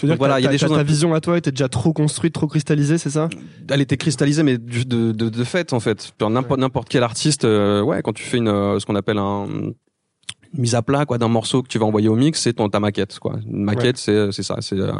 tu 0.02 0.08
veux 0.08 0.14
dire 0.14 0.18
voilà, 0.18 0.39
il 0.39 0.43
y 0.43 0.47
a 0.47 0.49
des 0.49 0.58
choses. 0.58 0.76
Ta 0.76 0.84
vision 0.84 1.14
à 1.14 1.22
toi 1.22 1.38
était 1.38 1.52
déjà 1.52 1.70
trop 1.70 1.93
construite, 1.93 2.34
trop 2.34 2.47
cristallisée, 2.47 2.97
c'est 2.97 3.12
ça? 3.12 3.30
Elle 3.70 3.82
était 3.82 3.97
cristallisée, 3.97 4.41
mais 4.41 4.58
de, 4.58 5.12
de, 5.12 5.30
de 5.30 5.43
fait 5.43 5.74
en 5.74 5.80
fait. 5.80 6.12
N'importe 6.20 6.60
n'importe 6.60 6.89
quel 6.89 7.04
artiste, 7.04 7.45
euh, 7.45 7.82
ouais, 7.82 8.02
quand 8.02 8.14
tu 8.14 8.24
fais 8.24 8.38
une 8.38 8.47
euh, 8.47 8.80
ce 8.80 8.86
qu'on 8.88 8.95
appelle 8.95 9.20
un 9.20 9.47
mise 10.54 10.76
à 10.76 10.82
plat 10.82 11.06
quoi 11.06 11.18
d'un 11.18 11.28
morceau 11.28 11.62
que 11.64 11.68
tu 11.68 11.80
vas 11.80 11.86
envoyer 11.86 12.10
au 12.10 12.16
mix 12.16 12.41
c'est 12.41 12.54
ton 12.54 12.70
ta 12.70 12.80
maquette 12.80 13.20
quoi. 13.20 13.36
Une 13.47 13.64
maquette 13.64 13.97
c'est 13.97 14.32
c'est 14.32 14.43
ça 14.43 14.58
c'est 14.60 14.80
euh, 14.80 14.91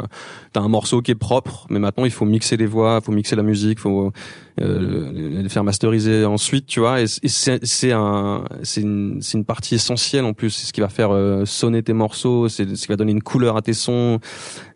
t'as 0.52 0.60
un 0.60 0.68
morceau 0.68 1.02
qui 1.02 1.10
est 1.10 1.16
propre 1.16 1.66
mais 1.70 1.78
maintenant 1.78 2.04
il 2.04 2.10
faut 2.10 2.24
mixer 2.24 2.56
les 2.56 2.66
voix 2.66 3.00
faut 3.00 3.12
mixer 3.12 3.36
la 3.36 3.42
musique 3.42 3.78
faut 3.78 4.12
euh, 4.60 5.40
les 5.42 5.48
faire 5.48 5.64
masteriser 5.64 6.26
ensuite 6.26 6.66
tu 6.66 6.80
vois. 6.80 7.00
Et, 7.00 7.06
c'est 7.06 7.64
c'est 7.64 7.92
un 7.92 8.44
c'est 8.62 8.82
une 8.82 9.22
c'est 9.22 9.38
une 9.38 9.46
partie 9.46 9.76
essentielle 9.76 10.26
en 10.26 10.34
plus. 10.34 10.50
C'est 10.50 10.66
ce 10.66 10.72
qui 10.74 10.82
va 10.82 10.90
faire 10.90 11.10
euh, 11.10 11.46
sonner 11.46 11.82
tes 11.82 11.94
morceaux 11.94 12.48
c'est 12.48 12.76
ce 12.76 12.82
qui 12.82 12.88
va 12.88 12.96
donner 12.96 13.12
une 13.12 13.22
couleur 13.22 13.56
à 13.56 13.62
tes 13.62 13.72
sons. 13.72 14.20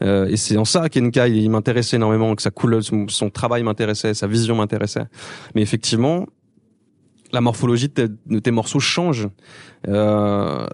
Euh, 0.02 0.28
et 0.28 0.36
c'est 0.36 0.56
en 0.56 0.64
ça 0.64 0.88
qu'Enka 0.88 1.28
il, 1.28 1.36
il 1.36 1.50
m'intéressait 1.50 1.96
énormément 1.96 2.34
que 2.34 2.42
sa 2.42 2.50
couleur 2.50 2.82
son, 2.82 3.06
son 3.08 3.28
travail 3.28 3.62
m'intéressait 3.62 4.14
sa 4.14 4.26
vision 4.26 4.56
m'intéressait. 4.56 5.04
Mais 5.54 5.60
effectivement 5.60 6.26
la 7.32 7.40
morphologie 7.40 7.88
de 7.88 8.38
tes, 8.38 8.50
morceaux 8.50 8.80
change. 8.80 9.28
Euh, 9.88 10.66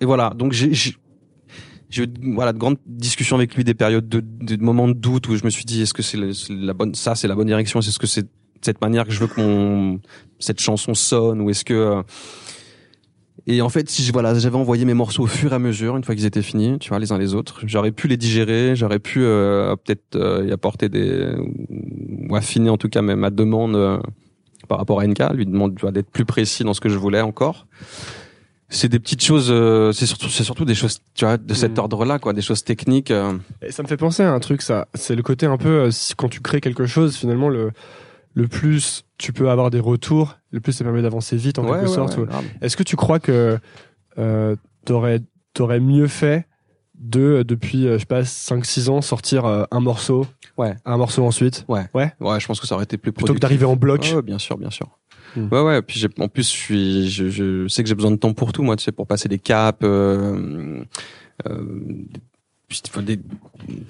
et 0.00 0.04
voilà, 0.04 0.32
donc 0.36 0.52
j'ai 0.52 0.72
j'ai 0.72 2.02
eu 2.02 2.06
voilà 2.34 2.52
de 2.52 2.58
grandes 2.58 2.78
discussions 2.86 3.36
avec 3.36 3.54
lui, 3.54 3.64
des 3.64 3.74
périodes 3.74 4.08
de, 4.08 4.20
de, 4.20 4.62
moments 4.62 4.88
de 4.88 4.94
doute 4.94 5.28
où 5.28 5.36
je 5.36 5.44
me 5.44 5.50
suis 5.50 5.64
dit 5.64 5.82
est-ce 5.82 5.94
que 5.94 6.02
c'est 6.02 6.18
la 6.50 6.72
bonne 6.72 6.94
ça 6.94 7.14
c'est 7.14 7.28
la 7.28 7.34
bonne 7.34 7.46
direction, 7.46 7.80
est-ce 7.80 7.98
que 7.98 8.06
c'est 8.06 8.26
cette 8.62 8.80
manière 8.80 9.04
que 9.04 9.12
je 9.12 9.20
veux 9.20 9.26
que 9.26 9.40
mon 9.40 10.00
cette 10.38 10.60
chanson 10.60 10.94
sonne? 10.94 11.40
Ou 11.40 11.50
est-ce 11.50 11.64
que 11.64 11.74
euh, 11.74 12.02
et 13.46 13.60
en 13.60 13.68
fait, 13.68 13.90
si 13.90 14.02
je, 14.02 14.12
voilà, 14.12 14.34
j'avais 14.38 14.56
envoyé 14.56 14.86
mes 14.86 14.94
morceaux 14.94 15.24
au 15.24 15.26
fur 15.26 15.52
et 15.52 15.54
à 15.54 15.58
mesure, 15.58 15.96
une 15.96 16.04
fois 16.04 16.14
qu'ils 16.14 16.24
étaient 16.24 16.42
finis, 16.42 16.78
tu 16.78 16.88
vois, 16.88 16.98
les 16.98 17.12
uns 17.12 17.18
les 17.18 17.34
autres, 17.34 17.60
j'aurais 17.66 17.92
pu 17.92 18.08
les 18.08 18.16
digérer, 18.16 18.74
j'aurais 18.74 18.98
pu 18.98 19.20
euh, 19.22 19.76
peut-être 19.76 20.16
euh, 20.16 20.46
y 20.46 20.52
apporter 20.52 20.88
des 20.88 21.34
ou 22.28 22.36
affiner 22.36 22.70
en 22.70 22.78
tout 22.78 22.88
cas 22.88 23.02
ma, 23.02 23.16
ma 23.16 23.30
demande 23.30 23.76
euh, 23.76 23.98
par 24.66 24.78
rapport 24.78 25.00
à 25.00 25.06
NK, 25.06 25.34
lui 25.34 25.44
demande 25.44 25.74
d'être 25.92 26.10
plus 26.10 26.24
précis 26.24 26.64
dans 26.64 26.72
ce 26.72 26.80
que 26.80 26.88
je 26.88 26.96
voulais 26.96 27.20
encore. 27.20 27.66
C'est 28.74 28.88
des 28.88 28.98
petites 28.98 29.22
choses, 29.22 29.48
euh, 29.50 29.92
c'est 29.92 30.06
surtout, 30.06 30.28
c'est 30.28 30.44
surtout 30.44 30.64
des 30.64 30.74
choses, 30.74 30.98
tu 31.14 31.24
vois, 31.24 31.36
de 31.36 31.54
cet 31.54 31.76
mm. 31.76 31.80
ordre-là, 31.80 32.18
quoi, 32.18 32.32
des 32.32 32.42
choses 32.42 32.64
techniques. 32.64 33.10
Euh. 33.10 33.34
Et 33.62 33.70
ça 33.70 33.82
me 33.82 33.88
fait 33.88 33.96
penser 33.96 34.22
à 34.22 34.32
un 34.32 34.40
truc, 34.40 34.62
ça, 34.62 34.88
c'est 34.94 35.14
le 35.14 35.22
côté 35.22 35.46
un 35.46 35.56
peu, 35.56 35.82
euh, 35.82 35.90
quand 36.16 36.28
tu 36.28 36.40
crées 36.40 36.60
quelque 36.60 36.86
chose, 36.86 37.16
finalement, 37.16 37.48
le, 37.48 37.70
le 38.34 38.48
plus 38.48 39.04
tu 39.16 39.32
peux 39.32 39.48
avoir 39.48 39.70
des 39.70 39.78
retours, 39.78 40.36
le 40.50 40.60
plus 40.60 40.72
ça 40.72 40.82
permet 40.82 41.02
d'avancer 41.02 41.36
vite 41.36 41.58
en 41.58 41.64
quelque 41.64 41.86
sorte. 41.86 42.18
Est-ce 42.60 42.76
que 42.76 42.82
tu 42.82 42.96
crois 42.96 43.20
que 43.20 43.58
euh, 44.18 44.56
t'aurais 44.84 45.20
t'aurais 45.52 45.78
mieux 45.78 46.08
fait 46.08 46.48
de 46.98 47.44
depuis 47.46 47.84
je 47.84 47.98
sais 47.98 48.06
pas 48.06 48.24
5 48.24 48.64
6 48.64 48.88
ans 48.88 49.00
sortir 49.02 49.44
un 49.46 49.80
morceau 49.80 50.26
Ouais. 50.56 50.76
Un 50.84 50.96
morceau 50.96 51.24
ensuite? 51.24 51.64
Ouais. 51.68 51.86
Ouais? 51.94 52.12
Ouais, 52.20 52.38
je 52.38 52.46
pense 52.46 52.60
que 52.60 52.66
ça 52.66 52.74
aurait 52.74 52.84
été 52.84 52.96
plus 52.96 53.12
plutôt 53.12 53.34
que 53.34 53.38
d'arriver 53.38 53.64
en 53.64 53.76
bloc. 53.76 54.14
Bien 54.24 54.38
sûr, 54.38 54.56
bien 54.56 54.70
sûr. 54.70 54.88
Hmm. 55.36 55.48
Ouais, 55.50 55.62
ouais. 55.62 55.82
Puis 55.82 56.04
en 56.18 56.28
plus, 56.28 56.50
je 56.50 56.56
suis, 56.56 57.10
je, 57.10 57.28
je 57.28 57.68
sais 57.68 57.82
que 57.82 57.88
j'ai 57.88 57.94
besoin 57.94 58.10
de 58.10 58.16
temps 58.16 58.32
pour 58.32 58.52
tout, 58.52 58.62
moi, 58.62 58.76
tu 58.76 58.84
sais, 58.84 58.92
pour 58.92 59.06
passer 59.06 59.28
des 59.28 59.38
caps, 59.38 59.78
euh, 59.82 60.84
euh, 61.48 62.04
des, 63.02 63.18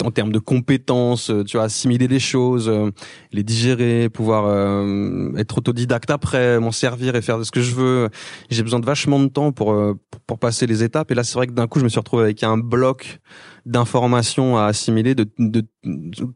en 0.02 0.10
termes 0.10 0.32
de 0.32 0.38
compétences, 0.38 1.30
euh, 1.30 1.44
tu 1.44 1.56
vois, 1.56 1.64
assimiler 1.66 2.08
des 2.08 2.18
choses, 2.18 2.68
euh, 2.68 2.90
les 3.32 3.42
digérer, 3.42 4.08
pouvoir 4.08 4.46
euh, 4.46 5.32
être 5.36 5.58
autodidacte 5.58 6.10
après, 6.10 6.58
m'en 6.60 6.72
servir 6.72 7.14
et 7.16 7.22
faire 7.22 7.44
ce 7.44 7.50
que 7.50 7.60
je 7.60 7.74
veux. 7.74 8.08
J'ai 8.50 8.62
besoin 8.62 8.80
de 8.80 8.86
vachement 8.86 9.20
de 9.20 9.28
temps 9.28 9.52
pour, 9.52 9.74
pour, 10.10 10.20
pour 10.26 10.38
passer 10.38 10.66
les 10.66 10.82
étapes. 10.82 11.10
Et 11.10 11.14
là, 11.14 11.24
c'est 11.24 11.34
vrai 11.34 11.46
que 11.46 11.52
d'un 11.52 11.66
coup, 11.66 11.78
je 11.78 11.84
me 11.84 11.88
suis 11.88 11.98
retrouvé 11.98 12.24
avec 12.24 12.42
un 12.42 12.58
bloc 12.58 13.20
d'informations 13.66 14.58
à 14.58 14.64
assimiler 14.66 15.14
de, 15.14 15.26
de, 15.38 15.64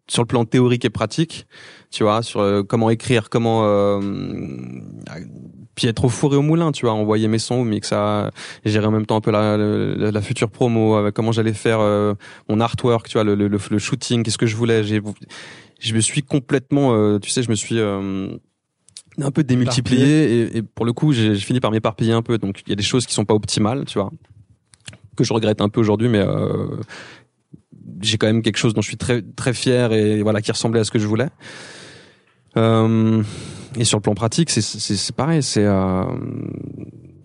sur 0.09 0.23
le 0.23 0.27
plan 0.27 0.45
théorique 0.45 0.85
et 0.85 0.91
pratique, 0.91 1.47
tu 1.91 2.03
vois, 2.03 2.23
sur 2.23 2.41
euh, 2.41 2.63
comment 2.63 2.89
écrire, 2.91 3.29
comment 3.29 3.65
euh, 3.65 4.01
puis 5.75 5.89
être 5.89 6.05
au 6.05 6.09
four 6.09 6.35
et 6.35 6.37
au 6.37 6.43
moulin, 6.43 6.73
tu 6.73 6.87
vois, 6.87 6.95
envoyer 6.95 7.29
mes 7.29 7.39
sons 7.39 7.57
au 7.57 7.65
mix, 7.65 7.93
à 7.93 8.31
gérer 8.65 8.87
en 8.87 8.91
même 8.91 9.05
temps 9.05 9.17
un 9.17 9.21
peu 9.21 9.31
la, 9.31 9.57
la, 9.57 10.11
la 10.11 10.23
future 10.23 10.51
promo, 10.51 10.97
avec 10.97 11.15
comment 11.15 11.33
j'allais 11.33 11.53
faire 11.53 11.81
euh, 11.81 12.15
mon 12.49 12.61
artwork, 12.61 13.09
tu 13.09 13.15
vois, 13.15 13.25
le, 13.25 13.35
le, 13.35 13.49
le 13.49 13.79
shooting, 13.79 14.23
qu'est-ce 14.23 14.39
que 14.39 14.47
je 14.47 14.57
voulais. 14.57 14.83
J'ai, 14.83 15.03
je 15.81 15.95
me 15.95 16.01
suis 16.01 16.23
complètement, 16.23 16.95
euh, 16.95 17.19
tu 17.19 17.31
sais, 17.31 17.43
je 17.43 17.51
me 17.51 17.55
suis 17.55 17.79
un 17.79 19.31
peu 19.31 19.45
démultiplié 19.45 20.07
et, 20.07 20.57
et, 20.59 20.63
pour 20.63 20.87
le 20.87 20.93
coup, 20.93 21.13
j'ai 21.13 21.35
fini 21.35 21.61
par 21.61 21.73
m'éparpiller 21.73 22.13
un 22.13 22.23
peu. 22.23 22.39
Donc 22.39 22.63
il 22.67 22.71
y 22.71 22.73
a 22.73 22.77
des 22.77 22.83
choses 22.83 23.07
qui 23.07 23.13
sont 23.13 23.25
pas 23.27 23.35
optimales, 23.35 23.85
tu 23.85 23.99
vois 23.99 24.11
que 25.19 25.25
je 25.25 25.33
regrette 25.33 25.61
un 25.61 25.69
peu 25.69 25.81
aujourd'hui, 25.81 26.09
mais 26.09 26.21
euh, 26.21 26.77
j'ai 28.01 28.19
quand 28.19 28.27
même 28.27 28.43
quelque 28.43 28.59
chose 28.59 28.75
dont 28.75 28.83
je 28.83 28.89
suis 28.89 28.97
très 28.97 29.23
très 29.23 29.53
fier 29.53 29.93
et 29.93 30.23
voilà 30.23 30.41
qui 30.43 30.53
ressemblait 30.53 30.81
à 30.81 30.85
ce 30.85 30.91
que 30.91 30.99
je 30.99 31.07
voulais. 31.07 31.29
Euh, 32.57 33.23
et 33.77 33.85
sur 33.85 33.99
le 33.99 34.03
plan 34.03 34.15
pratique, 34.15 34.51
c'est 34.51 34.63
c'est 34.63 35.15
pareil, 35.15 35.43
c'est 35.43 35.65
euh, 35.65 36.05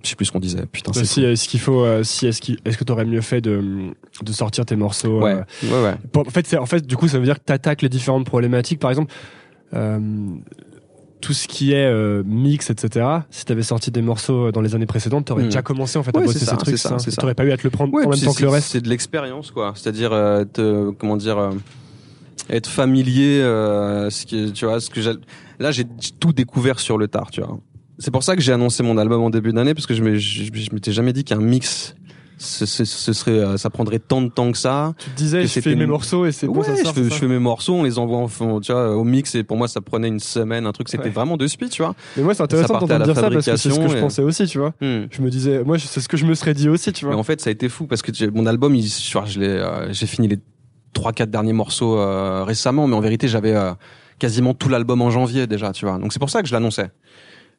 je 0.03 0.09
sais 0.09 0.15
plus 0.15 0.25
ce 0.25 0.31
qu'on 0.31 0.39
disait. 0.39 0.65
Putain. 0.65 0.91
Bah, 0.93 1.03
si 1.03 1.23
est-ce 1.23 1.47
qu'il 1.47 1.59
faut, 1.59 1.83
euh, 1.83 2.03
si 2.03 2.27
est-ce 2.27 2.41
qu'il, 2.41 2.57
est-ce 2.65 2.77
que 2.77 2.83
t'aurais 2.83 3.05
mieux 3.05 3.21
fait 3.21 3.41
de 3.41 3.93
de 4.21 4.31
sortir 4.31 4.65
tes 4.65 4.75
morceaux. 4.75 5.21
Ouais. 5.21 5.35
ouais, 5.63 5.69
ouais. 5.69 5.95
en 6.15 6.23
fait, 6.25 6.45
c'est 6.45 6.57
en 6.57 6.65
fait 6.65 6.85
du 6.85 6.97
coup 6.97 7.07
ça 7.07 7.19
veut 7.19 7.25
dire 7.25 7.39
que 7.39 7.45
t'attaques 7.45 7.81
les 7.81 7.89
différentes 7.89 8.25
problématiques. 8.25 8.79
Par 8.79 8.91
exemple, 8.91 9.13
euh, 9.73 9.99
tout 11.23 11.33
ce 11.33 11.47
qui 11.47 11.71
est 11.71 11.85
euh, 11.85 12.21
mix, 12.25 12.69
etc. 12.69 13.05
Si 13.29 13.45
t'avais 13.45 13.63
sorti 13.63 13.91
des 13.91 14.01
morceaux 14.01 14.51
dans 14.51 14.59
les 14.59 14.75
années 14.75 14.85
précédentes, 14.85 15.25
t'aurais 15.25 15.43
hmm. 15.43 15.47
déjà 15.47 15.61
commencé 15.61 15.97
en 15.97 16.03
fait 16.03 16.15
à 16.15 16.19
bosser 16.19 16.39
ces 16.39 16.57
trucs. 16.57 16.77
Ça, 16.77 16.97
T'aurais 17.17 17.33
pas 17.33 17.45
eu 17.45 17.51
à 17.53 17.57
te 17.57 17.63
le 17.63 17.69
prendre 17.69 17.93
en 17.93 18.09
même 18.09 18.19
temps 18.19 18.33
que 18.33 18.43
le 18.43 18.49
reste. 18.49 18.71
C'est 18.71 18.81
de 18.81 18.89
l'expérience, 18.89 19.49
quoi. 19.49 19.71
C'est-à-dire, 19.75 20.11
euh, 20.11 20.43
comment 20.99 21.15
dire. 21.15 21.37
Euh, 21.37 21.51
être 22.49 22.69
familier, 22.69 23.39
euh, 23.39 24.09
ce 24.09 24.25
qui, 24.25 24.51
tu 24.51 24.65
vois, 24.65 24.81
ce 24.81 24.89
que 24.89 24.99
là 25.59 25.71
j'ai 25.71 25.85
tout 26.19 26.33
découvert 26.33 26.79
sur 26.79 26.97
le 26.97 27.07
tard, 27.07 27.31
tu 27.31 27.39
vois. 27.39 27.57
C'est 27.99 28.11
pour 28.11 28.23
ça 28.23 28.35
que 28.35 28.41
j'ai 28.41 28.51
annoncé 28.51 28.83
mon 28.83 28.97
album 28.97 29.21
en 29.21 29.29
début 29.29 29.53
d'année 29.53 29.73
parce 29.73 29.85
que 29.85 29.93
je, 29.93 30.17
je 30.17 30.73
m'étais 30.73 30.91
jamais 30.91 31.13
dit 31.13 31.23
qu'un 31.23 31.39
mix 31.39 31.95
ce, 32.43 32.65
ce, 32.65 32.85
ce, 32.85 33.13
serait, 33.13 33.31
euh, 33.31 33.57
ça 33.57 33.69
prendrait 33.69 33.99
tant 33.99 34.21
de 34.21 34.29
temps 34.29 34.51
que 34.51 34.57
ça. 34.57 34.93
Tu 34.97 35.09
te 35.09 35.15
disais, 35.15 35.47
je 35.47 35.61
fais 35.61 35.75
mes 35.75 35.85
morceaux 35.85 36.25
et 36.25 36.31
c'est 36.31 36.47
ouais, 36.47 36.63
ça 36.63 36.75
je, 36.75 36.89
fais, 36.91 37.03
je 37.03 37.15
fais 37.15 37.27
mes 37.27 37.39
morceaux, 37.39 37.75
on 37.75 37.83
les 37.83 37.97
envoie 37.97 38.17
en, 38.17 38.59
tu 38.59 38.71
vois, 38.71 38.95
au 38.95 39.03
mix 39.03 39.35
et 39.35 39.43
pour 39.43 39.57
moi 39.57 39.67
ça 39.67 39.81
prenait 39.81 40.07
une 40.07 40.19
semaine, 40.19 40.65
un 40.65 40.71
truc, 40.71 40.89
c'était 40.89 41.09
vraiment 41.09 41.37
de 41.37 41.47
speed, 41.47 41.69
tu 41.69 41.81
vois. 41.81 41.95
Mais 42.17 42.23
moi 42.23 42.33
c'est 42.33 42.43
intéressant 42.43 42.79
d'entendre 42.79 43.05
dire 43.05 43.15
ça 43.15 43.29
parce 43.29 43.45
que 43.45 43.55
c'est 43.57 43.69
ce 43.69 43.79
que 43.79 43.87
je 43.87 43.97
pensais 43.97 44.21
aussi, 44.21 44.45
tu 44.45 44.59
vois. 44.59 44.73
Hmm. 44.81 45.05
Je 45.09 45.21
me 45.21 45.29
disais, 45.29 45.63
moi 45.63 45.77
c'est 45.79 46.01
ce 46.01 46.07
que 46.07 46.17
je 46.17 46.25
me 46.25 46.35
serais 46.35 46.53
dit 46.53 46.69
aussi, 46.69 46.91
tu 46.93 47.05
vois. 47.05 47.13
Mais 47.13 47.19
en 47.19 47.23
fait 47.23 47.41
ça 47.41 47.49
a 47.49 47.51
été 47.51 47.69
fou 47.69 47.87
parce 47.87 48.01
que 48.01 48.29
mon 48.29 48.45
album, 48.45 48.75
il, 48.75 48.85
je 48.85 49.39
l'ai, 49.39 49.47
euh, 49.47 49.91
j'ai 49.93 50.07
fini 50.07 50.27
les 50.27 50.39
trois 50.93 51.11
quatre 51.11 51.31
derniers 51.31 51.53
morceaux 51.53 51.97
euh, 51.97 52.43
récemment, 52.43 52.87
mais 52.87 52.95
en 52.95 53.01
vérité 53.01 53.27
j'avais 53.27 53.55
quasiment 54.19 54.53
tout 54.53 54.69
l'album 54.69 55.01
en 55.01 55.09
janvier 55.09 55.47
déjà, 55.47 55.71
tu 55.71 55.85
vois. 55.85 55.97
Donc 55.97 56.13
c'est 56.13 56.19
pour 56.19 56.29
ça 56.29 56.41
que 56.41 56.47
je 56.47 56.53
l'annonçais. 56.53 56.91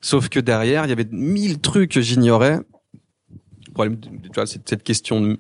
Sauf 0.01 0.29
que 0.29 0.39
derrière, 0.39 0.85
il 0.85 0.91
y 0.91 0.93
avait 0.93 1.09
mille 1.11 1.61
trucs 1.61 1.93
que 1.93 2.03
j'ignorais 2.03 2.59
problème, 3.75 3.99
tu 4.01 4.09
vois, 4.35 4.47
c'est 4.47 4.67
cette 4.69 4.83
question, 4.83 5.37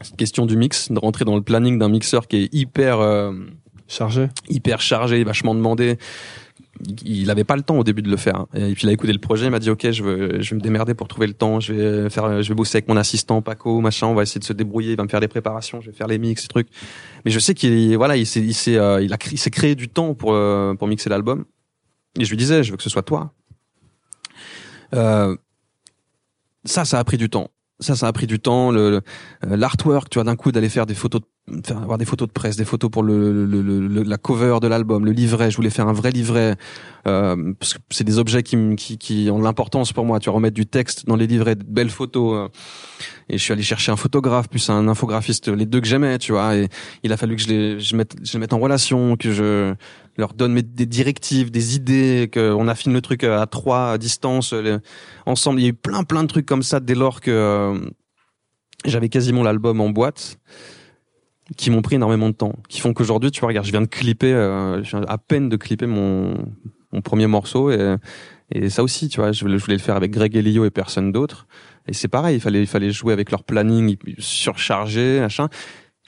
cette 0.00 0.16
question 0.16 0.46
du 0.46 0.56
mix, 0.56 0.90
de 0.92 0.98
rentrer 0.98 1.24
dans 1.24 1.36
le 1.36 1.42
planning 1.42 1.78
d'un 1.78 1.88
mixeur 1.88 2.28
qui 2.28 2.36
est 2.36 2.54
hyper 2.54 3.00
euh, 3.00 3.32
chargé, 3.88 4.28
hyper 4.48 4.80
chargé, 4.80 5.24
vachement 5.24 5.54
demandé. 5.54 5.98
Il 7.04 7.28
avait 7.28 7.42
pas 7.42 7.56
le 7.56 7.62
temps 7.62 7.76
au 7.76 7.82
début 7.82 8.02
de 8.02 8.10
le 8.10 8.16
faire. 8.16 8.46
Et 8.54 8.72
puis 8.74 8.84
il 8.84 8.88
a 8.88 8.92
écouté 8.92 9.12
le 9.12 9.18
projet, 9.18 9.46
il 9.46 9.50
m'a 9.50 9.58
dit 9.58 9.68
ok, 9.68 9.90
je 9.90 10.04
veux, 10.04 10.40
je 10.40 10.50
vais 10.50 10.56
me 10.56 10.60
démerder 10.60 10.94
pour 10.94 11.08
trouver 11.08 11.26
le 11.26 11.32
temps. 11.32 11.58
Je 11.58 11.72
vais 11.72 12.10
faire, 12.10 12.40
je 12.40 12.48
vais 12.48 12.54
bosser 12.54 12.76
avec 12.76 12.88
mon 12.88 12.96
assistant 12.96 13.42
Paco, 13.42 13.80
machin. 13.80 14.06
On 14.06 14.14
va 14.14 14.22
essayer 14.22 14.38
de 14.38 14.44
se 14.44 14.52
débrouiller. 14.52 14.92
Il 14.92 14.96
va 14.96 15.02
me 15.02 15.08
faire 15.08 15.18
les 15.18 15.26
préparations, 15.26 15.80
je 15.80 15.90
vais 15.90 15.96
faire 15.96 16.06
les 16.06 16.18
mix, 16.18 16.42
ces 16.42 16.46
trucs. 16.46 16.68
Mais 17.24 17.32
je 17.32 17.38
sais 17.40 17.54
qu'il, 17.54 17.96
voilà, 17.96 18.16
il 18.16 18.26
s'est, 18.26 18.40
il 18.40 18.54
s'est, 18.54 18.76
euh, 18.76 19.02
il 19.02 19.12
a, 19.12 19.18
il 19.32 19.38
s'est 19.38 19.50
créé 19.50 19.74
du 19.74 19.88
temps 19.88 20.14
pour 20.14 20.34
euh, 20.34 20.74
pour 20.74 20.86
mixer 20.86 21.10
l'album. 21.10 21.46
Et 22.20 22.24
je 22.24 22.30
lui 22.30 22.36
disais, 22.36 22.62
je 22.62 22.70
veux 22.70 22.76
que 22.76 22.84
ce 22.84 22.90
soit 22.90 23.02
toi. 23.02 23.32
Euh, 24.94 25.36
ça, 26.68 26.84
ça 26.84 26.98
a 26.98 27.04
pris 27.04 27.16
du 27.16 27.28
temps. 27.28 27.50
Ça, 27.80 27.94
ça 27.96 28.08
a 28.08 28.12
pris 28.12 28.26
du 28.26 28.40
temps. 28.40 28.70
Le 28.70 29.00
euh, 29.44 29.56
l'artwork, 29.56 30.10
tu 30.10 30.16
vois, 30.16 30.24
d'un 30.24 30.36
coup 30.36 30.52
d'aller 30.52 30.68
faire 30.68 30.86
des 30.86 30.94
photos, 30.94 31.20
de, 31.20 31.26
faire 31.64 31.78
avoir 31.78 31.98
des 31.98 32.04
photos 32.04 32.28
de 32.28 32.32
presse, 32.32 32.56
des 32.56 32.64
photos 32.64 32.90
pour 32.90 33.02
le, 33.02 33.46
le, 33.46 33.60
le 33.62 34.02
la 34.02 34.16
cover 34.16 34.58
de 34.60 34.66
l'album, 34.66 35.04
le 35.04 35.12
livret. 35.12 35.50
Je 35.50 35.56
voulais 35.56 35.70
faire 35.70 35.88
un 35.88 35.92
vrai 35.92 36.10
livret 36.10 36.56
euh, 37.06 37.52
parce 37.58 37.74
que 37.74 37.78
c'est 37.90 38.04
des 38.04 38.18
objets 38.18 38.42
qui, 38.42 38.76
qui, 38.76 38.98
qui 38.98 39.28
ont 39.30 39.38
de 39.38 39.44
l'importance 39.44 39.92
pour 39.92 40.04
moi. 40.04 40.20
Tu 40.20 40.28
vas 40.28 40.34
remettre 40.34 40.54
du 40.54 40.66
texte 40.66 41.06
dans 41.06 41.16
les 41.16 41.26
livrets, 41.26 41.56
de 41.56 41.64
belles 41.64 41.90
photos. 41.90 42.34
Euh. 42.34 42.48
et 43.28 43.38
je 43.38 43.42
suis 43.42 43.52
allé 43.52 43.62
chercher 43.62 43.92
un 43.92 43.96
photographe 43.96 44.48
plus 44.48 44.68
un 44.70 44.88
infographiste, 44.88 45.48
les 45.48 45.66
deux 45.66 45.80
que 45.80 45.86
j'aimais, 45.86 46.18
tu 46.18 46.32
vois. 46.32 46.56
Et 46.56 46.68
il 47.02 47.12
a 47.12 47.16
fallu 47.16 47.36
que 47.36 47.42
je 47.42 47.48
les, 47.48 47.80
je 47.80 47.96
mette, 47.96 48.16
je 48.22 48.32
les 48.32 48.38
mette 48.38 48.52
en 48.52 48.58
relation, 48.58 49.16
que 49.16 49.32
je 49.32 49.74
leur 50.16 50.34
donne 50.34 50.60
des 50.60 50.86
directives, 50.86 51.50
des 51.50 51.76
idées, 51.76 52.28
qu'on 52.32 52.68
affine 52.68 52.92
le 52.92 53.00
truc 53.00 53.24
à 53.24 53.46
trois 53.46 53.92
à 53.92 53.98
distance, 53.98 54.54
ensemble. 55.26 55.60
Il 55.60 55.62
y 55.62 55.66
a 55.66 55.70
eu 55.70 55.74
plein 55.74 56.02
plein 56.02 56.22
de 56.24 56.28
trucs 56.28 56.46
comme 56.46 56.64
ça 56.64 56.80
dès 56.80 56.94
lors 56.94 57.20
que 57.20 57.30
euh, 57.30 57.78
j'avais 58.84 59.08
quasiment 59.08 59.42
l'album 59.42 59.80
en 59.80 59.90
boîte, 59.90 60.38
qui 61.56 61.70
m'ont 61.70 61.82
pris 61.82 61.96
énormément 61.96 62.28
de 62.28 62.34
temps, 62.34 62.54
qui 62.68 62.80
font 62.80 62.92
qu'aujourd'hui, 62.92 63.30
tu 63.30 63.40
vois, 63.40 63.48
regarde, 63.48 63.66
je 63.66 63.72
viens 63.72 63.80
de 63.80 63.86
clipper, 63.86 64.32
euh, 64.32 64.82
je 64.82 64.96
viens 64.96 65.06
à 65.08 65.18
peine 65.18 65.48
de 65.48 65.56
clipper 65.56 65.86
mon 65.86 66.34
mon 66.92 67.02
premier 67.02 67.26
morceau 67.26 67.70
et 67.70 67.96
et 68.50 68.70
ça 68.70 68.82
aussi, 68.82 69.08
tu 69.08 69.20
vois, 69.20 69.32
je 69.32 69.44
voulais, 69.44 69.58
le 69.68 69.78
faire 69.78 69.96
avec 69.96 70.10
Greg 70.10 70.34
Elio 70.34 70.64
et 70.64 70.70
personne 70.70 71.12
d'autre. 71.12 71.46
Et 71.86 71.92
c'est 71.92 72.08
pareil, 72.08 72.36
il 72.36 72.40
fallait 72.40 72.60
il 72.60 72.66
fallait 72.66 72.90
jouer 72.90 73.12
avec 73.12 73.30
leur 73.30 73.44
planning 73.44 73.96
surchargé, 74.18 75.20
machin 75.20 75.48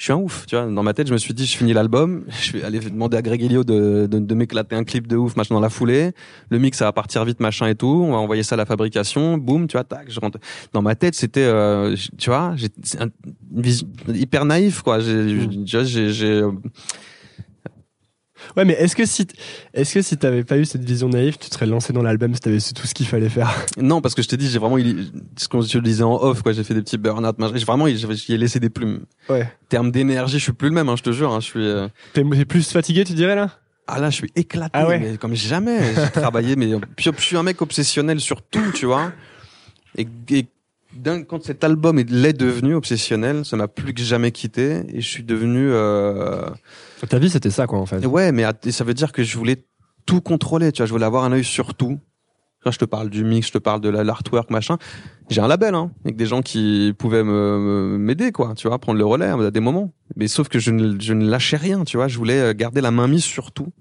je 0.00 0.04
suis 0.04 0.12
un 0.14 0.16
ouf, 0.16 0.46
tu 0.46 0.56
vois. 0.56 0.64
Dans 0.64 0.82
ma 0.82 0.94
tête, 0.94 1.08
je 1.08 1.12
me 1.12 1.18
suis 1.18 1.34
dit, 1.34 1.44
je 1.44 1.58
finis 1.58 1.74
l'album, 1.74 2.24
je 2.40 2.52
vais 2.52 2.62
aller 2.62 2.80
demander 2.80 3.18
à 3.18 3.22
Greg 3.22 3.42
Elio 3.42 3.64
de, 3.64 4.08
de, 4.10 4.18
de 4.18 4.34
m'éclater 4.34 4.74
un 4.74 4.82
clip 4.82 5.06
de 5.06 5.14
ouf, 5.14 5.36
machin, 5.36 5.54
dans 5.54 5.60
la 5.60 5.68
foulée. 5.68 6.12
Le 6.48 6.58
mix, 6.58 6.78
ça 6.78 6.86
va 6.86 6.92
partir 6.92 7.22
vite, 7.26 7.38
machin 7.38 7.66
et 7.66 7.74
tout. 7.74 8.06
On 8.06 8.12
va 8.12 8.16
envoyer 8.16 8.42
ça 8.42 8.54
à 8.54 8.56
la 8.56 8.64
fabrication. 8.64 9.36
Boum, 9.36 9.66
tu 9.66 9.76
vois, 9.76 9.84
tac, 9.84 10.10
je 10.10 10.18
rentre. 10.18 10.38
Dans 10.72 10.80
ma 10.80 10.94
tête, 10.94 11.14
c'était, 11.14 11.44
euh, 11.44 11.94
tu 12.16 12.30
vois, 12.30 12.54
j'ai 12.56 12.68
une 12.98 13.10
vision 13.60 13.86
hyper 14.08 14.46
naïf, 14.46 14.80
quoi. 14.80 15.00
J'ai, 15.00 15.46
j'ai, 15.66 16.44
Ouais, 18.56 18.64
mais 18.64 18.74
est-ce 18.74 18.96
que 18.96 19.04
si, 19.04 19.26
est-ce 19.74 19.94
que 19.94 20.02
si 20.02 20.16
t'avais 20.16 20.44
pas 20.44 20.58
eu 20.58 20.64
cette 20.64 20.84
vision 20.84 21.08
naïve, 21.08 21.38
tu 21.38 21.48
te 21.48 21.54
serais 21.54 21.66
lancé 21.66 21.92
dans 21.92 22.02
l'album 22.02 22.34
si 22.34 22.40
t'avais 22.40 22.60
su 22.60 22.74
tout 22.74 22.86
ce 22.86 22.94
qu'il 22.94 23.06
fallait 23.06 23.28
faire? 23.28 23.50
Non, 23.78 24.00
parce 24.00 24.14
que 24.14 24.22
je 24.22 24.28
t'ai 24.28 24.36
dit, 24.36 24.48
j'ai 24.48 24.58
vraiment, 24.58 24.78
ce 25.36 25.48
qu'on 25.48 25.62
je 25.62 25.78
le 25.78 25.84
disais 25.84 26.02
en 26.02 26.14
off, 26.14 26.42
quoi. 26.42 26.52
J'ai 26.52 26.64
fait 26.64 26.74
des 26.74 26.82
petits 26.82 26.98
burn-out, 26.98 27.36
j'ai 27.54 27.64
vraiment, 27.64 27.86
j'y 27.88 28.34
ai 28.34 28.38
laissé 28.38 28.60
des 28.60 28.70
plumes. 28.70 29.04
Ouais. 29.28 29.50
Terme 29.68 29.90
d'énergie, 29.90 30.38
je 30.38 30.44
suis 30.44 30.52
plus 30.52 30.68
le 30.68 30.74
même, 30.74 30.88
hein, 30.88 30.96
je 30.96 31.02
te 31.02 31.12
jure. 31.12 31.32
Hein, 31.32 31.40
je 31.40 31.46
suis. 31.46 31.66
Euh... 31.66 31.88
T'es 32.12 32.24
plus 32.44 32.70
fatigué, 32.70 33.04
tu 33.04 33.14
dirais 33.14 33.34
là? 33.34 33.50
Ah 33.86 33.98
là, 33.98 34.10
je 34.10 34.16
suis 34.16 34.30
éclaté, 34.36 34.70
ah 34.74 34.86
ouais. 34.86 34.98
mais 34.98 35.16
comme 35.16 35.34
jamais. 35.34 35.80
J'ai 35.94 36.10
travaillé, 36.10 36.54
mais 36.56 36.70
je 36.98 37.10
suis 37.18 37.36
un 37.36 37.42
mec 37.42 37.60
obsessionnel 37.60 38.20
sur 38.20 38.42
tout, 38.42 38.70
tu 38.72 38.86
vois. 38.86 39.12
Et, 39.96 40.06
et 40.30 40.46
quand 41.28 41.42
cet 41.44 41.64
album 41.64 41.98
est 41.98 42.04
devenu 42.32 42.74
obsessionnel, 42.74 43.44
ça 43.44 43.56
m'a 43.56 43.68
plus 43.68 43.94
que 43.94 44.02
jamais 44.02 44.32
quitté 44.32 44.82
et 44.88 45.00
je 45.00 45.08
suis 45.08 45.22
devenu. 45.22 45.70
Euh... 45.70 46.48
Ta 47.08 47.18
vie, 47.18 47.30
c'était 47.30 47.50
ça, 47.50 47.66
quoi, 47.66 47.78
en 47.78 47.86
fait. 47.86 48.04
Ouais, 48.06 48.32
mais 48.32 48.44
ça 48.70 48.84
veut 48.84 48.94
dire 48.94 49.12
que 49.12 49.22
je 49.22 49.38
voulais 49.38 49.64
tout 50.06 50.20
contrôler. 50.20 50.72
Tu 50.72 50.78
vois, 50.82 50.86
je 50.86 50.92
voulais 50.92 51.06
avoir 51.06 51.24
un 51.24 51.32
œil 51.32 51.44
sur 51.44 51.74
tout. 51.74 51.98
Quand 52.62 52.70
je 52.70 52.78
te 52.78 52.84
parle 52.84 53.08
du 53.08 53.24
mix, 53.24 53.46
je 53.46 53.52
te 53.52 53.58
parle 53.58 53.80
de 53.80 53.88
l'artwork, 53.88 54.50
machin. 54.50 54.76
J'ai 55.30 55.40
un 55.40 55.48
label, 55.48 55.74
hein, 55.74 55.92
avec 56.04 56.16
des 56.16 56.26
gens 56.26 56.42
qui 56.42 56.94
pouvaient 56.98 57.24
me 57.24 57.96
m'aider, 57.98 58.32
quoi. 58.32 58.52
Tu 58.54 58.68
vois, 58.68 58.78
prendre 58.78 58.98
le 58.98 59.04
relais 59.06 59.28
à 59.28 59.50
des 59.50 59.60
moments. 59.60 59.94
Mais 60.16 60.28
sauf 60.28 60.48
que 60.48 60.58
je 60.58 60.70
ne, 60.70 61.00
je 61.00 61.14
ne 61.14 61.26
lâchais 61.26 61.56
rien. 61.56 61.84
Tu 61.84 61.96
vois, 61.96 62.08
je 62.08 62.18
voulais 62.18 62.38
euh, 62.38 62.52
garder 62.52 62.82
la 62.82 62.90
main 62.90 63.08
mise 63.08 63.24
sur 63.24 63.52
tout 63.52 63.72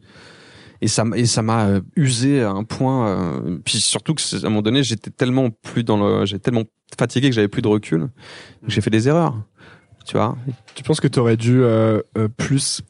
et 0.82 0.88
ça 0.88 1.04
et 1.16 1.26
ça 1.26 1.42
m'a 1.42 1.68
euh, 1.68 1.82
usé 1.96 2.42
à 2.42 2.52
un 2.52 2.64
point 2.64 3.08
euh, 3.08 3.58
puis 3.64 3.80
surtout 3.80 4.14
que 4.14 4.36
à 4.36 4.46
un 4.46 4.50
moment 4.50 4.62
donné 4.62 4.84
j'étais 4.84 5.12
tellement 5.12 5.50
plus 5.50 5.84
dans 5.84 5.98
le 5.98 6.26
j'étais 6.26 6.40
tellement 6.40 6.64
fatigué 6.98 7.30
que 7.30 7.36
j'avais 7.36 7.48
plus 7.48 7.62
de 7.62 7.68
recul 7.68 8.10
j'ai 8.68 8.82
fait 8.82 8.90
des 8.90 9.08
erreurs 9.08 9.36
tu 10.06 10.18
vois. 10.18 10.36
Tu 10.74 10.82
penses 10.82 11.02
que 11.02 11.08
tu 11.08 11.20
aurais 11.20 11.38
dû 11.38 11.62
euh, 11.62 12.02
plus 12.38 12.82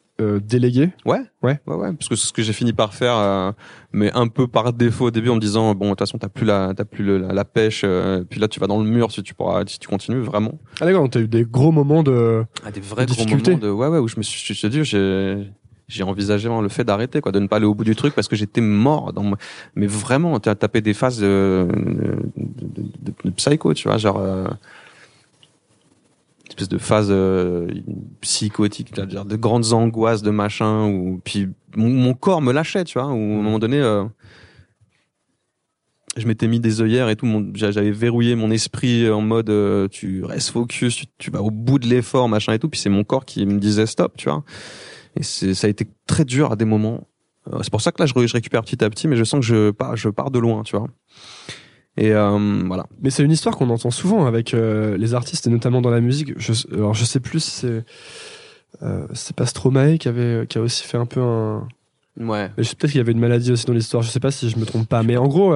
déléguer? 0.42 0.90
Ouais. 1.06 1.20
Ouais. 1.42 1.60
Ouais 1.66 1.74
ouais 1.76 1.92
parce 1.94 2.08
que 2.08 2.14
c'est 2.14 2.26
ce 2.26 2.32
que 2.32 2.42
j'ai 2.42 2.52
fini 2.52 2.74
par 2.74 2.92
faire 2.92 3.54
mais 3.92 4.12
un 4.12 4.28
peu 4.28 4.46
par 4.46 4.74
défaut 4.74 5.06
au 5.06 5.10
début 5.10 5.30
en 5.30 5.34
me 5.34 5.40
disant 5.40 5.74
bon 5.74 5.86
de 5.86 5.90
toute 5.90 6.00
façon 6.00 6.18
t'as 6.18 6.28
plus 6.28 6.44
la 6.44 6.74
t'as 6.76 6.84
plus 6.84 7.18
la, 7.18 7.44
pêche 7.46 7.86
puis 8.28 8.38
là 8.38 8.46
tu 8.46 8.60
vas 8.60 8.66
dans 8.66 8.82
le 8.82 8.88
mur 8.88 9.10
si 9.12 9.22
tu 9.22 9.34
pourras 9.34 9.64
si 9.66 9.78
tu 9.78 9.88
continues 9.88 10.20
vraiment. 10.20 10.58
Ah 10.80 10.84
d'accord 10.84 11.08
t'as 11.10 11.20
eu 11.20 11.28
des 11.28 11.44
gros 11.44 11.72
moments 11.72 12.02
de 12.02 12.44
ah, 12.64 12.70
des 12.70 12.80
vrais 12.80 13.06
gros 13.06 13.24
moments 13.26 13.58
de 13.58 13.70
ouais 13.70 13.88
ouais 13.88 13.98
où 13.98 14.08
je 14.08 14.18
me 14.18 14.22
suis 14.22 14.54
je 14.54 14.60
te 14.60 14.66
dis 14.66 14.84
j'ai 14.84 15.50
j'ai 15.90 16.02
envisagé 16.02 16.48
le 16.48 16.68
fait 16.68 16.84
d'arrêter, 16.84 17.20
quoi, 17.20 17.32
de 17.32 17.40
ne 17.40 17.46
pas 17.46 17.56
aller 17.56 17.66
au 17.66 17.74
bout 17.74 17.84
du 17.84 17.96
truc 17.96 18.14
parce 18.14 18.28
que 18.28 18.36
j'étais 18.36 18.60
mort. 18.60 19.12
Dans, 19.12 19.34
mais 19.74 19.86
vraiment, 19.86 20.38
tu 20.40 20.48
as 20.48 20.54
tapé 20.54 20.80
des 20.80 20.94
phases 20.94 21.20
de, 21.20 21.66
de, 22.36 23.12
de, 23.24 23.30
psycho, 23.30 23.74
tu 23.74 23.88
vois, 23.88 23.98
genre 23.98 24.18
euh, 24.18 24.46
espèce 26.50 26.68
de 26.68 26.78
phase 26.78 27.08
euh, 27.10 27.68
psychotique, 28.20 28.94
de 28.94 29.36
grandes 29.36 29.72
angoisses, 29.72 30.22
de 30.22 30.30
machin, 30.30 30.86
ou 30.86 31.20
puis 31.24 31.48
mon, 31.76 32.14
corps 32.14 32.42
me 32.42 32.52
lâchait, 32.52 32.84
tu 32.84 32.98
vois, 32.98 33.08
ou 33.08 33.10
à 33.10 33.12
un 33.12 33.42
moment 33.42 33.58
donné. 33.58 33.78
Euh, 33.78 34.04
je 36.16 36.26
m'étais 36.26 36.48
mis 36.48 36.58
des 36.58 36.82
œillères 36.82 37.08
et 37.08 37.14
tout, 37.14 37.52
j'avais 37.54 37.92
verrouillé 37.92 38.34
mon 38.34 38.50
esprit 38.50 39.08
en 39.08 39.20
mode 39.20 39.48
euh, 39.48 39.86
tu 39.86 40.24
restes 40.24 40.50
focus, 40.50 40.96
tu, 40.96 41.06
tu 41.18 41.30
vas 41.30 41.40
au 41.40 41.52
bout 41.52 41.78
de 41.78 41.86
l'effort, 41.86 42.28
machin 42.28 42.52
et 42.52 42.58
tout, 42.58 42.68
puis 42.68 42.80
c'est 42.80 42.90
mon 42.90 43.04
corps 43.04 43.24
qui 43.24 43.46
me 43.46 43.60
disait 43.60 43.86
stop, 43.86 44.16
tu 44.16 44.28
vois. 44.28 44.42
Et 45.16 45.22
ça 45.22 45.66
a 45.66 45.70
été 45.70 45.86
très 46.06 46.24
dur 46.24 46.52
à 46.52 46.56
des 46.56 46.64
moments. 46.64 47.06
Euh, 47.52 47.58
c'est 47.62 47.70
pour 47.70 47.80
ça 47.80 47.92
que 47.92 48.02
là, 48.02 48.06
je, 48.06 48.12
je, 48.26 48.32
récupère 48.32 48.62
petit 48.62 48.82
à 48.84 48.90
petit, 48.90 49.08
mais 49.08 49.16
je 49.16 49.24
sens 49.24 49.40
que 49.40 49.46
je 49.46 49.70
pars, 49.70 49.96
je 49.96 50.08
pars 50.08 50.30
de 50.30 50.38
loin, 50.38 50.62
tu 50.62 50.76
vois. 50.76 50.86
Et 51.96 52.12
euh, 52.12 52.62
voilà. 52.66 52.86
Mais 53.02 53.10
c'est 53.10 53.22
une 53.22 53.30
histoire 53.30 53.56
qu'on 53.56 53.70
entend 53.70 53.90
souvent 53.90 54.26
avec 54.26 54.54
euh, 54.54 54.96
les 54.96 55.14
artistes, 55.14 55.46
et 55.46 55.50
notamment 55.50 55.80
dans 55.80 55.90
la 55.90 56.00
musique. 56.00 56.32
Je, 56.38 56.52
alors, 56.72 56.94
je 56.94 57.04
sais 57.04 57.20
plus 57.20 57.40
si 57.40 57.50
c'est 57.50 57.84
euh, 58.82 59.06
c'est 59.12 59.34
pas 59.34 59.46
Stromae 59.46 59.98
qui 59.98 60.08
avait 60.08 60.46
qui 60.48 60.58
a 60.58 60.60
aussi 60.60 60.86
fait 60.86 60.96
un 60.96 61.06
peu 61.06 61.20
un. 61.20 61.68
Ouais. 62.18 62.48
Peut-être 62.56 62.86
qu'il 62.86 62.96
y 62.96 63.00
avait 63.00 63.12
une 63.12 63.20
maladie 63.20 63.52
aussi 63.52 63.66
dans 63.66 63.72
l'histoire. 63.72 64.02
Je 64.02 64.10
sais 64.10 64.20
pas 64.20 64.30
si 64.30 64.48
je 64.48 64.58
me 64.58 64.64
trompe 64.64 64.88
pas, 64.88 65.02
mais 65.02 65.16
en 65.16 65.28
gros, 65.28 65.54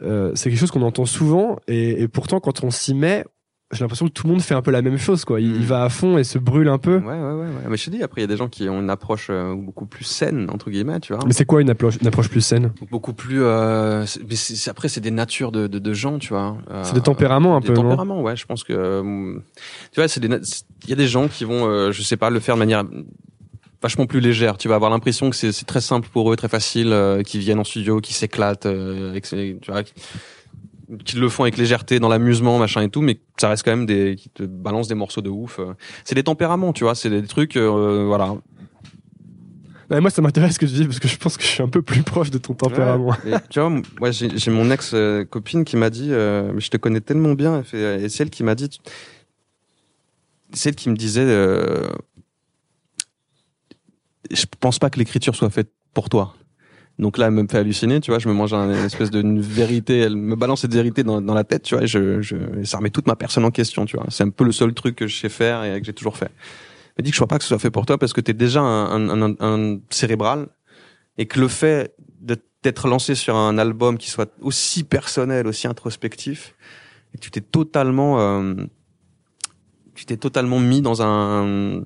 c'est 0.00 0.50
quelque 0.50 0.58
chose 0.58 0.70
qu'on 0.70 0.82
entend 0.82 1.06
souvent, 1.06 1.58
et, 1.68 2.02
et 2.02 2.08
pourtant, 2.08 2.40
quand 2.40 2.64
on 2.64 2.70
s'y 2.70 2.94
met, 2.94 3.24
j'ai 3.72 3.84
l'impression 3.84 4.06
que 4.06 4.12
tout 4.12 4.26
le 4.26 4.32
monde 4.32 4.42
fait 4.42 4.54
un 4.54 4.62
peu 4.62 4.72
la 4.72 4.82
même 4.82 4.98
chose 4.98 5.24
quoi. 5.24 5.40
Il, 5.40 5.60
hmm. 5.60 5.62
va 5.62 5.84
à 5.84 5.88
fond 5.88 6.18
et 6.18 6.24
se 6.24 6.38
brûle 6.38 6.68
un 6.68 6.78
peu. 6.78 6.98
Ouais 6.98 7.06
ouais 7.06 7.32
ouais, 7.32 7.48
mais 7.68 7.76
je 7.76 7.84
te 7.84 7.90
dis 7.90 8.02
après 8.02 8.20
il 8.20 8.24
y 8.24 8.24
a 8.24 8.28
des 8.28 8.36
gens 8.36 8.48
qui 8.48 8.68
ont 8.68 8.80
une 8.80 8.90
approche 8.90 9.28
euh, 9.30 9.54
beaucoup 9.54 9.86
plus 9.86 10.04
saine 10.04 10.48
entre 10.50 10.70
guillemets 10.70 10.98
tu 10.98 11.12
vois. 11.12 11.22
Mais 11.24 11.32
c'est 11.32 11.44
quoi 11.44 11.60
une 11.60 11.70
approche 11.70 11.96
une 12.00 12.08
approche 12.08 12.28
plus 12.28 12.40
saine? 12.40 12.72
Beaucoup 12.90 13.12
plus 13.12 13.42
euh, 13.42 14.04
après 14.66 14.88
c'est 14.88 15.00
des 15.00 15.12
natures 15.12 15.52
de, 15.52 15.68
de, 15.68 15.78
de 15.78 15.92
gens 15.92 16.18
tu 16.18 16.30
vois. 16.30 16.56
Euh, 16.70 16.82
c'est 16.82 16.94
des 16.94 17.00
tempéraments 17.00 17.56
un 17.56 17.60
des 17.60 17.68
peu 17.68 17.74
des 17.74 17.80
tempéraments 17.80 18.22
ouais. 18.22 18.34
Je 18.34 18.44
pense 18.44 18.64
que 18.64 18.72
euh, 18.72 19.34
tu 19.92 20.00
vois 20.00 20.08
c'est 20.08 20.20
des 20.20 20.28
il 20.84 20.90
y 20.90 20.92
a 20.92 20.96
des 20.96 21.08
gens 21.08 21.28
qui 21.28 21.44
vont 21.44 21.92
je 21.92 22.02
sais 22.02 22.16
pas 22.16 22.30
le 22.30 22.40
faire 22.40 22.56
de 22.56 22.60
manière 22.60 22.84
vachement 23.82 24.06
plus 24.06 24.20
légère. 24.20 24.58
Tu 24.58 24.68
vas 24.68 24.74
avoir 24.74 24.90
l'impression 24.90 25.30
que 25.30 25.36
c'est 25.36 25.64
très 25.64 25.80
simple 25.80 26.08
pour 26.12 26.30
eux, 26.30 26.36
très 26.36 26.48
facile, 26.48 26.94
qui 27.24 27.38
viennent 27.38 27.60
en 27.60 27.64
studio, 27.64 28.00
qui 28.00 28.12
s'éclatent, 28.12 28.68
tu 28.68 29.70
vois, 29.70 29.82
qui 29.84 29.94
le 31.14 31.28
font 31.28 31.44
avec 31.44 31.56
légèreté 31.56 32.00
dans 32.00 32.08
l'amusement 32.08 32.58
machin 32.58 32.82
et 32.82 32.88
tout 32.88 33.00
mais 33.00 33.20
ça 33.38 33.48
reste 33.48 33.64
quand 33.64 33.70
même 33.70 33.86
des 33.86 34.16
qui 34.16 34.28
te 34.28 34.42
balancent 34.42 34.88
des 34.88 34.94
morceaux 34.94 35.22
de 35.22 35.30
ouf 35.30 35.60
c'est 36.04 36.14
des 36.14 36.24
tempéraments 36.24 36.72
tu 36.72 36.84
vois 36.84 36.94
c'est 36.94 37.10
des 37.10 37.22
trucs 37.22 37.56
euh, 37.56 38.04
voilà 38.06 38.34
moi, 39.98 40.10
ça 40.10 40.22
m'intéresse 40.22 40.54
ce 40.54 40.58
que 40.60 40.66
tu 40.66 40.72
dis 40.72 40.84
parce 40.84 41.00
que 41.00 41.08
je 41.08 41.16
pense 41.16 41.36
que 41.36 41.42
je 41.42 41.48
suis 41.48 41.62
un 41.64 41.68
peu 41.68 41.82
plus 41.82 42.04
proche 42.04 42.30
de 42.30 42.38
ton 42.38 42.54
tempérament. 42.54 43.16
tu 43.50 43.58
vois, 43.58 43.70
moi, 43.70 44.10
j'ai 44.12 44.50
mon 44.52 44.70
ex 44.70 44.94
copine 45.30 45.64
qui 45.64 45.76
m'a 45.76 45.90
dit, 45.90 46.12
euh, 46.12 46.52
je 46.60 46.70
te 46.70 46.76
connais 46.76 47.00
tellement 47.00 47.32
bien, 47.32 47.64
et 47.72 48.08
c'est 48.08 48.22
elle 48.22 48.30
qui 48.30 48.44
m'a 48.44 48.54
dit, 48.54 48.70
c'est 50.52 50.68
elle 50.68 50.76
qui 50.76 50.90
me 50.90 50.96
disait, 50.96 51.24
euh, 51.24 51.88
je 54.30 54.44
pense 54.60 54.78
pas 54.78 54.90
que 54.90 54.98
l'écriture 55.00 55.34
soit 55.34 55.50
faite 55.50 55.72
pour 55.92 56.08
toi. 56.08 56.34
Donc 57.00 57.16
là, 57.16 57.26
elle 57.26 57.32
me 57.32 57.46
fait 57.50 57.56
halluciner, 57.56 57.98
tu 58.00 58.10
vois. 58.10 58.18
Je 58.18 58.28
me 58.28 58.34
mange 58.34 58.52
une 58.52 58.72
espèce 58.72 59.10
de 59.10 59.22
vérité. 59.40 60.00
Elle 60.00 60.16
me 60.16 60.36
balance 60.36 60.60
cette 60.60 60.74
vérité 60.74 61.02
dans, 61.02 61.20
la 61.20 61.44
tête, 61.44 61.62
tu 61.62 61.74
vois. 61.74 61.84
Et 61.84 61.86
je, 61.86 62.20
je, 62.20 62.36
ça 62.64 62.76
remet 62.76 62.90
toute 62.90 63.06
ma 63.06 63.16
personne 63.16 63.44
en 63.46 63.50
question, 63.50 63.86
tu 63.86 63.96
vois. 63.96 64.04
C'est 64.10 64.22
un 64.22 64.28
peu 64.28 64.44
le 64.44 64.52
seul 64.52 64.74
truc 64.74 64.96
que 64.96 65.06
je 65.06 65.18
sais 65.18 65.30
faire 65.30 65.64
et 65.64 65.80
que 65.80 65.86
j'ai 65.86 65.94
toujours 65.94 66.18
fait. 66.18 66.30
Elle 66.96 67.04
dit 67.04 67.10
que 67.10 67.14
je 67.14 67.18
crois 67.18 67.28
pas 67.28 67.38
que 67.38 67.44
ce 67.44 67.48
soit 67.48 67.58
fait 67.58 67.70
pour 67.70 67.86
toi 67.86 67.96
parce 67.96 68.12
que 68.12 68.20
tu 68.20 68.32
es 68.32 68.34
déjà 68.34 68.60
un, 68.60 69.08
un, 69.08 69.22
un, 69.22 69.34
un, 69.40 69.78
cérébral 69.88 70.48
et 71.16 71.24
que 71.24 71.40
le 71.40 71.48
fait 71.48 71.94
de 72.20 72.36
t'être 72.60 72.86
lancé 72.86 73.14
sur 73.14 73.34
un 73.34 73.56
album 73.56 73.96
qui 73.96 74.10
soit 74.10 74.30
aussi 74.42 74.84
personnel, 74.84 75.46
aussi 75.46 75.66
introspectif, 75.66 76.54
tu 77.18 77.30
t'es 77.30 77.40
totalement, 77.40 78.20
euh, 78.20 78.54
tu 79.94 80.04
t'es 80.04 80.18
totalement 80.18 80.60
mis 80.60 80.82
dans 80.82 81.00
un 81.00 81.82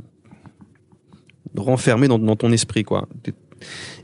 renfermé 1.57 2.09
dans 2.09 2.37
ton 2.37 2.51
esprit, 2.51 2.83
quoi. 2.83 3.07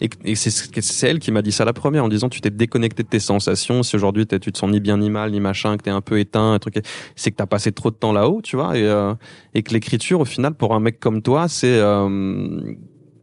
Et, 0.00 0.10
et 0.24 0.34
c'est 0.34 1.08
elle 1.08 1.18
qui 1.18 1.32
m'a 1.32 1.42
dit 1.42 1.52
ça 1.52 1.64
la 1.64 1.72
première 1.72 2.04
en 2.04 2.08
disant 2.08 2.28
tu 2.28 2.40
t'es 2.40 2.50
déconnecté 2.50 3.02
de 3.02 3.08
tes 3.08 3.20
sensations. 3.20 3.82
Si 3.82 3.96
aujourd'hui 3.96 4.26
tu 4.26 4.52
te 4.52 4.58
sens 4.58 4.70
ni 4.70 4.80
bien 4.80 4.98
ni 4.98 5.10
mal 5.10 5.30
ni 5.30 5.40
machin, 5.40 5.76
que 5.76 5.82
t'es 5.82 5.90
un 5.90 6.00
peu 6.00 6.18
éteint, 6.18 6.52
un 6.52 6.58
truc, 6.58 6.80
c'est 7.16 7.30
que 7.30 7.36
t'as 7.36 7.46
passé 7.46 7.72
trop 7.72 7.90
de 7.90 7.96
temps 7.96 8.12
là-haut, 8.12 8.40
tu 8.42 8.56
vois, 8.56 8.76
et, 8.76 8.84
euh, 8.84 9.14
et 9.54 9.62
que 9.62 9.72
l'écriture 9.72 10.20
au 10.20 10.24
final 10.24 10.54
pour 10.54 10.74
un 10.74 10.80
mec 10.80 11.00
comme 11.00 11.22
toi 11.22 11.48
c'est 11.48 11.78
euh, 11.78 12.74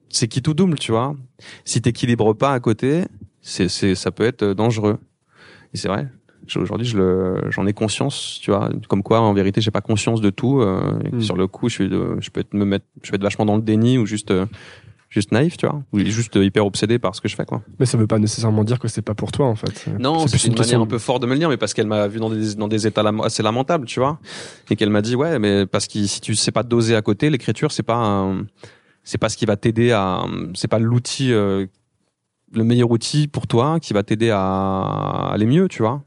c'est 0.10 0.28
qui 0.28 0.42
tout 0.42 0.54
double, 0.54 0.78
tu 0.80 0.92
vois. 0.92 1.16
Si 1.66 1.82
t'équilibres 1.82 2.36
pas 2.36 2.54
à 2.54 2.60
côté, 2.60 3.04
c'est 3.42 3.68
c'est 3.68 3.96
ça 3.96 4.12
peut 4.12 4.26
être 4.26 4.46
dangereux. 4.46 4.98
Et 5.74 5.78
c'est 5.78 5.88
vrai. 5.88 6.08
Aujourd'hui, 6.56 6.88
je 6.88 6.98
le, 6.98 7.42
j'en 7.50 7.68
ai 7.68 7.74
conscience, 7.74 8.40
tu 8.42 8.52
vois, 8.52 8.70
comme 8.88 9.04
quoi, 9.04 9.20
en 9.20 9.34
vérité, 9.34 9.60
j'ai 9.60 9.72
pas 9.72 9.82
conscience 9.82 10.22
de 10.22 10.30
tout. 10.30 10.62
Euh, 10.62 10.98
hmm. 11.12 11.20
Sur 11.20 11.36
le 11.36 11.46
coup, 11.48 11.68
je 11.68 11.74
suis, 11.74 11.90
je 11.90 12.30
peux 12.30 12.40
être 12.40 12.54
me 12.54 12.64
mettre, 12.64 12.86
je 13.04 13.10
peux 13.10 13.16
être 13.16 13.24
vachement 13.24 13.46
dans 13.46 13.58
le 13.58 13.62
déni 13.62 13.98
ou 13.98 14.06
juste, 14.06 14.32
juste 15.10 15.32
naïf, 15.32 15.58
tu 15.58 15.66
vois, 15.66 15.82
ou 15.94 16.00
juste 16.00 16.36
hyper 16.36 16.66
obsédé 16.66 17.00
par 17.00 17.16
ce 17.16 17.22
que 17.22 17.28
je 17.28 17.36
fais, 17.36 17.46
quoi. 17.46 17.62
Mais 17.80 17.86
ça 17.86 17.98
veut 17.98 18.08
pas 18.08 18.20
nécessairement 18.20 18.64
dire 18.64 18.80
que 18.80 18.88
c'est 18.88 19.02
pas 19.02 19.16
pour 19.16 19.32
toi, 19.32 19.48
en 19.48 19.56
fait. 19.56 19.88
Non, 20.00 20.28
c'est 20.28 20.44
une, 20.46 20.54
une 20.54 20.60
manière 20.60 20.82
un 20.82 20.86
peu 20.86 21.00
forte 21.00 21.22
de 21.22 21.28
me 21.28 21.34
le 21.34 21.40
dire, 21.40 21.50
mais 21.50 21.58
parce 21.58 21.74
qu'elle 21.74 21.88
m'a 21.88 22.08
vu 22.08 22.20
dans 22.20 22.30
des 22.30 22.56
dans 22.56 22.68
des 22.68 22.88
états 22.88 23.04
assez 23.24 23.44
lamentables, 23.44 23.86
tu 23.86 24.00
vois, 24.00 24.20
et 24.70 24.76
qu'elle 24.76 24.90
m'a 24.90 25.02
dit 25.02 25.16
ouais, 25.16 25.40
mais 25.40 25.66
parce 25.66 25.88
que 25.88 26.06
si 26.06 26.22
tu 26.22 26.36
sais 26.36 26.52
pas 26.52 26.64
doser 26.64 26.96
à 26.96 27.02
côté, 27.02 27.30
l'écriture 27.30 27.72
c'est 27.72 27.84
pas 27.84 28.34
c'est 29.04 29.18
pas 29.18 29.30
ce 29.30 29.38
qui 29.38 29.46
va 29.46 29.56
t'aider 29.56 29.92
à 29.92 30.26
c'est 30.54 30.68
pas 30.68 30.80
l'outil 30.80 31.32
euh, 31.32 31.66
le 32.54 32.64
meilleur 32.64 32.92
outil 32.92 33.28
pour 33.28 33.48
toi 33.48 33.80
qui 33.80 33.94
va 33.94 34.04
t'aider 34.04 34.32
à 34.32 35.30
aller 35.32 35.46
mieux, 35.46 35.68
tu 35.68 35.82
vois. 35.82 36.04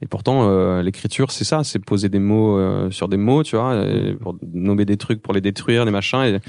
Et 0.00 0.06
pourtant, 0.06 0.48
euh, 0.48 0.82
l'écriture, 0.82 1.30
c'est 1.30 1.44
ça, 1.44 1.64
c'est 1.64 1.78
poser 1.78 2.08
des 2.08 2.18
mots 2.18 2.58
euh, 2.58 2.90
sur 2.90 3.08
des 3.08 3.16
mots, 3.16 3.42
tu 3.42 3.56
vois, 3.56 3.84
pour 4.20 4.36
nommer 4.52 4.84
des 4.84 4.96
trucs, 4.96 5.22
pour 5.22 5.32
les 5.32 5.40
détruire, 5.40 5.84
des 5.84 5.90
machins. 5.90 6.20
Et, 6.20 6.40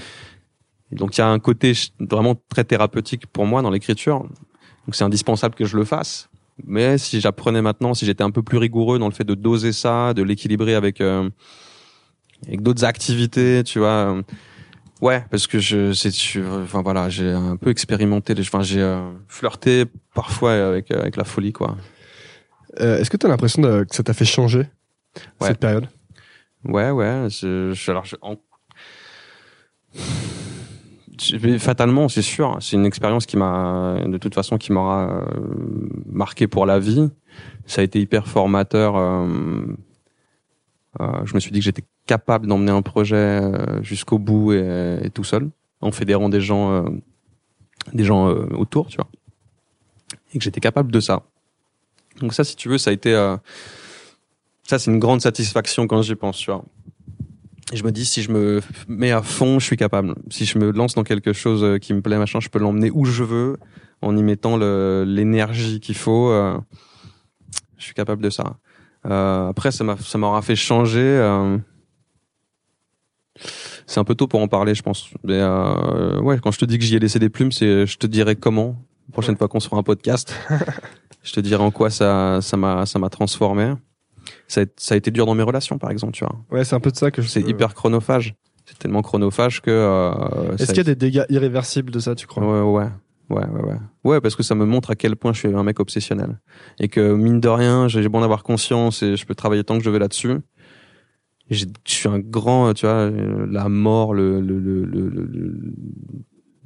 donc 0.95 1.17
il 1.17 1.21
y 1.21 1.23
a 1.23 1.27
un 1.27 1.39
côté 1.39 1.73
vraiment 1.99 2.35
très 2.49 2.63
thérapeutique 2.63 3.27
pour 3.27 3.45
moi 3.45 3.61
dans 3.61 3.69
l'écriture. 3.69 4.19
Donc 4.21 4.95
c'est 4.95 5.03
indispensable 5.03 5.55
que 5.55 5.65
je 5.65 5.77
le 5.77 5.85
fasse. 5.85 6.29
Mais 6.63 6.97
si 6.97 7.19
j'apprenais 7.19 7.61
maintenant, 7.61 7.93
si 7.93 8.05
j'étais 8.05 8.23
un 8.23 8.31
peu 8.31 8.41
plus 8.41 8.57
rigoureux 8.57 8.97
dans 8.97 9.07
le 9.07 9.13
fait 9.13 9.25
de 9.25 9.35
doser 9.35 9.73
ça, 9.73 10.13
de 10.13 10.23
l'équilibrer 10.23 10.75
avec 10.75 11.01
euh, 11.01 11.29
avec 12.47 12.61
d'autres 12.61 12.85
activités, 12.85 13.63
tu 13.63 13.79
vois. 13.79 13.89
Euh, 13.89 14.21
ouais, 15.01 15.25
parce 15.29 15.47
que 15.47 15.59
je, 15.59 15.91
c'est, 15.91 16.13
enfin 16.63 16.81
voilà, 16.81 17.09
j'ai 17.09 17.29
un 17.29 17.57
peu 17.57 17.69
expérimenté, 17.71 18.33
enfin 18.39 18.61
j'ai 18.61 18.81
euh, 18.81 19.11
flirté 19.27 19.85
parfois 20.13 20.53
avec 20.53 20.91
avec 20.91 21.17
la 21.17 21.25
folie, 21.25 21.51
quoi. 21.51 21.75
Est-ce 22.77 23.09
que 23.09 23.17
tu 23.17 23.25
as 23.25 23.29
l'impression 23.29 23.61
que 23.61 23.95
ça 23.95 24.03
t'a 24.03 24.13
fait 24.13 24.25
changer 24.25 24.67
cette 25.41 25.59
période? 25.59 25.87
Ouais, 26.65 26.89
ouais. 26.89 27.27
Je, 27.29 27.71
je 27.73 27.91
alors, 27.91 28.05
je, 28.05 28.15
en 28.21 28.35
fatalement, 31.59 32.09
c'est 32.09 32.22
sûr. 32.22 32.57
C'est 32.61 32.76
une 32.76 32.86
expérience 32.86 33.26
qui 33.26 33.38
m'a, 33.38 33.97
de 34.05 34.18
toute 34.18 34.34
façon, 34.34 34.57
qui 34.57 34.72
m'aura 34.72 35.09
euh, 35.09 35.26
marqué 36.05 36.47
pour 36.47 36.66
la 36.66 36.80
vie. 36.80 37.09
Ça 37.66 37.82
a 37.82 37.84
été 37.84 37.99
hyper 37.99 38.28
formateur. 38.28 38.95
Euh, 38.95 39.66
euh, 41.01 41.26
je 41.26 41.34
me 41.34 41.39
suis 41.39 41.51
dit 41.51 41.59
que 41.59 41.66
j'étais 41.66 41.84
capable 42.05 42.47
d'emmener 42.47 42.72
un 42.72 42.82
projet 42.82 43.41
jusqu'au 43.82 44.20
bout 44.20 44.53
et, 44.53 45.09
tout 45.13 45.24
seul, 45.24 45.49
en 45.82 45.91
fédérant 45.91 46.30
des 46.30 46.41
gens, 46.41 46.86
des 47.93 48.03
gens 48.03 48.28
autour, 48.28 48.88
tu 48.88 48.97
vois, 48.97 49.07
et 50.34 50.38
que 50.38 50.43
j'étais 50.43 50.61
capable 50.61 50.91
de 50.91 50.99
ça. 50.99 51.24
Donc 52.22 52.34
ça, 52.34 52.43
si 52.43 52.55
tu 52.55 52.70
veux, 52.70 52.78
ça 52.78 52.91
a 52.91 52.93
été, 52.93 53.11
ça 54.63 54.80
c'est 54.80 54.91
une 54.91 54.99
grande 54.99 55.22
satisfaction 55.22 55.88
quand 55.88 56.01
j'y 56.03 56.16
pense, 56.16 56.38
tu 56.38 56.51
vois. 56.51 56.63
Je 57.74 57.84
me 57.84 57.91
dis, 57.91 58.05
si 58.05 58.22
je 58.22 58.32
me 58.32 58.61
mets 58.88 59.11
à 59.11 59.24
fond, 59.24 59.59
je 59.59 59.66
suis 59.66 59.78
capable. 59.78 60.13
Si 60.30 60.45
je 60.45 60.59
me 60.59 60.72
lance 60.72 60.93
dans 60.93 61.03
quelque 61.03 61.34
chose 61.34 61.63
euh, 61.63 61.78
qui 61.80 61.93
me 61.93 62.01
plaît, 62.01 62.18
machin, 62.18 62.39
je 62.39 62.49
peux 62.49 62.59
l'emmener 62.59 62.91
où 62.93 63.05
je 63.05 63.24
veux, 63.24 63.57
en 64.01 64.16
y 64.16 64.24
mettant 64.24 64.57
l'énergie 64.57 65.80
qu'il 65.80 65.95
faut. 65.95 66.30
Euh, 66.30 66.59
je 67.78 67.84
suis 67.84 67.93
capable 67.93 68.22
de 68.22 68.30
ça. 68.30 68.57
Euh, 69.05 69.49
après, 69.49 69.72
ça 69.72 69.84
m'a, 69.84 69.97
ça 69.97 70.18
m'aura 70.18 70.41
fait 70.41 70.55
changer. 70.55 70.99
Euh, 71.01 71.57
c'est 73.88 73.99
un 73.99 74.03
peu 74.03 74.16
tôt 74.16 74.28
pour 74.28 74.41
en 74.41 74.47
parler, 74.47 74.76
je 74.76 74.84
pense. 74.84 75.09
Mais 75.24 75.43
ouais, 76.22 76.39
quand 76.41 76.51
je 76.51 76.59
te 76.59 76.66
dis 76.66 76.78
que 76.78 76.86
j'y 76.86 76.95
ai 76.95 76.99
laissé 76.99 77.20
des 77.20 77.30
plumes, 77.30 77.51
c'est, 77.51 77.86
je 77.86 77.97
te 77.97 78.07
dirai 78.07 78.36
comment. 78.36 78.76
Prochaine 79.11 79.38
fois 79.38 79.47
qu'on 79.47 79.59
se 79.59 79.68
fera 79.68 79.80
un 79.80 79.84
podcast, 79.84 80.36
je 81.24 81.32
te 81.32 81.39
dirai 81.39 81.63
en 81.63 81.70
quoi 81.70 81.91
ça, 81.91 82.39
ça 82.41 82.57
m'a, 82.57 82.86
ça 82.86 82.97
m'a 82.97 83.09
transformé 83.09 83.74
ça 84.47 84.61
a, 84.61 84.65
ça 84.77 84.93
a 84.95 84.97
été 84.97 85.11
dur 85.11 85.25
dans 85.25 85.35
mes 85.35 85.43
relations, 85.43 85.77
par 85.77 85.91
exemple, 85.91 86.13
tu 86.13 86.23
vois. 86.25 86.35
Ouais, 86.51 86.63
c'est 86.63 86.75
un 86.75 86.79
peu 86.79 86.91
de 86.91 86.97
ça 86.97 87.11
que 87.11 87.21
je. 87.21 87.27
C'est 87.27 87.41
hyper 87.41 87.73
chronophage. 87.73 88.35
C'est 88.65 88.79
tellement 88.79 89.01
chronophage 89.01 89.61
que. 89.61 89.69
Euh, 89.71 90.55
Est-ce 90.57 90.67
qu'il 90.67 90.77
y 90.77 90.79
a 90.81 90.83
des 90.83 90.95
dégâts 90.95 91.25
irréversibles 91.29 91.91
de 91.91 91.99
ça, 91.99 92.15
tu 92.15 92.27
crois? 92.27 92.43
Ouais, 92.43 92.83
ouais. 92.83 92.89
Ouais, 93.29 93.45
ouais, 93.47 93.61
ouais. 93.61 93.77
Ouais, 94.03 94.21
parce 94.21 94.35
que 94.35 94.43
ça 94.43 94.53
me 94.53 94.65
montre 94.65 94.91
à 94.91 94.95
quel 94.95 95.15
point 95.15 95.33
je 95.33 95.39
suis 95.39 95.47
un 95.47 95.63
mec 95.63 95.79
obsessionnel. 95.79 96.39
Et 96.79 96.89
que, 96.89 97.15
mine 97.15 97.39
de 97.39 97.47
rien, 97.47 97.87
j'ai 97.87 98.07
bon 98.07 98.21
d'avoir 98.21 98.43
conscience 98.43 99.01
et 99.01 99.15
je 99.15 99.25
peux 99.25 99.33
travailler 99.33 99.63
tant 99.63 99.79
que 99.79 99.83
je 99.83 99.89
veux 99.89 99.97
là-dessus. 99.97 100.37
Je 101.49 101.65
suis 101.85 102.09
un 102.09 102.19
grand, 102.19 102.73
tu 102.73 102.85
vois, 102.85 103.09
la 103.09 103.69
mort, 103.69 104.13
le, 104.13 104.41
le, 104.41 104.59
le, 104.59 104.85
le, 104.85 105.73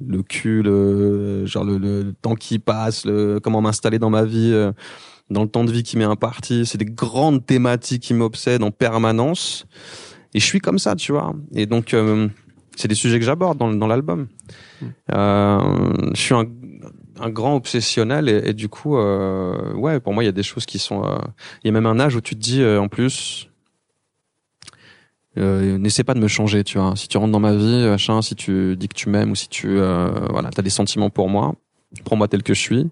le, 0.06 0.22
cul, 0.22 0.62
le, 0.62 1.44
genre 1.46 1.64
le, 1.64 1.78
le 1.78 2.12
temps 2.12 2.34
qui 2.34 2.58
passe, 2.58 3.04
le, 3.04 3.40
comment 3.40 3.60
m'installer 3.60 3.98
dans 3.98 4.10
ma 4.10 4.24
vie. 4.24 4.52
Euh, 5.30 5.34
dans 5.34 5.42
le 5.42 5.48
temps 5.48 5.64
de 5.64 5.72
vie 5.72 5.82
qui 5.82 5.96
m'est 5.96 6.04
imparti. 6.04 6.66
C'est 6.66 6.78
des 6.78 6.84
grandes 6.84 7.44
thématiques 7.44 8.02
qui 8.02 8.14
m'obsèdent 8.14 8.62
en 8.62 8.70
permanence. 8.70 9.66
Et 10.34 10.40
je 10.40 10.44
suis 10.44 10.60
comme 10.60 10.78
ça, 10.78 10.94
tu 10.96 11.12
vois. 11.12 11.34
Et 11.54 11.66
donc, 11.66 11.94
euh, 11.94 12.28
c'est 12.76 12.88
des 12.88 12.94
sujets 12.94 13.18
que 13.18 13.24
j'aborde 13.24 13.58
dans, 13.58 13.72
dans 13.72 13.86
l'album. 13.86 14.28
Hmm. 14.80 14.86
Euh, 15.12 15.92
je 16.14 16.20
suis 16.20 16.34
un, 16.34 16.46
un 17.20 17.30
grand 17.30 17.56
obsessionnel 17.56 18.28
et, 18.28 18.50
et 18.50 18.54
du 18.54 18.68
coup, 18.68 18.96
euh, 18.96 19.74
ouais, 19.74 20.00
pour 20.00 20.14
moi, 20.14 20.22
il 20.22 20.26
y 20.26 20.28
a 20.28 20.32
des 20.32 20.42
choses 20.42 20.66
qui 20.66 20.78
sont. 20.78 21.04
Euh, 21.04 21.18
il 21.62 21.68
y 21.68 21.70
a 21.70 21.72
même 21.72 21.86
un 21.86 21.98
âge 22.00 22.16
où 22.16 22.20
tu 22.20 22.34
te 22.34 22.40
dis, 22.40 22.62
euh, 22.62 22.80
en 22.80 22.88
plus, 22.88 23.48
n'essaie 25.36 26.04
pas 26.04 26.14
de 26.14 26.20
me 26.20 26.28
changer, 26.28 26.64
tu 26.64 26.78
vois. 26.78 26.94
Si 26.96 27.08
tu 27.08 27.16
rentres 27.16 27.32
dans 27.32 27.40
ma 27.40 27.54
vie, 27.54 27.86
machin, 27.86 28.20
si 28.20 28.34
tu 28.34 28.76
dis 28.76 28.88
que 28.88 28.94
tu 28.94 29.08
m'aimes 29.08 29.30
ou 29.30 29.34
si 29.34 29.48
tu, 29.48 29.76
voilà, 29.76 30.50
t'as 30.54 30.60
des 30.60 30.70
sentiments 30.70 31.08
pour 31.08 31.30
moi, 31.30 31.54
prends-moi 32.04 32.28
tel 32.28 32.42
que 32.42 32.52
je 32.52 32.60
suis 32.60 32.90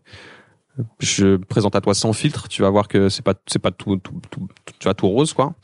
je 1.01 1.37
présente 1.37 1.77
à 1.77 1.81
toi 1.81 1.95
sans 1.95 2.13
filtre, 2.13 2.49
tu 2.49 2.63
vas 2.63 2.71
voir 2.71 2.89
que 2.89 3.09
c'est 3.09 3.23
pas 3.23 3.35
c'est 3.47 3.59
pas 3.59 3.71
tout, 3.71 3.97
tout, 3.97 4.21
tout, 4.31 4.49
tu 4.79 4.85
vois 4.85 4.95
tout 4.95 5.09
rose 5.09 5.33
quoi. 5.33 5.55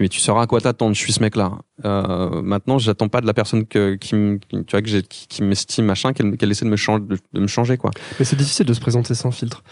Mais 0.00 0.08
tu 0.08 0.20
sauras 0.20 0.42
à 0.42 0.46
quoi 0.46 0.60
t'attendre. 0.60 0.94
Je 0.94 1.00
suis 1.00 1.12
ce 1.12 1.20
mec-là. 1.20 1.58
Euh, 1.84 2.42
maintenant, 2.42 2.78
j'attends 2.78 3.08
pas 3.08 3.20
de 3.20 3.26
la 3.26 3.34
personne 3.34 3.66
que, 3.66 3.94
qui, 3.94 4.10
tu 4.10 4.64
vois 4.70 4.80
que 4.80 4.88
j'ai, 4.88 5.02
qui, 5.02 5.26
qui 5.28 5.42
m'estime 5.42 5.84
machin, 5.84 6.12
qu'elle, 6.12 6.36
qu'elle 6.36 6.50
essaie 6.50 6.64
de 6.64 6.70
me 6.70 6.76
changer, 6.76 7.04
de, 7.32 7.40
me 7.40 7.46
changer 7.46 7.76
quoi. 7.76 7.90
Mais 8.18 8.24
c'est 8.24 8.36
difficile 8.36 8.64
de 8.64 8.72
se 8.72 8.80
présenter 8.80 9.14
sans 9.14 9.30
filtre. 9.30 9.62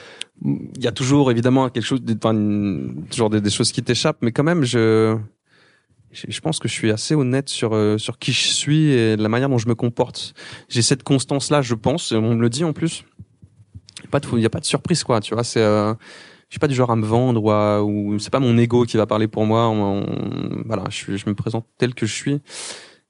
Il 0.44 0.82
y 0.82 0.86
a 0.86 0.92
toujours 0.92 1.30
évidemment 1.30 1.68
quelque 1.70 1.84
chose, 1.84 2.00
enfin, 2.22 2.34
toujours 3.10 3.30
des, 3.30 3.40
des 3.40 3.50
choses 3.50 3.72
qui 3.72 3.82
t'échappent, 3.82 4.18
mais 4.20 4.30
quand 4.30 4.44
même, 4.44 4.64
je, 4.64 5.16
je 6.12 6.40
pense 6.40 6.58
que 6.58 6.68
je 6.68 6.74
suis 6.74 6.90
assez 6.90 7.14
honnête 7.14 7.48
sur 7.48 7.74
euh, 7.74 7.96
sur 7.96 8.18
qui 8.18 8.32
je 8.32 8.48
suis 8.48 8.90
et 8.90 9.16
la 9.16 9.28
manière 9.28 9.48
dont 9.48 9.58
je 9.58 9.68
me 9.68 9.74
comporte. 9.74 10.34
J'ai 10.68 10.82
cette 10.82 11.02
constance 11.02 11.50
là, 11.50 11.62
je 11.62 11.74
pense. 11.74 12.12
On 12.12 12.34
me 12.34 12.40
le 12.40 12.50
dit 12.50 12.64
en 12.64 12.72
plus 12.72 13.04
pas 14.10 14.20
il 14.32 14.40
y 14.40 14.46
a 14.46 14.50
pas 14.50 14.60
de 14.60 14.64
surprise 14.64 15.04
quoi 15.04 15.20
tu 15.20 15.34
vois 15.34 15.44
c'est 15.44 15.60
euh, 15.60 15.92
je 16.48 16.54
suis 16.54 16.58
pas 16.58 16.66
du 16.68 16.74
genre 16.74 16.90
à 16.90 16.96
me 16.96 17.06
vendre 17.06 17.42
ou, 17.42 17.50
à, 17.50 17.82
ou 17.82 18.18
c'est 18.18 18.30
pas 18.30 18.40
mon 18.40 18.56
ego 18.58 18.84
qui 18.84 18.96
va 18.96 19.06
parler 19.06 19.28
pour 19.28 19.46
moi 19.46 19.72
voilà 20.66 20.84
je, 20.90 21.16
je 21.16 21.28
me 21.28 21.34
présente 21.34 21.66
tel 21.78 21.94
que 21.94 22.06
je 22.06 22.14
suis. 22.14 22.40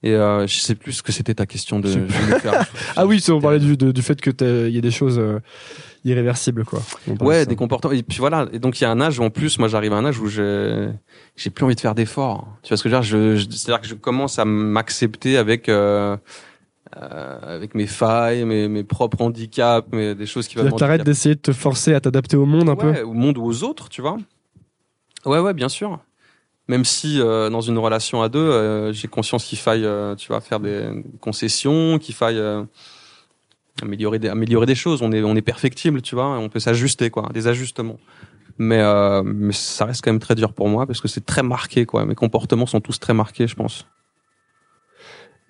Et 0.02 0.12
euh, 0.12 0.46
je 0.46 0.58
sais 0.60 0.74
plus 0.74 0.92
ce 0.92 1.02
que 1.02 1.12
c'était 1.12 1.34
ta 1.34 1.44
question 1.44 1.78
de, 1.78 2.06
ah 2.96 3.06
oui 3.06 3.22
on 3.28 3.38
parlait 3.38 3.58
du, 3.58 3.76
du 3.76 4.02
fait 4.02 4.18
que 4.18 4.30
il 4.66 4.74
y 4.74 4.78
a 4.78 4.80
des 4.80 4.90
choses 4.90 5.18
euh, 5.18 5.40
irréversibles 6.06 6.64
quoi. 6.64 6.80
Ouais 7.20 7.44
des 7.44 7.54
comportements. 7.54 7.92
Et 7.92 8.02
puis 8.02 8.18
voilà 8.18 8.48
et 8.52 8.58
donc 8.58 8.80
il 8.80 8.84
y 8.84 8.86
a 8.86 8.90
un 8.90 9.00
âge 9.00 9.18
où 9.18 9.22
en 9.22 9.28
plus 9.28 9.58
moi 9.58 9.68
j'arrive 9.68 9.92
à 9.92 9.96
un 9.96 10.06
âge 10.06 10.18
où 10.18 10.26
j'ai 10.26 10.88
j'ai 11.36 11.50
plus 11.50 11.66
envie 11.66 11.74
de 11.74 11.80
faire 11.80 11.94
d'efforts. 11.94 12.48
Tu 12.62 12.70
vois 12.70 12.78
ce 12.78 12.82
que 12.82 12.88
je 12.88 12.94
veux 12.94 13.02
dire? 13.02 13.36
Je, 13.36 13.46
c'est 13.50 13.68
à 13.68 13.74
dire 13.74 13.82
que 13.82 13.88
je 13.88 13.94
commence 13.94 14.38
à 14.38 14.46
m'accepter 14.46 15.36
avec 15.36 15.68
euh, 15.68 16.16
euh, 16.96 17.56
avec 17.56 17.74
mes 17.74 17.86
failles, 17.86 18.44
mes, 18.44 18.68
mes 18.68 18.84
propres 18.84 19.22
handicaps, 19.22 19.88
mais 19.92 20.14
des 20.14 20.26
choses 20.26 20.48
qui 20.48 20.56
vont. 20.56 20.70
T'arrêtes 20.70 21.04
d'essayer 21.04 21.34
de 21.34 21.40
te 21.40 21.52
forcer 21.52 21.94
à 21.94 22.00
t'adapter 22.00 22.36
au 22.36 22.46
monde 22.46 22.68
un 22.68 22.74
ouais, 22.74 23.00
peu. 23.00 23.02
Au 23.02 23.12
monde 23.12 23.38
ou 23.38 23.44
aux 23.44 23.62
autres, 23.62 23.88
tu 23.88 24.00
vois. 24.00 24.18
Ouais, 25.24 25.38
ouais, 25.38 25.54
bien 25.54 25.68
sûr. 25.68 26.00
Même 26.68 26.84
si 26.84 27.20
euh, 27.20 27.50
dans 27.50 27.60
une 27.60 27.78
relation 27.78 28.22
à 28.22 28.28
deux, 28.28 28.38
euh, 28.38 28.92
j'ai 28.92 29.08
conscience 29.08 29.44
qu'il 29.44 29.58
faille, 29.58 29.84
euh, 29.84 30.14
tu 30.14 30.28
vois, 30.28 30.40
faire 30.40 30.60
des 30.60 31.04
concessions, 31.20 31.98
qu'il 31.98 32.14
faille 32.14 32.38
euh, 32.38 32.62
améliorer 33.82 34.18
des 34.18 34.28
améliorer 34.28 34.66
des 34.66 34.76
choses. 34.76 35.02
On 35.02 35.10
est 35.10 35.22
on 35.22 35.34
est 35.34 35.42
perfectible, 35.42 36.00
tu 36.00 36.14
vois. 36.14 36.26
On 36.38 36.48
peut 36.48 36.60
s'ajuster, 36.60 37.10
quoi, 37.10 37.28
des 37.34 37.48
ajustements. 37.48 37.98
Mais 38.58 38.80
euh, 38.80 39.22
mais 39.24 39.52
ça 39.52 39.86
reste 39.86 40.04
quand 40.04 40.12
même 40.12 40.20
très 40.20 40.34
dur 40.34 40.52
pour 40.52 40.68
moi 40.68 40.86
parce 40.86 41.00
que 41.00 41.08
c'est 41.08 41.24
très 41.24 41.42
marqué, 41.42 41.86
quoi. 41.86 42.04
Mes 42.04 42.14
comportements 42.14 42.66
sont 42.66 42.80
tous 42.80 43.00
très 43.00 43.14
marqués, 43.14 43.46
je 43.46 43.56
pense. 43.56 43.86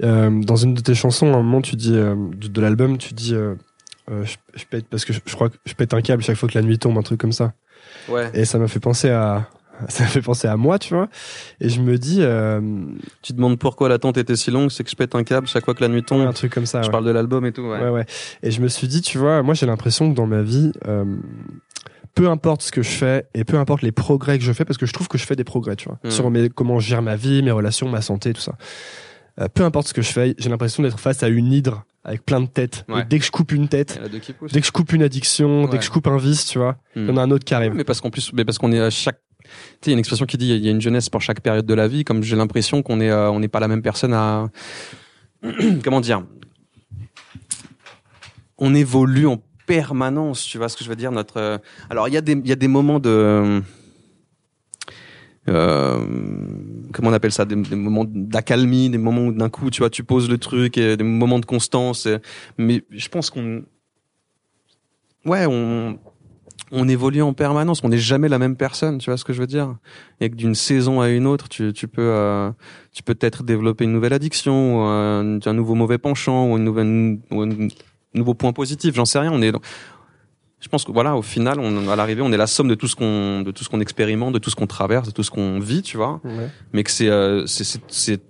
Euh, 0.02 0.30
dans 0.42 0.56
une 0.56 0.74
de 0.74 0.80
tes 0.80 0.94
chansons, 0.94 1.32
à 1.32 1.36
un 1.36 1.42
moment, 1.42 1.60
tu 1.62 1.76
dis 1.76 1.94
euh, 1.94 2.14
de, 2.36 2.48
de 2.48 2.60
l'album, 2.60 2.98
tu 2.98 3.14
dis 3.14 3.34
euh, 3.34 3.54
je, 4.08 4.36
je 4.54 4.64
pète 4.64 4.86
parce 4.88 5.04
que 5.04 5.12
je, 5.12 5.20
je 5.24 5.34
crois 5.34 5.50
que 5.50 5.56
je 5.66 5.74
pète 5.74 5.94
un 5.94 6.00
câble 6.00 6.22
chaque 6.22 6.36
fois 6.36 6.48
que 6.48 6.58
la 6.58 6.62
nuit 6.62 6.78
tombe, 6.78 6.96
un 6.98 7.02
truc 7.02 7.20
comme 7.20 7.32
ça. 7.32 7.52
Ouais. 8.08 8.30
Et 8.34 8.44
ça 8.44 8.58
m'a 8.58 8.68
fait 8.68 8.80
penser 8.80 9.10
à 9.10 9.48
ça 9.88 10.02
m'a 10.04 10.10
fait 10.10 10.20
penser 10.20 10.46
à 10.48 10.56
moi, 10.56 10.78
tu 10.78 10.92
vois. 10.94 11.08
Et 11.60 11.68
je 11.70 11.80
me 11.80 11.96
dis 11.96 12.18
euh, 12.20 12.60
Tu 13.22 13.32
te 13.32 13.36
demandes 13.36 13.58
pourquoi 13.58 13.88
l'attente 13.88 14.18
était 14.18 14.36
si 14.36 14.50
longue, 14.50 14.70
c'est 14.70 14.84
que 14.84 14.90
je 14.90 14.96
pète 14.96 15.14
un 15.14 15.24
câble 15.24 15.46
chaque 15.46 15.64
fois 15.64 15.74
que 15.74 15.82
la 15.82 15.88
nuit 15.88 16.02
tombe. 16.02 16.20
un 16.26 16.32
truc 16.32 16.52
comme 16.52 16.66
ça. 16.66 16.82
Je 16.82 16.86
ouais. 16.88 16.92
parle 16.92 17.06
de 17.06 17.10
l'album 17.10 17.46
et 17.46 17.52
tout. 17.52 17.62
Ouais. 17.62 17.80
Ouais, 17.80 17.88
ouais. 17.90 18.06
Et 18.42 18.50
je 18.50 18.60
me 18.60 18.68
suis 18.68 18.88
dit, 18.88 19.00
tu 19.00 19.16
vois, 19.18 19.42
moi 19.42 19.54
j'ai 19.54 19.66
l'impression 19.66 20.10
que 20.10 20.16
dans 20.16 20.26
ma 20.26 20.42
vie, 20.42 20.72
euh, 20.86 21.04
peu 22.14 22.28
importe 22.28 22.62
ce 22.62 22.72
que 22.72 22.82
je 22.82 22.90
fais 22.90 23.26
et 23.34 23.44
peu 23.44 23.56
importe 23.58 23.82
les 23.82 23.92
progrès 23.92 24.38
que 24.38 24.44
je 24.44 24.52
fais, 24.52 24.64
parce 24.64 24.76
que 24.78 24.84
je 24.86 24.92
trouve 24.92 25.08
que 25.08 25.16
je 25.16 25.24
fais 25.24 25.36
des 25.36 25.44
progrès, 25.44 25.76
tu 25.76 25.88
vois, 25.88 25.98
Mm. 26.04 26.10
sur 26.10 26.30
mes, 26.30 26.48
comment 26.50 26.78
je 26.78 26.88
gère 26.88 27.00
ma 27.02 27.16
vie, 27.16 27.42
mes 27.42 27.50
relations, 27.52 27.88
ma 27.88 28.02
santé, 28.02 28.32
tout 28.34 28.42
ça. 28.42 28.56
Euh, 29.38 29.48
peu 29.48 29.64
importe 29.64 29.88
ce 29.88 29.94
que 29.94 30.02
je 30.02 30.10
fais, 30.10 30.34
j'ai 30.38 30.48
l'impression 30.48 30.82
d'être 30.82 30.98
face 30.98 31.22
à 31.22 31.28
une 31.28 31.52
hydre 31.52 31.84
avec 32.04 32.24
plein 32.24 32.40
de 32.40 32.46
têtes. 32.46 32.84
Ouais. 32.88 33.02
Et 33.02 33.04
dès 33.04 33.18
que 33.18 33.24
je 33.24 33.30
coupe 33.30 33.52
une 33.52 33.68
tête, 33.68 34.00
dès 34.10 34.60
que 34.60 34.66
je 34.66 34.72
coupe 34.72 34.92
une 34.92 35.02
addiction, 35.02 35.68
dès 35.68 35.78
que 35.78 35.84
je 35.84 35.90
coupe 35.90 36.06
un 36.06 36.16
vice, 36.16 36.46
tu 36.46 36.58
vois, 36.58 36.76
il 36.96 37.06
y 37.06 37.10
en 37.10 37.16
a 37.16 37.22
un 37.22 37.30
autre 37.30 37.44
qui 37.44 37.54
arrive. 37.54 37.74
Mais 37.74 37.84
parce 37.84 38.00
qu'en 38.00 38.10
plus, 38.10 38.32
mais 38.32 38.44
parce 38.44 38.58
qu'on 38.58 38.72
est 38.72 38.80
à 38.80 38.90
chaque, 38.90 39.20
tu 39.42 39.48
sais, 39.48 39.52
il 39.86 39.90
y 39.90 39.92
a 39.92 39.92
une 39.94 39.98
expression 39.98 40.26
qui 40.26 40.38
dit 40.38 40.48
il 40.48 40.64
y 40.64 40.68
a 40.68 40.70
une 40.70 40.80
jeunesse 40.80 41.08
pour 41.08 41.20
chaque 41.20 41.40
période 41.40 41.66
de 41.66 41.74
la 41.74 41.88
vie. 41.88 42.04
Comme 42.04 42.22
j'ai 42.22 42.36
l'impression 42.36 42.82
qu'on 42.82 43.00
est, 43.00 43.10
euh, 43.10 43.30
on 43.30 43.40
n'est 43.40 43.48
pas 43.48 43.60
la 43.60 43.68
même 43.68 43.82
personne 43.82 44.14
à, 44.14 44.48
comment 45.84 46.00
dire, 46.00 46.22
on 48.58 48.74
évolue 48.74 49.26
en 49.26 49.42
permanence. 49.66 50.44
Tu 50.44 50.58
vois 50.58 50.68
ce 50.68 50.76
que 50.76 50.84
je 50.84 50.88
veux 50.88 50.96
dire 50.96 51.12
Notre, 51.12 51.36
euh, 51.36 51.58
alors 51.90 52.08
il 52.08 52.14
y 52.14 52.16
a 52.16 52.22
des, 52.22 52.32
il 52.32 52.48
y 52.48 52.52
a 52.52 52.56
des 52.56 52.68
moments 52.68 52.98
de, 52.98 53.62
comment 55.50 57.10
on 57.10 57.12
appelle 57.12 57.32
ça 57.32 57.44
des, 57.44 57.56
moments 57.56 58.04
d'accalmie, 58.06 58.90
des 58.90 58.98
moments 58.98 59.26
où 59.26 59.32
d'un 59.32 59.48
coup, 59.48 59.70
tu 59.70 59.80
vois, 59.80 59.90
tu 59.90 60.04
poses 60.04 60.28
le 60.28 60.38
truc, 60.38 60.78
et 60.78 60.96
des 60.96 61.04
moments 61.04 61.38
de 61.38 61.46
constance. 61.46 62.08
mais 62.58 62.82
je 62.90 63.08
pense 63.08 63.30
qu'on, 63.30 63.62
ouais, 65.24 65.46
on 66.72 66.88
évolue 66.88 67.22
en 67.22 67.32
permanence. 67.32 67.82
On 67.82 67.88
n'est 67.88 67.98
jamais 67.98 68.28
la 68.28 68.38
même 68.38 68.56
personne. 68.56 68.98
Tu 68.98 69.10
vois 69.10 69.16
ce 69.16 69.24
que 69.24 69.32
je 69.32 69.40
veux 69.40 69.46
dire? 69.46 69.76
Et 70.20 70.30
que 70.30 70.36
d'une 70.36 70.54
saison 70.54 71.00
à 71.00 71.08
une 71.08 71.26
autre, 71.26 71.48
tu, 71.48 71.72
tu 71.72 71.88
peux, 71.88 72.02
euh, 72.02 72.50
tu 72.92 73.02
peux 73.02 73.14
peut-être 73.14 73.42
développer 73.42 73.84
une 73.84 73.92
nouvelle 73.92 74.12
addiction, 74.12 74.86
un, 74.86 75.40
un 75.44 75.52
nouveau 75.52 75.74
mauvais 75.74 75.98
penchant, 75.98 76.50
ou 76.50 76.56
une 76.56 76.64
nouvelle, 76.64 77.18
ou 77.30 77.42
un 77.42 77.68
nouveau 78.14 78.34
point 78.34 78.52
positif. 78.52 78.94
J'en 78.94 79.04
sais 79.04 79.18
rien. 79.18 79.32
On 79.32 79.42
est, 79.42 79.52
je 80.60 80.68
pense 80.68 80.84
que 80.84 80.92
voilà, 80.92 81.16
au 81.16 81.22
final, 81.22 81.58
on, 81.58 81.88
à 81.88 81.96
l'arrivée, 81.96 82.20
on 82.22 82.32
est 82.32 82.36
la 82.36 82.46
somme 82.46 82.68
de 82.68 82.74
tout 82.74 82.86
ce 82.86 82.94
qu'on, 82.94 83.40
de 83.40 83.50
tout 83.50 83.64
ce 83.64 83.68
qu'on 83.70 83.80
expérimente, 83.80 84.34
de 84.34 84.38
tout 84.38 84.50
ce 84.50 84.56
qu'on 84.56 84.66
traverse, 84.66 85.08
de 85.08 85.12
tout 85.12 85.22
ce 85.22 85.30
qu'on 85.30 85.58
vit, 85.58 85.82
tu 85.82 85.96
vois. 85.96 86.20
Ouais. 86.22 86.48
Mais 86.74 86.84
que 86.84 86.90
c'est, 86.90 87.08
euh, 87.08 87.46
c'est, 87.46 88.20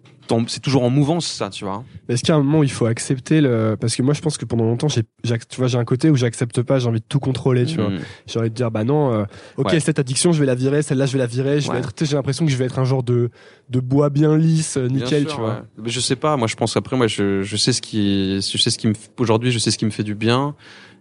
toujours 0.62 0.84
en 0.84 0.90
mouvance, 0.90 1.26
ça, 1.26 1.50
tu 1.50 1.64
vois. 1.64 1.82
Mais 2.08 2.14
est-ce 2.14 2.22
qu'il 2.22 2.28
y 2.28 2.32
a 2.32 2.36
un 2.36 2.42
moment 2.42 2.60
où 2.60 2.62
il 2.62 2.70
faut 2.70 2.86
accepter 2.86 3.40
le, 3.40 3.76
parce 3.80 3.96
que 3.96 4.02
moi 4.02 4.14
je 4.14 4.20
pense 4.20 4.38
que 4.38 4.44
pendant 4.44 4.62
longtemps, 4.64 4.86
j'ai, 4.86 5.02
tu 5.02 5.56
vois, 5.58 5.66
j'ai 5.66 5.78
un 5.78 5.84
côté 5.84 6.08
où 6.08 6.14
j'accepte 6.14 6.62
pas, 6.62 6.78
j'ai 6.78 6.86
envie 6.86 7.00
de 7.00 7.04
tout 7.08 7.18
contrôler, 7.18 7.66
tu 7.66 7.76
vois. 7.80 7.90
Mm. 7.90 7.98
J'ai 8.28 8.38
envie 8.38 8.50
de 8.50 8.54
dire, 8.54 8.70
bah 8.70 8.84
non, 8.84 9.12
euh, 9.12 9.24
ok, 9.56 9.72
Ouais. 9.72 9.80
cette 9.80 9.98
addiction, 9.98 10.30
je 10.32 10.38
vais 10.38 10.46
la 10.46 10.54
virer, 10.54 10.82
celle-là, 10.82 11.06
je 11.06 11.14
vais 11.14 11.18
la 11.18 11.26
virer, 11.26 11.60
je 11.60 11.68
Ouais. 11.68 11.74
vais 11.74 11.80
être, 11.80 12.04
j'ai 12.04 12.14
l'impression 12.14 12.44
que 12.44 12.52
je 12.52 12.56
vais 12.56 12.66
être 12.66 12.78
un 12.78 12.84
genre 12.84 13.02
de, 13.02 13.30
de 13.70 13.80
bois 13.80 14.08
bien 14.08 14.36
lisse, 14.36 14.76
euh, 14.76 14.86
Bien 14.86 15.02
nickel, 15.02 15.22
sûr, 15.24 15.34
tu 15.34 15.40
vois. 15.40 15.62
Mais 15.82 15.90
je 15.90 15.98
sais 15.98 16.16
pas. 16.16 16.36
Moi, 16.36 16.46
je 16.46 16.54
pense 16.54 16.76
après, 16.76 16.96
moi, 16.96 17.08
je, 17.08 17.42
je 17.42 17.56
sais 17.56 17.72
ce 17.72 17.82
qui, 17.82 18.36
je 18.40 18.56
sais 18.58 18.70
ce 18.70 18.78
qui 18.78 18.86
me, 18.86 18.94
aujourd'hui, 19.18 19.50
je 19.50 19.58
sais 19.58 19.72
ce 19.72 19.78
qui 19.78 19.84
me 19.84 19.90
fait 19.90 20.04
du 20.04 20.14
bien 20.14 20.54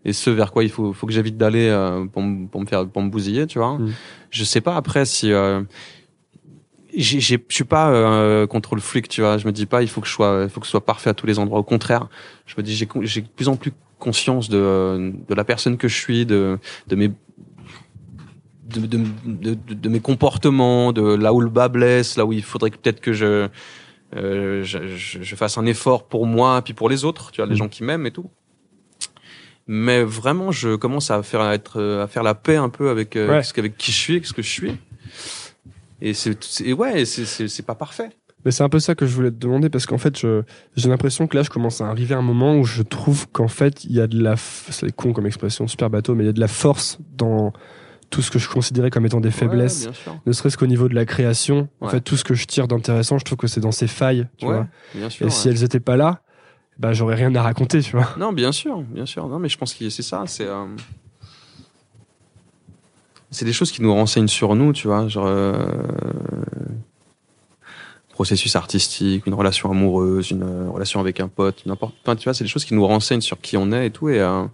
et 0.06 0.14
ce 0.14 0.30
vers 0.30 0.52
quoi 0.52 0.64
il 0.64 0.70
faut, 0.70 0.94
faut 0.94 1.06
que 1.08 1.14
j'évite 1.14 1.38
d'aller 1.38 1.68
euh, 1.68 2.06
pour, 2.06 2.22
me- 2.22 2.48
pour 2.48 2.62
me 2.62 2.66
faire, 2.66 2.88
pour 2.88 3.02
me 3.02 3.10
bousiller, 3.10 3.48
tu 3.48 3.60
vois. 3.60 3.78
Mm. 3.78 3.94
Je 4.32 4.44
sais 4.44 4.62
pas 4.62 4.76
après 4.76 5.06
si. 5.06 5.32
Euh, 5.32 5.62
je 6.98 7.20
suis 7.20 7.64
pas 7.66 7.92
euh, 7.92 8.48
contre 8.48 8.74
le 8.76 8.82
flic, 8.82 9.08
tu 9.08 9.22
vois. 9.22 9.38
Je 9.38 9.46
me 9.46 9.52
dis 9.52 9.68
pas, 9.68 9.84
il 9.84 9.88
faut 9.88 10.02
que 10.02 10.08
je 10.08 10.14
sois, 10.14 10.42
il 10.44 10.50
faut 10.50 10.60
que 10.60 10.66
ce 10.66 10.72
soit 10.72 10.86
parfait 10.86 11.12
à 11.12 11.14
tous 11.14 11.28
les 11.28 11.38
endroits. 11.38 11.60
Au 11.60 11.64
contraire, 11.64 12.08
je 12.48 12.56
me 12.58 12.64
dis, 12.64 12.74
j'ai, 12.76 12.88
j'ai 13.02 13.22
de 13.22 13.28
plus 13.28 13.48
en 13.48 13.56
plus 13.58 13.72
conscience 14.00 14.50
de, 14.50 15.14
de 15.28 15.36
la 15.36 15.44
personne 15.44 15.78
que 15.78 15.88
je 15.88 15.96
suis, 15.96 16.26
de, 16.26 16.58
de 16.88 16.96
mes 16.96 17.10
de, 18.66 18.86
de, 18.86 19.58
de, 19.74 19.90
mes 19.90 20.00
comportements, 20.00 20.92
de 20.94 21.02
là 21.16 21.34
où 21.34 21.42
le 21.42 21.50
bas 21.50 21.70
blesse, 21.70 22.18
là 22.18 22.26
où 22.26 22.34
il 22.34 22.44
faudrait 22.44 22.70
peut-être 22.70 23.02
que 23.02 23.14
je, 23.14 23.48
euh, 24.16 24.64
je, 24.64 24.96
je, 24.96 25.22
je 25.24 25.36
fasse 25.36 25.58
un 25.58 25.66
effort 25.66 26.08
pour 26.08 26.26
moi 26.28 26.62
puis 26.62 26.74
pour 26.74 26.88
les 26.90 27.04
autres, 27.04 27.32
tu 27.32 27.42
vois, 27.42 27.48
les 27.48 27.56
Mm. 27.56 27.58
gens 27.58 27.68
qui 27.68 27.84
m'aiment 27.84 28.06
et 28.06 28.12
tout. 28.12 28.30
Mais 29.72 30.02
vraiment, 30.04 30.52
je 30.52 30.76
commence 30.76 31.12
à 31.12 31.22
faire 31.22 31.42
à 31.42 31.54
être 31.54 31.80
à 32.02 32.08
faire 32.08 32.24
la 32.24 32.34
paix 32.34 32.56
un 32.56 32.70
peu 32.70 32.90
avec 32.90 33.16
euh, 33.16 33.30
Ouais. 33.30 33.44
ce 33.44 33.54
qu'avec 33.54 33.78
qui 33.78 33.92
je 33.92 33.98
suis, 33.98 34.22
ce 34.26 34.34
que 34.34 34.42
je 34.42 34.50
suis. 34.50 34.76
Et 36.02 36.14
c'est 36.14 36.36
ouais, 36.74 37.06
c'est 37.06 37.26
c'est 37.26 37.48
c'est 37.48 37.64
pas 37.64 37.76
parfait. 37.76 38.10
Mais 38.46 38.52
c'est 38.52 38.64
un 38.64 38.70
peu 38.70 38.80
ça 38.80 38.96
que 38.96 39.06
je 39.06 39.14
voulais 39.14 39.32
te 39.32 39.36
demander 39.36 39.70
parce 39.70 39.86
qu'en 39.86 39.98
fait, 39.98 40.18
je, 40.18 40.44
j'ai 40.78 40.88
l'impression 40.90 41.28
que 41.28 41.36
là, 41.36 41.44
je 41.44 41.50
commence 41.50 41.82
à 41.82 41.88
arriver 41.90 42.16
à 42.16 42.18
un 42.18 42.22
moment 42.24 42.56
où 42.58 42.64
je 42.64 42.82
trouve 42.84 43.28
qu'en 43.30 43.50
fait, 43.50 43.84
il 43.84 43.92
y 43.92 44.00
a 44.00 44.08
de 44.08 44.20
la, 44.20 44.36
c'est 44.38 44.96
con 44.96 45.12
comme 45.12 45.28
expression, 45.28 45.68
super 45.68 45.90
bateau, 45.90 46.16
mais 46.16 46.24
il 46.24 46.28
y 46.28 46.30
a 46.30 46.34
de 46.34 46.40
la 46.40 46.48
force 46.48 47.00
dans 47.18 47.52
tout 48.10 48.22
ce 48.22 48.32
que 48.32 48.40
je 48.40 48.48
considérais 48.50 48.90
comme 48.92 49.06
étant 49.06 49.20
des 49.20 49.30
faiblesses. 49.30 49.82
Ouais, 49.82 49.92
bien 49.92 49.94
sûr. 49.94 50.22
ne 50.26 50.32
serait-ce 50.32 50.58
qu'au 50.58 50.68
niveau 50.68 50.88
de 50.88 50.96
la 50.96 51.06
création. 51.06 51.68
En 51.82 51.90
fait, 51.90 52.00
tout 52.00 52.16
ce 52.16 52.24
que 52.24 52.34
je 52.34 52.46
tire 52.48 52.70
d'intéressant, 52.70 53.18
je 53.20 53.26
trouve 53.26 53.38
que 53.38 53.48
c'est 53.48 53.60
dans 53.60 53.74
ces 53.74 53.88
failles, 53.88 54.26
tu 54.38 54.46
Ouais, 54.46 54.54
vois. 54.56 54.68
bien 54.96 55.10
sûr. 55.10 55.28
Et 55.28 55.30
si 55.30 55.50
elles 55.50 55.64
étaient 55.66 55.82
pas 55.82 55.98
là, 55.98 56.22
bah, 56.80 56.94
j'aurais 56.94 57.16
rien 57.16 57.36
à 57.36 57.42
raconter, 57.42 57.82
tu 57.82 57.92
vois. 57.92 58.08
Non, 58.18 58.32
bien 58.32 58.54
sûr, 58.54 58.82
bien 58.82 59.06
sûr. 59.06 59.28
Non, 59.28 59.38
mais 59.38 59.50
je 59.50 59.58
pense 59.58 59.74
que 59.74 59.90
c'est 59.90 60.02
ça. 60.02 60.24
C'est 60.26 60.48
euh, 60.48 60.66
c'est 63.32 63.44
des 63.44 63.54
choses 63.54 63.72
qui 63.72 63.82
nous 63.82 63.94
renseignent 63.94 64.30
sur 64.30 64.56
nous, 64.56 64.72
tu 64.72 64.88
vois, 64.88 65.08
genre 65.10 65.28
euh, 65.28 65.68
processus 68.12 68.56
artistique, 68.56 69.28
une 69.28 69.34
relation 69.34 69.70
amoureuse, 69.70 70.32
une 70.32 70.44
euh, 70.44 70.70
relation 70.70 71.02
avec 71.02 71.20
un 71.20 71.28
pote, 71.28 71.66
n'importe. 71.66 71.96
Enfin, 72.02 72.16
tu 72.16 72.24
vois, 72.24 72.34
c'est 72.34 72.46
des 72.46 72.50
choses 72.50 72.64
qui 72.64 72.74
nous 72.74 72.88
renseignent 72.88 73.22
sur 73.22 73.42
qui 73.42 73.58
on 73.58 73.74
est 73.74 73.88
et 73.88 73.92
tout. 73.92 74.08
Et 74.08 74.22
euh, 74.22 74.46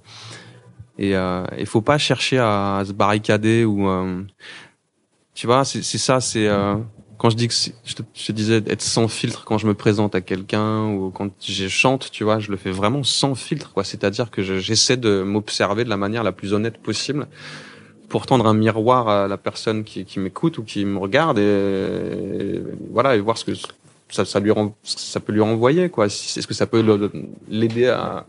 et 0.98 1.12
il 1.60 1.66
faut 1.66 1.82
pas 1.82 1.98
chercher 1.98 2.40
à, 2.40 2.82
se 2.88 2.94
barricader 2.94 3.66
ou 3.66 3.86
tu 5.34 5.46
vois, 5.46 5.66
c'est 5.66 5.84
ça. 5.84 6.22
C'est 6.22 6.50
quand 7.18 7.30
je 7.30 7.36
dis 7.36 7.48
que 7.48 7.54
je 7.54 7.96
te, 7.96 8.32
disais 8.32 8.62
être 8.68 8.82
sans 8.82 9.08
filtre 9.08 9.44
quand 9.46 9.58
je 9.58 9.68
me 9.68 9.74
présente 9.74 10.16
à 10.16 10.22
quelqu'un 10.22 10.88
ou 10.88 11.12
quand 11.12 11.30
je 11.42 11.68
chante, 11.68 12.12
tu 12.12 12.24
vois, 12.24 12.40
je 12.40 12.52
le 12.52 12.58
fais 12.58 12.72
vraiment 12.72 13.04
sans 13.04 13.36
filtre, 13.36 13.72
quoi. 13.74 13.84
C'est-à-dire 13.84 14.32
que 14.32 14.44
je- 14.44 14.60
j'essaie 14.60 14.98
de 14.98 15.24
m'observer 15.24 15.84
de 15.84 15.90
la 15.90 15.98
manière 15.98 16.24
la 16.24 16.32
plus 16.32 16.54
honnête 16.54 16.78
possible 16.78 17.28
pour 18.10 18.26
tendre 18.26 18.46
un 18.48 18.54
miroir 18.54 19.08
à 19.08 19.28
la 19.28 19.38
personne 19.38 19.84
qui, 19.84 20.20
m'écoute 20.20 20.58
ou 20.58 20.64
qui 20.64 20.86
me 20.86 20.98
regarde 20.98 21.40
et, 21.40 22.62
voilà 22.92 23.16
et 23.16 23.20
voir 23.20 23.38
ce 23.38 23.46
que 23.46 23.54
ça, 24.10 24.24
ça 24.26 24.40
lui 24.40 24.52
ça 24.84 25.20
peut 25.20 25.34
lui 25.34 25.42
renvoyer 25.42 25.90
quoi. 25.90 26.06
Est-ce 26.06 26.48
que 26.48 26.54
ça 26.54 26.68
peut 26.68 26.84
l'aider 27.50 27.88
à 27.88 28.26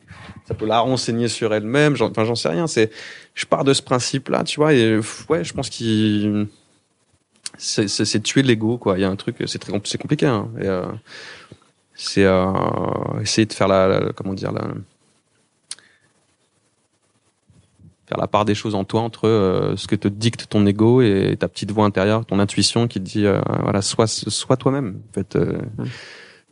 ça 0.47 0.55
peut 0.55 0.67
la 0.67 0.79
renseigner 0.81 1.29
sur 1.29 1.53
elle-même. 1.53 1.97
Enfin, 2.01 2.25
j'en 2.25 2.35
sais 2.35 2.49
rien. 2.49 2.67
C'est 2.67 2.91
je 3.35 3.47
pars 3.47 3.65
de 3.65 3.73
ce 3.73 3.83
principe-là, 3.83 4.45
tu 4.45 4.61
vois. 4.61 4.73
Et 4.75 4.99
ouais, 5.29 5.45
je 5.45 5.53
pense 5.53 5.71
qu'il 5.71 6.47
c'est 7.59 7.89
c'est- 7.89 8.05
c'est 8.05 8.21
tuer 8.21 8.43
l'ego 8.43 8.79
quoi 8.79 8.99
il 8.99 9.03
y 9.03 9.05
a 9.05 9.11
un 9.11 9.17
truc 9.17 9.37
c'est 9.47 9.59
très 9.59 9.73
c'est 9.85 9.99
compliqué 9.99 10.27
hein. 10.27 10.49
Et, 10.61 10.67
euh, 10.67 10.85
c'est 11.95 12.25
euh, 12.25 12.53
essayer 13.23 13.47
de 13.47 13.53
faire 13.53 13.69
la, 13.69 13.89
la- 13.89 14.13
comment 14.13 14.35
dire 14.35 14.53
la 14.53 14.63
faire 18.07 18.19
la 18.19 18.29
part 18.29 18.45
des 18.45 18.55
choses 18.55 18.75
en 18.75 18.85
toi 18.85 19.01
entre 19.01 19.27
euh, 19.29 19.77
ce 19.77 19.87
que 19.89 19.97
te 19.97 20.07
dicte 20.09 20.49
ton 20.49 20.65
ego 20.67 21.03
et 21.03 21.37
ta 21.39 21.49
petite 21.49 21.73
voix 21.73 21.85
intérieure 21.87 22.25
ton 22.25 22.39
intuition 22.39 22.87
qui 22.87 23.01
te 23.01 23.05
dit 23.05 23.27
euh, 23.27 23.41
voilà 23.63 23.83
sois 23.83 24.07
sois 24.07 24.57
toi-même 24.57 25.01
en 25.11 25.13
fait 25.13 25.35
euh, 25.37 25.59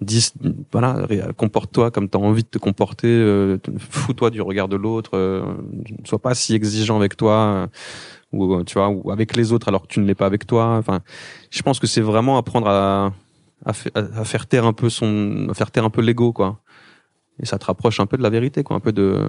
dis 0.00 0.32
voilà 0.72 1.06
comporte-toi 1.36 1.92
comme 1.92 2.08
tu 2.08 2.16
as 2.18 2.20
envie 2.20 2.42
de 2.42 2.48
te 2.48 2.58
comporter 2.58 3.06
euh, 3.06 3.58
fous-toi 3.78 4.30
du 4.30 4.40
regard 4.42 4.66
de 4.68 4.74
l'autre 4.76 5.10
euh, 5.14 5.44
ne 5.72 6.06
sois 6.06 6.18
pas 6.18 6.34
si 6.34 6.54
exigeant 6.54 6.96
avec 6.96 7.16
toi 7.16 7.68
ou 8.34 8.54
euh, 8.54 8.64
tu 8.64 8.74
vois 8.74 8.88
ou 8.88 9.10
avec 9.10 9.36
les 9.36 9.52
autres 9.52 9.68
alors 9.68 9.82
que 9.82 9.88
tu 9.88 10.00
ne 10.00 10.06
l'es 10.06 10.14
pas 10.14 10.26
avec 10.26 10.46
toi 10.46 10.76
enfin 10.76 11.00
je 11.50 11.62
pense 11.62 11.78
que 11.78 11.86
c'est 11.86 12.00
vraiment 12.00 12.36
apprendre 12.38 12.68
à 12.68 13.12
à, 13.64 13.72
fa- 13.72 13.90
à- 13.94 14.20
à 14.20 14.24
faire 14.24 14.46
taire 14.46 14.66
un 14.66 14.72
peu 14.72 14.88
son 14.90 15.46
à 15.50 15.54
faire 15.54 15.70
taire 15.70 15.84
un 15.84 15.90
peu 15.90 16.02
l'ego 16.02 16.32
quoi 16.32 16.58
et 17.40 17.46
ça 17.46 17.58
te 17.58 17.64
rapproche 17.66 18.00
un 18.00 18.06
peu 18.06 18.16
de 18.16 18.22
la 18.22 18.30
vérité 18.30 18.62
quoi 18.62 18.76
un 18.76 18.80
peu 18.80 18.92
de 18.92 19.28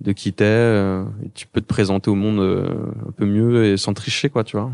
de 0.00 0.12
qui 0.12 0.32
t'es 0.32 0.44
euh, 0.44 1.04
et 1.24 1.30
tu 1.34 1.46
peux 1.46 1.60
te 1.60 1.66
présenter 1.66 2.10
au 2.10 2.14
monde 2.14 2.38
euh, 2.40 2.68
un 3.08 3.12
peu 3.12 3.24
mieux 3.26 3.64
et 3.64 3.76
sans 3.76 3.94
tricher 3.94 4.28
quoi 4.30 4.44
tu 4.44 4.56
vois 4.56 4.70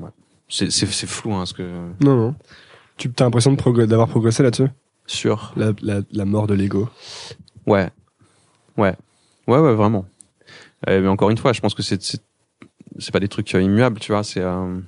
ouais. 0.00 0.10
c'est 0.48 0.70
c'est 0.70 0.86
c'est 0.86 1.06
flou 1.06 1.34
hein 1.34 1.46
ce 1.46 1.54
que 1.54 1.62
Non, 2.00 2.16
non. 2.16 2.34
Tu 2.96 3.10
as 3.18 3.24
l'impression 3.24 3.52
de 3.52 3.84
d'avoir 3.86 4.08
progressé 4.08 4.42
là-dessus? 4.42 4.68
Sur 5.06 5.52
la, 5.56 5.72
la, 5.82 6.00
la 6.12 6.24
mort 6.24 6.46
de 6.46 6.54
l'ego. 6.54 6.88
Ouais. 7.66 7.90
Ouais. 8.76 8.94
Ouais, 9.48 9.58
ouais, 9.58 9.74
vraiment. 9.74 10.06
Euh, 10.88 11.00
mais 11.00 11.08
encore 11.08 11.30
une 11.30 11.38
fois, 11.38 11.52
je 11.52 11.60
pense 11.60 11.74
que 11.74 11.82
c'est 11.82 12.02
c'est 12.98 13.12
pas 13.12 13.20
des 13.20 13.28
trucs 13.28 13.54
euh, 13.54 13.62
immuables, 13.62 13.98
tu 14.00 14.12
vois. 14.12 14.22
C'est 14.24 14.40
euh... 14.40 14.78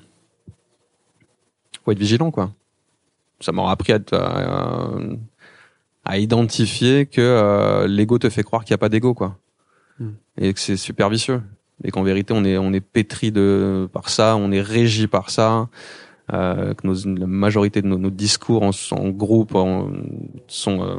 faut 1.85 1.93
être 1.93 1.99
vigilant, 1.99 2.31
quoi. 2.31 2.51
Ça 3.41 3.53
m'aura 3.53 3.73
appris 3.73 3.93
à, 3.93 3.99
à, 4.13 4.89
à 6.05 6.19
identifier 6.19 7.07
que 7.07 7.85
l'ego 7.87 8.19
te 8.19 8.29
fait 8.31 8.43
croire 8.43 8.65
qu'il 8.65 8.71
y 8.73 8.75
a 8.75 8.79
pas 8.79 8.89
d'ego, 8.89 9.15
quoi, 9.15 9.39
Hmm. 10.01 10.11
et 10.39 10.53
que 10.53 10.59
c'est 10.59 10.77
super 10.77 11.09
vicieux, 11.09 11.41
et 11.85 11.93
qu'en 11.93 12.03
vérité 12.03 12.35
on 12.35 12.45
est 12.45 12.59
on 12.59 12.73
est 12.73 12.81
pétri 12.81 13.31
de 13.31 13.89
par 13.93 14.09
ça, 14.09 14.35
on 14.37 14.51
est 14.51 14.61
régi 14.61 15.07
par 15.07 15.31
ça. 15.31 15.69
Euh, 16.33 16.75
que 16.75 16.85
nos, 16.87 16.95
la 17.17 17.27
majorité 17.29 17.81
de 17.81 17.87
nos, 17.87 17.99
nos 17.99 18.11
discours 18.11 18.63
en, 18.65 18.71
en 18.93 19.09
groupe 19.11 19.55
en- 19.55 19.93
sont 20.49 20.83
euh, 20.83 20.97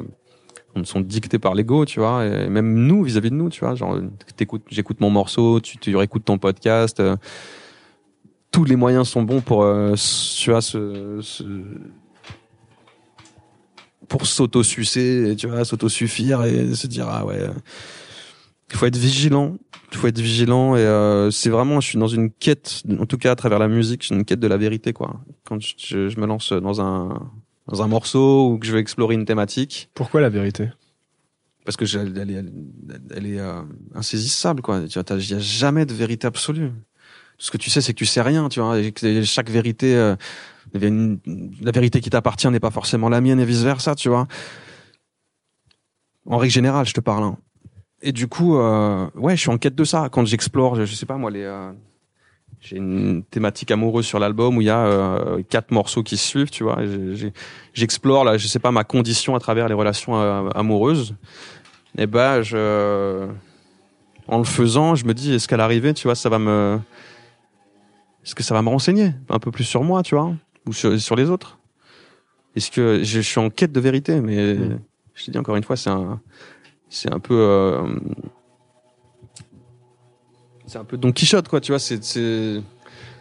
sont 0.84 1.00
dictés 1.00 1.40
par 1.40 1.56
l'ego, 1.56 1.86
tu 1.86 2.00
vois, 2.00 2.26
et 2.26 2.50
même 2.50 2.74
nous 2.86 3.04
vis-à-vis 3.04 3.30
de 3.30 3.36
nous, 3.36 3.50
tu 3.50 3.62
vois, 3.62 3.76
genre 3.76 3.98
j'écoute 4.70 5.00
mon 5.00 5.10
morceau, 5.10 5.60
tu, 5.62 5.78
tu 5.78 5.96
réécoutes 5.96 6.26
ton 6.26 6.38
podcast, 6.38 7.00
euh, 7.00 7.16
tous 8.52 8.66
les 8.66 8.76
moyens 8.76 9.08
sont 9.08 9.24
bons 9.24 9.42
pour, 9.42 9.64
euh, 9.64 9.94
tu 10.38 10.50
vois, 10.50 10.62
se- 10.62 11.22
pour 14.08 14.26
s'auto-sucer, 14.28 15.36
tu 15.38 15.48
vois, 15.48 15.66
s'auto-suffire 15.66 16.44
et 16.44 16.74
se 16.76 16.88
dire 16.88 17.08
ah 17.10 17.26
ouais, 17.26 17.40
il 18.72 18.78
faut 18.78 18.86
être 18.86 18.98
vigilant, 18.98 19.56
il 19.92 19.98
faut 19.98 20.08
être 20.08 20.20
vigilant 20.20 20.76
et 20.76 20.80
euh, 20.82 21.32
c'est 21.32 21.50
vraiment, 21.50 21.80
je 21.82 21.88
suis 21.90 21.98
dans 22.00 22.08
une 22.08 22.30
quête, 22.32 22.84
en 23.00 23.06
tout 23.06 23.18
cas 23.18 23.32
à 23.32 23.36
travers 23.36 23.60
la 23.60 23.68
musique, 23.68 24.02
je 24.04 24.08
suis 24.08 24.16
une 24.16 24.26
quête 24.26 24.40
de 24.40 24.48
la 24.48 24.58
vérité 24.58 24.94
quoi. 24.94 25.22
Quand 25.46 25.60
je- 25.60 26.10
je 26.10 26.20
me 26.20 26.26
lance 26.28 26.52
dans 26.54 26.82
un 26.82 27.20
dans 27.68 27.82
un 27.82 27.88
morceau 27.88 28.50
ou 28.52 28.58
que 28.60 28.66
je 28.66 28.72
veux 28.74 28.80
explorer 28.80 29.16
une 29.16 29.26
thématique 29.26 29.90
Pourquoi 29.94 30.22
la 30.22 30.30
vérité? 30.30 30.70
Parce 31.66 31.78
que 31.78 31.86
elle, 31.98 32.18
elle 32.18 32.32
est, 32.32 32.46
elle 33.16 33.26
est 33.26 33.40
euh, 33.40 33.62
insaisissable 33.96 34.62
quoi. 34.62 34.88
Tu 34.88 35.00
vois, 35.00 35.18
il 35.18 35.30
y 35.30 35.34
a 35.34 35.40
jamais 35.40 35.86
de 35.86 35.94
vérité 35.94 36.28
absolue. 36.28 36.72
Ce 37.38 37.50
que 37.52 37.58
tu 37.58 37.70
sais, 37.70 37.82
c'est 37.82 37.94
que 37.94 37.98
tu 37.98 38.06
sais 38.06 38.22
rien, 38.22 38.48
tu 38.50 38.60
vois. 38.60 38.80
Et 38.80 38.92
que 38.92 39.24
chaque 39.24 39.50
vérité, 39.50 39.96
euh, 39.96 40.16
une- 40.74 41.20
la 41.62 41.72
vérité 41.72 42.00
qui 42.02 42.10
t'appartient 42.10 42.48
n'est 42.50 42.60
pas 42.60 42.70
forcément 42.72 43.10
la 43.10 43.20
mienne 43.20 43.40
et 43.40 43.46
vice 43.46 43.64
versa, 43.64 43.96
tu 43.96 44.10
vois. 44.10 44.28
En 46.28 46.38
règle 46.38 46.54
générale, 46.54 46.86
je 46.86 46.94
te 46.94 47.02
parle. 47.02 47.24
hein. 47.24 47.38
Et 48.02 48.12
du 48.12 48.28
coup, 48.28 48.58
euh, 48.58 49.10
ouais, 49.16 49.36
je 49.36 49.42
suis 49.42 49.50
en 49.50 49.58
quête 49.58 49.76
de 49.76 49.84
ça. 49.84 50.10
Quand 50.12 50.24
j'explore, 50.26 50.76
je, 50.76 50.86
je 50.86 50.94
sais 50.96 51.06
pas 51.06 51.18
moi, 51.18 51.32
les, 51.32 51.44
euh, 51.44 51.72
j'ai 52.66 52.78
une 52.78 53.24
thématique 53.24 53.70
amoureuse 53.70 54.06
sur 54.06 54.18
l'album 54.18 54.58
où 54.58 54.62
il 54.62 54.66
y 54.66 54.72
a 54.72 54.86
euh, 54.88 55.44
quatre 55.48 55.70
morceaux 55.70 56.02
qui 56.02 56.18
se 56.18 56.28
suivent, 56.28 56.50
tu 56.50 56.64
vois. 56.64 56.80
J'explore 57.74 58.24
là, 58.24 58.38
je 58.38 58.48
sais 58.48 58.58
pas 58.58 58.72
ma 58.72 58.84
condition 58.84 59.36
à 59.36 59.40
travers 59.40 59.68
les 59.68 59.76
relations 59.76 60.20
euh, 60.20 60.50
amoureuses. 60.56 61.14
Et 61.98 62.08
ben, 62.08 62.42
je, 62.42 63.28
en 64.28 64.40
le 64.40 64.44
faisant, 64.46 64.96
je 64.96 65.06
me 65.06 65.14
dis, 65.14 65.36
est-ce 65.36 65.48
qu'à 65.48 65.58
l'arrivée, 65.58 65.94
tu 65.94 66.08
vois, 66.08 66.16
ça 66.16 66.30
va 66.30 66.40
me, 66.40 66.80
est-ce 68.24 68.34
que 68.34 68.42
ça 68.42 68.56
va 68.56 68.64
me 68.64 68.70
renseigner 68.70 69.12
un 69.30 69.38
peu 69.38 69.52
plus 69.52 69.64
sur 69.64 69.84
moi, 69.84 70.02
tu 70.02 70.16
vois, 70.16 70.34
ou 70.66 70.74
sur, 70.74 71.00
sur 71.00 71.16
les 71.16 71.30
autres? 71.30 71.60
Est-ce 72.56 72.72
que 72.72 73.00
je, 73.04 73.04
je 73.04 73.22
suis 73.22 73.40
en 73.40 73.52
quête 73.52 73.72
de 73.74 73.80
vérité? 73.80 74.22
Mais 74.22 74.56
Mm. 74.56 74.80
je 75.14 75.26
te 75.26 75.32
dis 75.32 75.38
encore 75.38 75.56
une 75.56 75.64
fois, 75.64 75.76
c'est 75.76 75.92
un, 75.92 76.20
c'est 76.90 77.14
un 77.14 77.20
peu, 77.20 77.36
euh, 77.38 77.84
c'est 80.68 80.78
un 80.78 80.84
peu 80.84 80.98
Don 80.98 81.12
Quichotte, 81.12 81.48
quoi, 81.48 81.62
tu 81.62 81.72
vois. 81.72 81.80
C'est, 81.80 82.62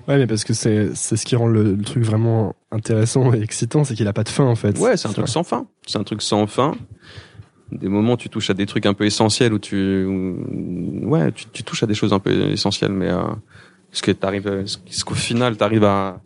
Ouais, 0.07 0.19
mais 0.19 0.27
parce 0.27 0.45
que 0.45 0.53
c'est 0.53 0.95
c'est 0.95 1.17
ce 1.17 1.25
qui 1.25 1.35
rend 1.35 1.47
le, 1.47 1.75
le 1.75 1.83
truc 1.83 2.03
vraiment 2.05 2.55
intéressant 2.71 3.33
et 3.33 3.41
excitant, 3.41 3.85
c'est 3.85 3.95
qu'il 3.95 4.07
a 4.07 4.13
pas 4.13 4.23
de 4.25 4.29
fin 4.29 4.45
en 4.45 4.55
fait. 4.55 4.79
Ouais, 4.79 4.99
c'est 4.99 5.09
un 5.09 5.13
truc 5.13 5.29
sans 5.29 5.45
fin. 5.45 5.67
C'est 5.87 5.97
un 5.99 6.05
truc 6.05 6.21
sans 6.21 6.47
fin. 6.47 6.73
Des 7.73 7.89
moments 7.89 8.19
tu 8.19 8.29
touches 8.29 8.51
à 8.51 8.55
des 8.55 8.67
trucs 8.67 8.85
un 8.85 8.93
peu 8.93 9.07
essentiels, 9.07 9.55
où 9.55 9.59
tu, 9.59 10.05
où- 10.05 11.09
ouais, 11.09 11.33
tu, 11.33 11.47
tu 11.47 11.63
touches 11.65 11.83
à 11.83 11.87
des 11.87 11.95
choses 11.95 12.13
un 12.13 12.19
peu 12.19 12.31
essentielles, 12.51 12.93
mais 12.93 13.09
euh, 13.09 13.23
est-ce 13.95 14.03
que 14.03 14.11
t'arrives, 14.13 14.47
est-ce 14.47 15.05
qu'au 15.07 15.15
final 15.15 15.57
t'arrives 15.57 15.85
à, 15.85 16.21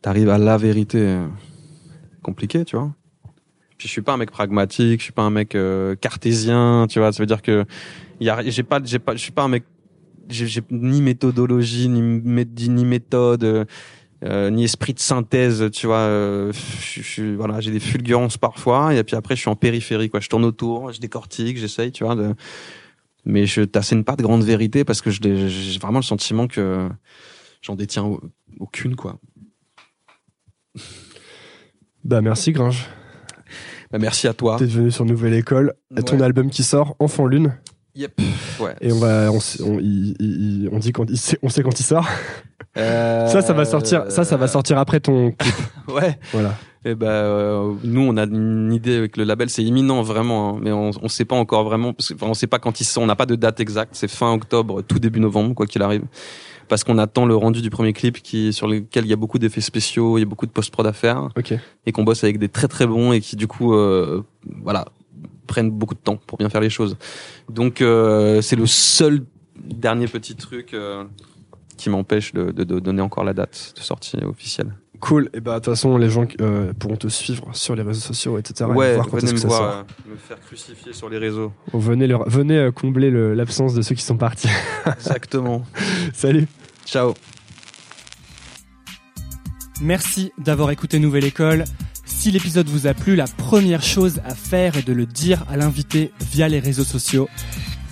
t'arrives 0.00 0.28
à 0.30 0.38
la 0.38 0.56
vérité 0.56 0.98
euh, 1.00 1.26
compliquée, 2.22 2.64
tu 2.64 2.76
vois 2.76 2.92
Puis 3.76 3.88
je 3.88 3.92
suis 3.92 4.02
pas 4.02 4.12
un 4.12 4.18
mec 4.18 4.30
pragmatique, 4.30 5.00
je 5.00 5.04
suis 5.04 5.12
pas 5.12 5.22
un 5.22 5.30
mec 5.30 5.56
euh, 5.56 5.96
cartésien, 5.96 6.86
tu 6.88 7.00
vois. 7.00 7.10
Ça 7.12 7.20
veut 7.20 7.26
dire 7.26 7.42
que 7.42 7.64
y 8.20 8.30
a, 8.30 8.40
j'ai 8.48 8.62
pas, 8.62 8.80
j'ai 8.84 9.00
pas, 9.00 9.16
je 9.16 9.20
suis 9.20 9.32
pas 9.32 9.42
un 9.42 9.48
mec, 9.48 9.64
j'ai, 10.28 10.60
ni 10.70 11.02
méthodologie, 11.02 11.88
ni, 11.88 12.00
mé- 12.02 12.68
ni 12.68 12.84
méthode. 12.84 13.44
euh, 13.44 13.64
euh, 14.24 14.48
ni 14.48 14.64
esprit 14.64 14.94
de 14.94 15.00
synthèse, 15.00 15.70
tu 15.70 15.86
vois. 15.86 15.98
euh, 15.98 16.50
je, 16.80 17.02
je- 17.02 17.34
voilà, 17.34 17.60
j'ai 17.60 17.70
des 17.70 17.80
fulgurances 17.80 18.38
parfois, 18.38 18.94
et 18.94 19.04
puis 19.04 19.16
après 19.16 19.36
je 19.36 19.40
suis 19.40 19.50
en 19.50 19.56
périphérie, 19.56 20.08
quoi. 20.08 20.20
Je 20.20 20.28
tourne 20.30 20.46
autour, 20.46 20.92
je 20.92 21.00
décortique, 21.00 21.58
j'essaye, 21.58 21.92
tu 21.92 22.04
vois. 22.04 22.14
De... 22.14 22.32
Mais 23.26 23.44
je 23.44 23.60
t'assène 23.62 24.02
pas 24.02 24.16
de 24.16 24.22
grande 24.22 24.42
vérité 24.42 24.82
parce 24.84 25.02
que 25.02 25.10
j'ai 25.10 25.78
vraiment 25.78 25.98
le 25.98 26.04
sentiment 26.04 26.46
que 26.46 26.88
j'en 27.60 27.74
détiens 27.74 28.04
au- 28.04 28.20
aucune, 28.60 28.96
quoi. 28.96 29.18
Bah 32.04 32.20
merci 32.22 32.52
Gringe. 32.52 32.86
Bah, 33.90 33.98
merci 33.98 34.26
à 34.26 34.32
toi. 34.34 34.56
T'es 34.58 34.64
venu 34.66 34.90
sur 34.90 35.04
Nouvelle 35.04 35.34
École. 35.34 35.74
Ton 36.06 36.20
album 36.20 36.50
qui 36.50 36.62
sort, 36.62 36.96
Enfant 36.98 37.26
Lune. 37.26 37.56
Yep. 37.96 38.20
Ouais. 38.60 38.74
Et 38.80 38.92
on 38.92 38.98
va, 38.98 39.30
on, 39.30 39.40
sait- 39.40 39.62
on, 39.62 39.78
il- 39.78 40.14
il- 40.20 40.68
on 40.72 40.78
dit 40.78 40.92
quand 40.92 41.08
il 41.08 41.16
sait, 41.18 41.38
on 41.42 41.48
sait 41.48 41.62
quand 41.62 41.78
il 41.78 41.82
sort. 41.84 42.06
Euh, 42.76 43.26
Ça, 43.28 43.40
ça 43.40 43.52
va 43.52 43.64
sortir. 43.64 44.04
Ça, 44.10 44.24
ça 44.24 44.36
va 44.36 44.48
sortir 44.48 44.78
après 44.78 45.00
ton 45.00 45.30
clip. 45.32 45.54
Ouais. 45.88 46.18
Voilà. 46.32 46.54
Et 46.86 46.94
ben 46.94 47.06
euh, 47.06 47.72
nous 47.82 48.02
on 48.02 48.16
a 48.18 48.24
une 48.24 48.70
idée 48.72 48.96
avec 48.96 49.16
le 49.16 49.24
label, 49.24 49.48
c'est 49.48 49.62
imminent 49.64 50.02
vraiment, 50.02 50.56
hein, 50.56 50.60
mais 50.62 50.70
on 50.70 50.90
on 51.02 51.08
sait 51.08 51.24
pas 51.24 51.34
encore 51.36 51.64
vraiment 51.64 51.94
parce 51.94 52.10
que 52.10 52.14
enfin, 52.14 52.26
on 52.26 52.34
sait 52.34 52.46
pas 52.46 52.58
quand 52.58 52.78
ils 52.78 52.84
sont, 52.84 53.00
on 53.00 53.06
n'a 53.06 53.16
pas 53.16 53.24
de 53.24 53.36
date 53.36 53.58
exacte, 53.60 53.92
c'est 53.94 54.06
fin 54.08 54.32
octobre, 54.34 54.82
tout 54.82 54.98
début 54.98 55.18
novembre 55.20 55.54
quoi 55.54 55.66
qu'il 55.66 55.80
arrive. 55.80 56.02
Parce 56.68 56.84
qu'on 56.84 56.98
attend 56.98 57.24
le 57.24 57.36
rendu 57.36 57.62
du 57.62 57.70
premier 57.70 57.94
clip 57.94 58.20
qui 58.22 58.52
sur 58.52 58.66
lequel 58.68 59.04
il 59.06 59.08
y 59.08 59.14
a 59.14 59.16
beaucoup 59.16 59.38
d'effets 59.38 59.62
spéciaux, 59.62 60.18
il 60.18 60.22
y 60.22 60.24
a 60.24 60.26
beaucoup 60.26 60.44
de 60.46 60.50
post-prod 60.50 60.86
à 60.86 60.92
faire 60.92 61.28
Ok. 61.38 61.54
et 61.86 61.92
qu'on 61.92 62.04
bosse 62.04 62.22
avec 62.22 62.38
des 62.38 62.50
très 62.50 62.68
très 62.68 62.86
bons 62.86 63.12
et 63.12 63.20
qui 63.22 63.36
du 63.36 63.46
coup 63.46 63.72
euh, 63.74 64.22
voilà, 64.62 64.84
prennent 65.46 65.70
beaucoup 65.70 65.94
de 65.94 66.00
temps 66.00 66.16
pour 66.26 66.38
bien 66.38 66.48
faire 66.48 66.60
les 66.60 66.70
choses. 66.70 66.96
Donc 67.48 67.80
euh, 67.80 68.40
c'est 68.42 68.56
le 68.56 68.66
seul 68.66 69.24
dernier 69.56 70.06
petit 70.08 70.34
truc 70.36 70.74
euh, 70.74 71.04
qui 71.76 71.90
m'empêche 71.90 72.32
de, 72.32 72.50
de, 72.50 72.64
de 72.64 72.78
donner 72.80 73.02
encore 73.02 73.24
la 73.24 73.34
date 73.34 73.72
de 73.76 73.80
sortie 73.80 74.16
officielle. 74.18 74.74
Cool. 75.00 75.28
Et 75.34 75.40
bah 75.40 75.54
de 75.54 75.64
toute 75.64 75.74
façon, 75.74 75.98
les 75.98 76.08
gens 76.08 76.24
euh, 76.40 76.72
pourront 76.78 76.96
te 76.96 77.08
suivre 77.08 77.48
sur 77.52 77.74
les 77.74 77.82
réseaux 77.82 78.00
sociaux, 78.00 78.38
etc. 78.38 78.70
et 78.70 78.72
ouais, 78.74 78.94
voir 78.94 79.08
quand 79.08 79.18
venez 79.18 79.32
me 79.32 79.36
ça 79.36 79.48
voir, 79.48 79.60
sort. 79.60 79.84
euh, 80.06 80.10
me 80.12 80.16
faire 80.16 80.40
crucifier 80.40 80.92
sur 80.94 81.10
les 81.10 81.18
réseaux. 81.18 81.52
Bon, 81.72 81.78
venez, 81.78 82.06
leur- 82.06 82.26
venez 82.28 82.56
euh, 82.56 82.70
combler 82.72 83.10
le- 83.10 83.34
l'absence 83.34 83.74
de 83.74 83.82
ceux 83.82 83.94
qui 83.94 84.02
sont 84.02 84.16
partis. 84.16 84.48
Exactement. 84.86 85.62
Salut. 86.14 86.46
Ciao. 86.86 87.12
Merci 89.82 90.32
d'avoir 90.38 90.70
écouté 90.70 90.98
Nouvelle 91.00 91.24
École. 91.24 91.64
Si 92.24 92.30
l'épisode 92.30 92.70
vous 92.70 92.86
a 92.86 92.94
plu, 92.94 93.16
la 93.16 93.26
première 93.26 93.82
chose 93.82 94.22
à 94.24 94.34
faire 94.34 94.78
est 94.78 94.86
de 94.86 94.94
le 94.94 95.04
dire 95.04 95.44
à 95.46 95.58
l'invité 95.58 96.10
via 96.32 96.48
les 96.48 96.58
réseaux 96.58 96.82
sociaux. 96.82 97.28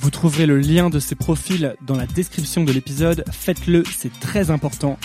Vous 0.00 0.08
trouverez 0.08 0.46
le 0.46 0.58
lien 0.58 0.88
de 0.88 1.00
ses 1.00 1.16
profils 1.16 1.76
dans 1.86 1.96
la 1.96 2.06
description 2.06 2.64
de 2.64 2.72
l'épisode. 2.72 3.26
Faites-le, 3.30 3.82
c'est 3.84 4.20
très 4.20 4.50
important 4.50 4.98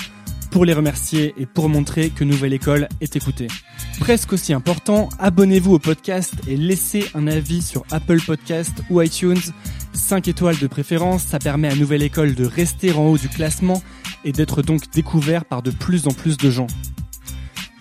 pour 0.50 0.64
les 0.64 0.72
remercier 0.72 1.34
et 1.38 1.46
pour 1.46 1.68
montrer 1.68 2.10
que 2.10 2.24
Nouvelle 2.24 2.54
École 2.54 2.88
est 3.02 3.18
écoutée. 3.18 3.50
Presque 4.00 4.32
aussi 4.32 4.54
important, 4.54 5.10
abonnez-vous 5.20 5.74
au 5.74 5.80
podcast 5.80 6.34
et 6.48 6.56
laissez 6.56 7.04
un 7.14 7.28
avis 7.28 7.62
sur 7.62 7.84
Apple 7.92 8.22
Podcast 8.26 8.82
ou 8.90 9.02
iTunes. 9.02 9.42
5 9.92 10.30
étoiles 10.30 10.58
de 10.58 10.68
préférence, 10.68 11.24
ça 11.24 11.38
permet 11.38 11.68
à 11.68 11.76
Nouvelle 11.76 12.04
École 12.04 12.34
de 12.34 12.46
rester 12.46 12.94
en 12.94 13.08
haut 13.08 13.18
du 13.18 13.28
classement 13.28 13.84
et 14.24 14.32
d'être 14.32 14.62
donc 14.62 14.90
découvert 14.94 15.44
par 15.44 15.64
de 15.64 15.72
plus 15.72 16.08
en 16.08 16.12
plus 16.12 16.38
de 16.38 16.50
gens. 16.50 16.68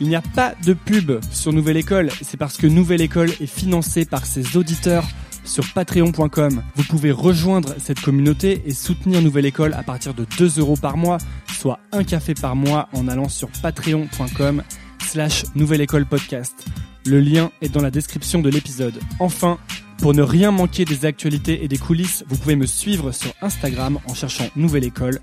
Il 0.01 0.09
n'y 0.09 0.17
a 0.17 0.23
pas 0.23 0.55
de 0.65 0.75
pub 0.75 1.13
sur 1.31 1.53
Nouvelle 1.53 1.79
École, 1.79 2.11
c'est 2.21 2.37
parce 2.37 2.57
que 2.57 2.67
Nouvelle 2.67 3.01
École 3.01 3.31
est 3.41 3.47
financée 3.47 4.05
par 4.05 4.27
ses 4.27 4.57
auditeurs 4.57 5.05
sur 5.45 5.65
patreon.com. 5.73 6.63
Vous 6.75 6.85
pouvez 6.85 7.13
rejoindre 7.13 7.75
cette 7.79 8.01
communauté 8.01 8.63
et 8.67 8.73
soutenir 8.73 9.23
Nouvelle 9.23 9.47
École 9.47 9.75
à 9.75 9.83
partir 9.83 10.13
de 10.13 10.27
2 10.39 10.59
euros 10.59 10.77
par 10.77 10.97
mois, 10.97 11.19
soit 11.59 11.79
un 11.93 12.05
café 12.05 12.35
par 12.35 12.57
mois 12.57 12.89
en 12.93 13.09
allant 13.09 13.29
sur 13.29 13.49
patreon.com 13.63 14.63
slash 15.03 15.45
Nouvelle 15.55 15.81
École 15.81 16.05
Podcast. 16.05 16.67
Le 17.07 17.21
lien 17.21 17.51
est 17.63 17.69
dans 17.69 17.83
la 17.83 17.91
description 17.91 18.41
de 18.41 18.51
l'épisode. 18.51 18.99
Enfin, 19.21 19.59
pour 19.99 20.13
ne 20.13 20.23
rien 20.23 20.51
manquer 20.51 20.85
des 20.85 21.07
actualités 21.07 21.65
et 21.65 21.69
des 21.69 21.79
coulisses, 21.79 22.25
vous 22.29 22.37
pouvez 22.37 22.57
me 22.57 22.67
suivre 22.67 23.13
sur 23.13 23.33
Instagram 23.41 23.99
en 24.07 24.15
cherchant 24.15 24.49
Nouvelle 24.57 24.85
École. 24.85 25.21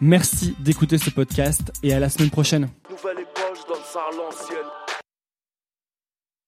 Merci 0.00 0.54
d'écouter 0.60 0.96
ce 0.96 1.10
podcast 1.10 1.72
et 1.82 1.92
à 1.92 2.00
la 2.00 2.08
semaine 2.08 2.30
prochaine. 2.30 2.68
Donne 3.66 3.82
ça 3.82 4.02
à 4.02 4.10
l'ancienne. 4.10 4.83